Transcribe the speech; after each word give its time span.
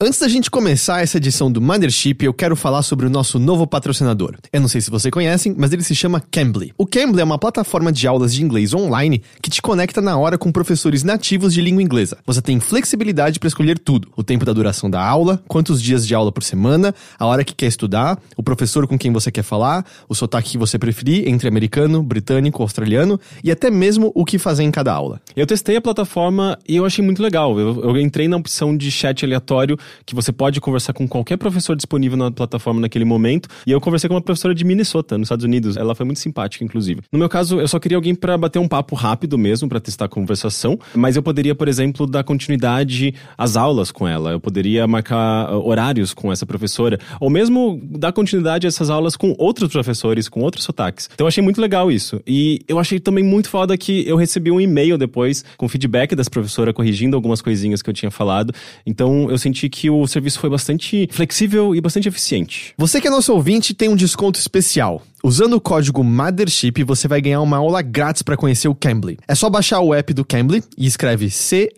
Antes 0.00 0.20
da 0.20 0.28
gente 0.28 0.48
começar 0.48 1.02
essa 1.02 1.16
edição 1.16 1.50
do 1.50 1.60
Mothership, 1.60 2.22
eu 2.22 2.32
quero 2.32 2.54
falar 2.54 2.82
sobre 2.82 3.04
o 3.04 3.10
nosso 3.10 3.36
novo 3.36 3.66
patrocinador. 3.66 4.36
Eu 4.52 4.60
não 4.60 4.68
sei 4.68 4.80
se 4.80 4.92
vocês 4.92 5.10
conhecem, 5.10 5.56
mas 5.58 5.72
ele 5.72 5.82
se 5.82 5.92
chama 5.92 6.20
Cambly. 6.20 6.72
O 6.78 6.86
Cambly 6.86 7.20
é 7.20 7.24
uma 7.24 7.36
plataforma 7.36 7.90
de 7.90 8.06
aulas 8.06 8.32
de 8.32 8.40
inglês 8.40 8.72
online 8.72 9.20
que 9.42 9.50
te 9.50 9.60
conecta 9.60 10.00
na 10.00 10.16
hora 10.16 10.38
com 10.38 10.52
professores 10.52 11.02
nativos 11.02 11.52
de 11.52 11.60
língua 11.60 11.82
inglesa. 11.82 12.18
Você 12.24 12.40
tem 12.40 12.60
flexibilidade 12.60 13.40
para 13.40 13.48
escolher 13.48 13.76
tudo: 13.76 14.08
o 14.14 14.22
tempo 14.22 14.44
da 14.44 14.52
duração 14.52 14.88
da 14.88 15.04
aula, 15.04 15.42
quantos 15.48 15.82
dias 15.82 16.06
de 16.06 16.14
aula 16.14 16.30
por 16.30 16.44
semana, 16.44 16.94
a 17.18 17.26
hora 17.26 17.42
que 17.42 17.52
quer 17.52 17.66
estudar, 17.66 18.22
o 18.36 18.42
professor 18.44 18.86
com 18.86 18.96
quem 18.96 19.12
você 19.12 19.32
quer 19.32 19.42
falar, 19.42 19.84
o 20.08 20.14
sotaque 20.14 20.50
que 20.50 20.58
você 20.58 20.78
preferir 20.78 21.26
entre 21.26 21.48
americano, 21.48 22.04
britânico, 22.04 22.62
australiano 22.62 23.18
e 23.42 23.50
até 23.50 23.68
mesmo 23.68 24.12
o 24.14 24.24
que 24.24 24.38
fazer 24.38 24.62
em 24.62 24.70
cada 24.70 24.92
aula. 24.92 25.20
Eu 25.34 25.44
testei 25.44 25.74
a 25.74 25.80
plataforma 25.80 26.56
e 26.68 26.76
eu 26.76 26.86
achei 26.86 27.04
muito 27.04 27.20
legal. 27.20 27.58
Eu, 27.58 27.82
eu 27.82 27.98
entrei 27.98 28.28
na 28.28 28.36
opção 28.36 28.76
de 28.76 28.92
chat 28.92 29.24
aleatório 29.24 29.76
que 30.04 30.14
você 30.14 30.32
pode 30.32 30.60
conversar 30.60 30.92
com 30.92 31.06
qualquer 31.06 31.36
professor 31.36 31.76
disponível 31.76 32.16
na 32.16 32.30
plataforma 32.30 32.80
naquele 32.80 33.04
momento. 33.04 33.48
E 33.66 33.70
eu 33.70 33.80
conversei 33.80 34.08
com 34.08 34.14
uma 34.14 34.20
professora 34.20 34.54
de 34.54 34.64
Minnesota, 34.64 35.16
nos 35.16 35.26
Estados 35.26 35.44
Unidos. 35.44 35.76
Ela 35.76 35.94
foi 35.94 36.04
muito 36.04 36.20
simpática, 36.20 36.64
inclusive. 36.64 37.00
No 37.12 37.18
meu 37.18 37.28
caso, 37.28 37.60
eu 37.60 37.68
só 37.68 37.78
queria 37.78 37.96
alguém 37.96 38.14
para 38.14 38.36
bater 38.36 38.58
um 38.58 38.68
papo 38.68 38.94
rápido 38.94 39.38
mesmo, 39.38 39.68
para 39.68 39.80
testar 39.80 40.06
a 40.06 40.08
conversação. 40.08 40.78
Mas 40.94 41.16
eu 41.16 41.22
poderia, 41.22 41.54
por 41.54 41.68
exemplo, 41.68 42.06
dar 42.06 42.24
continuidade 42.24 43.14
às 43.36 43.56
aulas 43.56 43.90
com 43.90 44.06
ela. 44.06 44.32
Eu 44.32 44.40
poderia 44.40 44.86
marcar 44.86 45.52
uh, 45.52 45.66
horários 45.66 46.12
com 46.12 46.32
essa 46.32 46.44
professora. 46.44 46.98
Ou 47.20 47.30
mesmo 47.30 47.80
dar 47.84 48.12
continuidade 48.12 48.66
a 48.66 48.68
essas 48.68 48.90
aulas 48.90 49.16
com 49.16 49.34
outros 49.38 49.70
professores, 49.70 50.28
com 50.28 50.40
outros 50.40 50.64
sotaques. 50.64 51.08
Então 51.12 51.24
eu 51.24 51.28
achei 51.28 51.42
muito 51.42 51.60
legal 51.60 51.90
isso. 51.92 52.20
E 52.26 52.60
eu 52.66 52.78
achei 52.78 52.98
também 52.98 53.22
muito 53.22 53.48
foda 53.48 53.76
que 53.76 54.06
eu 54.08 54.16
recebi 54.16 54.50
um 54.50 54.60
e-mail 54.60 54.98
depois 54.98 55.44
com 55.56 55.68
feedback 55.68 56.16
das 56.16 56.28
professoras 56.28 56.74
corrigindo 56.74 57.16
algumas 57.16 57.40
coisinhas 57.40 57.82
que 57.82 57.90
eu 57.90 57.94
tinha 57.94 58.10
falado. 58.10 58.52
Então 58.84 59.30
eu 59.30 59.38
senti 59.38 59.68
que 59.68 59.77
o 59.90 60.06
serviço 60.06 60.38
foi 60.40 60.48
bastante 60.48 61.08
flexível 61.10 61.74
e 61.74 61.80
bastante 61.80 62.08
eficiente. 62.08 62.74
Você 62.78 63.00
que 63.00 63.08
é 63.08 63.10
nosso 63.10 63.32
ouvinte 63.32 63.74
tem 63.74 63.88
um 63.88 63.96
desconto 63.96 64.38
especial. 64.38 65.02
Usando 65.22 65.54
o 65.54 65.60
código 65.60 66.04
Mothership, 66.04 66.84
você 66.84 67.08
vai 67.08 67.20
ganhar 67.20 67.40
uma 67.40 67.56
aula 67.56 67.82
grátis 67.82 68.22
para 68.22 68.36
conhecer 68.36 68.68
o 68.68 68.74
Cambly. 68.74 69.18
É 69.26 69.34
só 69.34 69.50
baixar 69.50 69.80
o 69.80 69.92
app 69.92 70.14
do 70.14 70.24
Cambly 70.24 70.62
e 70.76 70.86
escreve 70.86 71.28
C-A-M-B-L-Y 71.28 71.72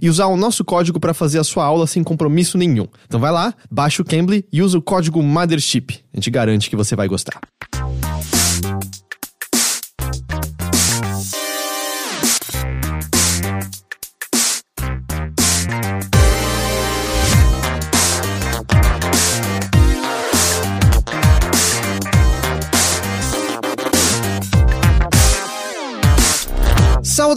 e 0.00 0.08
usar 0.08 0.26
o 0.26 0.36
nosso 0.36 0.64
código 0.64 0.98
para 0.98 1.12
fazer 1.12 1.38
a 1.38 1.44
sua 1.44 1.64
aula 1.64 1.86
sem 1.86 2.02
compromisso 2.02 2.56
nenhum. 2.56 2.86
Então 3.06 3.20
vai 3.20 3.30
lá, 3.30 3.54
baixa 3.70 4.02
o 4.02 4.04
Cambly 4.04 4.44
e 4.50 4.62
usa 4.62 4.78
o 4.78 4.82
código 4.82 5.22
Mothership. 5.22 6.00
A 6.12 6.16
gente 6.16 6.30
garante 6.30 6.70
que 6.70 6.76
você 6.76 6.96
vai 6.96 7.06
gostar. 7.06 7.40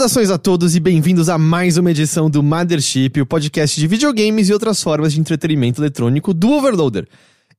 Saudações 0.04 0.32
a 0.32 0.38
todos 0.38 0.76
e 0.76 0.82
bem-vindos 0.82 1.30
a 1.30 1.38
mais 1.38 1.78
uma 1.78 1.90
edição 1.90 2.30
do 2.30 2.44
Mothership, 2.44 3.22
o 3.22 3.26
podcast 3.26 3.80
de 3.80 3.88
videogames 3.88 4.50
e 4.50 4.54
outras 4.54 4.84
formas 4.84 5.14
de 5.14 5.20
entretenimento 5.22 5.80
eletrônico 5.80 6.34
do 6.34 6.52
Overloader. 6.52 7.08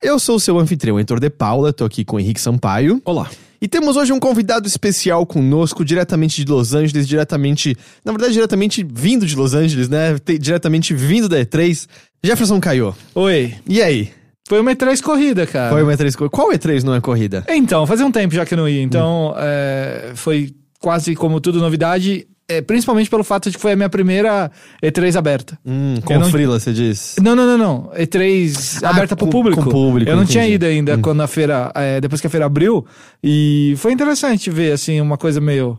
Eu 0.03 0.19
sou 0.19 0.37
o 0.37 0.41
seu 0.41 0.59
anfitrião, 0.59 0.99
Heitor 0.99 1.19
de 1.19 1.31
Paula, 1.31 1.73
tô 1.73 1.87
aqui 1.87 2.05
com 2.05 2.17
o 2.17 2.21
Henrique 2.21 2.39
Sampaio. 2.39 3.01
Olá. 3.03 3.31
E 3.63 3.67
temos 3.67 3.97
hoje 3.97 4.13
um 4.13 4.21
convidado 4.21 4.69
especial 4.69 5.25
conosco, 5.25 5.83
diretamente 5.83 6.45
de 6.45 6.53
Los 6.53 6.75
Angeles, 6.75 7.09
diretamente, 7.09 7.75
na 8.05 8.13
verdade, 8.13 8.35
diretamente 8.35 8.87
vindo 8.93 9.25
de 9.25 9.35
Los 9.35 9.55
Angeles, 9.55 9.89
né? 9.89 10.15
Diretamente 10.39 10.93
vindo 10.93 11.31
da 11.31 11.39
E3, 11.39 11.89
Jefferson 12.23 12.61
Caio. 12.61 12.95
Oi. 13.15 13.55
E 13.67 13.81
aí? 13.81 14.11
Foi 14.47 14.61
uma 14.61 14.75
E3 14.75 15.01
corrida, 15.01 15.47
cara. 15.47 15.73
Foi 15.73 15.83
uma 15.83 15.95
E3 15.95 16.15
corrida. 16.15 16.31
Qual 16.31 16.53
E3 16.53 16.83
não 16.83 16.95
é 16.95 17.01
corrida? 17.01 17.43
Então, 17.49 17.87
fazia 17.87 18.05
um 18.05 18.13
tempo 18.13 18.35
já 18.35 18.45
que 18.45 18.53
eu 18.53 18.59
não 18.59 18.69
ia. 18.69 18.83
Então, 18.83 19.31
hum. 19.31 19.35
é, 19.39 20.13
foi 20.15 20.55
quase 20.79 21.17
como 21.17 21.41
tudo 21.41 21.59
novidade. 21.59 22.27
É, 22.47 22.61
principalmente 22.61 23.09
pelo 23.09 23.25
fato 23.25 23.51
de 23.51 23.57
que 23.57 23.63
foi 23.63 23.73
a 23.73 23.77
minha 23.77 23.89
primeira 23.89 24.51
E3 24.83 25.17
aberta. 25.17 25.59
Hum, 25.65 25.95
com 26.05 26.19
não... 26.19 26.31
frila, 26.31 26.61
você 26.61 26.75
diz? 26.75 27.17
Não, 27.23 27.35
não, 27.35 27.47
não, 27.47 27.57
não. 27.57 27.91
E3 27.99 28.81
ah, 28.83 28.91
aberta 28.91 29.17
com, 29.17 29.25
pro 29.25 29.31
público. 29.31 29.65
Com 29.65 29.71
público. 29.71 30.11
Eu 30.11 30.17
não 30.17 30.25
entendi. 30.25 30.39
tinha 30.39 30.49
ido 30.49 30.67
ainda 30.67 30.97
hum. 30.97 31.01
quando 31.01 31.23
a 31.23 31.27
feira, 31.27 31.73
é, 31.75 32.01
depois 32.01 32.21
que 32.21 32.27
a 32.27 32.31
feira 32.31 32.45
abriu. 32.45 32.85
E 33.23 33.75
foi 33.79 33.93
interessante 33.93 34.51
ver, 34.51 34.73
assim, 34.73 35.01
uma 35.01 35.17
coisa 35.17 35.41
meio 35.41 35.79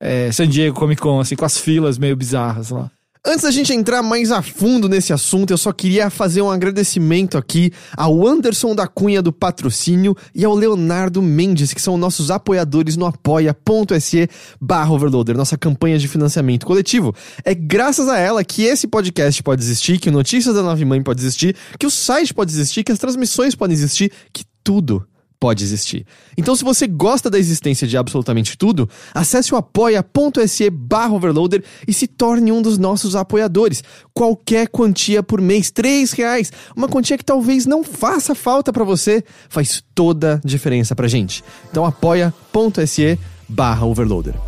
é, 0.00 0.30
San 0.30 0.48
Diego 0.48 0.78
Comic 0.78 1.00
Con, 1.00 1.18
assim, 1.18 1.34
com 1.34 1.44
as 1.44 1.58
filas 1.58 1.98
meio 1.98 2.16
bizarras 2.16 2.70
lá. 2.70 2.90
Antes 3.26 3.42
da 3.42 3.50
gente 3.50 3.72
entrar 3.72 4.02
mais 4.02 4.30
a 4.30 4.40
fundo 4.40 4.88
nesse 4.88 5.12
assunto, 5.12 5.52
eu 5.52 5.58
só 5.58 5.72
queria 5.72 6.08
fazer 6.08 6.40
um 6.40 6.50
agradecimento 6.50 7.36
aqui 7.36 7.72
ao 7.96 8.26
Anderson 8.26 8.74
da 8.74 8.86
Cunha 8.86 9.20
do 9.20 9.32
Patrocínio 9.32 10.16
e 10.34 10.44
ao 10.44 10.54
Leonardo 10.54 11.20
Mendes, 11.20 11.74
que 11.74 11.82
são 11.82 11.98
nossos 11.98 12.30
apoiadores 12.30 12.96
no 12.96 13.06
apoia.se 13.06 14.28
barra 14.60 14.92
overloader, 14.92 15.36
nossa 15.36 15.58
campanha 15.58 15.98
de 15.98 16.06
financiamento 16.06 16.64
coletivo. 16.64 17.14
É 17.44 17.54
graças 17.54 18.08
a 18.08 18.18
ela 18.18 18.44
que 18.44 18.62
esse 18.62 18.86
podcast 18.86 19.42
pode 19.42 19.62
existir, 19.62 19.98
que 19.98 20.08
o 20.08 20.12
Notícias 20.12 20.54
da 20.54 20.62
Nove 20.62 20.84
Mãe 20.84 21.02
pode 21.02 21.20
existir, 21.20 21.56
que 21.78 21.86
o 21.86 21.90
site 21.90 22.32
pode 22.32 22.52
existir, 22.52 22.84
que 22.84 22.92
as 22.92 22.98
transmissões 22.98 23.54
podem 23.54 23.74
existir, 23.74 24.12
que 24.32 24.44
tudo 24.62 25.04
pode 25.40 25.62
existir. 25.62 26.06
Então, 26.36 26.54
se 26.54 26.64
você 26.64 26.86
gosta 26.86 27.30
da 27.30 27.38
existência 27.38 27.86
de 27.86 27.96
absolutamente 27.96 28.56
tudo, 28.56 28.88
acesse 29.14 29.54
o 29.54 29.56
apoia.se 29.56 30.70
barra 30.70 31.14
overloader 31.14 31.64
e 31.86 31.92
se 31.92 32.06
torne 32.06 32.50
um 32.50 32.60
dos 32.60 32.78
nossos 32.78 33.14
apoiadores. 33.14 33.82
Qualquer 34.12 34.68
quantia 34.68 35.22
por 35.22 35.40
mês, 35.40 35.70
três 35.70 36.12
reais, 36.12 36.52
uma 36.76 36.88
quantia 36.88 37.16
que 37.18 37.24
talvez 37.24 37.66
não 37.66 37.84
faça 37.84 38.34
falta 38.34 38.72
para 38.72 38.84
você, 38.84 39.22
faz 39.48 39.82
toda 39.94 40.40
a 40.42 40.46
diferença 40.46 40.94
pra 40.94 41.08
gente. 41.08 41.44
Então, 41.70 41.84
apoia.se 41.84 43.18
barra 43.48 43.86
overloader. 43.86 44.47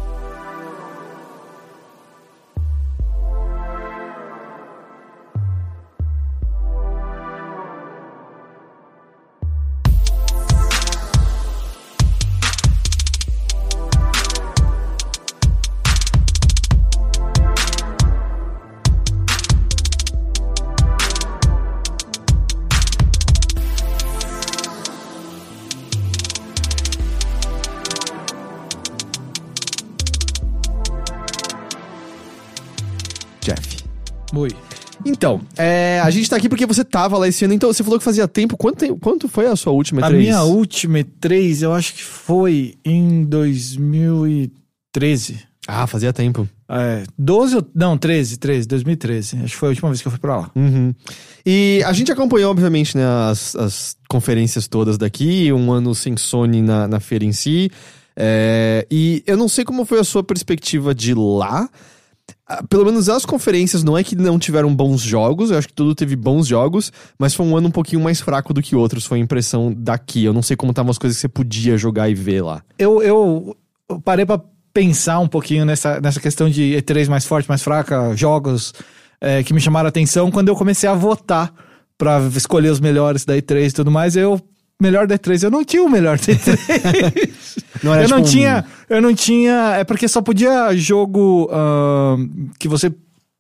Então, 35.21 35.43
é, 35.59 36.01
a 36.03 36.09
gente 36.09 36.31
tá 36.31 36.37
aqui 36.37 36.49
porque 36.49 36.65
você 36.65 36.83
tava 36.83 37.19
lá 37.19 37.29
esse 37.29 37.45
ano, 37.45 37.53
então 37.53 37.71
você 37.71 37.85
falou 37.85 37.99
que 37.99 38.05
fazia 38.07 38.27
tempo. 38.27 38.57
Quanto, 38.57 38.97
quanto 38.97 39.29
foi 39.29 39.49
a 39.49 39.55
sua 39.55 39.71
última 39.71 40.01
E3? 40.01 40.07
A 40.07 40.11
minha 40.13 40.43
última 40.45 41.01
E3, 41.01 41.61
eu 41.61 41.75
acho 41.75 41.93
que 41.93 42.03
foi 42.03 42.77
em 42.83 43.25
2013. 43.25 45.41
Ah, 45.69 45.87
fazia 45.87 46.11
tempo. 46.11 46.49
É, 46.67 47.03
12, 47.19 47.67
não, 47.75 47.99
13, 47.99 48.39
13, 48.39 48.67
2013. 48.67 49.37
Acho 49.45 49.53
que 49.53 49.57
foi 49.57 49.69
a 49.69 49.73
última 49.73 49.91
vez 49.91 50.01
que 50.01 50.09
eu 50.09 50.11
fui 50.11 50.19
pra 50.19 50.39
lá. 50.39 50.51
Uhum. 50.57 50.95
E 51.45 51.83
a 51.85 51.93
gente 51.93 52.11
acompanhou, 52.11 52.51
obviamente, 52.51 52.97
né, 52.97 53.05
as, 53.31 53.55
as 53.57 53.99
conferências 54.09 54.67
todas 54.67 54.97
daqui, 54.97 55.53
um 55.53 55.71
ano 55.71 55.95
sem 55.95 56.17
Sony 56.17 56.63
na, 56.63 56.89
na 56.89 56.99
feira 56.99 57.27
em 57.27 57.33
si. 57.33 57.71
É, 58.17 58.87
e 58.91 59.23
eu 59.27 59.37
não 59.37 59.49
sei 59.49 59.67
como 59.67 59.85
foi 59.85 60.01
a 60.01 60.05
sua 60.05 60.25
perspectiva 60.25 60.95
de 60.95 61.13
lá, 61.13 61.69
pelo 62.69 62.85
menos 62.85 63.09
as 63.09 63.25
conferências 63.25 63.85
não 63.85 63.97
é 63.97 64.03
que 64.03 64.17
não 64.17 64.39
tiveram 64.39 64.75
bons 64.75 65.01
jogos, 65.01 65.51
eu 65.51 65.59
acho 65.59 65.69
que 65.69 65.75
tudo 65.75 65.95
teve 65.95 66.17
bons 66.17 66.47
jogos, 66.47 66.93
mas 67.19 67.35
foi 67.35 67.47
um 67.47 67.57
ano 67.57 67.69
um 67.69 67.71
pouquinho 67.71 68.03
mais 68.03 68.21
fraco 68.21 68.53
do 68.53 68.63
que 68.63 68.75
outros, 68.75 69.05
foi 69.05 69.19
a 69.19 69.21
impressão 69.21 69.73
daqui. 69.77 70.25
Eu 70.25 70.33
não 70.33 70.43
sei 70.43 70.57
como 70.57 70.71
estavam 70.71 70.91
as 70.91 70.99
coisas 70.99 71.17
que 71.17 71.21
você 71.21 71.29
podia 71.29 71.77
jogar 71.77 72.09
e 72.09 72.15
ver 72.15 72.43
lá. 72.43 72.63
Eu, 72.79 73.03
eu, 73.03 73.57
parei 74.05 74.27
para 74.27 74.41
pensar 74.73 75.19
um 75.19 75.29
pouquinho 75.29 75.65
nessa, 75.65 76.01
nessa 76.01 76.21
questão 76.21 76.49
de 76.49 76.77
E3 76.77 77.09
mais 77.09 77.25
forte, 77.25 77.49
mais 77.49 77.63
fraca, 77.63 78.15
jogos. 78.17 78.73
é, 79.21 79.43
que 79.43 79.53
me 79.53 79.61
chamaram 79.61 79.87
a 79.87 79.91
atenção 79.91 80.31
quando 80.31 80.49
eu 80.49 80.57
comecei 80.57 80.89
a 80.89 80.95
votar 80.95 81.53
pra 81.99 82.19
escolher 82.35 82.71
os 82.71 82.81
melhores 82.81 83.25
da 83.25 83.37
E3 83.37 83.69
e 83.69 83.73
tudo 83.73 83.91
mais. 83.91 84.17
Eu, 84.17 84.41
melhor 84.81 85.07
da 85.07 85.19
E3, 85.19 85.43
eu 85.45 85.51
não 85.51 85.65
tinha 85.65 85.83
o 85.83 85.89
melhor 85.91 86.19
da 86.19 86.25
E3. 86.33 87.31
Não 87.83 87.95
eu 87.95 88.09
não 88.09 88.17
tipo 88.17 88.21
um- 88.21 88.23
tinha, 88.33 88.65
eu 88.89 89.01
não 89.03 89.15
tinha, 89.15 89.75
é 89.77 89.85
porque 89.85 90.09
só 90.09 90.21
podia 90.23 90.75
jogo 90.77 91.49
ahn, 91.53 92.29
que 92.59 92.67
você 92.69 92.93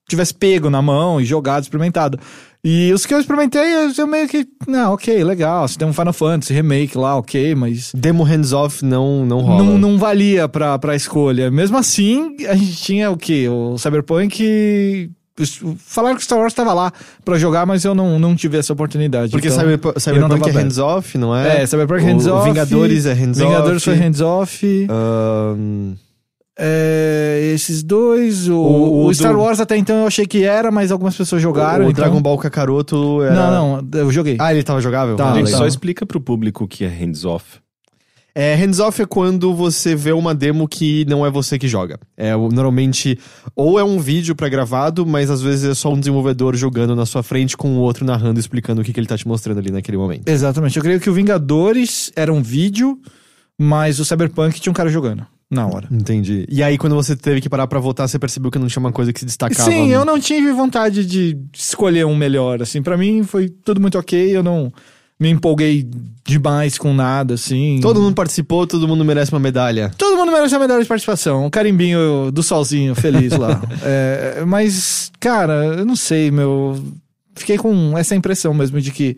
tivesse 0.08 0.34
pego 0.34 0.68
na 0.70 0.82
mão 0.82 1.20
e 1.20 1.24
jogado, 1.24 1.62
experimentado. 1.62 2.18
E 2.62 2.92
os 2.92 3.06
que 3.06 3.14
eu 3.14 3.20
experimentei, 3.20 3.62
eu- 3.96 4.06
meio 4.06 4.28
que, 4.28 4.46
não, 4.66 4.92
ok, 4.92 5.24
legal, 5.24 5.66
você 5.66 5.78
tem 5.78 5.88
um 5.88 5.92
Final 5.94 6.12
Fantasy 6.12 6.52
remake 6.52 6.98
lá, 6.98 7.16
ok, 7.16 7.54
mas 7.54 7.90
Demo 7.94 8.22
hands-off 8.22 8.84
não, 8.84 9.24
não 9.24 9.38
rola. 9.40 9.62
não, 9.64 9.78
não 9.78 9.96
valia 9.98 10.46
pra, 10.48 10.78
pra 10.78 10.94
escolha. 10.96 11.50
Mesmo 11.50 11.78
assim, 11.78 12.36
a 12.48 12.54
gente 12.54 12.76
tinha 12.76 13.10
o 13.10 13.16
quê? 13.16 13.48
O 13.48 13.78
Cyberpunk. 13.78 15.10
Falaram 15.78 16.16
que 16.16 16.24
Star 16.24 16.38
Wars 16.38 16.52
tava 16.54 16.72
lá 16.72 16.92
pra 17.24 17.38
jogar, 17.38 17.64
mas 17.66 17.84
eu 17.84 17.94
não, 17.94 18.18
não 18.18 18.34
tive 18.36 18.58
essa 18.58 18.72
oportunidade. 18.72 19.32
Porque 19.32 19.48
então, 19.48 19.58
Cyberpunk 19.98 20.38
tava 20.40 20.50
é 20.50 20.62
hands-off, 20.62 21.18
não 21.18 21.34
é? 21.36 21.62
É, 21.62 21.66
Cyberpunk 21.66 22.02
O- 22.02 22.06
hands-off. 22.06 22.48
Vingadores 22.48 23.06
é 23.06 23.12
hands-off. 23.12 23.48
Vingadores 23.48 23.84
foi 23.84 23.94
hands-off. 23.94 24.86
Ahn, 24.90 25.94
É, 26.62 27.52
esses 27.54 27.82
dois. 27.82 28.46
O, 28.48 28.54
O- 28.54 29.06
o 29.06 29.14
Star 29.14 29.32
do- 29.32 29.38
Wars 29.40 29.60
até 29.60 29.76
então 29.78 29.96
eu 30.00 30.06
achei 30.06 30.26
que 30.26 30.44
era, 30.44 30.70
mas 30.70 30.92
algumas 30.92 31.16
pessoas 31.16 31.40
jogaram. 31.40 31.86
o 31.86 31.90
então... 31.90 32.04
Dragon 32.04 32.20
Ball 32.20 32.36
Kakaroto 32.36 33.22
era... 33.22 33.34
Não, 33.34 33.80
não, 33.82 33.98
eu 34.00 34.10
joguei. 34.12 34.36
Ah, 34.38 34.52
ele 34.52 34.62
tava 34.62 34.80
jogável? 34.80 35.16
Tá, 35.16 35.30
Ah, 35.30 35.34
Gente, 35.34 35.46
legal. 35.46 35.60
só 35.60 35.66
explica 35.66 36.04
pro 36.04 36.20
público 36.20 36.64
o 36.64 36.68
que 36.68 36.84
é 36.84 36.88
hands-off. 36.88 37.60
É, 38.34 38.54
hands-off 38.54 39.02
é 39.02 39.06
quando 39.06 39.54
você 39.54 39.94
vê 39.94 40.12
uma 40.12 40.34
demo 40.34 40.68
que 40.68 41.04
não 41.06 41.24
é 41.26 41.30
você 41.30 41.58
que 41.58 41.66
joga. 41.66 41.98
É, 42.16 42.32
normalmente, 42.36 43.18
ou 43.56 43.78
é 43.78 43.84
um 43.84 43.98
vídeo 43.98 44.34
pré-gravado, 44.34 45.04
mas 45.04 45.30
às 45.30 45.42
vezes 45.42 45.70
é 45.70 45.74
só 45.74 45.92
um 45.92 45.98
desenvolvedor 45.98 46.54
jogando 46.56 46.94
na 46.94 47.06
sua 47.06 47.22
frente 47.22 47.56
com 47.56 47.76
o 47.76 47.80
outro 47.80 48.04
narrando, 48.04 48.38
explicando 48.38 48.80
o 48.80 48.84
que, 48.84 48.92
que 48.92 49.00
ele 49.00 49.06
tá 49.06 49.16
te 49.16 49.26
mostrando 49.26 49.58
ali 49.58 49.70
naquele 49.70 49.96
momento. 49.96 50.28
Exatamente. 50.28 50.76
Eu 50.76 50.82
creio 50.82 51.00
que 51.00 51.10
o 51.10 51.12
Vingadores 51.12 52.12
era 52.14 52.32
um 52.32 52.42
vídeo, 52.42 52.98
mas 53.58 53.98
o 53.98 54.04
Cyberpunk 54.04 54.60
tinha 54.60 54.70
um 54.70 54.74
cara 54.74 54.88
jogando 54.88 55.26
na 55.50 55.66
hora. 55.66 55.88
Entendi. 55.90 56.46
E 56.48 56.62
aí, 56.62 56.78
quando 56.78 56.94
você 56.94 57.16
teve 57.16 57.40
que 57.40 57.48
parar 57.48 57.66
pra 57.66 57.80
votar, 57.80 58.08
você 58.08 58.18
percebeu 58.18 58.50
que 58.50 58.58
não 58.58 58.68
tinha 58.68 58.80
uma 58.80 58.92
coisa 58.92 59.12
que 59.12 59.18
se 59.18 59.26
destacava. 59.26 59.68
Sim, 59.68 59.88
eu 59.88 60.04
não 60.04 60.18
tive 60.20 60.52
vontade 60.52 61.04
de 61.04 61.36
escolher 61.52 62.06
um 62.06 62.14
melhor, 62.14 62.62
assim, 62.62 62.80
Pra 62.80 62.96
mim 62.96 63.24
foi 63.24 63.48
tudo 63.48 63.80
muito 63.80 63.98
ok, 63.98 64.36
eu 64.36 64.42
não 64.42 64.72
me 65.20 65.28
empolguei 65.28 65.86
demais 66.24 66.78
com 66.78 66.94
nada, 66.94 67.34
assim. 67.34 67.78
Todo 67.82 68.00
mundo 68.00 68.14
participou, 68.14 68.66
todo 68.66 68.88
mundo 68.88 69.04
merece 69.04 69.30
uma 69.32 69.38
medalha. 69.38 69.90
Todo 69.98 70.16
mundo 70.16 70.32
merece 70.32 70.54
a 70.54 70.58
medalha 70.58 70.82
de 70.82 70.88
participação, 70.88 71.44
um 71.44 71.50
carimbinho 71.50 72.30
do 72.32 72.42
solzinho 72.42 72.94
feliz 72.94 73.36
lá. 73.36 73.60
É, 73.82 74.44
mas, 74.46 75.10
cara, 75.18 75.64
eu 75.78 75.84
não 75.84 75.96
sei, 75.96 76.30
meu. 76.30 76.82
Fiquei 77.34 77.56
com 77.56 77.96
essa 77.96 78.14
impressão 78.14 78.52
mesmo 78.54 78.80
de 78.80 78.90
que 78.90 79.16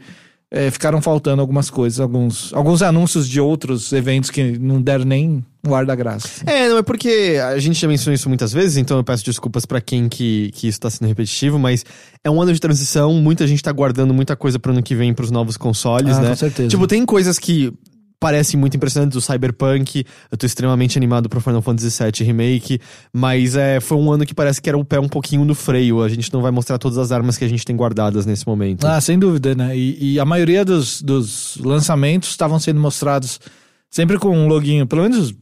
é, 0.55 0.71
ficaram 0.71 1.01
faltando 1.01 1.41
algumas 1.41 1.71
coisas, 1.71 1.99
alguns, 1.99 2.53
alguns 2.53 2.83
anúncios 2.83 3.27
de 3.27 3.41
outros 3.41 3.91
eventos 3.91 4.29
que 4.29 4.59
não 4.59 4.83
deram 4.83 5.07
nem 5.07 5.43
o 5.67 5.75
ar 5.75 5.87
da 5.87 5.95
graça. 5.95 6.29
É, 6.45 6.69
não 6.69 6.77
é 6.77 6.83
porque 6.83 7.39
a 7.43 7.59
gente 7.59 7.81
já 7.81 7.89
mencionou 7.89 8.15
isso 8.15 8.29
muitas 8.29 8.53
vezes, 8.53 8.77
então 8.77 8.99
eu 8.99 9.05
peço 9.05 9.25
desculpas 9.25 9.65
pra 9.65 9.81
quem 9.81 10.11
que, 10.11 10.51
que 10.53 10.69
isso 10.69 10.79
tá 10.79 10.91
sendo 10.91 11.09
repetitivo, 11.09 11.59
mas 11.59 11.85
é 12.23 12.31
um 12.31 12.43
ano 12.43 12.53
de 12.53 12.61
transição, 12.61 13.15
muita 13.15 13.47
gente 13.47 13.63
tá 13.63 13.73
guardando 13.73 14.13
muita 14.13 14.37
coisa 14.37 14.59
pro 14.59 14.73
ano 14.73 14.83
que 14.83 14.95
vem 14.95 15.15
pros 15.15 15.31
novos 15.31 15.57
consoles, 15.57 16.19
Ah, 16.19 16.21
né? 16.21 16.29
com 16.31 16.37
certeza. 16.37 16.69
Tipo, 16.69 16.87
tem 16.87 17.07
coisas 17.07 17.39
que 17.39 17.73
parecem 18.23 18.59
muito 18.59 18.77
impressionantes, 18.77 19.17
o 19.17 19.21
Cyberpunk, 19.21 20.05
eu 20.31 20.39
tô 20.39 20.47
extremamente 20.47 20.97
animado 20.97 21.29
pro 21.29 21.41
Final 21.41 21.61
Fantasy 21.61 22.01
VII 22.01 22.25
Remake, 22.25 22.81
mas 23.13 23.57
é, 23.57 23.81
foi 23.81 23.99
um 23.99 24.13
ano 24.13 24.25
que 24.25 24.33
parece 24.33 24.63
que 24.63 24.69
era 24.69 24.79
o 24.79 24.85
pé 24.85 25.01
um 25.01 25.09
pouquinho 25.09 25.45
no 25.45 25.57
freio, 25.57 26.01
a 26.01 26.09
gente 26.09 26.33
não 26.33 26.41
vai 26.41 26.53
mostrar 26.53 26.79
todas 26.79 26.99
as 26.99 27.11
armas 27.11 27.37
que 27.37 27.45
a 27.45 27.49
gente 27.49 27.65
tem 27.65 27.75
guardadas 27.75 28.25
nesse 28.25 28.47
momento. 28.47 28.87
Ah, 28.87 29.01
sem 29.01 29.19
dúvida, 29.19 29.57
né? 29.57 29.77
E, 29.77 30.13
e 30.13 30.21
a 30.21 30.25
maioria 30.25 30.65
dos, 30.65 31.03
dos 31.03 31.59
lançamentos 31.65 32.29
estavam 32.29 32.61
sendo 32.61 32.79
mostrados 32.79 33.41
sempre 33.91 34.17
com 34.21 34.29
um 34.29 34.47
loginho, 34.47 34.87
pelo 34.87 35.03
menos 35.03 35.35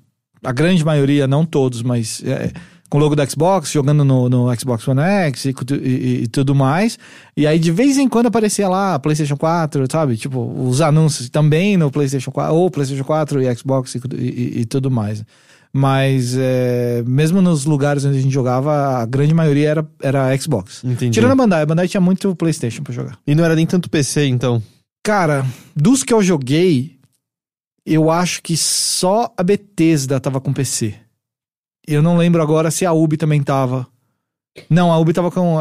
a 0.42 0.50
grande 0.50 0.82
maioria, 0.82 1.26
não 1.26 1.44
todos, 1.44 1.82
mas 1.82 2.22
é, 2.24 2.50
com 2.90 2.98
o 2.98 3.00
logo 3.00 3.14
da 3.16 3.24
Xbox, 3.24 3.70
jogando 3.70 4.04
no, 4.04 4.28
no 4.28 4.54
Xbox 4.58 4.86
One 4.88 5.00
X 5.00 5.44
e, 5.46 5.54
e- 5.80 6.22
e- 6.24 6.26
tudo 6.26 6.54
mais. 6.54 6.98
E 7.36 7.46
aí 7.46 7.58
de 7.58 7.70
vez 7.70 7.96
em 7.96 8.08
quando 8.08 8.26
aparecia 8.26 8.68
lá 8.68 8.98
PlayStation 8.98 9.36
4, 9.36 9.86
sabe? 9.90 10.16
Tipo, 10.16 10.40
os 10.68 10.80
anúncios 10.80 11.30
também 11.30 11.76
no 11.76 11.90
PlayStation 11.90 12.30
4, 12.32 12.52
ou 12.54 12.68
PlayStation 12.70 13.04
4 13.04 13.40
e 13.42 13.56
Xbox 13.56 13.94
e, 13.94 14.00
e- 14.16 14.60
e 14.60 14.64
tudo 14.66 14.90
mais. 14.90 15.24
Mas 15.72 16.34
é, 16.36 17.04
mesmo 17.06 17.40
nos 17.40 17.64
lugares 17.64 18.04
onde 18.04 18.18
a 18.18 18.20
gente 18.20 18.32
jogava, 18.34 18.98
a 18.98 19.06
grande 19.06 19.32
maioria 19.32 19.68
era, 19.68 19.86
era 20.02 20.36
Xbox. 20.36 20.82
Entendi. 20.82 21.12
Tirando 21.14 21.30
a 21.30 21.36
Bandai, 21.36 21.62
a 21.62 21.66
Bandai 21.66 21.86
tinha 21.86 22.00
muito 22.00 22.34
PlayStation 22.34 22.82
pra 22.82 22.92
jogar. 22.92 23.16
E 23.24 23.36
não 23.36 23.44
era 23.44 23.54
nem 23.54 23.64
tanto 23.66 23.88
PC, 23.88 24.26
então. 24.26 24.60
Cara, 25.04 25.46
dos 25.76 26.02
que 26.02 26.12
eu 26.12 26.20
joguei, 26.24 26.96
eu 27.86 28.10
acho 28.10 28.42
que 28.42 28.56
só 28.56 29.32
a 29.36 29.42
Bethesda 29.44 30.18
tava 30.18 30.40
com 30.40 30.52
PC. 30.52 30.94
Eu 31.94 32.02
não 32.02 32.16
lembro 32.16 32.40
agora 32.42 32.70
se 32.70 32.86
a 32.86 32.92
Ubi 32.92 33.16
também 33.16 33.42
tava. 33.42 33.86
Não, 34.68 34.92
a 34.92 34.98
Ubi 34.98 35.12
tava 35.12 35.30
com. 35.30 35.58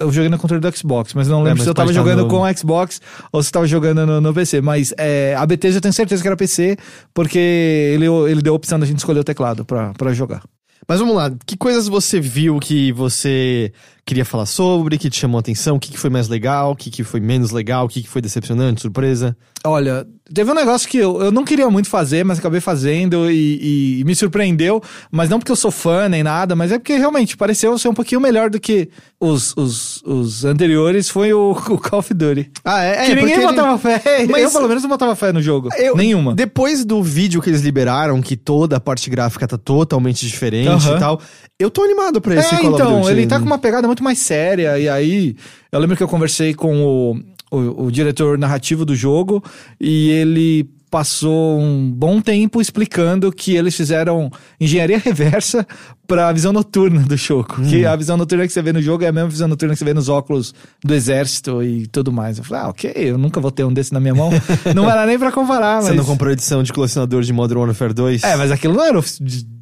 Eu 0.00 0.10
joguei 0.10 0.28
no 0.28 0.36
controle 0.38 0.60
do 0.60 0.76
Xbox, 0.76 1.14
mas 1.14 1.28
não 1.28 1.38
lembro 1.38 1.58
mas 1.58 1.62
se 1.64 1.70
eu 1.70 1.74
tava 1.74 1.90
estar 1.90 2.00
jogando 2.02 2.22
no- 2.24 2.28
com 2.28 2.40
o 2.42 2.56
Xbox 2.56 3.00
ou 3.32 3.42
se 3.42 3.52
tava 3.52 3.66
jogando 3.66 4.04
no, 4.04 4.20
no 4.20 4.34
PC. 4.34 4.60
Mas 4.60 4.92
é, 4.98 5.34
a 5.38 5.46
Bethesda 5.46 5.78
eu 5.78 5.80
tenho 5.80 5.94
certeza 5.94 6.20
que 6.20 6.26
era 6.28 6.36
PC, 6.36 6.76
porque 7.14 7.38
ele, 7.38 8.06
ele 8.06 8.42
deu 8.42 8.52
a 8.54 8.56
opção 8.56 8.78
da 8.78 8.86
gente 8.86 8.98
escolher 8.98 9.20
o 9.20 9.24
teclado 9.24 9.64
pra, 9.64 9.92
pra 9.94 10.12
jogar. 10.12 10.42
Mas 10.86 10.98
vamos 10.98 11.14
lá, 11.14 11.32
que 11.46 11.56
coisas 11.56 11.88
você 11.88 12.20
viu 12.20 12.58
que 12.58 12.92
você 12.92 13.72
queria 14.04 14.24
falar 14.24 14.44
sobre, 14.46 14.98
que 14.98 15.08
te 15.08 15.18
chamou 15.18 15.38
a 15.38 15.40
atenção, 15.40 15.76
o 15.76 15.80
que, 15.80 15.90
que 15.92 15.98
foi 15.98 16.10
mais 16.10 16.28
legal, 16.28 16.72
o 16.72 16.76
que, 16.76 16.90
que 16.90 17.02
foi 17.02 17.20
menos 17.20 17.52
legal, 17.52 17.86
o 17.86 17.88
que, 17.88 18.02
que 18.02 18.08
foi 18.08 18.20
decepcionante, 18.20 18.82
surpresa? 18.82 19.34
Olha, 19.66 20.06
teve 20.32 20.50
um 20.50 20.54
negócio 20.54 20.86
que 20.86 20.98
eu, 20.98 21.22
eu 21.22 21.32
não 21.32 21.42
queria 21.42 21.70
muito 21.70 21.88
fazer, 21.88 22.22
mas 22.22 22.38
acabei 22.38 22.60
fazendo 22.60 23.30
e, 23.30 24.00
e 24.00 24.04
me 24.04 24.14
surpreendeu. 24.14 24.82
Mas 25.10 25.30
não 25.30 25.38
porque 25.38 25.50
eu 25.50 25.56
sou 25.56 25.70
fã 25.70 26.06
nem 26.06 26.22
nada, 26.22 26.54
mas 26.54 26.70
é 26.70 26.78
porque 26.78 26.96
realmente 26.98 27.34
pareceu 27.34 27.78
ser 27.78 27.88
um 27.88 27.94
pouquinho 27.94 28.20
melhor 28.20 28.50
do 28.50 28.60
que 28.60 28.90
os, 29.18 29.56
os, 29.56 30.02
os 30.02 30.44
anteriores. 30.44 31.08
Foi 31.08 31.32
o, 31.32 31.52
o 31.70 31.78
Call 31.78 32.00
of 32.00 32.12
Duty. 32.12 32.50
Ah, 32.62 32.82
é, 32.82 33.06
que 33.06 33.14
ninguém 33.14 33.20
porque 33.20 33.32
ele- 33.32 33.46
botava 33.46 33.78
fé. 33.78 34.02
Mas- 34.28 34.42
Eu, 34.42 34.50
pelo 34.50 34.68
menos, 34.68 34.82
não 34.82 34.90
botava 34.90 35.16
fé 35.16 35.32
no 35.32 35.40
jogo. 35.40 35.70
Eu- 35.78 35.96
Nenhuma. 35.96 36.34
Depois 36.34 36.84
do 36.84 37.02
vídeo 37.02 37.40
que 37.40 37.48
eles 37.48 37.62
liberaram, 37.62 38.20
que 38.20 38.36
toda 38.36 38.76
a 38.76 38.80
parte 38.80 39.08
gráfica 39.08 39.48
tá 39.48 39.56
totalmente 39.56 40.26
diferente 40.26 40.86
e 40.88 40.98
tal, 40.98 41.18
eu 41.58 41.70
tô 41.70 41.82
animado 41.82 42.20
pra 42.20 42.34
esse 42.34 42.54
É, 42.54 42.58
Call 42.58 42.74
of 42.74 42.82
então, 42.82 43.00
Duty. 43.00 43.12
ele 43.12 43.26
tá 43.26 43.38
com 43.40 43.46
uma 43.46 43.58
pegada 43.58 43.86
muito 43.86 44.04
mais 44.04 44.18
séria. 44.18 44.78
E 44.78 44.90
aí, 44.90 45.34
eu 45.72 45.80
lembro 45.80 45.96
que 45.96 46.02
eu 46.02 46.08
conversei 46.08 46.52
com 46.52 46.84
o, 46.84 47.16
o, 47.54 47.86
o 47.86 47.90
diretor 47.90 48.38
narrativo 48.38 48.84
do 48.84 48.94
jogo 48.94 49.42
e 49.80 50.10
ele 50.10 50.68
passou 50.94 51.58
um 51.58 51.90
bom 51.90 52.20
tempo 52.20 52.60
explicando 52.60 53.32
que 53.32 53.56
eles 53.56 53.74
fizeram 53.74 54.30
engenharia 54.60 54.96
reversa 55.04 55.66
pra 56.06 56.30
visão 56.30 56.52
noturna 56.52 57.00
do 57.00 57.16
jogo. 57.16 57.56
Hum. 57.58 57.68
Que 57.68 57.84
a 57.84 57.96
visão 57.96 58.16
noturna 58.16 58.46
que 58.46 58.52
você 58.52 58.62
vê 58.62 58.72
no 58.72 58.80
jogo 58.80 59.02
é 59.02 59.08
a 59.08 59.12
mesma 59.12 59.28
visão 59.28 59.48
noturna 59.48 59.74
que 59.74 59.78
você 59.80 59.84
vê 59.84 59.92
nos 59.92 60.08
óculos 60.08 60.54
do 60.84 60.94
exército 60.94 61.64
e 61.64 61.88
tudo 61.88 62.12
mais. 62.12 62.38
Eu 62.38 62.44
falei, 62.44 62.62
ah, 62.62 62.68
ok, 62.68 62.92
eu 62.94 63.18
nunca 63.18 63.40
vou 63.40 63.50
ter 63.50 63.64
um 63.64 63.72
desse 63.72 63.92
na 63.92 63.98
minha 63.98 64.14
mão. 64.14 64.30
não 64.72 64.88
era 64.88 65.04
nem 65.04 65.18
pra 65.18 65.32
comparar, 65.32 65.82
Você 65.82 65.88
mas... 65.88 65.96
não 65.96 66.04
comprou 66.04 66.30
edição 66.30 66.62
de 66.62 66.72
colecionador 66.72 67.22
de 67.22 67.32
Modern 67.32 67.58
Warfare 67.58 67.92
2? 67.92 68.22
É, 68.22 68.36
mas 68.36 68.52
aquilo 68.52 68.74
não 68.74 68.84
era 68.84 69.02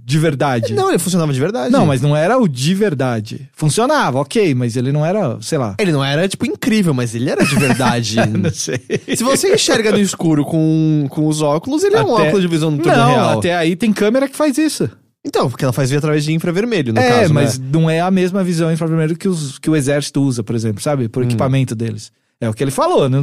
de, 0.04 0.12
de 0.12 0.18
verdade. 0.18 0.74
Não, 0.74 0.88
ele 0.88 0.98
funcionava 0.98 1.32
de 1.32 1.38
verdade. 1.40 1.72
Não, 1.72 1.86
mas 1.86 2.00
não 2.00 2.16
era 2.16 2.38
o 2.38 2.48
de 2.48 2.74
verdade. 2.74 3.48
Funcionava, 3.52 4.18
ok, 4.18 4.54
mas 4.54 4.76
ele 4.76 4.92
não 4.92 5.04
era, 5.04 5.38
sei 5.40 5.58
lá. 5.58 5.76
Ele 5.78 5.92
não 5.92 6.04
era, 6.04 6.28
tipo, 6.28 6.44
incrível, 6.44 6.92
mas 6.92 7.14
ele 7.14 7.30
era 7.30 7.44
de 7.44 7.54
verdade. 7.54 8.16
Não 8.32 8.50
sei. 8.50 8.80
Se 9.16 9.22
você 9.22 9.54
enxerga 9.54 9.92
no 9.92 9.98
escuro 9.98 10.44
com, 10.44 11.06
com 11.10 11.26
os 11.26 11.40
óculos, 11.40 11.84
ele 11.84 11.96
é 11.96 12.02
um 12.02 12.14
Até- 12.14 12.26
óculos 12.28 12.42
de 12.42 12.48
visão 12.48 12.70
noturna 12.70 12.96
Não, 12.96 13.10
real. 13.10 13.38
até 13.38 13.54
aí 13.56 13.76
tem 13.76 13.92
câmera 13.92 14.28
que 14.28 14.36
faz 14.36 14.58
isso. 14.58 14.88
Então, 15.24 15.48
porque 15.48 15.64
ela 15.64 15.72
faz 15.72 15.90
ver 15.90 15.98
através 15.98 16.24
de 16.24 16.32
infravermelho, 16.32 16.92
no 16.92 17.00
é, 17.00 17.08
caso, 17.08 17.34
mas 17.34 17.58
né? 17.58 17.66
não 17.72 17.88
é 17.88 18.00
a 18.00 18.10
mesma 18.10 18.42
visão 18.42 18.72
infravermelho 18.72 19.16
que, 19.16 19.28
os, 19.28 19.58
que 19.58 19.70
o 19.70 19.76
exército 19.76 20.20
usa, 20.20 20.42
por 20.42 20.56
exemplo, 20.56 20.82
sabe? 20.82 21.04
Hum. 21.04 21.08
Por 21.08 21.22
equipamento 21.22 21.74
deles. 21.74 22.10
É 22.40 22.48
o 22.48 22.54
que 22.54 22.64
ele 22.64 22.72
falou, 22.72 23.08
né? 23.08 23.22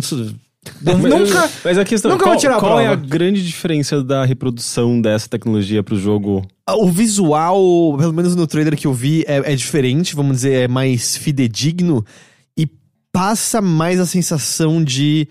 Nunca. 0.82 1.50
Mas 1.64 1.78
a 1.78 1.86
questão 1.86 2.12
nunca 2.12 2.24
qual, 2.24 2.34
vou 2.34 2.42
tirar 2.42 2.58
a 2.58 2.60
qual 2.60 2.80
é 2.80 2.88
a 2.88 2.98
prova. 2.98 3.08
grande 3.08 3.46
diferença 3.46 4.04
da 4.04 4.26
reprodução 4.26 5.02
dessa 5.02 5.28
tecnologia 5.30 5.82
pro 5.82 5.98
jogo? 5.98 6.46
O 6.68 6.90
visual, 6.90 7.96
pelo 7.98 8.14
menos 8.14 8.36
no 8.36 8.46
trailer 8.46 8.78
que 8.78 8.86
eu 8.86 8.94
vi, 8.94 9.24
é, 9.28 9.54
é 9.54 9.56
diferente, 9.56 10.16
vamos 10.16 10.38
dizer, 10.38 10.54
é 10.64 10.68
mais 10.68 11.16
fidedigno 11.16 12.06
e 12.58 12.68
passa 13.12 13.62
mais 13.62 14.00
a 14.00 14.06
sensação 14.06 14.84
de 14.84 15.28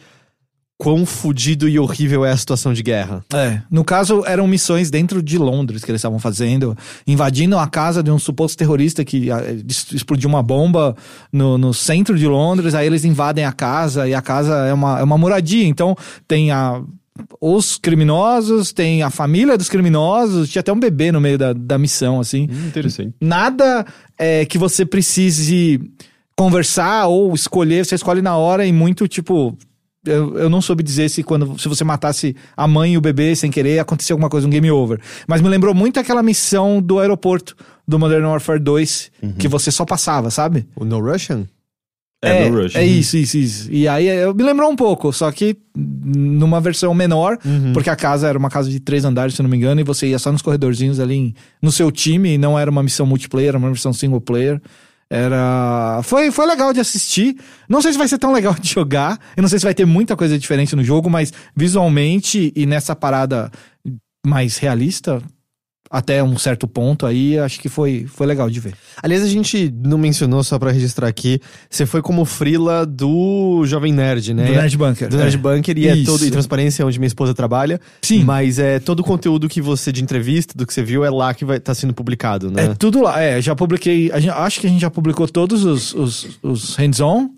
quão 0.78 1.04
fudido 1.04 1.68
e 1.68 1.76
horrível 1.76 2.25
é 2.25 2.30
a 2.30 2.37
situação 2.37 2.73
de 2.73 2.85
guerra. 2.85 3.25
É, 3.35 3.61
no 3.68 3.85
caso, 3.85 4.23
eram 4.25 4.47
missões 4.47 4.90
dentro 4.90 5.20
de 5.20 5.37
Londres 5.37 5.85
que 5.85 5.90
eles 5.90 5.99
estavam 5.99 6.20
fazendo, 6.20 6.78
invadindo 7.04 7.58
a 7.58 7.66
casa 7.66 8.00
de 8.00 8.12
um 8.12 8.18
suposto 8.18 8.56
terrorista 8.56 9.04
que 9.04 9.28
ah, 9.28 9.42
explodiu 9.92 10.28
uma 10.28 10.42
bomba 10.42 10.97
no, 11.32 11.58
no 11.58 11.75
centro 11.75 12.16
de 12.16 12.28
Londres, 12.28 12.76
aí 12.76 12.87
eles 12.87 13.04
invadem 13.04 13.44
a 13.44 13.52
casa 13.52 14.08
e 14.08 14.14
a 14.14 14.23
casa 14.23 14.54
é 14.66 14.73
uma, 14.73 15.00
é 15.00 15.02
uma 15.02 15.18
moradia, 15.18 15.66
então 15.66 15.97
tem 16.26 16.52
a. 16.52 16.80
Os 17.40 17.76
criminosos, 17.76 18.73
tem 18.73 19.02
a 19.02 19.11
família 19.11 19.58
dos 19.58 19.68
criminosos, 19.68 20.49
tinha 20.49 20.61
até 20.61 20.73
um 20.73 20.78
bebê 20.78 21.11
no 21.11 21.20
meio 21.20 21.37
da, 21.37 21.52
da 21.52 21.76
missão, 21.76 22.20
assim. 22.20 22.49
Hum, 22.49 22.68
interessante. 22.68 23.12
Nada 23.20 23.85
é, 24.16 24.44
que 24.44 24.56
você 24.56 24.87
precise 24.87 25.80
conversar 26.37 27.08
ou 27.08 27.35
escolher, 27.35 27.85
você 27.85 27.97
escolhe 27.97 28.23
na 28.23 28.37
hora 28.37 28.64
e 28.64 28.73
muito 28.73 29.08
tipo. 29.08 29.58
Eu, 30.08 30.38
eu 30.38 30.50
não 30.50 30.60
soube 30.60 30.82
dizer 30.82 31.08
se 31.08 31.22
quando 31.22 31.58
se 31.58 31.68
você 31.68 31.84
matasse 31.84 32.34
a 32.56 32.66
mãe 32.66 32.94
e 32.94 32.98
o 32.98 33.00
bebê 33.00 33.34
sem 33.36 33.50
querer, 33.50 33.78
acontecia 33.78 34.14
alguma 34.14 34.28
coisa, 34.30 34.46
um 34.46 34.50
game 34.50 34.70
over. 34.70 35.00
Mas 35.26 35.40
me 35.40 35.48
lembrou 35.48 35.74
muito 35.74 36.00
aquela 36.00 36.22
missão 36.22 36.80
do 36.80 36.98
aeroporto 36.98 37.54
do 37.86 37.98
Modern 37.98 38.24
Warfare 38.24 38.58
2, 38.60 39.10
que 39.38 39.48
você 39.48 39.70
só 39.70 39.84
passava, 39.84 40.30
sabe? 40.30 40.66
O 40.76 40.84
No 40.84 41.00
Russian? 41.00 41.46
É, 42.20 42.50
no 42.50 42.62
Rush. 42.62 42.74
É 42.74 42.84
isso, 42.84 43.16
isso, 43.16 43.38
isso. 43.38 43.68
E 43.72 43.86
aí 43.86 44.08
eu 44.08 44.34
me 44.34 44.42
lembrou 44.42 44.68
um 44.68 44.74
pouco, 44.74 45.12
só 45.12 45.30
que 45.30 45.56
numa 45.76 46.60
versão 46.60 46.92
menor, 46.92 47.38
porque 47.72 47.88
a 47.88 47.94
casa 47.94 48.26
era 48.28 48.36
uma 48.36 48.50
casa 48.50 48.68
de 48.68 48.80
três 48.80 49.04
andares, 49.04 49.34
se 49.34 49.42
não 49.42 49.48
me 49.48 49.56
engano, 49.56 49.80
e 49.80 49.84
você 49.84 50.08
ia 50.08 50.18
só 50.18 50.32
nos 50.32 50.42
corredorzinhos 50.42 50.98
ali 50.98 51.14
em- 51.14 51.34
no 51.62 51.70
seu 51.70 51.92
time, 51.92 52.30
e 52.34 52.38
não 52.38 52.58
era 52.58 52.68
uma 52.70 52.82
missão 52.82 53.06
multiplayer, 53.06 53.50
era 53.50 53.58
uma 53.58 53.70
missão 53.70 53.92
single 53.92 54.20
player. 54.20 54.60
Era. 55.10 56.00
Foi, 56.02 56.30
foi 56.30 56.46
legal 56.46 56.72
de 56.72 56.80
assistir. 56.80 57.36
Não 57.68 57.80
sei 57.80 57.92
se 57.92 57.98
vai 57.98 58.08
ser 58.08 58.18
tão 58.18 58.32
legal 58.32 58.54
de 58.60 58.68
jogar. 58.68 59.18
Eu 59.36 59.42
não 59.42 59.48
sei 59.48 59.58
se 59.58 59.64
vai 59.64 59.74
ter 59.74 59.86
muita 59.86 60.16
coisa 60.16 60.38
diferente 60.38 60.76
no 60.76 60.84
jogo, 60.84 61.08
mas 61.08 61.32
visualmente 61.56 62.52
e 62.54 62.66
nessa 62.66 62.94
parada 62.94 63.50
mais 64.26 64.58
realista, 64.58 65.22
até 65.90 66.23
um 66.23 66.37
certo 66.37 66.68
ponto 66.68 67.07
aí, 67.07 67.38
acho 67.38 67.59
que 67.61 67.68
foi, 67.68 68.07
foi 68.07 68.26
legal 68.26 68.50
de 68.50 68.61
ver. 68.61 68.75
Aliás, 69.02 69.23
a 69.23 69.28
gente 69.28 69.73
não 69.85 69.97
mencionou, 69.97 70.45
só 70.45 70.59
pra 70.59 70.71
registrar 70.71 71.09
aqui, 71.09 71.40
você 71.71 71.87
foi 71.87 72.02
como 72.02 72.25
frila 72.25 72.85
do 72.85 73.62
Jovem 73.64 73.92
Nerd, 73.92 74.35
né? 74.35 74.47
Do 74.47 74.52
Nerd 74.52 74.76
Bunker. 74.76 75.09
Do 75.09 75.16
Nerd 75.16 75.35
É. 75.35 75.38
Bunker, 75.38 75.78
e 75.78 75.88
é 75.88 75.97
Isso. 75.97 76.04
todo, 76.12 76.26
e 76.26 76.30
Transparência, 76.30 76.83
é 76.83 76.87
onde 76.87 76.99
minha 76.99 77.07
esposa 77.07 77.33
trabalha. 77.35 77.80
Sim. 78.02 78.23
Mas 78.25 78.59
é 78.59 78.78
todo 78.78 79.00
o 79.00 79.04
conteúdo 79.04 79.49
que 79.49 79.61
você, 79.62 79.90
de 79.90 80.02
entrevista, 80.02 80.52
do 80.57 80.66
que 80.66 80.75
você 80.75 80.83
viu, 80.83 81.04
é 81.04 81.11
lá 81.11 81.33
que 81.33 81.45
vai 81.45 81.59
tá 81.59 81.75
sendo 81.75 81.95
publicado, 81.95 82.50
né? 82.50 82.64
É 82.66 82.75
tudo 82.75 83.02
lá. 83.02 83.21
É, 83.23 83.40
já 83.40 83.54
publiquei. 83.57 84.11
a 84.12 84.21
gente- 84.21 84.30
acho 84.33 84.61
que 84.61 84.66
a 84.66 84.71
gente 84.71 84.80
já 84.80 84.90
publicou 84.90 85.26
todos 85.26 85.64
os, 85.64 85.95
os, 85.95 86.38
os 86.42 86.76
hands-on. 86.76 87.30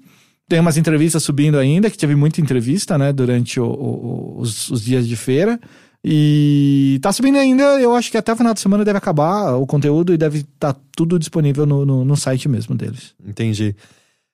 Tem 0.48 0.58
umas 0.58 0.76
entrevistas 0.76 1.22
subindo 1.22 1.56
ainda, 1.58 1.88
que 1.88 1.96
teve 1.96 2.16
muita 2.16 2.40
entrevista, 2.40 2.98
né, 2.98 3.12
durante 3.12 3.60
o- 3.60 3.64
o- 3.66 4.40
os, 4.40 4.68
os 4.70 4.82
dias 4.84 5.06
de 5.06 5.14
feira. 5.14 5.60
E 6.04 6.98
tá 7.02 7.12
subindo 7.12 7.36
ainda, 7.36 7.62
eu 7.80 7.94
acho 7.94 8.10
que 8.10 8.16
até 8.16 8.32
o 8.32 8.36
final 8.36 8.54
de 8.54 8.60
semana 8.60 8.84
deve 8.84 8.96
acabar 8.96 9.54
o 9.54 9.66
conteúdo 9.66 10.14
e 10.14 10.16
deve 10.16 10.38
estar 10.38 10.74
tudo 10.96 11.18
disponível 11.18 11.66
no, 11.66 11.84
no, 11.84 12.04
no 12.04 12.16
site 12.16 12.48
mesmo 12.48 12.74
deles. 12.74 13.14
Entendi. 13.24 13.76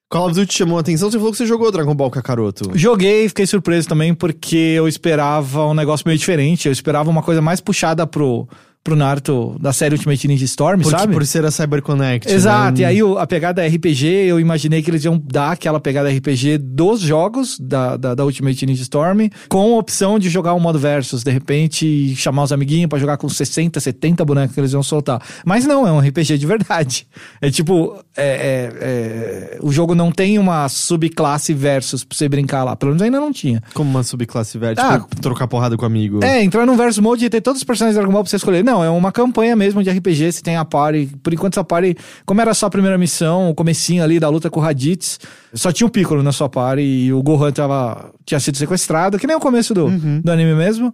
Call 0.09 0.27
of 0.27 0.35
Duty 0.35 0.55
chamou 0.55 0.79
a 0.79 0.81
atenção, 0.81 1.11
você 1.11 1.19
falou 1.19 1.33
que 1.33 1.39
você 1.39 1.47
jogou 1.47 1.73
Dragon 1.73 1.93
Ball 1.93 2.11
Kakaroto. 2.13 2.71
Joguei, 2.79 3.29
fiquei 3.29 3.45
surpreso 3.45 3.89
também, 3.89 4.15
porque 4.15 4.57
eu 4.57 4.87
esperava 4.87 5.67
um 5.67 5.75
negócio 5.75 6.07
meio 6.07 6.17
diferente. 6.17 6.67
Eu 6.67 6.73
esperava 6.73 7.11
uma 7.11 7.23
coisa 7.23 7.43
mais 7.43 7.61
puxada 7.61 8.07
pro, 8.07 8.49
pro 8.87 8.95
Naruto 8.95 9.57
da 9.61 9.73
série 9.73 9.97
Ultimate 9.97 10.29
Ninja 10.29 10.45
Storm, 10.45 10.81
Porque, 10.81 10.97
sabe? 10.97 11.13
por 11.13 11.27
ser 11.27 11.45
a 11.45 11.51
CyberConnect. 11.51 12.33
Exato, 12.33 12.79
né? 12.79 12.83
e 12.83 12.85
aí 12.85 13.03
o- 13.03 13.19
a 13.19 13.27
pegada 13.27 13.67
RPG, 13.67 14.07
eu 14.07 14.39
imaginei 14.39 14.81
que 14.81 14.89
eles 14.89 15.05
iam 15.05 15.21
dar 15.27 15.51
aquela 15.51 15.81
pegada 15.81 16.09
RPG 16.09 16.57
dos 16.59 17.01
jogos 17.01 17.59
da, 17.59 17.97
da, 17.97 18.15
da 18.15 18.25
Ultimate 18.25 18.65
Ninja 18.65 18.83
Storm, 18.83 19.29
com 19.49 19.75
a 19.75 19.79
opção 19.79 20.21
de 20.21 20.29
jogar 20.29 20.55
o 20.55 20.61
modo 20.61 20.79
versus, 20.79 21.25
de 21.25 21.33
repente, 21.33 22.15
chamar 22.15 22.45
os 22.45 22.53
amiguinhos 22.53 22.89
pra 22.89 22.97
jogar 22.99 23.17
com 23.17 23.29
60, 23.29 23.81
70 23.81 24.25
bonecos 24.25 24.55
que 24.55 24.61
eles 24.61 24.73
iam 24.73 24.83
soltar. 24.85 25.21
Mas 25.45 25.67
não, 25.67 25.85
é 25.87 25.91
um 25.91 25.99
RPG 25.99 26.39
de 26.39 26.47
verdade. 26.47 27.09
É 27.43 27.51
tipo, 27.51 27.99
é, 28.17 28.23
é, 28.25 28.73
é, 28.81 29.59
o 29.63 29.73
jogo 29.73 29.95
não 29.97 30.13
tem 30.13 30.39
uma 30.39 30.69
subclasse 30.69 31.53
versus 31.53 32.05
pra 32.05 32.17
você 32.17 32.29
brincar 32.29 32.63
lá, 32.63 32.77
pelo 32.77 32.91
menos 32.93 33.03
ainda 33.03 33.19
não 33.19 33.33
tinha. 33.33 33.61
Como 33.75 33.91
uma 33.91 34.03
subclasse 34.05 34.57
velha, 34.59 34.77
Ah. 34.79 35.01
tipo, 35.01 35.21
trocar 35.21 35.49
porrada 35.49 35.77
com 35.77 35.83
o 35.83 35.87
amigo. 35.87 36.25
É, 36.25 36.43
entrar 36.43 36.65
num 36.65 36.77
versus 36.77 36.99
mode 37.01 37.25
e 37.25 37.29
ter 37.31 37.41
todos 37.41 37.61
os 37.61 37.65
personagens 37.65 37.95
de 37.95 37.99
Dragon 38.01 38.13
Ball 38.13 38.23
pra 38.23 38.31
você 38.31 38.37
escolher. 38.37 38.63
Não, 38.63 38.76
é 38.85 38.91
uma 38.91 39.13
campanha 39.13 39.55
mesmo 39.55 39.83
de 39.83 39.91
RPG, 39.91 40.33
você 40.33 40.43
tem 40.43 40.57
a 40.57 40.65
party. 40.65 41.11
Por 41.23 41.33
enquanto 41.33 41.55
essa 41.55 41.65
party, 41.65 41.97
como 42.25 42.41
era 42.41 42.55
só 42.55 42.67
a 42.67 42.71
primeira 42.71 42.97
missão, 42.97 43.51
o 43.51 43.55
comecinho 43.55 44.03
ali 44.03 44.19
da 44.19 44.29
luta 44.29 44.51
com 44.51 44.61
o 44.61 44.63
Raditz, 44.63 45.19
só 45.55 45.73
tinha 45.73 45.87
o 45.87 45.91
Piccolo 45.91 46.23
na 46.23 46.33
sua 46.33 46.49
party 46.49 46.83
e 46.83 47.13
o 47.13 47.23
Gohan 47.23 47.53
tava, 47.53 48.13
tinha 48.25 48.41
sido 48.41 48.57
sequestrado, 48.57 49.19
que 49.19 49.27
nem 49.27 49.37
o 49.37 49.41
começo 49.41 49.75
do, 49.75 49.89
do 50.23 50.31
anime 50.31 50.55
mesmo. 50.55 50.93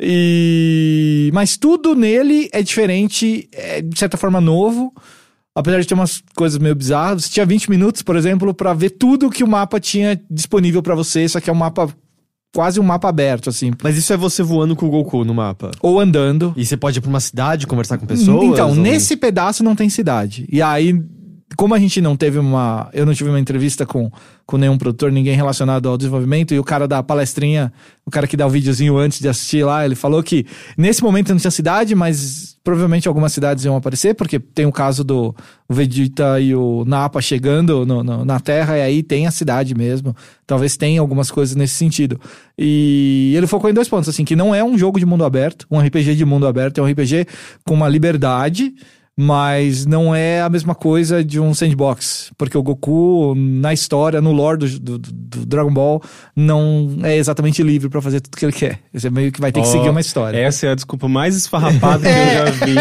E... 0.00 1.30
Mas 1.34 1.56
tudo 1.56 1.94
nele 1.94 2.48
é 2.52 2.62
diferente, 2.62 3.48
é 3.52 3.82
de 3.82 3.98
certa 3.98 4.16
forma 4.16 4.40
novo. 4.40 4.92
Apesar 5.54 5.80
de 5.80 5.86
ter 5.86 5.94
umas 5.94 6.22
coisas 6.34 6.58
meio 6.58 6.74
bizarras, 6.74 7.24
você 7.24 7.30
tinha 7.30 7.44
20 7.44 7.68
minutos, 7.68 8.02
por 8.02 8.16
exemplo, 8.16 8.54
pra 8.54 8.72
ver 8.72 8.90
tudo 8.90 9.28
que 9.28 9.44
o 9.44 9.48
mapa 9.48 9.80
tinha 9.80 10.18
disponível 10.30 10.82
pra 10.82 10.94
você. 10.94 11.24
Isso 11.24 11.36
aqui 11.36 11.50
é 11.50 11.52
um 11.52 11.56
mapa, 11.56 11.88
quase 12.54 12.80
um 12.80 12.82
mapa 12.82 13.08
aberto, 13.08 13.48
assim. 13.50 13.72
Mas 13.82 13.96
isso 13.96 14.12
é 14.12 14.16
você 14.16 14.42
voando 14.42 14.74
com 14.74 14.86
o 14.86 14.90
Goku 14.90 15.24
no 15.24 15.34
mapa. 15.34 15.70
Ou 15.80 16.00
andando. 16.00 16.52
E 16.56 16.64
você 16.66 16.76
pode 16.76 16.98
ir 16.98 17.00
pra 17.00 17.08
uma 17.10 17.20
cidade, 17.20 17.66
conversar 17.66 17.98
com 17.98 18.06
pessoas? 18.06 18.44
Então, 18.44 18.70
ou- 18.70 18.74
nesse 18.76 19.16
pedaço 19.16 19.62
não 19.62 19.74
tem 19.76 19.88
cidade. 19.88 20.46
E 20.50 20.60
aí, 20.60 21.00
como 21.56 21.74
a 21.74 21.78
gente 21.78 22.00
não 22.00 22.16
teve 22.16 22.38
uma. 22.38 22.88
Eu 22.92 23.04
não 23.04 23.12
tive 23.14 23.28
uma 23.30 23.40
entrevista 23.40 23.84
com, 23.84 24.10
com 24.46 24.56
nenhum 24.56 24.78
produtor, 24.78 25.10
ninguém 25.10 25.34
relacionado 25.34 25.88
ao 25.88 25.96
desenvolvimento, 25.98 26.54
e 26.54 26.58
o 26.58 26.64
cara 26.64 26.86
da 26.86 27.02
palestrinha, 27.02 27.72
o 28.06 28.10
cara 28.10 28.26
que 28.26 28.36
dá 28.36 28.46
o 28.46 28.50
videozinho 28.50 28.96
antes 28.96 29.18
de 29.20 29.28
assistir 29.28 29.64
lá, 29.64 29.84
ele 29.84 29.94
falou 29.94 30.22
que 30.22 30.46
nesse 30.78 31.02
momento 31.02 31.30
não 31.30 31.38
tinha 31.38 31.50
cidade, 31.50 31.94
mas 31.94 32.56
provavelmente 32.62 33.08
algumas 33.08 33.32
cidades 33.32 33.64
iam 33.64 33.74
aparecer, 33.76 34.14
porque 34.14 34.38
tem 34.38 34.64
o 34.66 34.72
caso 34.72 35.02
do 35.02 35.34
Vegeta 35.68 36.38
e 36.40 36.54
o 36.54 36.84
Napa 36.86 37.20
chegando 37.20 37.84
no- 37.86 38.04
no- 38.04 38.24
na 38.24 38.38
Terra, 38.38 38.76
e 38.78 38.82
aí 38.82 39.02
tem 39.02 39.26
a 39.26 39.30
cidade 39.30 39.74
mesmo. 39.74 40.14
Talvez 40.46 40.76
tenha 40.76 41.00
algumas 41.00 41.30
coisas 41.30 41.56
nesse 41.56 41.74
sentido. 41.74 42.20
E 42.58 43.32
ele 43.36 43.46
focou 43.46 43.70
em 43.70 43.74
dois 43.74 43.88
pontos, 43.88 44.08
assim, 44.08 44.24
que 44.24 44.36
não 44.36 44.54
é 44.54 44.62
um 44.62 44.76
jogo 44.76 44.98
de 44.98 45.06
mundo 45.06 45.24
aberto, 45.24 45.66
um 45.70 45.80
RPG 45.80 46.14
de 46.14 46.24
mundo 46.24 46.46
aberto, 46.46 46.78
é 46.78 46.82
um 46.82 46.86
RPG 46.86 47.26
com 47.64 47.74
uma 47.74 47.88
liberdade, 47.88 48.74
mas 49.22 49.84
não 49.84 50.14
é 50.14 50.40
a 50.40 50.48
mesma 50.48 50.74
coisa 50.74 51.22
de 51.22 51.38
um 51.38 51.52
sandbox. 51.52 52.30
Porque 52.38 52.56
o 52.56 52.62
Goku, 52.62 53.34
na 53.36 53.70
história, 53.72 54.18
no 54.20 54.32
lore 54.32 54.56
do, 54.58 54.78
do- 54.80 54.98
do 54.98 55.44
Dragon 55.46 55.70
Ball, 55.72 56.02
não 56.34 56.96
é 57.02 57.16
exatamente 57.18 57.62
livre 57.62 57.90
pra 57.90 58.00
fazer 58.00 58.20
tudo 58.20 58.36
que 58.38 58.44
ele 58.46 58.52
quer. 58.52 58.78
Você 58.94 59.10
meio 59.10 59.30
que 59.30 59.38
vai 59.40 59.52
ter 59.52 59.60
que 59.60 59.68
Ó, 59.68 59.70
seguir 59.70 59.90
uma 59.90 60.00
história. 60.00 60.38
Essa 60.38 60.66
é 60.68 60.70
a 60.70 60.74
desculpa 60.74 61.06
mais 61.06 61.36
esfarrapada 61.36 62.00
que 62.02 62.08
eu 62.08 62.46
já 62.46 62.66
vi. 62.66 62.74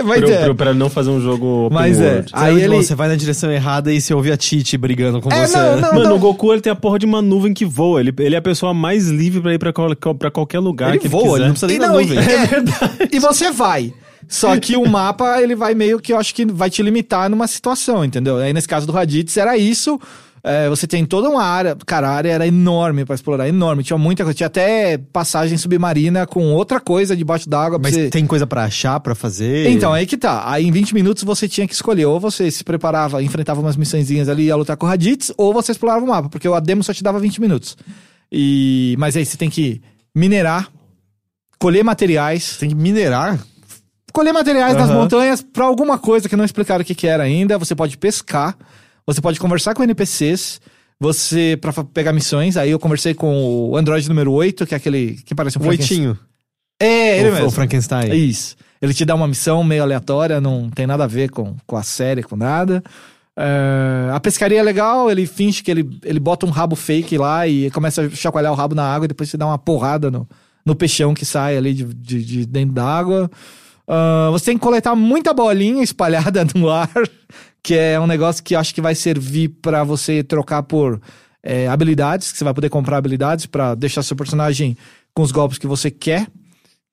Mas 0.02 0.20
pro, 0.20 0.30
é. 0.30 0.44
pro- 0.44 0.54
pra 0.54 0.72
não 0.74 0.88
fazer 0.88 1.10
um 1.10 1.20
jogo 1.20 1.66
open 1.66 1.76
Mas 1.78 2.00
é. 2.00 2.12
world. 2.14 2.30
Aí 2.32 2.54
Aí 2.56 2.62
ele- 2.62 2.76
você 2.76 2.94
vai 2.94 3.08
na 3.08 3.16
direção 3.16 3.50
errada 3.52 3.92
e 3.92 4.00
você 4.00 4.14
ouve 4.14 4.32
a 4.32 4.36
Titi 4.36 4.78
brigando 4.78 5.20
com 5.20 5.30
É, 5.32 5.46
você. 5.46 5.56
não, 5.58 5.76
não, 5.80 5.92
Mano, 5.94 6.04
não. 6.10 6.16
o 6.16 6.18
Goku 6.18 6.52
ele 6.52 6.62
tem 6.62 6.72
a 6.72 6.76
porra 6.76 6.98
de 6.98 7.04
uma 7.06 7.20
nuvem 7.20 7.52
que 7.52 7.64
voa. 7.66 8.00
Ele, 8.00 8.14
ele 8.20 8.34
é 8.34 8.38
a 8.38 8.42
pessoa 8.42 8.72
mais 8.72 9.08
livre 9.08 9.40
pra 9.42 9.52
ir 9.52 9.58
pra, 9.58 9.72
qual- 9.72 9.94
pra 10.14 10.30
qualquer 10.30 10.58
lugar 10.58 10.90
Ele 10.90 10.98
que 11.00 11.08
voa, 11.08 11.38
ele 11.38 11.44
ele 11.44 11.52
quiser. 11.52 11.66
não 11.68 11.68
precisa 11.68 11.68
nem 11.68 11.76
E 11.76 11.80
da 11.80 11.88
nuvem. 11.88 12.18
E, 12.18 13.04
é, 13.04 13.08
e 13.16 13.18
você 13.18 13.50
vai. 13.50 13.92
Só 14.28 14.58
que 14.58 14.76
o 14.76 14.86
mapa, 14.88 15.40
ele 15.40 15.54
vai 15.54 15.74
meio 15.74 16.00
que, 16.00 16.12
eu 16.12 16.18
acho 16.18 16.34
que 16.34 16.44
vai 16.44 16.68
te 16.68 16.82
limitar 16.82 17.30
numa 17.30 17.46
situação, 17.46 18.04
entendeu? 18.04 18.36
Aí 18.38 18.52
nesse 18.52 18.68
caso 18.68 18.86
do 18.86 18.92
Raditz 18.92 19.36
era 19.36 19.56
isso. 19.56 20.00
É, 20.48 20.68
você 20.68 20.86
tem 20.86 21.04
toda 21.04 21.28
uma 21.28 21.42
área. 21.42 21.76
Cara, 21.84 22.08
a 22.08 22.12
área 22.12 22.30
era 22.30 22.46
enorme 22.46 23.04
pra 23.04 23.16
explorar, 23.16 23.48
enorme. 23.48 23.82
Tinha 23.82 23.98
muita 23.98 24.22
coisa. 24.22 24.36
Tinha 24.36 24.46
até 24.46 24.96
passagem 24.96 25.58
submarina 25.58 26.24
com 26.24 26.52
outra 26.52 26.78
coisa 26.78 27.16
debaixo 27.16 27.50
d'água. 27.50 27.80
Mas 27.82 27.94
você... 27.94 28.10
tem 28.10 28.24
coisa 28.28 28.46
pra 28.46 28.62
achar, 28.62 29.00
pra 29.00 29.16
fazer? 29.16 29.68
Então, 29.68 29.92
aí 29.92 30.06
que 30.06 30.16
tá. 30.16 30.48
Aí 30.48 30.64
em 30.64 30.70
20 30.70 30.94
minutos 30.94 31.24
você 31.24 31.48
tinha 31.48 31.66
que 31.66 31.74
escolher. 31.74 32.06
Ou 32.06 32.20
você 32.20 32.48
se 32.48 32.62
preparava, 32.62 33.20
enfrentava 33.24 33.60
umas 33.60 33.76
missõezinhas 33.76 34.28
ali 34.28 34.44
e 34.44 34.46
ia 34.46 34.54
lutar 34.54 34.76
com 34.76 34.86
o 34.86 34.88
Raditz, 34.88 35.32
ou 35.36 35.52
você 35.52 35.72
explorava 35.72 36.04
o 36.04 36.08
mapa, 36.08 36.28
porque 36.28 36.48
o 36.48 36.60
demo 36.60 36.84
só 36.84 36.94
te 36.94 37.02
dava 37.02 37.18
20 37.18 37.40
minutos. 37.40 37.76
E... 38.30 38.94
Mas 39.00 39.16
aí 39.16 39.26
você 39.26 39.36
tem 39.36 39.50
que 39.50 39.82
minerar, 40.14 40.70
colher 41.58 41.82
materiais. 41.82 42.56
Tem 42.56 42.68
que 42.68 42.76
minerar? 42.76 43.44
Colher 44.16 44.32
materiais 44.32 44.74
nas 44.74 44.88
Aham. 44.88 45.00
montanhas 45.00 45.42
pra 45.42 45.66
alguma 45.66 45.98
coisa 45.98 46.26
que 46.26 46.34
não 46.36 46.44
explicaram 46.44 46.80
o 46.80 46.84
que, 46.86 46.94
que 46.94 47.06
era 47.06 47.22
ainda. 47.22 47.58
Você 47.58 47.74
pode 47.74 47.98
pescar, 47.98 48.56
você 49.06 49.20
pode 49.20 49.38
conversar 49.38 49.74
com 49.74 49.82
NPCs, 49.82 50.58
você 50.98 51.58
pra 51.60 51.70
fa- 51.70 51.84
pegar 51.84 52.14
missões. 52.14 52.56
Aí 52.56 52.70
eu 52.70 52.78
conversei 52.78 53.12
com 53.12 53.68
o 53.70 53.76
Android 53.76 54.08
número 54.08 54.32
8, 54.32 54.64
que 54.66 54.72
é 54.72 54.78
aquele 54.78 55.18
que 55.22 55.34
parece 55.34 55.58
um 55.58 55.60
O 55.60 55.64
Frankenstein. 55.64 55.98
Oitinho. 56.08 56.18
É, 56.80 57.18
ele 57.20 57.28
o, 57.28 57.32
mesmo. 57.34 57.46
o 57.48 57.50
Frankenstein. 57.50 58.10
Isso. 58.14 58.56
Ele 58.80 58.94
te 58.94 59.04
dá 59.04 59.14
uma 59.14 59.28
missão 59.28 59.62
meio 59.62 59.82
aleatória, 59.82 60.40
não 60.40 60.70
tem 60.70 60.86
nada 60.86 61.04
a 61.04 61.06
ver 61.06 61.28
com, 61.30 61.54
com 61.66 61.76
a 61.76 61.82
série, 61.82 62.22
com 62.22 62.36
nada. 62.36 62.82
É, 63.38 64.10
a 64.14 64.18
pescaria 64.20 64.58
é 64.60 64.62
legal, 64.62 65.10
ele 65.10 65.26
finge 65.26 65.62
que 65.62 65.70
ele, 65.70 65.98
ele 66.02 66.18
bota 66.18 66.46
um 66.46 66.50
rabo 66.50 66.74
fake 66.74 67.18
lá 67.18 67.46
e 67.46 67.70
começa 67.70 68.00
a 68.00 68.08
chacoalhar 68.10 68.50
o 68.50 68.56
rabo 68.56 68.74
na 68.74 68.82
água 68.84 69.04
e 69.04 69.08
depois 69.08 69.28
você 69.28 69.36
dá 69.36 69.44
uma 69.46 69.58
porrada 69.58 70.10
no, 70.10 70.26
no 70.64 70.74
peixão 70.74 71.12
que 71.12 71.26
sai 71.26 71.54
ali 71.56 71.74
de, 71.74 71.84
de, 71.84 72.24
de 72.24 72.46
dentro 72.46 72.74
da 72.74 72.84
água. 72.84 73.30
Ah, 73.86 74.28
você 74.32 74.46
tem 74.46 74.58
que 74.58 74.62
coletar 74.62 74.94
muita 74.94 75.32
bolinha 75.32 75.82
espalhada 75.82 76.44
no 76.54 76.68
ar, 76.68 76.90
que 77.62 77.74
é 77.74 77.98
um 78.00 78.06
negócio 78.06 78.42
que 78.42 78.54
acho 78.54 78.74
que 78.74 78.80
vai 78.80 78.94
servir 78.94 79.48
pra 79.62 79.84
você 79.84 80.22
trocar 80.22 80.62
por 80.62 81.00
é, 81.42 81.68
habilidades, 81.68 82.32
que 82.32 82.38
você 82.38 82.44
vai 82.44 82.54
poder 82.54 82.68
comprar 82.68 82.96
habilidades 82.96 83.46
pra 83.46 83.74
deixar 83.74 84.02
seu 84.02 84.16
personagem 84.16 84.76
com 85.14 85.22
os 85.22 85.30
golpes 85.30 85.58
que 85.58 85.66
você 85.66 85.90
quer. 85.90 86.26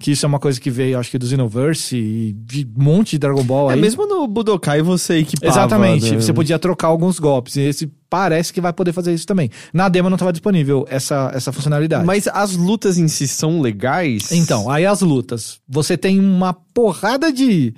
Que 0.03 0.11
isso 0.11 0.25
é 0.25 0.27
uma 0.27 0.37
coisa 0.37 0.59
que 0.59 0.69
veio, 0.69 0.99
acho 0.99 1.09
que, 1.09 1.17
do 1.17 1.25
Xenoverse 1.25 1.95
e 1.95 2.33
de 2.33 2.67
um 2.77 2.83
monte 2.83 3.11
de 3.11 3.19
Dragon 3.19 3.41
Ball 3.41 3.71
É, 3.71 3.75
aí. 3.75 3.79
mesmo 3.79 4.05
no 4.05 4.27
Budokai 4.27 4.81
você 4.81 5.19
equipava. 5.19 5.49
Exatamente, 5.49 6.11
né? 6.11 6.19
você 6.19 6.33
podia 6.33 6.59
trocar 6.59 6.89
alguns 6.89 7.19
golpes. 7.19 7.55
E 7.55 7.61
esse 7.61 7.89
parece 8.09 8.51
que 8.51 8.59
vai 8.59 8.73
poder 8.73 8.91
fazer 8.91 9.13
isso 9.13 9.25
também. 9.25 9.49
Na 9.73 9.87
demo 9.87 10.09
não 10.09 10.15
estava 10.15 10.33
disponível 10.33 10.85
essa, 10.89 11.31
essa 11.33 11.53
funcionalidade. 11.53 12.05
Mas 12.05 12.27
as 12.27 12.53
lutas 12.53 12.97
em 12.97 13.07
si 13.07 13.29
são 13.29 13.61
legais? 13.61 14.29
Então, 14.33 14.69
aí 14.69 14.85
as 14.85 14.99
lutas. 14.99 15.61
Você 15.69 15.97
tem 15.97 16.19
uma 16.19 16.51
porrada 16.51 17.31
de, 17.31 17.73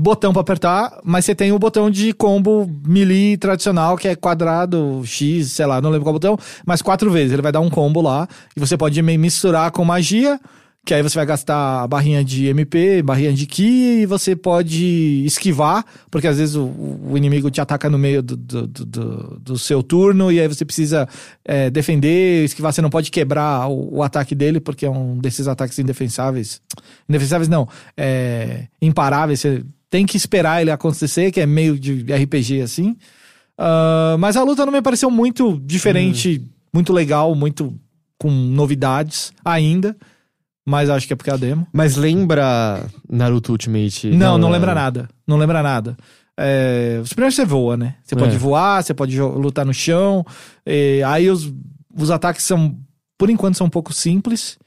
botão 0.00 0.32
pra 0.32 0.40
apertar, 0.40 0.98
mas 1.04 1.24
você 1.24 1.34
tem 1.34 1.52
o 1.52 1.58
botão 1.58 1.90
de 1.90 2.12
combo 2.12 2.68
melee 2.84 3.36
tradicional, 3.36 3.96
que 3.96 4.08
é 4.08 4.16
quadrado, 4.16 5.02
X, 5.04 5.52
sei 5.52 5.66
lá, 5.66 5.80
não 5.80 5.90
lembro 5.90 6.04
qual 6.04 6.14
botão, 6.14 6.38
mas 6.66 6.82
quatro 6.82 7.10
vezes. 7.10 7.32
Ele 7.32 7.42
vai 7.42 7.52
dar 7.52 7.60
um 7.60 7.70
combo 7.70 8.00
lá, 8.00 8.26
e 8.56 8.60
você 8.60 8.76
pode 8.76 9.00
misturar 9.02 9.70
com 9.70 9.84
magia, 9.84 10.40
que 10.84 10.94
aí 10.94 11.02
você 11.02 11.14
vai 11.14 11.26
gastar 11.26 11.86
barrinha 11.86 12.24
de 12.24 12.46
MP, 12.46 13.02
barrinha 13.02 13.32
de 13.32 13.46
Ki, 13.46 14.00
e 14.02 14.06
você 14.06 14.34
pode 14.34 15.22
esquivar, 15.26 15.84
porque 16.10 16.26
às 16.26 16.38
vezes 16.38 16.54
o, 16.56 16.64
o 17.10 17.16
inimigo 17.16 17.50
te 17.50 17.60
ataca 17.60 17.88
no 17.90 17.98
meio 17.98 18.22
do, 18.22 18.36
do, 18.36 18.66
do- 18.66 19.38
do- 19.40 19.58
seu 19.58 19.82
turno, 19.82 20.32
e 20.32 20.40
aí 20.40 20.48
você 20.48 20.64
precisa 20.64 21.06
é, 21.44 21.68
defender, 21.70 22.44
esquivar, 22.44 22.72
você 22.72 22.80
não 22.82 22.88
pode 22.90 23.10
quebrar 23.10 23.68
o, 23.68 23.96
o 23.98 24.02
ataque 24.02 24.34
dele, 24.34 24.58
porque 24.58 24.86
é 24.86 24.90
um 24.90 25.18
desses 25.18 25.46
ataques 25.46 25.78
indefensáveis. 25.78 26.60
Indefensáveis 27.08 27.48
não, 27.48 27.68
é, 27.96 28.66
imparáveis, 28.80 29.40
você 29.40 29.62
tem 29.90 30.06
que 30.06 30.16
esperar 30.16 30.62
ele 30.62 30.70
acontecer, 30.70 31.30
que 31.30 31.40
é 31.40 31.46
meio 31.46 31.78
de 31.78 32.04
RPG 32.12 32.62
assim. 32.62 32.96
Ah, 33.58 34.16
mas 34.18 34.36
a 34.36 34.42
luta 34.42 34.64
não 34.64 34.72
me 34.72 34.80
pareceu 34.80 35.10
muito 35.10 35.60
diferente, 35.64 36.42
muito 36.72 36.92
legal, 36.92 37.34
muito 37.34 37.78
com 38.18 38.30
novidades 38.30 39.32
ainda. 39.44 39.94
Mas 40.66 40.90
acho 40.90 41.06
que 41.06 41.12
é 41.12 41.16
porque 41.16 41.30
é 41.30 41.32
a 41.32 41.36
demo. 41.36 41.66
Mas 41.72 41.96
lembra 41.96 42.84
Naruto 43.08 43.52
Ultimate? 43.52 44.10
Não, 44.10 44.36
não 44.38 44.48
é- 44.48 44.52
lembra 44.52 44.74
nada. 44.74 45.08
Não 45.26 45.36
lembra 45.36 45.62
nada. 45.62 45.96
É, 46.38 47.00
primeiro 47.10 47.34
você 47.34 47.44
voa, 47.44 47.76
né? 47.76 47.96
Você 48.02 48.14
É. 48.14 48.18
pode 48.18 48.36
voar, 48.38 48.82
você 48.82 48.94
pode 48.94 49.20
lutar 49.20 49.64
no 49.66 49.74
chão. 49.74 50.24
aí 51.06 51.28
os, 51.30 51.52
os 51.94 52.10
ataques 52.10 52.44
são, 52.44 52.76
por 53.18 53.28
enquanto, 53.30 53.56
são 53.56 53.66
um 53.66 53.70
pouco 53.70 53.92
simples. 53.92 54.58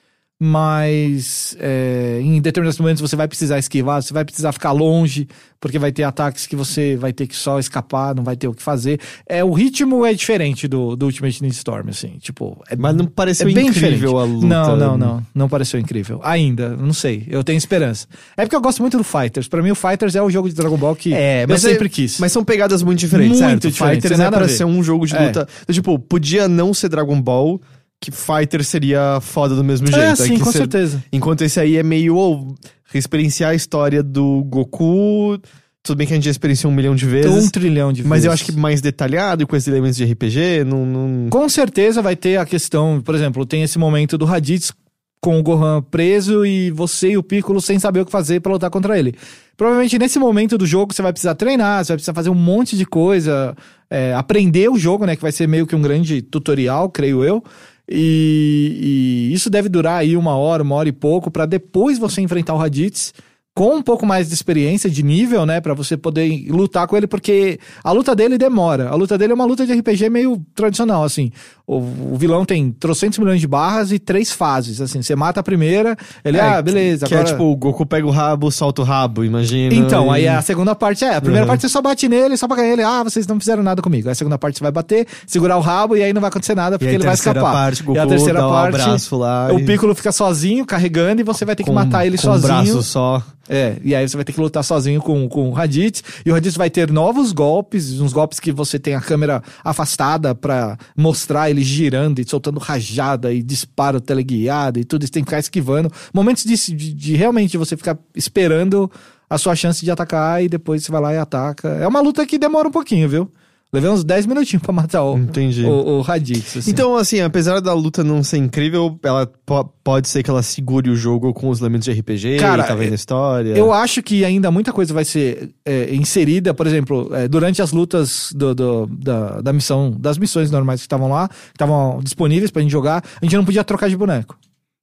Mas 0.46 1.56
é, 1.60 2.20
em 2.22 2.40
determinados 2.42 2.78
momentos 2.80 3.02
você 3.02 3.16
vai 3.16 3.28
precisar 3.28 3.58
esquivar, 3.60 4.02
você 4.02 4.14
vai 4.14 4.24
precisar 4.24 4.52
ficar 4.52 4.72
longe, 4.72 5.28
porque 5.60 5.80
vai 5.80 5.92
ter 5.92 6.04
ataques 6.04 6.46
que 6.46 6.56
você 6.56 6.96
vai 6.96 7.12
ter 7.14 7.26
que 7.28 7.36
só 7.36 7.58
escapar, 7.60 8.14
não 8.14 8.24
vai 8.24 8.36
ter 8.36 8.48
o 8.48 8.54
que 8.54 8.62
fazer. 8.62 9.00
É, 9.28 9.44
o 9.44 9.52
ritmo 9.54 10.06
é 10.06 10.14
diferente 10.14 10.68
do, 10.68 10.96
do 10.96 11.06
Ultimate 11.06 11.42
Ninja 11.42 11.56
Storm, 11.56 11.90
assim. 11.90 12.18
Tipo, 12.20 12.62
é 12.70 12.76
Mas 12.76 12.96
não 12.96 13.06
pareceu 13.06 13.48
é 13.50 13.54
bem 13.54 13.68
incrível 13.68 14.12
diferente. 14.12 14.16
a 14.20 14.24
luta. 14.36 14.48
Não, 14.48 14.76
não, 14.78 14.98
não. 14.98 15.26
Não 15.34 15.50
pareceu 15.50 15.80
incrível. 15.80 16.20
Ainda, 16.24 16.76
não 16.76 16.94
sei. 16.94 17.26
Eu 17.30 17.44
tenho 17.44 17.58
esperança. 17.58 18.08
É 18.38 18.44
porque 18.44 18.56
eu 18.56 18.62
gosto 18.62 18.80
muito 18.82 18.98
do 18.98 19.04
Fighters. 19.04 19.48
Pra 19.48 19.62
mim, 19.64 19.72
o 19.72 19.76
Fighters 19.76 20.16
é 20.16 20.22
o 20.22 20.30
jogo 20.30 20.50
de 20.50 20.56
Dragon 20.56 20.78
Ball 20.78 20.96
que 20.96 21.14
É, 21.14 21.44
eu 21.44 21.48
mas 21.48 21.62
sempre 21.62 21.86
é- 21.88 21.90
quis. 21.90 22.20
Mas 22.20 22.32
são 22.32 22.44
pegadas 22.44 22.84
muito 22.84 23.00
diferentes, 23.00 23.40
Muito 23.40 23.72
certo? 23.72 23.90
Fighters 23.92 24.20
é 24.20 24.30
pra 24.30 24.48
ser 24.50 24.66
um 24.66 24.84
jogo 24.84 25.06
de 25.08 25.16
É. 25.16 25.26
luta. 25.28 25.48
Tipo, 25.72 25.98
podia 25.98 26.48
não 26.48 26.74
ser 26.74 26.90
Dragon 26.90 27.20
Ball, 27.22 27.62
que 28.04 28.12
Fighter 28.12 28.64
seria 28.64 29.20
foda 29.22 29.56
do 29.56 29.64
mesmo 29.64 29.88
jeito. 29.88 30.00
é, 30.02 30.10
É 30.12 30.16
sim, 30.16 30.36
que 30.36 30.40
com 30.44 30.52
cê- 30.52 30.58
certeza. 30.60 31.04
Enquanto 31.12 31.42
esse 31.44 31.60
aí 31.60 31.78
é 31.78 31.84
meio, 31.84 32.16
ou 32.16 32.56
experienciar 32.94 33.52
a 33.52 33.56
história 33.56 34.04
do 34.04 34.44
Goku. 34.44 35.40
Tudo 35.82 35.98
bem 35.98 36.08
que 36.08 36.14
a 36.14 36.16
gente 36.16 36.26
já 36.26 36.32
experienciou 36.32 36.72
um 36.72 36.76
milhão 36.76 36.96
de 36.96 37.06
Um 37.06 37.10
vezes. 37.10 37.52
trilhão 37.52 37.92
de 37.92 38.04
mas 38.06 38.24
eu 38.24 38.32
vezes. 38.32 38.44
acho 38.44 38.52
que 38.54 38.58
mais 38.58 38.80
detalhado 38.80 39.44
e 39.44 39.46
com 39.46 39.56
esses 39.56 39.68
elementos 39.68 39.98
de 39.98 40.06
RPG, 40.06 40.64
não. 40.66 40.86
não... 40.86 41.30
Com 41.30 41.50
certeza 41.50 42.02
vai 42.02 42.16
ter 42.16 42.38
a 42.38 42.46
questão, 42.46 43.02
por 43.04 43.14
exemplo, 43.16 43.46
tem 43.46 43.64
esse 43.64 43.78
momento 43.80 44.18
do 44.18 44.24
Raditz 44.26 44.72
com 45.20 45.40
o 45.40 45.44
Gohan 45.44 45.82
preso 45.82 46.46
e 46.46 46.70
você 46.72 47.12
e 47.12 47.18
o 47.18 47.24
Piccolo 47.24 47.60
sem 47.62 47.80
saber 47.80 48.02
o 48.02 48.06
que 48.06 48.12
fazer 48.12 48.40
pra 48.42 48.54
lutar 48.54 48.70
contra 48.70 48.98
ele. 49.00 49.14
Provavelmente 49.58 49.98
nesse 50.00 50.20
momento 50.20 50.58
do 50.58 50.66
jogo 50.66 50.94
você 50.94 51.02
vai 51.02 51.12
precisar 51.12 51.36
treinar, 51.36 51.84
você 51.84 51.94
vai 51.94 51.98
precisar 51.98 52.14
fazer 52.14 52.30
um 52.30 52.34
monte 52.36 52.78
de 52.78 52.86
coisa, 52.86 53.56
é, 53.90 54.14
aprender 54.14 54.70
o 54.70 54.78
jogo, 54.78 55.06
né? 55.06 55.16
Que 55.16 55.22
vai 55.22 55.32
ser 55.34 55.48
meio 55.48 55.66
que 55.68 55.76
um 55.76 55.82
grande 55.82 56.22
tutorial, 56.22 56.90
creio 56.90 57.24
eu. 57.24 57.44
E, 57.90 59.30
e 59.30 59.34
isso 59.34 59.50
deve 59.50 59.70
durar 59.70 60.00
aí 60.00 60.16
uma 60.16 60.36
hora, 60.36 60.64
uma 60.64 60.76
hora 60.76 60.90
e 60.90 60.94
pouco, 60.94 61.30
pra 61.30 61.46
depois 61.46 61.98
você 61.98 62.22
enfrentar 62.22 62.54
o 62.54 62.58
Raditz 62.58 63.14
com 63.56 63.76
um 63.76 63.82
pouco 63.84 64.04
mais 64.04 64.30
de 64.30 64.34
experiência, 64.34 64.90
de 64.90 65.04
nível, 65.04 65.46
né? 65.46 65.62
Pra 65.62 65.76
você 65.76 65.96
poder 65.96 66.48
lutar 66.50 66.88
com 66.88 66.98
ele, 66.98 67.06
porque 67.06 67.60
a 67.84 67.92
luta 67.92 68.16
dele 68.16 68.36
demora. 68.36 68.90
A 68.90 68.96
luta 68.96 69.16
dele 69.16 69.32
é 69.32 69.36
uma 69.36 69.46
luta 69.46 69.64
de 69.64 69.72
RPG 69.74 70.10
meio 70.10 70.42
tradicional, 70.56 71.04
assim. 71.04 71.32
O, 71.68 71.78
o 72.14 72.18
vilão 72.18 72.44
tem 72.46 72.72
trocentos 72.72 73.20
milhões 73.20 73.40
de 73.40 73.48
barras 73.48 73.92
e 73.92 74.00
três 74.00 74.32
fases, 74.32 74.82
assim. 74.82 75.04
Você 75.04 75.16
mata 75.16 75.40
a 75.40 75.44
primeira, 75.44 75.96
ele, 76.26 76.38
É, 76.38 76.42
ah, 76.42 76.62
beleza, 76.64 77.06
Que 77.06 77.14
agora... 77.14 77.30
é 77.30 77.32
tipo, 77.32 77.44
o 77.44 77.56
Goku 77.56 77.86
pega 77.86 78.08
o 78.08 78.10
rabo, 78.10 78.52
solta 78.52 78.82
o 78.82 78.86
rabo, 78.86 79.24
imagina. 79.24 79.74
Então, 79.76 80.08
e- 80.08 80.22
aí 80.22 80.28
a 80.28 80.42
segunda 80.42 80.74
parte 80.74 81.06
é. 81.06 81.16
A 81.16 81.22
primeira 81.22 81.46
Uhum. 81.46 81.50
parte 81.50 81.62
você 81.62 81.70
só 81.70 81.80
bate 81.82 82.10
nele, 82.10 82.36
só 82.36 82.48
pra 82.48 82.58
ganhar 82.58 82.74
ele. 82.74 82.82
Ah, 82.82 83.04
vocês 83.04 83.28
não 83.28 83.40
fizeram 83.40 83.62
nada 83.62 83.84
comigo. 83.84 84.08
Aí 84.08 84.14
a 84.14 84.16
segunda 84.16 84.38
parte 84.40 84.58
você 84.58 84.64
vai 84.64 84.72
bater, 84.72 85.06
segurar 85.28 85.58
o 85.58 85.62
rabo 85.62 85.96
e 85.96 86.02
aí 86.02 86.12
não 86.12 86.22
vai 86.22 86.30
acontecer 86.30 86.56
nada 86.56 86.80
porque 86.80 86.96
ele 86.96 87.04
vai 87.06 87.14
escapar. 87.14 87.52
parte, 87.54 87.84
Goku 87.84 87.98
e 87.98 88.02
a 88.02 88.08
terceira 88.08 88.40
dá 88.40 88.48
um 88.48 88.52
parte. 88.52 88.82
abraço 88.82 89.16
lá 89.16 89.54
o 89.54 89.60
e- 89.60 89.64
Piccolo 89.66 89.94
fica 89.94 90.12
sozinho, 90.12 90.66
carregando, 90.66 91.22
e 91.22 91.24
você 91.24 91.46
vai 91.46 91.56
ter 91.56 91.62
que 91.64 91.70
com- 91.70 91.76
matar 91.76 92.04
ele 92.06 92.18
com 92.18 92.28
um 92.28 92.32
sozinho. 92.32 92.48
braço 92.48 92.82
só. 92.82 93.22
É, 93.50 93.78
e 93.84 93.94
aí 93.94 94.08
você 94.08 94.16
vai 94.16 94.24
ter 94.24 94.32
que 94.32 94.40
lutar 94.40 94.64
sozinho 94.64 95.02
com, 95.02 95.28
com 95.28 95.50
o 95.50 95.52
Raditz. 95.52 96.02
E 96.26 96.32
o 96.32 96.34
Raditz 96.34 96.56
vai 96.56 96.70
ter 96.70 96.92
novos 96.92 97.32
golpes, 97.32 98.00
uns 98.00 98.14
golpes 98.14 98.40
que 98.40 98.52
você 98.52 98.80
tem 98.80 98.96
a 98.96 99.02
câmera 99.02 99.44
afastada 99.64 100.34
pra 100.34 100.78
mostrar 100.96 101.50
ele 101.50 101.62
girando 101.62 102.20
e 102.20 102.28
soltando 102.28 102.60
rajada 102.60 103.34
e 103.34 103.44
disparo 103.44 104.00
teleguiado 104.00 104.80
e 104.80 104.86
tudo. 104.86 105.06
Você 105.06 105.12
tem 105.12 105.24
que 105.24 105.30
ficar 105.30 105.40
esquivando. 105.40 105.92
Momentos 106.14 106.44
de, 106.46 106.56
de, 106.76 106.94
de 106.94 107.16
realmente 107.16 107.58
você 107.58 107.76
ficar 107.76 107.98
esperando 108.16 108.90
a 109.30 109.38
sua 109.38 109.56
chance 109.56 109.84
de 109.84 109.92
atacar 109.92 110.44
e 110.44 110.48
depois 110.48 110.84
você 110.84 110.92
vai 110.92 111.02
lá 111.02 111.14
e 111.14 111.18
ataca. 111.18 111.68
É 111.70 111.88
uma 111.88 112.00
luta 112.00 112.26
que 112.26 112.38
demora 112.38 112.68
um 112.68 112.72
pouquinho, 112.72 113.10
viu? 113.10 113.32
Levei 113.74 113.90
uns 113.90 114.04
10 114.04 114.28
minutinhos 114.28 114.62
pra 114.62 114.72
matar 114.72 115.04
o, 115.04 115.18
Entendi. 115.18 115.66
o, 115.66 115.98
o 115.98 116.02
Raditz. 116.02 116.58
assim. 116.58 116.70
Então, 116.70 116.96
assim, 116.96 117.22
apesar 117.22 117.60
da 117.60 117.74
luta 117.74 118.04
não 118.04 118.24
ser 118.24 118.38
incrível, 118.38 119.00
ela 119.02 119.26
po- 119.46 119.66
pode 119.84 120.08
ser 120.08 120.22
que 120.22 120.30
ela 120.30 120.44
segure 120.44 120.92
o 120.92 120.96
jogo 120.96 121.34
com 121.34 121.50
os 121.50 121.60
elementos 121.60 121.86
de 121.86 121.92
RPG, 122.00 122.38
Cara, 122.38 122.64
tá 122.64 122.76
vendo 122.76 122.92
a 122.92 122.96
história. 122.96 123.58
Eu 123.58 123.74
acho 123.74 124.04
que 124.04 124.24
ainda 124.24 124.52
muita 124.52 124.72
coisa 124.72 124.94
vai 124.94 125.04
ser 125.04 125.50
é, 125.66 125.94
inserida, 125.96 126.54
por 126.54 126.68
exemplo, 126.68 127.10
é, 127.16 127.28
durante 127.28 127.62
as 127.64 127.72
lutas 127.72 128.30
do, 128.36 128.54
do- 128.54 128.86
da, 128.86 129.42
da 129.42 129.52
missão, 129.52 129.90
das 130.00 130.20
missões 130.20 130.52
normais 130.52 130.82
que 130.82 130.86
estavam 130.86 131.10
lá, 131.10 131.28
que 131.28 131.36
estavam 131.56 132.00
disponíveis 132.04 132.52
pra 132.52 132.62
gente 132.62 132.72
jogar, 132.72 133.04
a 133.20 133.26
gente 133.26 133.36
não 133.36 133.44
podia 133.44 133.64
trocar 133.64 133.90
de 133.90 133.98
boneco. 133.98 134.38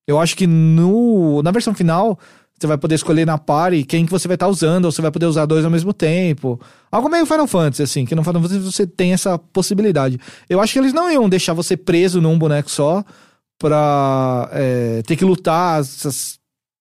Eu 0.08 0.18
acho 0.18 0.36
que 0.36 0.46
no, 0.48 1.40
na 1.42 1.52
versão 1.52 1.72
final, 1.72 2.18
você 2.60 2.66
vai 2.66 2.76
poder 2.76 2.94
escolher 2.96 3.24
na 3.26 3.38
party 3.38 3.84
quem 3.84 4.04
que 4.04 4.10
você 4.12 4.28
vai 4.28 4.34
estar 4.34 4.46
usando, 4.48 4.84
ou 4.84 4.92
você 4.92 5.00
vai 5.00 5.10
poder 5.10 5.24
usar 5.26 5.46
dois 5.46 5.64
ao 5.64 5.70
mesmo 5.70 5.94
tempo. 5.94 6.60
Algo 6.92 7.08
meio 7.08 7.24
Final 7.24 7.46
Fantasy, 7.46 7.82
assim, 7.82 8.04
que 8.04 8.14
no 8.14 8.22
Final 8.22 8.42
Fantasy 8.42 8.60
você 8.60 8.86
tem 8.86 9.12
essa 9.14 9.38
possibilidade. 9.38 10.18
Eu 10.48 10.60
acho 10.60 10.74
que 10.74 10.78
eles 10.78 10.92
não 10.92 11.10
iam 11.10 11.26
deixar 11.28 11.54
você 11.54 11.74
preso 11.76 12.20
num 12.20 12.38
boneco 12.38 12.70
só 12.70 13.02
pra 13.58 14.48
é, 14.52 15.02
ter 15.06 15.16
que 15.16 15.24
lutar 15.24 15.80
essas 15.80 16.38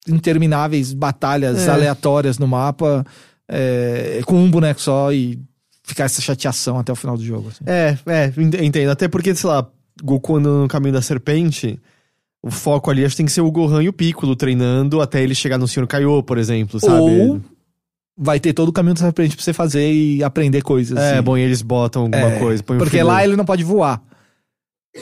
intermináveis 0.08 0.94
batalhas 0.94 1.68
É. 1.68 1.70
aleatórias 1.72 2.38
no 2.40 2.48
mapa 2.48 3.06
é, 3.48 4.22
com 4.26 4.36
um 4.36 4.50
boneco 4.50 4.82
só 4.82 5.12
e 5.12 5.40
ficar 5.84 6.06
essa 6.06 6.22
chateação 6.22 6.78
até 6.80 6.92
o 6.92 6.96
final 6.96 7.18
do 7.18 7.24
jogo. 7.24 7.50
assim. 7.50 7.64
É, 7.66 7.98
é, 8.06 8.34
ent- 8.38 8.56
entendo. 8.62 8.90
Até 8.90 9.08
porque, 9.08 9.34
sei 9.36 9.50
lá, 9.50 9.68
Goku 10.04 10.38
andando 10.38 10.62
no 10.62 10.68
caminho 10.68 10.94
da 10.94 11.02
serpente, 11.02 11.80
o 12.42 12.50
foco 12.52 12.90
ali 12.90 13.04
acho 13.04 13.14
que 13.14 13.18
tem 13.18 13.26
que 13.26 13.32
ser 13.32 13.42
o 13.42 13.52
Gohan 13.52 13.84
e 13.84 13.90
o 13.90 13.94
Piccolo 13.94 14.36
treinando 14.36 15.02
até 15.02 15.22
ele 15.22 15.36
chegar 15.36 15.58
no 15.58 15.68
Sr. 15.68 15.86
Kaiô, 15.88 16.24
por 16.24 16.38
exemplo, 16.38 16.80
sabe? 16.80 16.94
Ou 17.02 17.42
vai 18.18 18.40
ter 18.40 18.54
todo 18.54 18.70
o 18.70 18.74
caminho 18.74 18.96
da 18.96 19.02
serpente 19.02 19.36
pra 19.36 19.44
você 19.44 19.54
fazer 19.54 19.92
e 19.94 20.24
aprender 20.24 20.62
coisas. 20.62 20.98
É, 20.98 21.14
assim. 21.16 21.22
bom, 21.24 21.38
e 21.38 21.42
eles 21.42 21.62
botam 21.62 22.04
alguma 22.04 22.22
É, 22.32 22.40
coisa. 22.40 22.64
põe 22.64 22.76
um 22.76 22.80
Porque 22.80 22.98
figure. 22.98 23.08
lá 23.14 23.24
ele 23.24 23.36
não 23.36 23.46
pode 23.46 23.64
voar. 23.64 24.02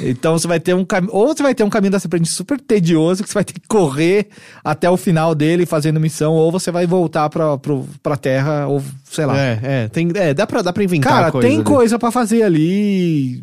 Então 0.02 0.38
você 0.38 0.47
vai 0.47 0.60
ter 0.60 0.76
um 0.76 0.84
caminho. 0.84 1.13
Ou 1.15 1.28
você 1.28 1.41
vai 1.41 1.56
ter 1.56 1.63
um 1.63 1.69
caminho 1.69 1.91
da 1.91 2.00
serpente 2.00 2.28
super 2.30 2.60
tedioso, 2.60 3.23
que 3.23 3.30
você 3.30 3.34
vai 3.36 3.43
ter 3.45 3.54
que 3.54 3.62
correr 3.67 4.28
até 4.63 4.89
o 4.89 4.97
final 4.97 5.34
dele 5.34 5.65
fazendo 5.65 6.00
missão, 6.00 6.34
ou 6.34 6.52
você 6.52 6.69
vai 6.71 6.86
voltar 6.86 7.30
pra, 7.30 7.58
pro, 7.58 7.88
pra 8.04 8.17
terra, 8.17 8.67
ou 8.67 8.84
sei 9.06 9.26
lá. 9.26 9.39
É, 9.39 9.60
é, 9.63 9.88
tem, 9.88 10.10
é 10.15 10.34
dá, 10.34 10.45
pra, 10.45 10.62
dá 10.62 10.73
pra 10.73 10.84
inventar 10.84 11.13
Cara, 11.13 11.32
coisa 11.32 11.47
tem 11.47 11.58
ali. 11.58 11.63
coisa 11.65 11.97
pra 11.97 12.12
fazer 12.12 12.43
ali. 12.43 13.41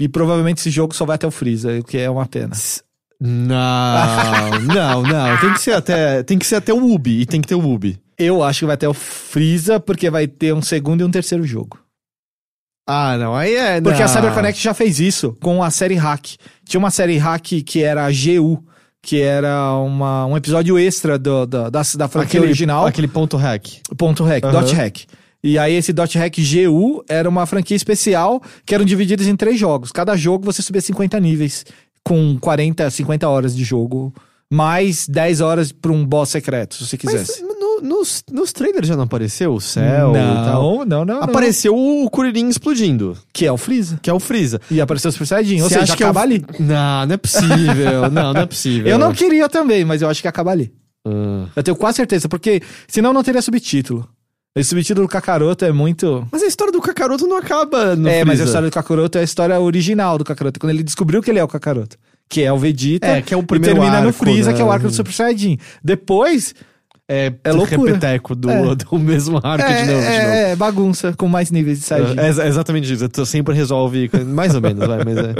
E 0.00 0.08
provavelmente 0.08 0.58
esse 0.58 0.70
jogo 0.70 0.94
só 0.94 1.04
vai 1.04 1.16
até 1.16 1.26
o 1.26 1.30
Freeza, 1.30 1.78
o 1.78 1.84
que 1.84 1.98
é 1.98 2.08
uma 2.08 2.26
pena. 2.26 2.54
Não, 3.20 4.60
não, 4.62 5.02
não. 5.02 5.36
Tem 5.38 5.52
que 5.52 5.60
ser 5.60 5.72
até, 5.72 6.22
tem 6.22 6.38
que 6.38 6.46
ser 6.46 6.56
até 6.56 6.72
o 6.72 6.92
Ubi, 6.92 7.20
e 7.22 7.26
tem 7.26 7.40
que 7.40 7.48
ter 7.48 7.54
o 7.54 7.66
Ubi. 7.66 7.98
Eu 8.18 8.42
acho 8.42 8.60
que 8.60 8.66
vai 8.66 8.74
até 8.74 8.88
o 8.88 8.94
Freeza, 8.94 9.78
porque 9.80 10.08
vai 10.10 10.26
ter 10.26 10.52
um 10.54 10.62
segundo 10.62 11.00
e 11.00 11.04
um 11.04 11.10
terceiro 11.10 11.44
jogo. 11.44 11.78
Ah, 12.88 13.16
não, 13.18 13.34
aí 13.34 13.54
é. 13.54 13.80
Porque 13.80 13.98
não. 13.98 14.04
a 14.04 14.08
CyberConnect 14.08 14.62
já 14.62 14.72
fez 14.72 15.00
isso 15.00 15.36
com 15.42 15.62
a 15.62 15.70
série 15.70 15.96
Hack. 15.96 16.36
Tinha 16.64 16.78
uma 16.78 16.90
série 16.90 17.18
Hack 17.18 17.62
que 17.64 17.82
era 17.82 18.06
a 18.06 18.10
GU, 18.10 18.62
que 19.02 19.20
era 19.20 19.72
uma, 19.74 20.24
um 20.26 20.36
episódio 20.36 20.78
extra 20.78 21.18
do, 21.18 21.44
do- 21.46 21.70
da, 21.70 21.82
da 21.82 22.08
franquia 22.08 22.38
aquele, 22.38 22.44
original, 22.44 22.86
Aquele 22.86 23.08
ponto 23.08 23.36
hack. 23.36 23.66
ponto 23.98 24.22
hack, 24.24 24.44
Aham. 24.44 24.52
dot 24.60 24.74
hack. 24.74 25.00
E 25.42 25.58
aí 25.58 25.74
esse 25.74 25.92
dot 25.92 26.16
hack 26.16 26.34
GU 26.38 27.04
era 27.08 27.28
uma 27.28 27.44
franquia 27.44 27.76
especial 27.76 28.40
que 28.64 28.74
eram 28.74 28.84
divididas 28.84 29.26
em 29.26 29.36
três 29.36 29.58
jogos. 29.58 29.90
Cada 29.92 30.16
jogo 30.16 30.44
você 30.44 30.62
subia 30.62 30.80
50 30.80 31.18
níveis, 31.20 31.64
com 32.06 32.38
40, 32.38 32.88
50 32.88 33.28
horas 33.28 33.56
de 33.56 33.64
jogo, 33.64 34.14
mais 34.48 35.08
10 35.08 35.40
horas 35.40 35.72
pra 35.72 35.90
um 35.90 36.06
boss 36.06 36.28
secreto, 36.28 36.76
se 36.76 36.86
você 36.86 36.96
Mas 37.02 37.12
quisesse. 37.12 37.42
no- 37.42 37.56
nos, 37.82 38.22
nos 38.32 38.52
trailers 38.52 38.86
já 38.86 38.94
não 38.96 39.02
apareceu 39.02 39.52
o 39.52 39.60
céu 39.60 40.12
e 40.12 40.14
tal? 40.14 40.62
não, 40.62 40.84
não, 40.84 41.04
não, 41.04 41.14
não. 41.16 41.22
Apareceu 41.24 41.76
o 41.76 42.08
Kuririn 42.08 42.48
explodindo, 42.48 43.18
Que 43.32 43.44
é 43.44 43.50
o 43.52 43.56
Freeza. 43.58 43.98
que 44.00 44.08
é 44.08 44.12
o 44.12 44.20
Freeza. 44.20 44.60
E 44.70 44.80
apareceu 44.80 45.08
o 45.08 45.12
Super 45.12 45.26
Saiyajin, 45.26 45.56
ou 45.62 45.68
Você 45.68 45.74
seja, 45.74 45.82
acha 45.82 45.96
que 45.96 46.02
é 46.04 46.06
acaba 46.06 46.20
o- 46.20 46.22
ali. 46.22 46.44
Não, 46.60 47.06
não 47.06 47.14
é 47.14 47.16
possível. 47.16 48.08
não, 48.10 48.32
não 48.32 48.40
é 48.40 48.46
possível. 48.46 48.86
Eu 48.90 48.98
não 48.98 49.12
queria 49.12 49.48
também, 49.48 49.84
mas 49.84 50.00
eu 50.00 50.08
acho 50.08 50.22
que 50.22 50.28
acaba 50.28 50.52
ali. 50.52 50.72
Ah. 51.04 51.46
Eu 51.56 51.62
tenho 51.62 51.76
quase 51.76 51.96
certeza, 51.96 52.28
porque 52.28 52.62
senão 52.88 53.12
não 53.12 53.22
teria 53.24 53.42
subtítulo. 53.42 54.08
Esse 54.56 54.74
vestido 54.74 55.02
do 55.02 55.08
Kakaroto 55.08 55.64
é 55.64 55.70
muito. 55.70 56.26
Mas 56.32 56.42
a 56.42 56.46
história 56.46 56.72
do 56.72 56.80
Kakaroto 56.80 57.26
não 57.26 57.36
acaba 57.36 57.94
no 57.94 58.08
é, 58.08 58.24
mas 58.24 58.34
a 58.34 58.36
Freeza. 58.36 58.44
história 58.44 58.70
do 58.70 58.72
Kakaroto 58.72 59.18
é 59.18 59.20
a 59.20 59.24
história 59.24 59.60
original 59.60 60.16
do 60.16 60.24
Kakaroto, 60.24 60.58
quando 60.58 60.70
ele 60.70 60.82
descobriu 60.82 61.22
que 61.22 61.30
ele 61.30 61.38
é 61.38 61.44
o 61.44 61.48
Kakaroto. 61.48 61.96
Que 62.28 62.42
é 62.42 62.52
o 62.52 62.58
Vegeta. 62.58 63.06
É, 63.06 63.22
que 63.22 63.32
é 63.34 63.36
o 63.36 63.40
e 63.40 63.46
primeiro 63.46 63.76
termina 63.76 64.00
no 64.00 64.08
arco, 64.08 64.18
Freeza, 64.18 64.50
né? 64.50 64.56
que 64.56 64.62
é 64.62 64.64
o 64.64 64.70
arco 64.72 64.88
do 64.88 64.92
Super 64.94 65.12
Saiyajin. 65.12 65.58
Depois. 65.84 66.54
É, 67.08 67.32
É 67.44 67.52
loucura. 67.52 67.92
repeteco 67.92 68.34
do, 68.34 68.50
É. 68.50 68.74
do 68.74 68.98
mesmo 68.98 69.36
arco 69.40 69.64
é, 69.64 69.82
de 69.84 69.92
novo, 69.92 70.00
de 70.00 70.06
é, 70.08 70.22
novo. 70.22 70.32
é, 70.34 70.56
bagunça, 70.56 71.12
com 71.16 71.28
mais 71.28 71.50
níveis 71.52 71.78
de 71.80 71.84
Saiyajin. 71.84 72.18
É, 72.18 72.26
é 72.26 72.48
exatamente 72.48 72.92
isso. 72.92 73.08
Tu 73.08 73.24
sempre 73.26 73.54
resolve. 73.54 74.10
Mais 74.26 74.54
ou 74.56 74.60
menos, 74.60 74.84
vai, 74.88 75.04
mas 75.04 75.16
é. 75.18 75.34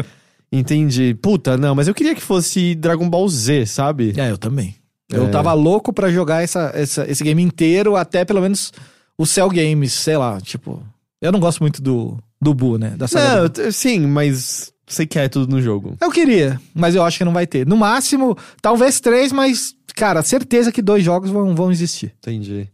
Entendi. 0.53 1.15
Puta, 1.21 1.57
não, 1.57 1.75
mas 1.75 1.89
eu 1.89 1.95
queria 1.95 2.15
que 2.15 2.23
fosse 2.23 2.75
Dragon 2.77 3.09
Ball 3.11 3.29
Z, 3.29 3.67
sabe? 3.67 4.15
É, 4.17 4.31
eu 4.31 4.39
também. 4.39 4.77
Eu 5.11 5.27
É. 5.27 5.29
tava 5.29 5.53
louco 5.55 5.93
pra 5.93 6.11
jogar 6.11 6.43
essa, 6.43 6.71
essa- 6.75 7.05
esse 7.11 7.25
game 7.25 7.43
inteiro, 7.43 7.97
até 7.97 8.25
pelo 8.25 8.41
menos 8.41 8.73
o 9.19 9.27
Cell 9.27 9.49
Games, 9.49 9.93
sei 9.93 10.17
lá, 10.17 10.41
tipo. 10.41 10.83
Eu 11.21 11.33
não 11.33 11.41
gosto 11.41 11.61
muito 11.61 11.81
do, 11.83 12.19
do 12.41 12.53
Buu, 12.55 12.79
né? 12.79 12.91
Da 12.91 13.09
saga 13.09 13.43
Não, 13.43 13.49
do 13.49 13.73
sim, 13.73 14.01
mas 14.01 14.73
você 14.87 15.07
quer 15.07 15.29
tudo 15.29 15.51
no 15.51 15.61
jogo. 15.63 15.97
Eu 16.01 16.11
queria, 16.11 16.61
mas 16.75 16.95
eu 16.95 17.03
acho 17.05 17.19
que 17.19 17.25
não 17.25 17.33
vai 17.33 17.47
ter. 17.47 17.67
No 17.67 17.77
máximo, 17.77 18.37
talvez 18.61 19.01
três, 19.01 19.33
mas, 19.33 19.75
cara, 19.95 20.23
certeza 20.23 20.71
que 20.71 20.83
dois 20.83 21.03
jogos 21.03 21.31
vão, 21.31 21.55
vão 21.55 21.73
existir. 21.73 22.13
Entendi. 22.19 22.69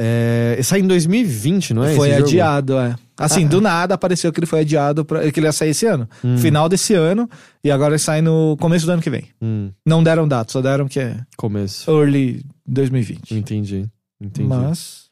É, 0.00 0.60
sai 0.62 0.80
em 0.80 0.86
2020, 0.86 1.74
não 1.74 1.82
é? 1.84 1.94
foi 1.94 2.08
esse 2.08 2.18
jogo? 2.18 2.28
adiado, 2.30 2.78
é. 2.78 2.94
Assim, 3.16 3.46
Ah. 3.46 3.48
do 3.48 3.60
nada 3.60 3.94
apareceu 3.94 4.32
que 4.32 4.38
ele 4.38 4.46
foi 4.46 4.60
adiado, 4.60 5.04
pra, 5.04 5.28
que 5.32 5.40
ele 5.40 5.46
ia 5.46 5.52
sair 5.52 5.70
esse 5.70 5.86
ano. 5.86 6.08
Hum. 6.22 6.38
Final 6.38 6.68
desse 6.68 6.94
ano, 6.94 7.28
e 7.64 7.70
agora 7.70 7.92
ele 7.94 7.98
sai 7.98 8.22
no 8.22 8.56
começo 8.60 8.86
do 8.86 8.92
ano 8.92 9.02
que 9.02 9.10
vem. 9.10 9.24
Hum, 9.42 9.70
Não 9.84 10.02
deram 10.04 10.28
data, 10.28 10.52
só 10.52 10.60
deram 10.62 10.86
que 10.86 11.00
é 11.00 11.16
começo. 11.36 11.90
early 11.90 12.44
2020. 12.64 13.34
Entendi. 13.34 13.86
Entendi. 14.20 14.48
Mas. 14.48 15.07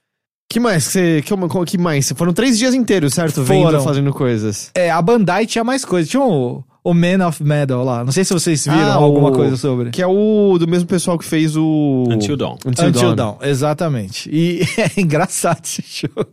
Que 0.48 0.60
mais 0.60 0.86
que 0.86 0.92
você. 0.92 1.22
Que, 1.22 1.34
que 1.66 1.78
mais? 1.78 2.12
Foram 2.16 2.32
três 2.32 2.56
dias 2.58 2.72
inteiros, 2.74 3.14
certo? 3.14 3.44
Foram. 3.44 3.70
Vendo, 3.72 3.80
fazendo 3.82 4.12
coisas. 4.12 4.70
É, 4.74 4.90
a 4.90 5.02
Bandai 5.02 5.44
tinha 5.46 5.64
mais 5.64 5.84
coisa. 5.84 6.08
Tinha 6.08 6.22
o, 6.22 6.62
o 6.84 6.94
Man 6.94 7.26
of 7.26 7.42
Metal 7.42 7.84
lá. 7.84 8.04
Não 8.04 8.12
sei 8.12 8.24
se 8.24 8.32
vocês 8.32 8.64
viram 8.64 8.78
Ah, 8.78 8.94
alguma 8.94 9.30
o- 9.30 9.32
coisa 9.32 9.56
sobre. 9.56 9.90
Que 9.90 10.00
é 10.00 10.06
o 10.06 10.56
do 10.58 10.68
mesmo 10.68 10.86
pessoal 10.88 11.18
que 11.18 11.24
fez 11.24 11.56
o. 11.56 12.04
Until 12.08 12.36
Dawn. 12.36 12.56
Until, 12.64 12.86
Until 12.88 13.14
Dawn. 13.14 13.16
Dawn, 13.16 13.38
exatamente. 13.42 14.30
E 14.32 14.60
é 14.78 15.00
engraçado 15.00 15.60
esse 15.64 15.82
jogo. 16.06 16.32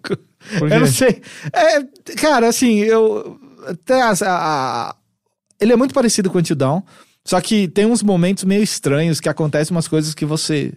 Por 0.59 0.67
quê? 0.69 0.75
Eu 0.75 0.79
não 0.81 0.87
sei. 0.87 1.21
É, 1.51 2.13
cara, 2.15 2.47
assim, 2.49 2.79
eu. 2.79 3.39
Até 3.67 4.01
as- 4.03 4.21
a, 4.21 4.29
a- 4.91 4.95
ele 5.59 5.73
é 5.73 5.75
muito 5.75 5.93
parecido 5.93 6.29
com 6.29 6.37
Until 6.37 6.55
Dawn, 6.55 6.81
só 7.25 7.41
que 7.41 7.67
tem 7.67 7.85
uns 7.87 8.03
momentos 8.03 8.43
meio 8.43 8.61
estranhos 8.61 9.19
que 9.19 9.27
acontecem 9.29 9.75
umas 9.75 9.87
coisas 9.87 10.13
que 10.13 10.23
você. 10.25 10.71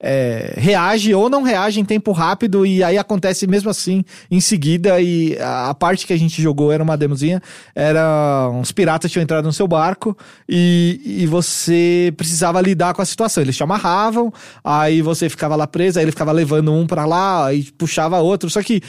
É, 0.00 0.54
reage 0.56 1.14
ou 1.14 1.30
não 1.30 1.42
reage 1.42 1.80
em 1.80 1.84
tempo 1.84 2.12
rápido 2.12 2.66
e 2.66 2.84
aí 2.84 2.98
acontece 2.98 3.46
mesmo 3.46 3.70
assim 3.70 4.04
em 4.30 4.40
seguida. 4.40 5.00
E 5.00 5.36
a, 5.38 5.70
a 5.70 5.74
parte 5.74 6.06
que 6.06 6.12
a 6.12 6.18
gente 6.18 6.40
jogou 6.40 6.70
era 6.70 6.82
uma 6.82 6.96
demozinha 6.96 7.42
era 7.74 8.48
uns 8.52 8.72
piratas 8.72 9.10
tinham 9.10 9.22
entrado 9.22 9.44
no 9.44 9.52
seu 9.52 9.66
barco 9.66 10.16
e, 10.48 11.00
e 11.04 11.26
você 11.26 12.12
precisava 12.16 12.60
lidar 12.60 12.94
com 12.94 13.02
a 13.02 13.06
situação. 13.06 13.42
Eles 13.42 13.56
te 13.56 13.62
amarravam 13.62 14.32
aí 14.62 15.00
você 15.02 15.28
ficava 15.28 15.56
lá 15.56 15.66
preso 15.66 15.98
aí 15.98 16.04
ele 16.04 16.12
ficava 16.12 16.32
levando 16.32 16.72
um 16.72 16.86
pra 16.86 17.04
lá 17.04 17.52
e 17.52 17.64
puxava 17.72 18.18
outro. 18.18 18.50
Só 18.50 18.62
que 18.62 18.82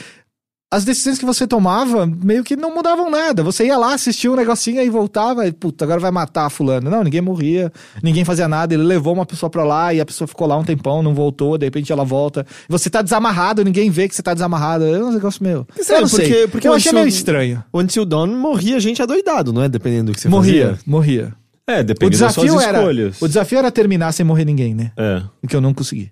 as 0.69 0.83
decisões 0.83 1.17
que 1.17 1.25
você 1.25 1.47
tomava 1.47 2.05
meio 2.05 2.43
que 2.43 2.55
não 2.57 2.75
mudavam 2.75 3.09
nada. 3.09 3.41
Você 3.41 3.65
ia 3.67 3.77
lá, 3.77 3.93
assistia 3.93 4.29
um 4.29 4.35
negocinho 4.35 4.81
e 4.81 4.89
voltava 4.89 5.47
e, 5.47 5.51
puta, 5.53 5.85
agora 5.85 5.99
vai 5.99 6.11
matar 6.11 6.49
fulano. 6.49 6.89
Não, 6.89 7.03
ninguém 7.05 7.21
morria, 7.21 7.71
ninguém 8.03 8.25
fazia 8.25 8.49
nada. 8.49 8.73
Ele 8.73 8.83
levou 8.83 9.13
uma 9.13 9.25
pessoa 9.25 9.49
pra 9.49 9.63
lá 9.63 9.93
e 9.93 10.01
a 10.01 10.05
pessoa 10.05 10.27
ficou 10.27 10.45
lá 10.45 10.57
um 10.57 10.65
tempão, 10.65 11.01
não 11.01 11.13
voltou, 11.13 11.57
de 11.57 11.65
repente 11.65 11.89
ela 11.91 12.03
volta. 12.03 12.45
Você 12.67 12.89
tá 12.89 13.01
desamarrado, 13.01 13.63
ninguém 13.63 13.89
vê 13.89 14.09
que 14.09 14.15
você 14.15 14.21
tá 14.21 14.33
desamarrado. 14.33 14.83
É 14.85 15.01
um 15.01 15.11
negócio 15.13 15.41
meu. 15.41 15.65
Sério, 15.77 15.95
eu 15.95 16.01
não 16.01 16.07
sei. 16.09 16.27
porque- 16.27 16.47
porque 16.49 16.67
eu 16.67 16.73
achei 16.73 16.91
meio 16.91 17.07
estranho. 17.07 17.63
O 17.71 17.79
Until 17.79 18.03
Dawn 18.03 18.27
morria 18.27 18.77
gente 18.79 19.01
adoidado, 19.01 19.53
não 19.53 19.63
é? 19.63 19.69
Dependendo 19.69 20.11
do 20.11 20.15
que 20.15 20.21
você 20.21 20.27
Morria, 20.27 20.69
fazia. 20.71 20.83
morria. 20.85 21.33
É, 21.69 21.79
O 21.79 21.83
depende 21.83 22.17
das 22.17 22.33
suas 22.33 22.63
era, 22.63 22.77
escolhas. 22.79 23.21
o 23.21 23.27
desafio 23.27 23.57
era 23.59 23.71
terminar 23.71 24.11
sem 24.13 24.25
morrer 24.25 24.43
ninguém, 24.45 24.73
né? 24.75 24.91
É. 24.97 25.21
O 25.41 25.47
que 25.47 25.55
eu 25.55 25.61
não 25.61 25.73
consegui. 25.73 26.11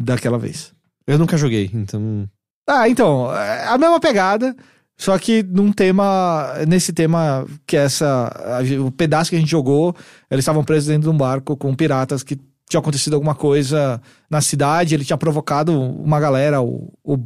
Daquela 0.00 0.38
vez. 0.38 0.72
Eu 1.06 1.18
nunca 1.18 1.36
joguei, 1.36 1.70
então. 1.72 2.28
Ah, 2.66 2.88
então, 2.88 3.32
é 3.34 3.64
a 3.68 3.78
mesma 3.78 4.00
pegada, 4.00 4.54
só 4.98 5.16
que 5.18 5.42
num 5.42 5.70
tema, 5.72 6.52
nesse 6.66 6.92
tema 6.92 7.46
que 7.66 7.76
é 7.76 7.80
essa, 7.84 8.06
a- 8.58 8.82
o 8.84 8.90
pedaço 8.90 9.30
que 9.30 9.36
a 9.36 9.38
gente 9.38 9.50
jogou, 9.50 9.94
eles 10.30 10.42
estavam 10.42 10.64
presos 10.64 10.88
dentro 10.88 11.08
de 11.08 11.14
um 11.14 11.16
barco 11.18 11.56
com 11.56 11.74
piratas 11.74 12.22
que 12.22 12.38
tinha 12.68 12.80
acontecido 12.80 13.14
alguma 13.14 13.34
coisa 13.34 14.00
na 14.28 14.40
cidade, 14.40 14.94
ele 14.94 15.04
tinha 15.04 15.16
provocado 15.16 15.80
uma 15.80 16.18
galera, 16.18 16.60
o, 16.60 16.92
o, 17.04 17.18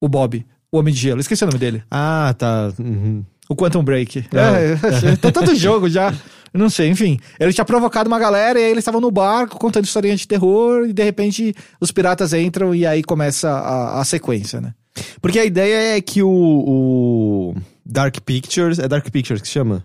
o 0.00 0.08
Bob, 0.08 0.46
o 0.70 0.78
Homem 0.78 0.94
de 0.94 1.00
Gelo, 1.00 1.20
esqueci 1.20 1.42
o 1.42 1.46
nome 1.48 1.58
dele, 1.58 1.82
Ah, 1.90 2.32
tá. 2.38 2.72
Uhum. 2.78 3.24
o 3.48 3.56
Quantum 3.56 3.82
Break. 3.82 4.26
É. 4.32 5.10
É, 5.12 5.16
tá 5.16 5.32
todo 5.32 5.52
jogo 5.56 5.88
já. 5.88 6.14
Não 6.52 6.68
sei, 6.70 6.88
enfim. 6.88 7.18
Ele 7.38 7.52
tinha 7.52 7.64
provocado 7.64 8.08
uma 8.08 8.18
galera 8.18 8.58
e 8.58 8.64
aí 8.64 8.70
eles 8.70 8.82
estavam 8.82 9.00
no 9.00 9.10
barco 9.10 9.58
contando 9.58 9.84
historinha 9.84 10.16
de 10.16 10.26
terror 10.26 10.86
e 10.88 10.92
de 10.92 11.02
repente 11.04 11.54
os 11.80 11.92
piratas 11.92 12.32
entram 12.32 12.74
e 12.74 12.84
aí 12.86 13.02
começa 13.02 13.48
a, 13.50 14.00
a 14.00 14.04
sequência, 14.04 14.60
né? 14.60 14.74
Porque 15.22 15.38
a 15.38 15.44
ideia 15.44 15.96
é 15.96 16.00
que 16.00 16.22
o, 16.22 16.28
o 16.28 17.54
Dark 17.86 18.16
Pictures. 18.20 18.78
É 18.78 18.88
Dark 18.88 19.08
Pictures 19.10 19.40
que 19.42 19.48
chama? 19.48 19.84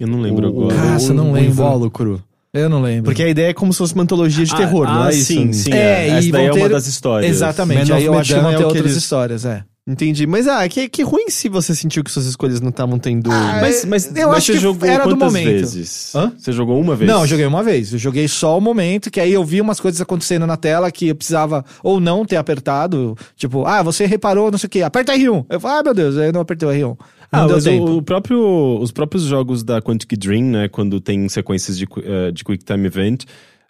Eu 0.00 0.06
não 0.08 0.20
lembro 0.20 0.46
o, 0.46 0.48
agora. 0.70 0.90
Nossa, 0.92 1.12
o, 1.12 1.14
não 1.14 1.30
o 1.30 1.32
lembro. 1.34 1.50
invólucro. 1.50 2.22
Eu 2.52 2.70
não 2.70 2.80
lembro. 2.80 3.04
Porque 3.04 3.22
a 3.22 3.28
ideia 3.28 3.50
é 3.50 3.54
como 3.54 3.70
se 3.72 3.78
fosse 3.78 3.92
uma 3.94 4.02
antologia 4.04 4.44
de 4.44 4.54
Ah, 4.54 4.56
terror, 4.56 4.86
não 4.86 5.02
ah, 5.02 5.10
é 5.10 5.14
isso? 5.14 5.26
Sim, 5.26 5.52
sim. 5.52 5.72
É, 5.72 5.76
É, 5.76 6.08
Essa 6.08 6.26
e 6.28 6.32
daí 6.32 6.44
é 6.44 6.48
vão 6.48 6.56
uma 6.56 6.68
ter- 6.68 6.72
das 6.74 6.86
histórias. 6.86 7.30
Exatamente, 7.30 7.90
Man 7.90 7.96
aí 7.96 8.04
eu 8.06 8.18
acho 8.18 8.34
que 8.34 8.40
vão 8.40 8.50
é 8.50 8.56
ter 8.56 8.62
o 8.62 8.66
outras 8.68 8.84
eles- 8.86 8.96
histórias, 8.96 9.44
é. 9.44 9.62
Entendi. 9.88 10.26
Mas 10.26 10.48
ah, 10.48 10.64
é 10.64 10.68
que, 10.68 10.88
que 10.88 11.02
ruim 11.04 11.30
se 11.30 11.48
você 11.48 11.72
sentiu 11.72 12.02
que 12.02 12.10
suas 12.10 12.26
escolhas 12.26 12.60
não 12.60 12.70
estavam 12.70 12.98
tendo. 12.98 13.30
Mas, 13.30 13.84
mas, 13.84 14.06
Eu 14.16 14.28
mas 14.28 14.38
acho 14.38 14.46
você 14.46 14.52
que 14.54 14.58
jogou 14.58 14.88
era 14.88 15.06
do 15.06 15.16
momento. 15.16 15.44
vezes? 15.46 16.12
Hã? 16.12 16.32
Você 16.36 16.50
jogou 16.50 16.80
uma 16.80 16.96
vez? 16.96 17.08
Não, 17.08 17.20
eu 17.20 17.26
joguei 17.28 17.46
uma 17.46 17.62
vez. 17.62 17.92
Eu 17.92 17.98
joguei 17.98 18.26
só 18.26 18.58
o 18.58 18.60
momento, 18.60 19.12
que 19.12 19.20
aí 19.20 19.32
eu 19.32 19.44
vi 19.44 19.60
umas 19.60 19.78
coisas 19.78 20.00
acontecendo 20.00 20.44
na 20.44 20.56
tela 20.56 20.90
que 20.90 21.06
eu 21.08 21.14
precisava 21.14 21.64
ou 21.84 22.00
não 22.00 22.24
ter 22.24 22.34
apertado. 22.34 23.16
Tipo, 23.36 23.64
ah, 23.64 23.80
você 23.80 24.06
reparou, 24.06 24.50
não 24.50 24.58
sei 24.58 24.66
o 24.66 24.70
quê, 24.70 24.82
aperta 24.82 25.12
R1. 25.14 25.46
Eu 25.48 25.60
falei, 25.60 25.78
ah, 25.78 25.82
meu 25.84 25.94
Deus, 25.94 26.16
aí 26.16 26.32
não 26.32 26.40
apertei 26.40 26.68
o 26.68 26.72
R1. 26.72 26.82
Não 26.82 26.96
Ah, 27.30 27.46
deu 27.46 27.54
mas 27.54 27.64
tempo. 27.64 27.84
o, 27.88 27.96
o 27.98 28.02
próprio, 28.02 28.80
os 28.80 28.90
próprios 28.90 29.22
jogos 29.22 29.62
da 29.62 29.80
Quantic 29.80 30.16
Dream, 30.16 30.44
né, 30.46 30.68
quando 30.68 31.00
tem 31.00 31.28
sequências 31.28 31.78
de, 31.78 31.86
eh, 32.02 32.32
de 32.32 32.42
Quick 32.44 32.64
Time 32.64 32.86
Event, 32.86 33.24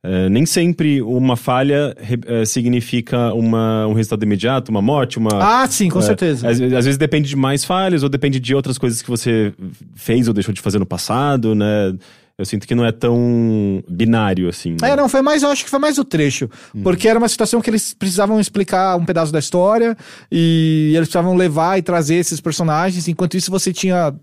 eh, 0.07 0.29
nem 0.29 0.47
sempre 0.47 1.03
uma 1.03 1.37
falha 1.37 1.95
eh, 2.27 2.45
significa 2.45 3.33
uma, 3.35 3.87
um 3.87 3.93
resultado 3.93 4.23
imediato, 4.23 4.71
uma 4.71 4.81
morte, 4.83 5.19
uma... 5.19 5.31
Ah, 5.33 5.67
sim, 5.67 5.89
com 5.89 5.99
É, 5.99 6.03
certeza. 6.03 6.49
Às, 6.49 6.61
às 6.61 6.85
vezes 6.85 6.97
depende 6.97 7.29
de 7.29 7.37
mais 7.37 7.65
falhas, 7.65 8.03
ou 8.03 8.09
depende 8.09 8.39
de 8.39 8.55
outras 8.55 8.79
coisas 8.79 9.03
que 9.03 9.11
você 9.11 9.53
fez 9.95 10.29
ou 10.29 10.35
deixou 10.35 10.55
de 10.55 10.61
fazer 10.61 10.79
no 10.79 10.87
passado, 10.87 11.55
né? 11.55 11.93
Eu 12.39 12.45
sinto 12.45 12.67
que 12.69 12.75
não 12.75 12.85
é 12.85 12.93
tão 12.93 13.83
binário 13.89 14.47
assim. 14.51 14.73
né? 14.79 14.91
É, 14.91 14.97
não, 14.97 15.09
foi 15.09 15.23
mais, 15.23 15.43
eu 15.43 15.49
acho 15.49 15.65
que 15.65 15.71
foi 15.71 15.79
mais 15.79 15.97
o 15.97 16.05
trecho. 16.05 16.51
Porque 16.83 17.09
era 17.09 17.19
uma 17.19 17.29
situação 17.31 17.63
que 17.63 17.71
eles 17.71 17.95
precisavam 17.95 18.39
explicar 18.39 18.95
um 18.97 19.07
pedaço 19.07 19.33
da 19.33 19.39
história 19.39 19.97
e 20.31 20.93
eles 20.95 21.09
precisavam 21.09 21.35
levar 21.35 21.79
e 21.79 21.83
trazer 21.83 22.17
esses 22.17 22.39
personagens. 22.39 23.09
Enquanto 23.09 23.39
isso, 23.39 23.51
você 23.51 23.73
tinha 23.73 24.15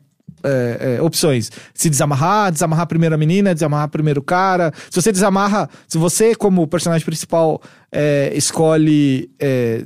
é, 0.43 0.97
é, 0.97 1.01
opções. 1.01 1.51
Se 1.73 1.89
desamarrar, 1.89 2.51
desamarrar 2.51 2.88
primeiro 2.88 3.15
a 3.15 3.17
menina, 3.17 3.53
desamarrar 3.53 3.89
primeiro 3.89 4.21
cara. 4.21 4.71
Se 4.89 5.01
você 5.01 5.12
desamarra, 5.12 5.69
se 5.88 5.97
você, 5.97 6.36
como 6.36 6.67
personagem 6.67 7.06
principal, 7.06 7.62
é, 7.91 8.32
escolhe 8.36 9.29
é, 9.39 9.84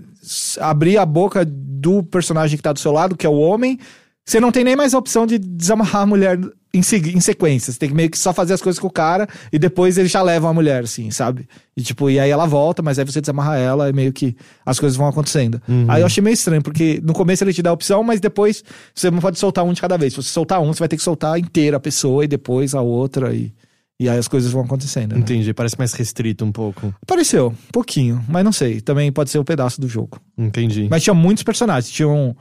abrir 0.59 0.97
a 0.97 1.05
boca 1.05 1.45
do 1.45 2.03
personagem 2.03 2.57
que 2.57 2.63
tá 2.63 2.73
do 2.73 2.79
seu 2.79 2.91
lado, 2.91 3.15
que 3.15 3.25
é 3.25 3.29
o 3.29 3.37
homem, 3.37 3.79
você 4.25 4.39
não 4.39 4.51
tem 4.51 4.63
nem 4.63 4.75
mais 4.75 4.93
a 4.93 4.97
opção 4.97 5.25
de 5.25 5.37
desamarrar 5.37 6.01
a 6.01 6.05
mulher 6.05 6.37
em, 6.77 7.15
em 7.15 7.19
sequência. 7.19 7.71
Você 7.71 7.79
tem 7.79 7.89
que 7.89 7.95
meio 7.95 8.09
que 8.09 8.17
só 8.17 8.31
fazer 8.33 8.53
as 8.53 8.61
coisas 8.61 8.79
com 8.79 8.87
o 8.87 8.91
cara 8.91 9.27
e 9.51 9.59
depois 9.59 9.97
eles 9.97 10.11
já 10.11 10.21
levam 10.21 10.49
a 10.49 10.53
mulher, 10.53 10.83
assim, 10.83 11.11
sabe? 11.11 11.47
E 11.75 11.81
tipo, 11.81 12.09
e 12.09 12.19
aí 12.19 12.29
ela 12.29 12.45
volta, 12.45 12.81
mas 12.81 12.97
aí 12.97 13.05
você 13.05 13.21
desamarra 13.21 13.57
ela 13.57 13.89
e 13.89 13.93
meio 13.93 14.13
que 14.13 14.35
as 14.65 14.79
coisas 14.79 14.97
vão 14.97 15.07
acontecendo. 15.07 15.61
Aí 15.87 16.01
eu 16.01 16.05
achei 16.05 16.23
meio 16.23 16.33
estranho, 16.33 16.61
porque 16.61 17.01
no 17.03 17.13
começo 17.13 17.43
ele 17.43 17.53
te 17.53 17.61
dá 17.61 17.69
a 17.69 17.73
opção, 17.73 18.03
mas 18.03 18.19
depois 18.19 18.63
você 18.93 19.11
não 19.11 19.19
pode 19.19 19.37
soltar 19.37 19.63
um 19.65 19.73
de 19.73 19.81
cada 19.81 19.97
vez. 19.97 20.13
Se 20.13 20.23
você 20.23 20.29
soltar 20.29 20.61
um, 20.61 20.67
você 20.67 20.79
vai 20.79 20.87
ter 20.87 20.97
que 20.97 21.03
soltar 21.03 21.37
inteira 21.37 21.77
a 21.77 21.79
pessoa 21.79 22.23
e 22.23 22.27
depois 22.27 22.73
a 22.73 22.81
outra 22.81 23.33
e. 23.33 23.53
E 23.99 24.07
aí 24.07 24.19
as 24.19 24.27
coisas 24.27 24.51
vão 24.51 24.61
acontecendo. 24.61 25.13
Né? 25.13 25.21
Entendi, 25.21 25.51
parece 25.55 25.75
mais 25.75 25.91
restrito 25.91 26.45
um 26.45 26.51
pouco. 26.51 26.93
Apareceu, 27.01 27.47
um 27.47 27.71
pouquinho, 27.71 28.23
mas 28.29 28.45
não 28.45 28.51
sei. 28.51 28.79
Também 28.79 29.11
pode 29.11 29.31
ser 29.31 29.39
um 29.39 29.43
pedaço 29.43 29.81
do 29.81 29.87
jogo. 29.87 30.21
Entendi. 30.37 30.87
Mas 30.87 31.01
tinha 31.01 31.15
muitos 31.15 31.43
personagens. 31.43 31.91
Tinham, 31.91 32.37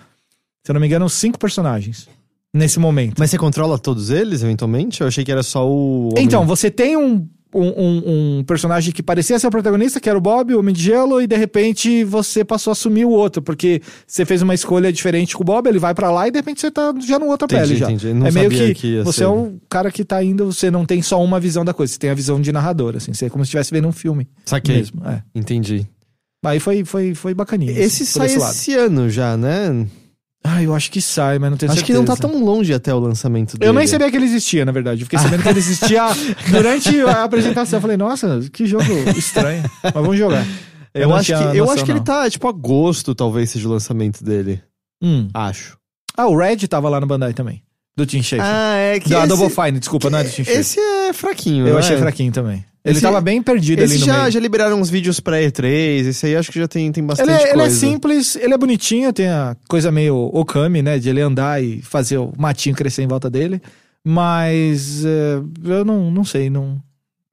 se 0.63 0.71
eu 0.71 0.75
não 0.75 0.81
me 0.83 0.87
engano, 0.87 1.09
cinco 1.09 1.39
personagens 1.39 2.07
nesse 2.57 2.79
momento. 2.79 3.15
Mas 3.19 3.31
você 3.31 3.39
controla 3.39 3.79
todos 3.79 4.11
eles, 4.11 4.43
eventualmente? 4.43 5.01
Eu 5.01 5.07
achei 5.07 5.25
que 5.25 5.31
era 5.33 5.43
só 5.43 5.69
o. 5.69 6.09
homem- 6.13 6.25
Então, 6.25 6.47
você 6.47 6.71
tem 6.71 6.97
um, 6.97 7.27
um, 7.55 7.63
um- 7.69 8.39
um 8.41 8.45
personagem 8.45 8.93
que 8.93 9.03
parecia 9.03 9.39
ser 9.39 9.47
o 9.47 9.51
protagonista, 9.51 9.99
que 10.01 10.09
era 10.09 10.19
o 10.19 10.21
Bob, 10.21 10.53
o 10.55 10.59
Homem 10.59 10.75
de 10.75 10.83
Gelo, 10.83 11.23
e 11.23 11.27
de 11.27 11.37
repente 11.37 12.05
você 12.05 12.45
passou 12.45 12.71
a 12.71 12.73
assumir 12.73 13.05
o 13.05 13.11
outro, 13.11 13.41
porque 13.41 13.81
você 14.07 14.25
fez 14.27 14.43
uma 14.43 14.53
escolha 14.55 14.93
diferente 14.93 15.35
com 15.37 15.43
o 15.43 15.47
Bob, 15.47 15.67
ele 15.69 15.79
vai 15.79 15.95
pra 15.95 16.11
lá 16.11 16.29
e 16.29 16.31
de 16.31 16.39
repente 16.39 16.61
você 16.61 16.71
tá 16.71 16.93
já 17.07 17.19
no 17.19 17.27
outra 17.29 17.47
Entendi, 17.47 17.63
pele 17.69 17.77
já. 17.79 17.87
entendi. 17.87 18.13
Não 18.13 18.27
é 18.27 18.31
meio 18.31 18.51
que, 18.51 18.75
que 18.75 19.03
você 19.03 19.19
ser. 19.19 19.25
é 19.25 19.29
o 19.29 19.55
cara 19.71 19.91
que 19.91 20.05
tá 20.05 20.23
indo, 20.23 20.53
você 20.53 20.71
não 20.71 20.85
tem 20.85 21.01
só 21.01 21.23
uma 21.23 21.41
visão 21.41 21.65
da 21.65 21.73
coisa, 21.73 21.93
você 21.93 21.99
tem 21.99 22.11
a 22.11 22.15
visão 22.15 22.41
de 22.41 22.53
narrador, 22.53 22.95
assim, 22.97 23.15
você 23.15 23.27
é 23.27 23.31
como 23.31 23.45
se 23.45 23.49
estivesse 23.49 23.71
vendo 23.71 23.89
um 23.89 23.93
filme 23.93 24.29
Saquei. 24.45 24.77
mesmo. 24.77 25.01
É. 25.07 25.23
Entendi. 25.35 25.87
Aí 26.45 26.61
foi, 26.61 26.85
foi, 26.85 27.15
foi 27.15 27.33
bacaninha. 27.35 27.73
Esse 27.73 28.05
por 28.05 28.11
sai 28.11 28.27
esse 28.27 28.39
esse 28.39 28.75
ano 28.75 29.09
já, 29.11 29.37
né? 29.37 29.87
Ah, 30.47 30.63
eu 30.63 30.75
acho 30.75 30.91
que 30.91 31.01
sai, 31.01 31.39
mas 31.39 31.51
não 31.51 31.57
tenho 31.59 31.73
Acho 31.73 31.81
que 31.81 31.93
certeza. 31.93 31.99
não 32.07 32.17
tá 32.17 32.17
tão 32.17 32.43
longe 32.45 32.73
até 32.73 32.95
o 32.95 32.99
lançamento 32.99 33.57
dele. 33.59 33.69
Eu 33.71 33.75
nem 33.75 33.87
sabia 33.87 34.11
que 34.11 34.17
ele 34.17 34.27
existia, 34.27 34.65
na 34.65 34.73
verdade. 34.73 35.01
Eu 35.03 35.07
fiquei 35.07 35.19
sabendo 35.19 35.43
que 35.43 35.49
ele 35.49 35.59
existia 35.59 36.03
durante 36.51 37.01
a 37.01 37.25
apresentação. 37.25 37.79
Eu 37.79 37.81
falei, 37.81 37.97
nossa, 37.97 38.41
que 38.53 38.67
jogo 38.67 38.85
estranho. 39.17 39.63
Mas 39.83 39.93
vamos 39.93 40.17
jogar. 40.17 40.47
Eu, 40.95 41.09
não 41.09 41.17
acho, 41.17 41.27
que, 41.37 41.59
eu 41.59 41.71
acho 41.71 41.85
que 41.85 41.91
ele 41.91 42.01
tá, 42.01 42.29
tipo, 42.31 42.49
agosto 42.49 43.15
talvez 43.15 43.51
seja 43.51 43.69
o 43.69 43.71
lançamento 43.73 44.25
dele. 44.25 44.63
Hum. 45.03 45.29
Acho. 45.35 45.77
Ah, 46.17 46.27
o 46.27 46.37
Red 46.37 46.57
tava 46.69 46.89
lá 46.89 46.99
no 47.01 47.07
Bandai 47.07 47.35
também. 47.35 47.63
Do 47.97 48.07
Team 48.07 48.23
Schafer. 48.23 48.45
Ah, 48.45 48.75
é 48.77 49.01
que 49.01 49.09
da 49.11 49.21
esse, 49.21 49.29
Double 49.29 49.51
Fine, 49.51 49.79
desculpa, 49.79 50.09
não 50.11 50.19
é 50.19 50.25
do 50.25 50.31
Team 50.31 50.45
Schafer. 50.45 50.61
esse 50.61 50.79
é 50.81 51.13
fraquinho, 51.13 51.67
Eu 51.67 51.79
achei 51.79 51.97
é? 51.97 51.99
fraquinho 51.99 52.31
também. 52.33 52.65
Ele 52.87 52.93
Esse- 52.93 53.03
tava 53.03 53.21
bem 53.21 53.43
perdido 53.43 53.83
Esse 53.83 53.95
ali 53.95 54.01
no 54.01 54.07
já, 54.07 54.19
meio. 54.21 54.31
já 54.31 54.39
liberaram 54.41 54.81
uns 54.81 54.89
vídeos 54.89 55.19
pra 55.19 55.39
E3, 55.43 56.07
esse 56.07 56.25
aí 56.27 56.37
acho 56.37 56.53
que 56.53 56.59
já 56.61 56.69
tem, 56.69 56.93
tem 56.93 57.05
bastante 57.05 57.29
Ele 57.29 57.37
é, 57.37 57.43
ele 57.43 57.51
é 57.51 57.55
coisa. 57.65 57.75
simples, 57.77 58.37
ele 58.37 58.55
é 58.55 58.57
bonitinho, 58.59 59.13
tem 59.13 59.27
a 59.29 59.57
coisa 59.69 59.91
meio 59.91 60.17
Okami, 60.33 60.83
né? 60.83 60.97
De 60.97 61.09
ele 61.09 61.21
andar 61.21 61.61
e 61.63 61.83
fazer 61.83 62.17
o 62.19 62.33
matinho 62.39 62.77
crescer 62.77 63.03
em 63.03 63.09
volta 63.09 63.29
dele. 63.29 63.61
Mas 64.05 65.05
é, 65.05 65.43
eu 65.65 65.85
não, 65.85 66.11
não 66.13 66.25
sei, 66.25 66.49
não. 66.49 66.81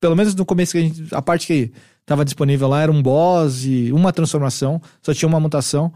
Pelo 0.01 0.15
menos 0.15 0.33
no 0.35 0.43
começo 0.45 0.71
que 0.71 0.77
a 0.79 0.81
gente. 0.81 1.03
A 1.11 1.21
parte 1.21 1.45
que 1.45 1.71
tava 2.05 2.25
disponível 2.25 2.67
lá 2.67 2.81
era 2.81 2.91
um 2.91 3.01
boss 3.01 3.63
e 3.63 3.91
uma 3.93 4.11
transformação, 4.11 4.81
só 5.01 5.13
tinha 5.13 5.29
uma 5.29 5.39
mutação. 5.39 5.93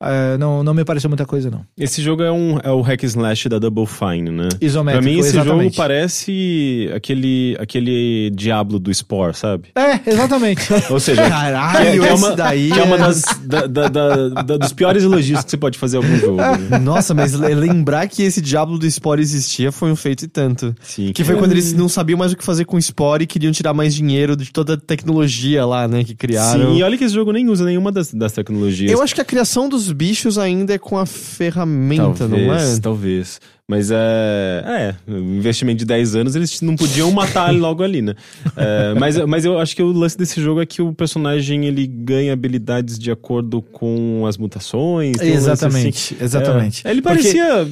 É, 0.00 0.38
não, 0.38 0.62
não 0.62 0.72
me 0.74 0.84
pareceu 0.84 1.10
muita 1.10 1.26
coisa, 1.26 1.50
não. 1.50 1.64
Esse 1.76 2.00
jogo 2.00 2.22
é, 2.22 2.30
um, 2.30 2.58
é 2.62 2.70
o 2.70 2.80
hack 2.80 3.02
slash 3.02 3.48
da 3.48 3.58
Double 3.58 3.84
Fine, 3.86 4.30
né? 4.30 4.48
Isométrico, 4.60 5.02
Pra 5.02 5.12
mim, 5.12 5.18
esse 5.18 5.32
jogo 5.32 5.46
exatamente. 5.46 5.76
parece 5.76 6.90
aquele, 6.94 7.56
aquele 7.58 8.30
Diablo 8.30 8.78
do 8.78 8.92
Spore, 8.94 9.34
sabe? 9.34 9.68
É, 9.74 9.98
exatamente. 10.08 10.62
Ou 10.90 11.00
seja, 11.00 11.28
Caralho, 11.28 12.00
que 12.02 12.08
é 12.08 12.12
esse 12.14 12.24
uma, 12.24 12.36
daí 12.36 12.70
que 12.70 12.78
é 12.78 12.82
uma 12.82 12.96
é- 12.96 12.98
das, 12.98 13.22
da- 13.44 13.66
da- 13.66 13.88
da- 13.88 14.56
dos 14.56 14.72
piores 14.72 15.02
elogios 15.02 15.42
que 15.42 15.50
você 15.50 15.56
pode 15.56 15.76
fazer 15.78 15.96
a 15.96 16.00
algum 16.00 16.16
jogo. 16.16 16.36
né? 16.36 16.78
Nossa, 16.78 17.12
mas 17.12 17.32
le- 17.32 17.54
lembrar 17.54 18.06
que 18.08 18.22
esse 18.22 18.40
Diablo 18.40 18.78
do 18.78 18.88
Spore 18.90 19.20
existia 19.20 19.72
foi 19.72 19.90
um 19.90 19.96
feito 19.96 20.24
e 20.24 20.28
tanto. 20.28 20.74
Sim. 20.80 21.12
Que 21.12 21.24
foi 21.24 21.36
quando 21.36 21.52
eles 21.52 21.72
não 21.72 21.88
sabiam 21.88 22.18
mais 22.18 22.32
o 22.32 22.36
que 22.36 22.44
fazer 22.44 22.64
com 22.64 22.76
o 22.76 22.82
Spore 22.82 23.24
e 23.24 23.26
queriam 23.26 23.50
tirar 23.52 23.74
mais 23.74 23.94
dinheiro 23.94 24.36
de 24.36 24.52
toda 24.52 24.74
a 24.74 24.76
tecnologia 24.76 25.66
lá, 25.66 25.88
né, 25.88 26.04
que 26.04 26.14
criaram. 26.14 26.72
Sim, 26.72 26.78
e 26.78 26.82
olha 26.82 26.96
que 26.96 27.04
esse 27.04 27.14
jogo 27.14 27.32
nem 27.32 27.48
usa 27.48 27.64
nenhuma 27.64 27.90
das, 27.90 28.12
das 28.14 28.32
tecnologias. 28.32 28.92
Eu 28.92 29.02
acho 29.02 29.14
que 29.14 29.20
a 29.20 29.24
criação 29.24 29.68
dos 29.68 29.87
bichos 29.92 30.38
ainda 30.38 30.74
é 30.74 30.78
com 30.78 30.96
a 30.98 31.06
ferramenta, 31.06 32.26
talvez, 32.28 32.46
não 32.46 32.54
é? 32.54 32.78
Talvez. 32.80 33.40
Mas 33.70 33.90
é. 33.90 34.64
É, 34.66 34.94
investimento 35.12 35.78
de 35.80 35.84
10 35.84 36.14
anos, 36.14 36.34
eles 36.34 36.60
não 36.62 36.74
podiam 36.74 37.10
matar 37.12 37.52
logo 37.54 37.82
ali, 37.82 38.00
né? 38.00 38.14
É, 38.56 38.94
mas, 38.98 39.16
mas 39.26 39.44
eu 39.44 39.58
acho 39.58 39.76
que 39.76 39.82
o 39.82 39.92
lance 39.92 40.16
desse 40.16 40.40
jogo 40.40 40.62
é 40.62 40.64
que 40.66 40.80
o 40.80 40.94
personagem 40.94 41.66
ele 41.66 41.86
ganha 41.86 42.32
habilidades 42.32 42.98
de 42.98 43.10
acordo 43.10 43.60
com 43.60 44.24
as 44.26 44.38
mutações. 44.38 45.18
tem 45.18 45.32
um 45.32 45.34
Exatamente, 45.34 46.14
assim. 46.14 46.24
exatamente. 46.24 46.86
É, 46.86 46.90
ele 46.90 47.02
Porque- 47.02 47.18
parecia. 47.18 47.66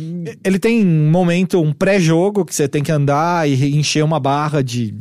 Ele 0.45 0.59
tem 0.59 0.85
um 0.87 1.11
momento, 1.11 1.63
um 1.63 1.73
pré-jogo 1.73 2.45
que 2.45 2.55
você 2.55 2.69
tem 2.69 2.83
que 2.83 2.93
andar 2.93 3.49
e 3.49 3.75
encher 3.75 4.05
uma 4.05 4.21
barra 4.21 4.63
de 4.63 4.95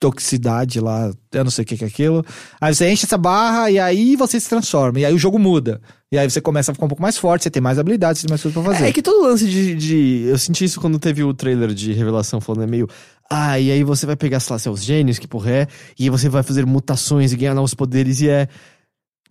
toxicidade 0.00 0.80
lá, 0.80 1.12
eu 1.32 1.44
não 1.44 1.50
sei 1.50 1.62
o 1.62 1.66
que 1.66 1.76
que 1.76 1.84
é 1.84 1.86
aquilo. 1.86 2.24
Aí 2.60 2.74
você 2.74 2.90
enche 2.90 3.04
essa 3.04 3.18
barra 3.18 3.70
e 3.70 3.78
aí 3.78 4.16
você 4.16 4.40
se 4.40 4.48
transforma. 4.48 4.98
E 4.98 5.04
aí 5.04 5.14
o 5.14 5.18
jogo 5.18 5.38
muda. 5.38 5.80
E 6.12 6.18
aí 6.18 6.28
você 6.28 6.40
começa 6.40 6.72
a 6.72 6.74
ficar 6.74 6.86
um 6.86 6.88
pouco 6.88 7.00
mais 7.02 7.16
forte, 7.16 7.44
você 7.44 7.50
tem 7.50 7.62
mais 7.62 7.78
habilidades, 7.78 8.20
você 8.20 8.26
tem 8.26 8.32
mais 8.32 8.42
coisas 8.42 8.60
pra 8.62 8.72
fazer. 8.72 8.88
É 8.88 8.92
que 8.92 9.00
todo 9.00 9.22
lance 9.22 9.48
de, 9.48 9.74
de- 9.76 10.24
Eu 10.28 10.36
senti 10.38 10.64
isso 10.64 10.80
quando 10.80 10.98
teve 10.98 11.22
o 11.22 11.32
trailer 11.32 11.72
de 11.72 11.92
revelação 11.92 12.40
falando, 12.40 12.64
é 12.64 12.66
meio. 12.66 12.88
Ah, 13.30 13.60
e 13.60 13.70
aí 13.70 13.84
você 13.84 14.06
vai 14.06 14.16
pegar, 14.16 14.40
sei 14.40 14.52
lá, 14.54 14.58
seus 14.58 14.82
gênios, 14.82 15.20
que 15.20 15.28
porra 15.28 15.50
é, 15.52 15.66
e 15.96 16.04
aí 16.04 16.10
você 16.10 16.28
vai 16.28 16.42
fazer 16.42 16.66
mutações 16.66 17.32
e 17.32 17.36
ganhar 17.36 17.54
novos 17.54 17.74
poderes, 17.74 18.20
e 18.20 18.28
é. 18.28 18.48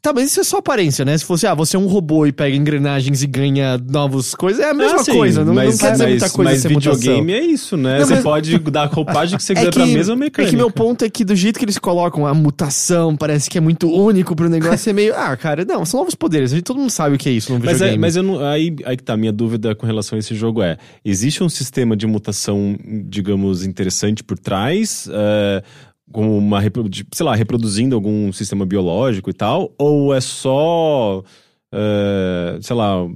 Tá, 0.01 0.13
mas 0.13 0.31
isso 0.31 0.39
é 0.39 0.43
só 0.45 0.57
aparência, 0.59 1.03
né? 1.03 1.17
Se 1.17 1.25
fosse, 1.25 1.45
ah, 1.45 1.53
você 1.53 1.75
é 1.75 1.79
um 1.79 1.85
robô 1.87 2.25
e 2.25 2.31
pega 2.31 2.55
engrenagens 2.55 3.21
e 3.21 3.27
ganha 3.27 3.77
novas 3.77 4.33
coisas, 4.33 4.61
é 4.63 4.69
a 4.69 4.73
mesma 4.73 5.01
Ah, 5.01 5.03
sim, 5.03 5.11
coisa. 5.11 5.43
Não, 5.43 5.53
mas, 5.53 5.71
não 5.71 5.77
quer 5.77 5.91
dizer 5.91 6.03
mas, 6.05 6.11
muita 6.21 6.29
coisa 6.29 6.51
mas 6.51 6.61
ser 6.61 6.69
mutação. 6.69 6.93
videogame 6.99 7.33
é 7.33 7.41
isso, 7.45 7.75
né? 7.75 7.99
Não, 7.99 8.05
você 8.07 8.13
mas- 8.15 8.23
pode 8.23 8.57
dar 8.59 8.83
a 8.83 8.85
roupagem 8.85 9.37
que 9.37 9.43
você 9.43 9.53
quiser 9.55 9.67
É 9.67 9.71
pra 9.71 9.85
que, 9.85 9.93
mesma 9.93 10.13
é 10.13 10.15
mecânica. 10.17 10.49
que 10.51 10.55
meu 10.55 10.71
ponto 10.71 11.03
é 11.03 11.09
que 11.09 11.25
do 11.25 11.35
jeito 11.35 11.59
que 11.59 11.65
eles 11.65 11.77
colocam 11.77 12.25
a 12.25 12.33
mutação, 12.33 13.15
parece 13.17 13.49
que 13.49 13.57
é 13.57 13.61
muito 13.61 13.91
único 13.91 14.35
pro 14.37 14.47
negócio, 14.47 14.89
é 14.89 14.93
meio, 14.93 15.13
ah, 15.15 15.35
cara, 15.35 15.65
não, 15.65 15.83
são 15.83 15.99
novos 15.99 16.15
poderes, 16.15 16.53
a 16.53 16.55
gente, 16.55 16.63
todo 16.63 16.77
mundo 16.79 16.89
sabe 16.91 17.15
o 17.15 17.17
que 17.17 17.27
é 17.27 17.33
isso 17.33 17.51
no 17.51 17.59
Mas, 17.59 17.73
videogame. 17.73 17.95
é, 17.95 17.99
mas 17.99 18.15
eu 18.15 18.23
não, 18.23 18.39
aí, 18.45 18.73
aí 18.85 18.95
que 18.95 19.03
tá, 19.03 19.17
minha 19.17 19.33
dúvida 19.33 19.75
com 19.75 19.85
relação 19.85 20.15
a 20.15 20.19
esse 20.19 20.33
jogo 20.33 20.61
é: 20.63 20.77
existe 21.03 21.43
um 21.43 21.49
sistema 21.49 21.97
de 21.97 22.07
mutação, 22.07 22.77
digamos, 23.05 23.65
interessante 23.65 24.23
por 24.23 24.39
trás? 24.39 25.09
É, 25.11 25.63
como 26.11 26.37
uma, 26.37 26.61
sei 27.13 27.25
lá, 27.25 27.35
reproduzindo 27.35 27.95
algum 27.95 28.31
sistema 28.33 28.65
biológico 28.65 29.29
e 29.29 29.33
tal? 29.33 29.73
Ou 29.77 30.13
é 30.13 30.21
só, 30.21 31.23
é, 31.71 32.57
sei 32.61 32.75
lá, 32.75 33.07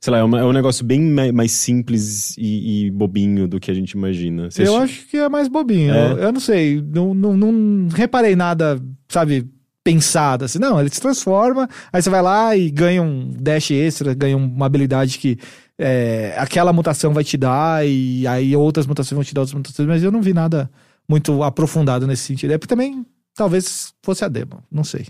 sei 0.00 0.12
lá, 0.12 0.18
é, 0.18 0.22
uma- 0.22 0.40
é 0.40 0.44
um 0.44 0.52
negócio 0.52 0.84
bem 0.84 1.00
ma- 1.00 1.32
mais 1.32 1.52
simples 1.52 2.36
e, 2.38 2.86
e 2.86 2.90
bobinho 2.90 3.46
do 3.48 3.60
que 3.60 3.70
a 3.70 3.74
gente 3.74 3.92
imagina? 3.92 4.50
Você 4.50 4.62
Eu 4.66 4.74
acha- 4.76 4.84
acho 4.84 5.06
que 5.08 5.16
é 5.16 5.28
mais 5.28 5.48
bobinho. 5.48 5.92
É. 5.92 6.12
Eu, 6.12 6.18
eu 6.18 6.32
não 6.32 6.40
sei, 6.40 6.80
não, 6.82 7.12
não, 7.14 7.36
não 7.36 7.88
reparei 7.88 8.34
nada, 8.36 8.80
sabe, 9.08 9.46
pensado 9.84 10.44
assim. 10.44 10.58
Não, 10.58 10.78
ele 10.80 10.90
se 10.90 11.00
transforma, 11.00 11.68
aí 11.92 12.00
você 12.02 12.10
vai 12.10 12.22
lá 12.22 12.56
e 12.56 12.70
ganha 12.70 13.02
um 13.02 13.30
dash 13.30 13.70
extra, 13.72 14.14
ganha 14.14 14.36
uma 14.36 14.66
habilidade 14.66 15.18
que 15.18 15.36
é, 15.78 16.34
aquela 16.36 16.72
mutação 16.72 17.12
vai 17.14 17.24
te 17.24 17.36
dar, 17.38 17.86
e 17.86 18.26
aí 18.26 18.54
outras 18.54 18.86
mutações 18.86 19.16
vão 19.16 19.24
te 19.24 19.32
dar 19.34 19.40
outras 19.40 19.54
mutações, 19.56 19.88
mas 19.88 20.02
eu 20.02 20.12
não 20.12 20.20
vi 20.20 20.34
nada 20.34 20.70
muito 21.10 21.42
aprofundado 21.42 22.06
nesse 22.06 22.22
sentido. 22.22 22.52
É 22.52 22.58
porque 22.58 22.72
também 22.72 23.04
talvez 23.34 23.92
fosse 24.02 24.24
a 24.24 24.28
demo, 24.28 24.62
não 24.70 24.84
sei. 24.84 25.06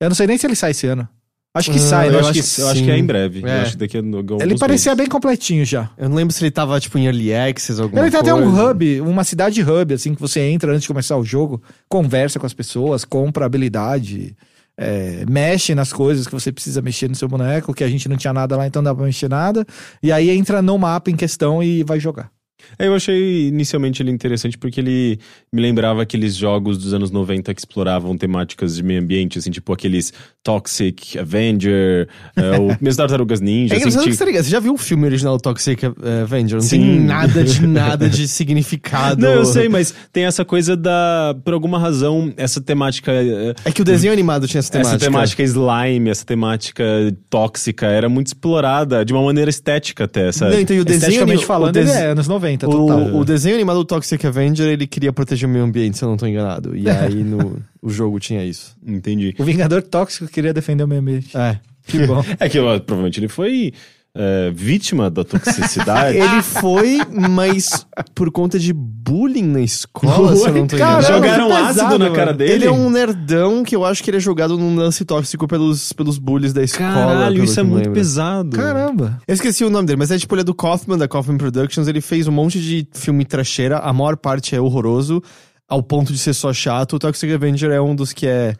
Eu 0.00 0.08
não 0.08 0.14
sei 0.16 0.26
nem 0.26 0.36
se 0.36 0.44
ele 0.46 0.56
sai 0.56 0.72
esse 0.72 0.86
ano. 0.88 1.08
Acho 1.56 1.70
que 1.70 1.76
Ah, 1.76 1.80
sai, 1.80 2.10
né? 2.10 2.16
eu, 2.16 2.18
acho 2.18 2.30
acho 2.30 2.42
que, 2.42 2.54
que 2.56 2.60
eu 2.62 2.68
acho 2.68 2.82
que 2.82 2.90
é 2.90 2.98
em 2.98 3.06
breve. 3.06 3.40
Eu 3.42 3.46
É. 3.48 3.60
acho 3.62 3.78
daqui 3.78 3.96
a 3.96 4.00
alguns 4.00 4.42
Ele 4.42 4.58
parecia 4.58 4.90
meses. 4.90 4.98
bem 5.04 5.06
completinho 5.08 5.64
já. 5.64 5.88
Eu 5.96 6.08
não 6.08 6.16
lembro 6.16 6.34
se 6.34 6.42
ele 6.42 6.50
tava, 6.50 6.80
tipo, 6.80 6.98
em 6.98 7.04
Early 7.06 7.32
Access, 7.32 7.80
alguma 7.80 8.02
Ele 8.02 8.10
tem 8.10 8.20
coisa. 8.20 8.34
até 8.36 8.44
um 8.44 8.70
hub, 8.70 9.00
uma 9.02 9.22
cidade 9.22 9.62
hub, 9.62 9.94
assim, 9.94 10.16
que 10.16 10.20
você 10.20 10.40
entra 10.40 10.72
antes 10.72 10.82
de 10.82 10.88
começar 10.88 11.16
o 11.16 11.24
jogo, 11.24 11.62
conversa 11.88 12.40
com 12.40 12.46
as 12.46 12.52
pessoas, 12.52 13.04
compra 13.04 13.46
habilidade, 13.46 14.36
é, 14.76 15.24
mexe 15.30 15.76
nas 15.76 15.92
coisas 15.92 16.26
que 16.26 16.32
você 16.32 16.50
precisa 16.50 16.82
mexer 16.82 17.08
no 17.08 17.14
seu 17.14 17.28
boneco, 17.28 17.72
que 17.72 17.84
a 17.84 17.88
gente 17.88 18.08
não 18.08 18.16
tinha 18.16 18.32
nada 18.32 18.56
lá, 18.56 18.66
então 18.66 18.82
não 18.82 18.90
dá 18.90 18.94
pra 18.96 19.04
mexer 19.06 19.28
nada. 19.28 19.64
E 20.02 20.10
aí 20.10 20.30
entra 20.30 20.60
no 20.60 20.76
mapa 20.76 21.08
em 21.08 21.14
questão 21.16 21.62
e 21.62 21.84
vai 21.84 22.00
jogar. 22.00 22.32
É, 22.78 22.86
eu 22.86 22.94
achei 22.94 23.48
inicialmente 23.48 24.02
ele 24.02 24.10
interessante 24.10 24.56
porque 24.58 24.80
ele 24.80 25.18
me 25.52 25.60
lembrava 25.62 26.02
aqueles 26.02 26.34
jogos 26.36 26.78
dos 26.78 26.92
anos 26.94 27.10
90 27.10 27.52
que 27.54 27.60
exploravam 27.60 28.16
temáticas 28.16 28.76
de 28.76 28.82
meio 28.82 29.00
ambiente, 29.00 29.38
assim, 29.38 29.50
tipo 29.50 29.72
aqueles 29.72 30.12
Toxic 30.42 31.18
Avenger, 31.18 32.08
é, 32.36 32.58
o 32.58 32.68
mesmo 32.80 32.96
Tartarugas 32.98 33.40
Ninja. 33.40 33.74
É 33.74 33.76
assim, 33.78 33.84
que 33.84 33.90
você 34.14 34.24
tá? 34.24 34.42
Você 34.42 34.50
já 34.50 34.60
viu 34.60 34.74
o 34.74 34.78
filme 34.78 35.04
original 35.06 35.38
Toxic 35.38 35.84
eh, 35.84 35.90
Avenger? 36.22 36.56
Não 36.56 36.60
Sim. 36.62 36.80
tem 36.80 37.00
nada 37.00 37.42
de 37.44 37.64
nada 37.66 38.08
de 38.08 38.28
significado. 38.28 39.20
Não, 39.20 39.30
eu 39.32 39.44
sei, 39.44 39.68
mas 39.68 39.94
tem 40.12 40.24
essa 40.24 40.44
coisa 40.44 40.76
da. 40.76 41.34
Por 41.44 41.54
alguma 41.54 41.78
razão, 41.78 42.32
essa 42.36 42.60
temática. 42.60 43.10
é, 43.12 43.54
É 43.64 43.72
que 43.72 43.80
o 43.82 43.84
desenho 43.84 44.12
animado 44.12 44.46
tinha 44.46 44.58
essa 44.58 44.70
temática. 44.70 44.96
Essa 44.96 45.04
temática 45.06 45.42
slime, 45.42 46.10
essa 46.10 46.24
temática 46.24 46.84
tóxica, 47.30 47.86
era 47.86 48.08
muito 48.08 48.28
explorada 48.28 49.04
de 49.04 49.12
uma 49.12 49.22
maneira 49.22 49.48
estética 49.50 50.04
até, 50.04 50.30
sabe? 50.32 50.52
Não, 50.54 50.60
então, 50.60 50.76
e 50.76 50.80
o 50.80 50.84
desenho 50.84 51.00
Esteticamente 51.00 51.38
ani- 51.38 51.46
falando, 51.46 51.76
o 51.76 51.80
des- 51.80 51.90
é 51.90 52.06
anos 52.08 52.28
90, 52.28 52.53
total. 52.58 52.98
O, 53.12 53.20
o 53.20 53.24
desenho 53.24 53.54
animado 53.54 53.78
do 53.78 53.84
Toxic 53.84 54.24
Avenger, 54.26 54.66
ele 54.66 54.86
queria 54.86 55.12
proteger 55.12 55.48
o 55.48 55.52
meio 55.52 55.64
ambiente, 55.64 55.98
se 55.98 56.04
eu 56.04 56.08
não 56.08 56.16
tô 56.16 56.26
enganado. 56.26 56.76
E 56.76 56.88
aí 56.90 57.22
no 57.22 57.58
o 57.82 57.90
jogo 57.90 58.18
tinha 58.18 58.44
isso. 58.44 58.76
Entendi. 58.86 59.34
O 59.38 59.44
Vingador 59.44 59.82
Tóxico 59.82 60.26
queria 60.26 60.52
defender 60.52 60.84
o 60.84 60.88
meio 60.88 61.00
ambiente. 61.00 61.36
É. 61.36 61.58
Que 61.86 62.06
bom. 62.06 62.24
É 62.40 62.48
que 62.48 62.58
ó, 62.58 62.78
provavelmente 62.78 63.20
ele 63.20 63.28
foi 63.28 63.72
é, 64.16 64.52
vítima 64.54 65.10
da 65.10 65.24
toxicidade. 65.24 66.16
Ele 66.18 66.40
foi, 66.40 67.00
mas 67.10 67.84
por 68.14 68.30
conta 68.30 68.58
de 68.58 68.72
bullying 68.72 69.42
na 69.42 69.60
escola, 69.60 70.36
se 70.36 70.46
eu 70.48 70.54
não 70.54 70.66
tô. 70.66 70.76
Caramba, 70.76 71.02
Jogaram 71.02 71.52
ácido 71.52 71.98
na 71.98 72.10
cara 72.10 72.32
dele. 72.32 72.52
Ele 72.52 72.66
é 72.66 72.70
um 72.70 72.88
nerdão 72.88 73.64
que 73.64 73.74
eu 73.74 73.84
acho 73.84 74.02
que 74.04 74.10
ele 74.10 74.18
é 74.18 74.20
jogado 74.20 74.56
num 74.56 74.76
lance 74.76 75.04
tóxico 75.04 75.48
pelos, 75.48 75.92
pelos 75.92 76.16
bullies 76.16 76.52
da 76.52 76.62
escola. 76.62 76.92
Caralho, 76.92 77.42
isso 77.42 77.58
é 77.58 77.62
muito 77.62 77.86
lembro. 77.86 77.92
pesado. 77.94 78.56
Caramba. 78.56 79.20
Eu 79.26 79.34
esqueci 79.34 79.64
o 79.64 79.70
nome 79.70 79.86
dele, 79.86 79.98
mas 79.98 80.10
é 80.10 80.18
tipo, 80.18 80.34
ele 80.34 80.42
é 80.42 80.44
do 80.44 80.54
Kaufman, 80.54 80.96
da 80.96 81.08
Kaufman 81.08 81.36
Productions. 81.36 81.88
Ele 81.88 82.00
fez 82.00 82.28
um 82.28 82.32
monte 82.32 82.60
de 82.60 82.86
filme 82.92 83.24
trecheira, 83.24 83.78
a 83.78 83.92
maior 83.92 84.16
parte 84.16 84.54
é 84.54 84.60
horroroso, 84.60 85.20
ao 85.68 85.82
ponto 85.82 86.12
de 86.12 86.18
ser 86.18 86.34
só 86.34 86.52
chato. 86.52 86.94
O 86.94 86.98
Toxic 87.00 87.32
Avenger 87.32 87.72
é 87.72 87.80
um 87.80 87.96
dos 87.96 88.12
que 88.12 88.26
é 88.26 88.54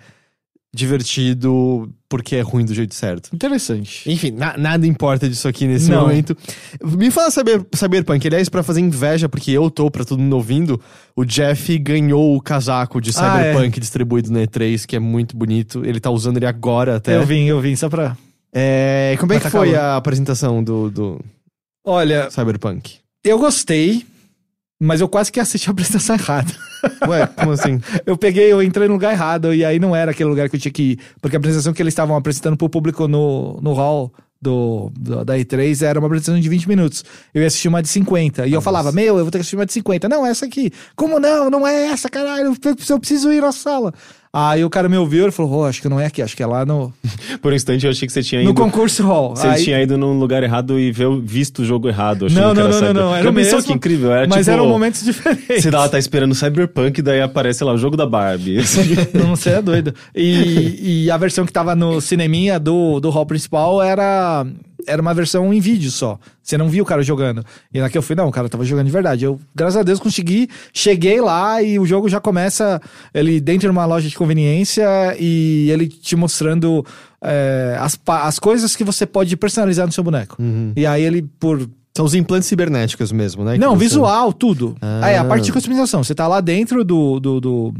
divertido 0.74 1.88
porque 2.08 2.37
é 2.37 2.40
ruim 2.40 2.64
do 2.64 2.72
jeito 2.74 2.94
certo. 2.94 3.30
Interessante. 3.34 4.08
Enfim, 4.10 4.30
na- 4.30 4.56
nada 4.56 4.87
importa 4.87 5.28
disso 5.28 5.48
aqui 5.48 5.66
nesse 5.66 5.90
Não. 5.90 6.02
momento. 6.02 6.37
Me 6.84 7.10
fala 7.10 7.30
saber, 7.30 7.64
Cyberpunk, 7.74 8.26
aliás, 8.26 8.48
pra 8.48 8.62
fazer 8.62 8.80
inveja, 8.80 9.28
porque 9.28 9.50
eu 9.50 9.70
tô, 9.70 9.90
pra 9.90 10.04
todo 10.04 10.20
mundo 10.20 10.37
ouvindo, 10.37 10.80
o 11.16 11.24
Jeff 11.24 11.76
ganhou 11.78 12.37
o 12.37 12.40
casaco 12.40 13.00
de 13.00 13.10
Ah, 13.16 13.40
é. 13.40 13.52
Cyberpunk 13.52 13.80
distribuído 13.80 14.30
na 14.32 14.40
E3, 14.40 14.87
que 14.87 14.94
é 14.96 15.00
muito 15.00 15.37
bonito. 15.37 15.84
Ele 15.84 15.98
tá 16.00 16.10
usando 16.10 16.37
ele 16.37 16.46
agora 16.46 16.96
até. 16.96 17.16
Eu 17.16 17.26
vim, 17.26 17.44
eu 17.46 17.60
vim, 17.60 17.74
só 17.74 17.88
pra. 17.88 18.16
É, 18.52 19.16
como 19.18 19.32
é 19.32 19.40
que 19.40 19.50
foi 19.50 19.72
calor. 19.72 19.84
a 19.84 19.96
apresentação 19.96 20.62
do, 20.62 20.88
do 20.90 21.20
Olha, 21.84 22.30
Cyberpunk? 22.30 22.98
eu 23.24 23.38
gostei, 23.38 24.06
mas 24.80 25.00
eu 25.00 25.08
quase 25.08 25.30
que 25.32 25.40
assisti 25.40 25.68
a 25.68 25.72
apresentação 25.72 26.16
errada. 26.16 26.52
Ué, 27.08 27.26
como 27.26 27.52
assim? 27.52 27.80
Eu 28.04 28.16
peguei, 28.16 28.52
eu 28.52 28.62
entrei 28.62 28.87
no 28.88 28.94
lugar 28.94 29.12
errado 29.12 29.54
e 29.54 29.64
aí 29.64 29.78
não 29.78 29.94
era 29.96 30.10
aquele 30.10 30.28
lugar 30.28 30.48
que 30.50 30.56
eu 30.56 30.60
tinha 30.60 30.72
que 30.72 30.82
ir. 30.92 30.98
Porque 31.20 31.37
a 31.37 31.38
apresentação 31.38 31.72
que 31.72 31.80
eles 31.82 31.92
estavam 31.92 32.16
apresentando 32.16 32.56
pro 32.56 32.68
público 32.68 33.08
no, 33.08 33.58
no 33.62 33.72
hall 33.72 34.12
do, 34.42 34.90
do- 34.94 35.24
da 35.24 35.38
E3 35.38 35.80
era 35.82 35.98
uma 35.98 36.06
apresentação 36.06 36.38
de 36.38 36.48
20 36.48 36.68
minutos. 36.68 37.02
Eu 37.32 37.40
ia 37.40 37.46
assistir 37.46 37.68
uma 37.68 37.80
de 37.82 37.88
50. 37.88 38.46
E 38.46 38.52
eu 38.52 38.60
falava, 38.60 38.92
meu, 38.92 39.16
eu 39.16 39.24
vou 39.24 39.30
ter 39.30 39.38
que 39.38 39.42
assistir 39.42 39.56
uma 39.56 39.64
de 39.64 39.72
50. 39.72 40.08
Não, 40.08 40.26
essa 40.26 40.44
aqui. 40.44 40.70
Como 40.94 41.18
não? 41.18 41.48
Não 41.48 41.66
é 41.66 41.87
essa, 41.87 42.08
caralho. 42.10 42.54
Eu 42.62 42.74
eu 42.90 42.98
preciso 43.00 43.32
ir 43.32 43.40
na 43.40 43.52
sala. 43.52 43.94
Aí 44.37 44.64
o 44.64 44.68
cara 44.68 44.88
me 44.88 44.97
ouviu 44.97 45.29
e 45.29 45.31
falou, 45.31 45.61
oh, 45.61 45.64
acho 45.64 45.81
que 45.81 45.88
não 45.88 46.01
é 46.01 46.07
aqui, 46.07 46.20
acho 46.20 46.37
que 46.37 46.42
é 46.42 46.47
lá 46.47 46.66
no, 46.66 46.92
Por 47.40 47.53
um 47.53 47.55
instante 47.55 47.85
eu 47.87 47.92
achei 47.92 48.05
que 48.05 48.12
você 48.12 48.20
tinha 48.20 48.42
no 48.42 48.51
ido. 48.51 48.61
concurso 48.61 49.07
hall. 49.07 49.37
Você 49.37 49.47
Aí- 49.47 49.62
tinha 49.62 49.81
ido 49.81 49.97
num 49.97 50.18
lugar 50.18 50.42
errado 50.42 50.77
e 50.77 50.90
visto 51.23 51.61
o 51.62 51.64
jogo 51.64 51.88
errado. 51.88 52.27
Não, 52.31 52.53
não, 52.53 52.68
não, 52.68 52.81
não, 52.81 52.94
não. 52.94 53.14
Era 53.14 53.31
mesmo, 53.31 53.62
que 53.62 53.73
incrível? 53.73 54.11
Era, 54.12 54.27
mas 54.27 54.40
tipo, 54.40 54.51
eram 54.51 54.68
momentos 54.68 55.05
diferentes. 55.05 55.62
Você 55.62 55.70
lá, 55.70 55.88
tá 55.88 55.99
esperando 56.01 56.35
Cyberpunk, 56.35 57.01
daí 57.01 57.20
aparece 57.20 57.62
lá 57.62 57.73
o 57.73 57.79
jogo 57.79 57.97
da 57.97 58.07
Barbie. 58.07 58.59
Não, 59.14 59.37
você 59.37 59.51
é 59.51 59.62
doido. 59.62 59.94
E, 60.14 61.05
e 61.05 61.11
a 61.11 61.16
versão 61.16 61.47
que 61.47 61.53
tava 61.53 61.75
no 61.77 62.01
cineminha 62.01 62.59
do, 62.59 62.99
do 62.99 63.11
hall 63.11 63.27
principal 63.27 63.81
era, 63.83 64.44
era 64.87 65.00
uma 65.00 65.14
versão 65.14 65.52
em 65.52 65.60
vídeo 65.60 65.90
só. 65.90 66.18
Você 66.42 66.58
não 66.58 66.68
viu 66.68 66.82
o 66.84 66.87
cara 66.87 67.02
jogando. 67.02 67.44
E 67.72 67.80
na 67.80 67.88
que 67.88 67.96
eu 67.96 68.02
fui, 68.02 68.14
não, 68.16 68.28
o 68.28 68.32
cara 68.32 68.48
tava 68.48 68.64
jogando 68.64 68.87
de 68.87 68.92
verdade. 68.92 69.24
Eu, 69.24 69.40
graças 69.54 69.76
a 69.76 69.82
Deus, 69.82 69.98
consegui. 69.98 70.48
Cheguei 70.72 71.20
lá 71.20 71.62
e 71.62 71.78
o 71.78 71.87
jogo 71.87 72.08
já 72.08 72.20
começa 72.20 72.80
ele 73.12 73.40
dentro 73.40 73.60
de 73.68 73.70
uma 73.70 73.84
loja 73.87 74.08
de 74.08 74.16
conveniência 74.16 74.84
e 75.18 75.70
ele 75.70 75.88
te 75.88 76.16
mostrando 76.16 76.84
é, 77.22 77.76
as, 77.80 77.98
as 78.06 78.38
coisas 78.38 78.76
que 78.76 78.84
você 78.84 79.06
pode 79.06 79.37
personalizar 79.37 79.87
no 79.87 79.92
seu 79.92 80.04
boneco. 80.04 80.37
E 80.76 80.84
aí 80.87 81.02
ele, 81.02 81.22
por 81.22 81.68
São 81.96 82.04
os 82.04 82.14
implantes 82.14 82.48
cibernéticos 82.48 83.12
mesmo, 83.12 83.44
né? 83.44 83.56
não, 83.56 83.74
você- 83.74 83.84
visual, 83.84 84.32
tudo. 84.32 84.76
Ah. 84.82 85.00
Aí 85.06 85.16
a 85.16 85.24
parte 85.24 85.44
de 85.44 85.52
customização. 85.52 86.02
Você 86.04 86.14
tá 86.14 86.26
lá 86.28 86.40
dentro 86.40 86.84
do, 86.84 87.18
do, 87.20 87.40
do- 87.40 87.74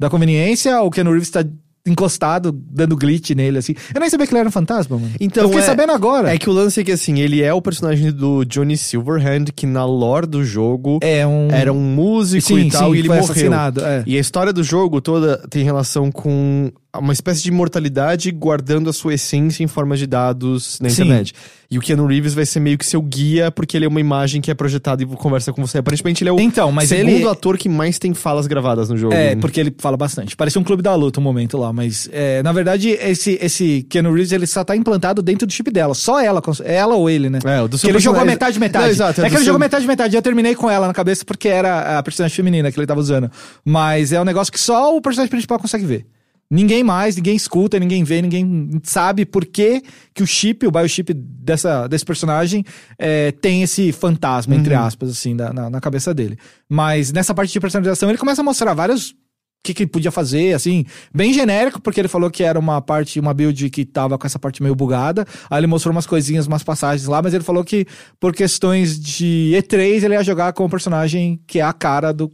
da 0.00 0.08
conveniência, 0.08 0.80
o 0.80 0.90
Keanu 0.90 1.10
Reeves 1.10 1.28
tá 1.30 1.44
encostado, 1.88 2.52
dando 2.52 2.96
glitch 2.96 3.30
nele, 3.30 3.58
assim. 3.58 3.74
Eu 3.94 4.00
nem 4.00 4.08
sabia 4.10 4.26
que 4.26 4.32
ele 4.32 4.40
era 4.40 4.48
um 4.48 4.52
fantasma, 4.52 4.96
mano. 4.98 5.12
Então, 5.20 5.44
eu 5.44 5.48
fiquei 5.48 5.62
é- 5.62 5.66
sabendo 5.66 5.92
agora. 5.92 6.32
É 6.34 6.38
que 6.38 6.48
o 6.48 6.52
lance 6.52 6.80
é 6.80 6.84
que, 6.84 6.92
assim, 6.92 7.18
ele 7.20 7.42
é 7.42 7.52
o 7.52 7.60
personagem 7.62 8.10
do 8.12 8.44
Johnny 8.44 8.76
Silverhand, 8.76 9.46
que 9.54 9.66
na 9.66 9.84
lore 9.84 10.26
do 10.26 10.44
jogo 10.44 10.98
É 11.02 11.26
um... 11.26 11.48
era 11.50 11.72
um 11.72 11.80
músico 11.80 12.48
Sim, 12.48 12.66
e 12.66 12.70
tal, 12.70 12.90
sim, 12.90 12.96
e 12.96 12.98
ele 13.00 13.08
foi 13.08 13.16
morreu. 13.20 13.52
é. 13.84 14.02
E 14.06 14.16
a 14.16 14.20
história 14.20 14.52
do 14.52 14.62
jogo 14.62 15.00
toda 15.00 15.38
tem 15.48 15.64
relação 15.64 16.10
com 16.10 16.70
uma 16.98 17.12
espécie 17.12 17.42
de 17.42 17.48
imortalidade 17.48 18.30
guardando 18.30 18.90
a 18.90 18.92
sua 18.92 19.14
essência 19.14 19.62
em 19.62 19.66
forma 19.66 19.96
de 19.96 20.06
dados 20.06 20.78
na 20.80 20.88
Sim. 20.88 21.02
internet. 21.02 21.34
E 21.70 21.76
o 21.76 21.82
Keanu 21.82 22.06
Reeves 22.06 22.32
vai 22.32 22.46
ser 22.46 22.60
meio 22.60 22.78
que 22.78 22.86
seu 22.86 23.02
guia, 23.02 23.50
porque 23.50 23.76
ele 23.76 23.84
é 23.84 23.88
uma 23.88 24.00
imagem 24.00 24.40
que 24.40 24.50
é 24.50 24.54
projetada 24.54 25.02
e 25.02 25.06
conversa 25.06 25.52
com 25.52 25.60
você. 25.66 25.76
Aparentemente 25.78 26.22
ele 26.24 26.30
é 26.30 26.32
o 26.32 26.40
Então, 26.40 26.72
mas 26.72 26.88
segundo 26.88 27.10
ele- 27.10 27.28
ator 27.28 27.58
que 27.58 27.68
mais 27.68 27.98
tem 27.98 28.14
falas 28.14 28.46
gravadas 28.46 28.88
no 28.88 28.96
jogo. 28.96 29.12
É, 29.12 29.36
porque 29.36 29.60
ele 29.60 29.74
fala 29.78 29.94
bastante. 29.94 30.34
Parece 30.34 30.58
um 30.58 30.64
clube 30.64 30.82
da 30.82 30.94
luta 30.94 31.20
um 31.20 31.22
momento 31.22 31.58
lá, 31.58 31.70
mas 31.70 32.08
é, 32.10 32.42
na 32.42 32.52
verdade 32.52 32.88
esse, 32.90 33.38
esse 33.42 33.82
Keanu 33.90 34.10
Reeves 34.14 34.32
ele 34.32 34.46
só 34.46 34.64
tá 34.64 34.74
implantado 34.74 35.20
dentro 35.20 35.46
do 35.46 35.52
chip 35.52 35.70
dela. 35.70 35.92
Só 35.92 36.18
ela, 36.20 36.40
ela 36.64 36.94
ou 36.94 37.10
ele, 37.10 37.28
né? 37.28 37.38
É, 37.44 37.60
o 37.60 37.68
do 37.68 37.76
seu 37.76 37.88
que 37.88 37.92
ele 37.92 38.00
jogou 38.02 38.24
metade, 38.24 38.58
metade. 38.58 38.84
Não, 38.86 38.90
exato, 38.90 39.20
é 39.20 39.26
é 39.26 39.28
que 39.28 39.34
ele 39.34 39.44
seu- 39.44 39.46
jogou 39.46 39.58
metade, 39.60 39.86
metade. 39.86 40.16
Eu 40.16 40.22
terminei 40.22 40.54
com 40.54 40.70
ela 40.70 40.86
na 40.86 40.94
cabeça 40.94 41.22
porque 41.22 41.48
era 41.48 41.98
a 41.98 42.02
personagem 42.02 42.34
feminina 42.34 42.72
que 42.72 42.80
ele 42.80 42.86
tava 42.86 43.00
usando. 43.00 43.30
Mas 43.62 44.10
é 44.10 44.18
um 44.18 44.24
negócio 44.24 44.50
que 44.50 44.58
só 44.60 44.96
o 44.96 45.02
personagem 45.02 45.30
principal 45.30 45.58
consegue 45.58 45.84
ver. 45.84 46.06
Ninguém 46.50 46.82
mais, 46.82 47.14
ninguém 47.16 47.36
escuta, 47.36 47.78
ninguém 47.78 48.02
vê, 48.04 48.22
ninguém 48.22 48.70
sabe 48.82 49.26
por 49.26 49.44
que, 49.44 49.82
que 50.14 50.22
o 50.22 50.26
chip, 50.26 50.66
o 50.66 50.70
biochip 50.70 51.12
dessa, 51.12 51.86
desse 51.86 52.06
personagem 52.06 52.64
é, 52.98 53.32
tem 53.32 53.62
esse 53.62 53.92
fantasma, 53.92 54.54
entre 54.56 54.74
Uhum. 54.74 54.80
aspas, 54.80 55.10
assim, 55.10 55.36
da- 55.36 55.52
na, 55.52 55.68
na 55.68 55.80
cabeça 55.80 56.14
dele. 56.14 56.38
Mas 56.66 57.12
nessa 57.12 57.34
parte 57.34 57.52
de 57.52 57.60
personalização, 57.60 58.08
ele 58.08 58.16
começa 58.18 58.40
a 58.40 58.44
mostrar 58.44 58.72
vários. 58.72 59.10
O 59.10 59.14
que, 59.68 59.74
que 59.74 59.82
ele 59.82 59.90
podia 59.90 60.12
fazer, 60.12 60.54
assim, 60.54 60.84
bem 61.12 61.34
genérico, 61.34 61.82
porque 61.82 62.00
ele 62.00 62.06
falou 62.08 62.30
que 62.30 62.44
era 62.44 62.58
uma 62.58 62.80
parte, 62.80 63.18
uma 63.20 63.34
build 63.34 63.68
que 63.68 63.84
tava 63.84 64.16
com 64.16 64.24
essa 64.26 64.38
parte 64.38 64.62
meio 64.62 64.74
bugada. 64.74 65.26
Aí 65.50 65.58
ele 65.58 65.66
mostrou 65.66 65.90
umas 65.92 66.06
coisinhas, 66.06 66.46
umas 66.46 66.62
passagens 66.62 67.06
lá, 67.08 67.20
mas 67.20 67.34
ele 67.34 67.42
falou 67.44 67.62
que 67.64 67.84
por 68.20 68.32
questões 68.32 68.98
de 68.98 69.52
E3 69.56 70.04
ele 70.04 70.14
ia 70.14 70.22
jogar 70.22 70.52
com 70.54 70.64
o 70.64 70.70
personagem 70.70 71.40
que 71.46 71.58
é 71.58 71.62
a 71.62 71.72
cara 71.72 72.12
do 72.12 72.32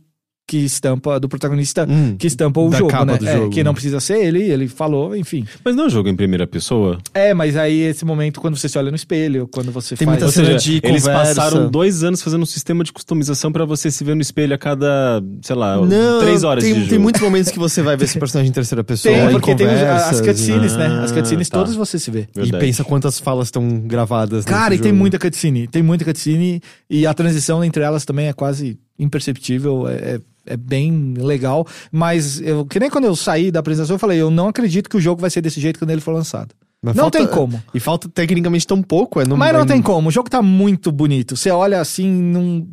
que 0.55 0.65
estampa, 0.65 1.19
do 1.19 1.29
protagonista 1.29 1.85
Hum, 1.89 2.15
que 2.17 2.29
estampa 2.29 2.61
o 2.61 2.71
jogo, 2.73 3.05
né? 3.05 3.19
É, 3.25 3.33
jogo. 3.39 3.51
que 3.51 3.65
não 3.65 3.73
precisa 3.75 3.99
ser 3.99 4.19
ele, 4.25 4.41
ele 4.45 4.69
falou, 4.69 5.17
enfim. 5.17 5.45
Mas 5.65 5.75
não 5.75 5.85
é 5.85 5.87
um 5.89 5.91
jogo 5.91 6.09
em 6.09 6.15
primeira 6.15 6.47
pessoa? 6.47 6.99
É, 7.13 7.35
mas 7.35 7.57
aí 7.57 7.81
esse 7.81 8.05
momento 8.05 8.41
quando 8.41 8.57
você 8.57 8.69
se 8.69 8.79
olha 8.79 8.89
no 8.91 8.95
espelho, 8.97 9.49
quando 9.51 9.73
você 9.73 9.97
Tem 9.97 10.07
faz... 10.07 10.21
muita 10.21 10.33
cena 10.33 10.47
seja, 10.47 10.59
de 10.59 10.81
eles 10.87 11.03
conversa. 11.03 11.35
passaram 11.35 11.69
dois 11.69 12.05
anos 12.05 12.23
fazendo 12.23 12.43
um 12.43 12.47
sistema 12.47 12.85
de 12.85 12.93
customização 12.93 13.51
pra 13.51 13.65
você 13.65 13.91
se 13.91 14.05
ver 14.05 14.15
no 14.15 14.23
espelho 14.23 14.55
a 14.55 14.59
cada, 14.59 15.21
sei 15.43 15.57
lá, 15.57 15.77
Não, 15.85 16.21
três 16.21 16.45
horas 16.45 16.63
tem, 16.63 16.73
de 16.75 16.81
tem 16.83 16.89
jogo. 16.91 17.03
muitos 17.03 17.21
momentos 17.21 17.51
que 17.51 17.59
você 17.59 17.83
vai 17.83 17.97
ver 17.97 18.05
esse 18.05 18.17
personagem 18.21 18.51
em 18.51 18.55
terceira 18.55 18.85
pessoa. 18.85 19.13
Tem, 19.13 19.27
em 19.27 19.31
porque 19.33 19.55
tem 19.57 19.67
as 19.67 20.21
cutscenes, 20.21 20.77
né? 20.77 20.87
As 21.03 21.11
Ah, 21.11 21.15
cutscenes 21.15 21.49
tá. 21.49 21.59
todas 21.59 21.75
você 21.75 21.99
se 21.99 22.11
vê. 22.13 22.29
E 22.37 22.41
Verdade. 22.43 22.65
pensa 22.65 22.85
quantas 22.85 23.19
falas 23.19 23.49
estão 23.49 23.81
gravadas. 23.81 24.45
Cara, 24.45 24.73
e 24.75 24.79
tem 24.79 24.91
jogo. 24.91 25.01
muita 25.01 25.19
cutscene. 25.19 25.67
Tem 25.67 25.83
muita 25.83 26.05
cutscene 26.05 26.61
e 26.89 27.07
a 27.07 27.13
transição 27.13 27.65
entre 27.65 27.83
elas 27.83 28.05
também 28.05 28.29
é 28.29 28.33
quase 28.33 28.79
imperceptível. 28.99 29.89
É, 29.89 29.95
é, 29.95 30.21
é 30.47 30.57
bem 30.57 31.15
legal. 31.17 31.67
Mas 31.91 32.41
eu, 32.41 32.65
que 32.67 32.79
nem 32.79 32.91
quando 32.91 33.05
eu 33.05 33.17
saí 33.17 33.51
da 33.51 33.61
apresentação, 33.61 33.95
eu 33.95 33.99
falei, 34.01 34.21
eu 34.21 34.31
não 34.31 34.49
acredito 34.49 34.89
que 34.91 34.97
o 34.97 35.01
jogo 35.01 35.21
vai 35.21 35.31
ser 35.31 35.41
desse 35.41 35.61
jeito 35.61 35.79
quando 35.79 35.91
ele 35.91 36.01
for 36.01 36.13
lançado. 36.13 36.55
Mas 36.83 36.95
não 36.95 37.05
falta- 37.05 37.19
tem 37.19 37.27
como. 37.27 37.63
E 37.73 37.81
falta 37.81 38.09
tecnicamente 38.11 38.67
tão 38.67 38.83
pouco. 38.83 39.21
É, 39.21 39.27
não, 39.27 39.37
Mas 39.39 39.53
não 39.55 39.61
é- 39.61 39.65
tem 39.67 39.81
como. 39.81 40.09
O 40.09 40.13
jogo 40.13 40.29
tá 40.29 40.43
muito 40.43 40.93
bonito. 40.93 41.35
Você 41.37 41.51
olha 41.51 41.81
assim, 41.81 42.11
não. 42.11 42.67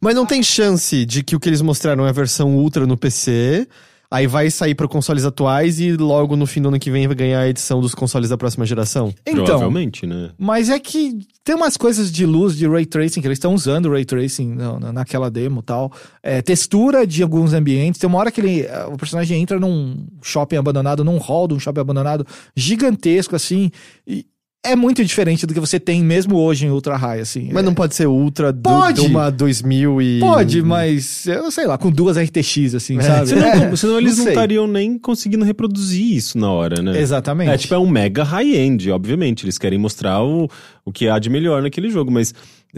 Mas 0.00 0.14
não 0.14 0.26
tem 0.26 0.42
chance 0.42 1.04
de 1.04 1.22
que 1.22 1.36
o 1.36 1.40
que 1.40 1.48
eles 1.48 1.60
mostraram 1.60 2.06
é 2.06 2.08
a 2.08 2.12
versão 2.12 2.56
Ultra 2.56 2.86
no 2.86 2.96
PC. 2.96 3.68
Aí 4.12 4.26
vai 4.26 4.50
sair 4.50 4.74
para 4.74 4.88
consoles 4.88 5.24
atuais 5.24 5.78
e 5.78 5.92
logo 5.96 6.34
no 6.34 6.44
fim 6.44 6.60
do 6.60 6.66
ano 6.68 6.80
que 6.80 6.90
vem 6.90 7.06
vai 7.06 7.14
ganhar 7.14 7.40
a 7.40 7.48
edição 7.48 7.80
dos 7.80 7.94
consoles 7.94 8.28
da 8.28 8.36
próxima 8.36 8.66
geração. 8.66 9.14
Então. 9.24 9.44
Provavelmente, 9.44 10.04
né? 10.04 10.30
Mas 10.36 10.68
é 10.68 10.80
que 10.80 11.18
tem 11.44 11.54
umas 11.54 11.76
coisas 11.76 12.10
de 12.10 12.26
luz, 12.26 12.56
de 12.56 12.66
ray 12.66 12.84
tracing, 12.84 13.20
que 13.20 13.26
eles 13.28 13.36
estão 13.36 13.54
usando 13.54 13.88
ray 13.88 14.04
tracing 14.04 14.54
na- 14.54 14.80
na- 14.80 14.92
naquela 14.92 15.30
demo 15.30 15.60
e 15.60 15.62
tal. 15.62 15.92
É, 16.24 16.42
textura 16.42 17.06
de 17.06 17.22
alguns 17.22 17.52
ambientes. 17.52 18.00
Tem 18.00 18.08
uma 18.08 18.18
hora 18.18 18.32
que 18.32 18.40
ele, 18.40 18.66
o 18.92 18.96
personagem 18.96 19.40
entra 19.40 19.60
num 19.60 20.04
shopping 20.22 20.56
abandonado, 20.56 21.04
num 21.04 21.18
hall 21.18 21.46
de 21.46 21.54
um 21.54 21.60
shopping 21.60 21.80
abandonado 21.80 22.26
gigantesco, 22.56 23.36
assim. 23.36 23.70
E 24.06 24.26
é 24.62 24.76
muito 24.76 25.02
diferente 25.02 25.46
do 25.46 25.54
que 25.54 25.60
você 25.60 25.80
tem 25.80 26.02
mesmo 26.02 26.36
hoje 26.36 26.66
em 26.66 26.70
Ultra 26.70 26.96
High, 26.96 27.20
assim. 27.20 27.48
Mas 27.50 27.64
não 27.64 27.72
pode 27.72 27.94
ser 27.94 28.06
Ultra 28.06 28.52
do, 28.52 28.62
Pode! 28.62 29.00
de 29.00 29.06
uma 29.06 29.30
2000 29.30 30.02
e... 30.02 30.20
Pode, 30.20 30.62
mas 30.62 31.26
eu 31.26 31.50
sei 31.50 31.66
lá, 31.66 31.78
com 31.78 31.90
duas 31.90 32.18
RTX, 32.18 32.74
assim, 32.74 33.00
sabe? 33.00 33.28
Senão, 33.28 33.46
É, 33.46 33.76
senão 33.76 33.98
eles 33.98 34.18
não 34.18 34.28
estariam 34.28 34.66
nem 34.66 34.98
conseguindo 34.98 35.44
reproduzir 35.46 36.14
isso 36.14 36.36
na 36.36 36.50
hora, 36.50 36.82
né? 36.82 37.00
Exatamente. 37.00 37.50
É, 37.50 37.56
tipo, 37.56 37.74
é 37.74 37.78
um 37.78 37.88
mega 37.88 38.22
high-end, 38.22 38.90
obviamente. 38.90 39.46
Eles 39.46 39.56
querem 39.56 39.78
mostrar 39.78 40.22
o, 40.22 40.46
o 40.84 40.92
que 40.92 41.08
há 41.08 41.18
de 41.18 41.30
melhor 41.30 41.62
naquele 41.62 41.88
jogo, 41.88 42.10
mas 42.10 42.34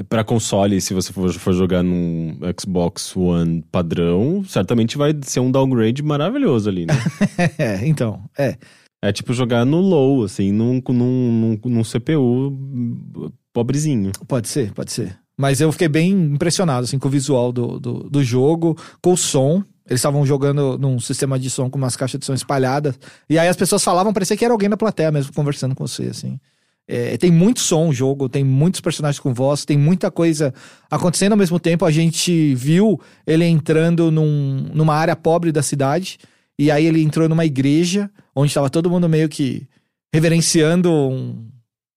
pra 0.08 0.22
console, 0.22 0.80
se 0.80 0.94
você 0.94 1.12
for, 1.12 1.32
for 1.32 1.52
jogar 1.52 1.82
num 1.82 2.38
Xbox 2.60 3.16
One 3.16 3.64
padrão, 3.72 4.44
certamente 4.46 4.96
vai 4.96 5.14
ser 5.22 5.40
um 5.40 5.50
downgrade 5.50 6.02
maravilhoso 6.02 6.68
ali, 6.68 6.86
né? 6.86 6.94
É, 7.58 7.80
então, 7.86 8.20
é. 8.38 8.56
É 9.02 9.12
tipo 9.12 9.34
jogar 9.34 9.64
no 9.64 9.80
low, 9.80 10.22
assim, 10.22 10.52
num, 10.52 10.80
num, 10.88 10.94
num, 10.94 11.60
num 11.64 11.82
CPU 11.82 13.32
pobrezinho. 13.52 14.12
Pode 14.28 14.48
ser, 14.48 14.72
pode 14.72 14.92
ser. 14.92 15.18
Mas 15.36 15.60
eu 15.60 15.72
fiquei 15.72 15.88
bem 15.88 16.12
impressionado 16.12 16.84
assim, 16.84 16.98
com 16.98 17.08
o 17.08 17.10
visual 17.10 17.52
do, 17.52 17.80
do, 17.80 17.94
do 18.08 18.22
jogo, 18.22 18.78
com 19.02 19.12
o 19.12 19.16
som. 19.16 19.64
Eles 19.88 19.98
estavam 19.98 20.24
jogando 20.24 20.78
num 20.78 21.00
sistema 21.00 21.36
de 21.36 21.50
som 21.50 21.68
com 21.68 21.76
umas 21.76 21.96
caixas 21.96 22.20
de 22.20 22.24
som 22.24 22.32
espalhadas. 22.32 22.98
E 23.28 23.36
aí 23.38 23.48
as 23.48 23.56
pessoas 23.56 23.82
falavam, 23.82 24.12
parecia 24.12 24.36
que 24.36 24.44
era 24.44 24.54
alguém 24.54 24.70
da 24.70 24.76
plateia 24.76 25.10
mesmo 25.10 25.32
conversando 25.32 25.74
com 25.74 25.84
você, 25.84 26.04
assim. 26.04 26.38
É, 26.86 27.16
tem 27.16 27.30
muito 27.30 27.60
som 27.60 27.88
o 27.88 27.92
jogo, 27.92 28.28
tem 28.28 28.44
muitos 28.44 28.80
personagens 28.80 29.18
com 29.18 29.34
voz, 29.34 29.64
tem 29.64 29.78
muita 29.78 30.10
coisa 30.10 30.54
acontecendo 30.88 31.32
ao 31.32 31.38
mesmo 31.38 31.58
tempo. 31.58 31.84
A 31.84 31.90
gente 31.90 32.54
viu 32.54 33.00
ele 33.26 33.44
entrando 33.44 34.12
num, 34.12 34.68
numa 34.72 34.94
área 34.94 35.16
pobre 35.16 35.50
da 35.50 35.62
cidade. 35.62 36.18
E 36.56 36.70
aí 36.70 36.86
ele 36.86 37.02
entrou 37.02 37.28
numa 37.28 37.44
igreja, 37.44 38.08
onde 38.34 38.48
estava 38.48 38.70
todo 38.70 38.90
mundo 38.90 39.08
meio 39.08 39.28
que 39.28 39.66
reverenciando 40.12 40.90
um, 40.90 41.48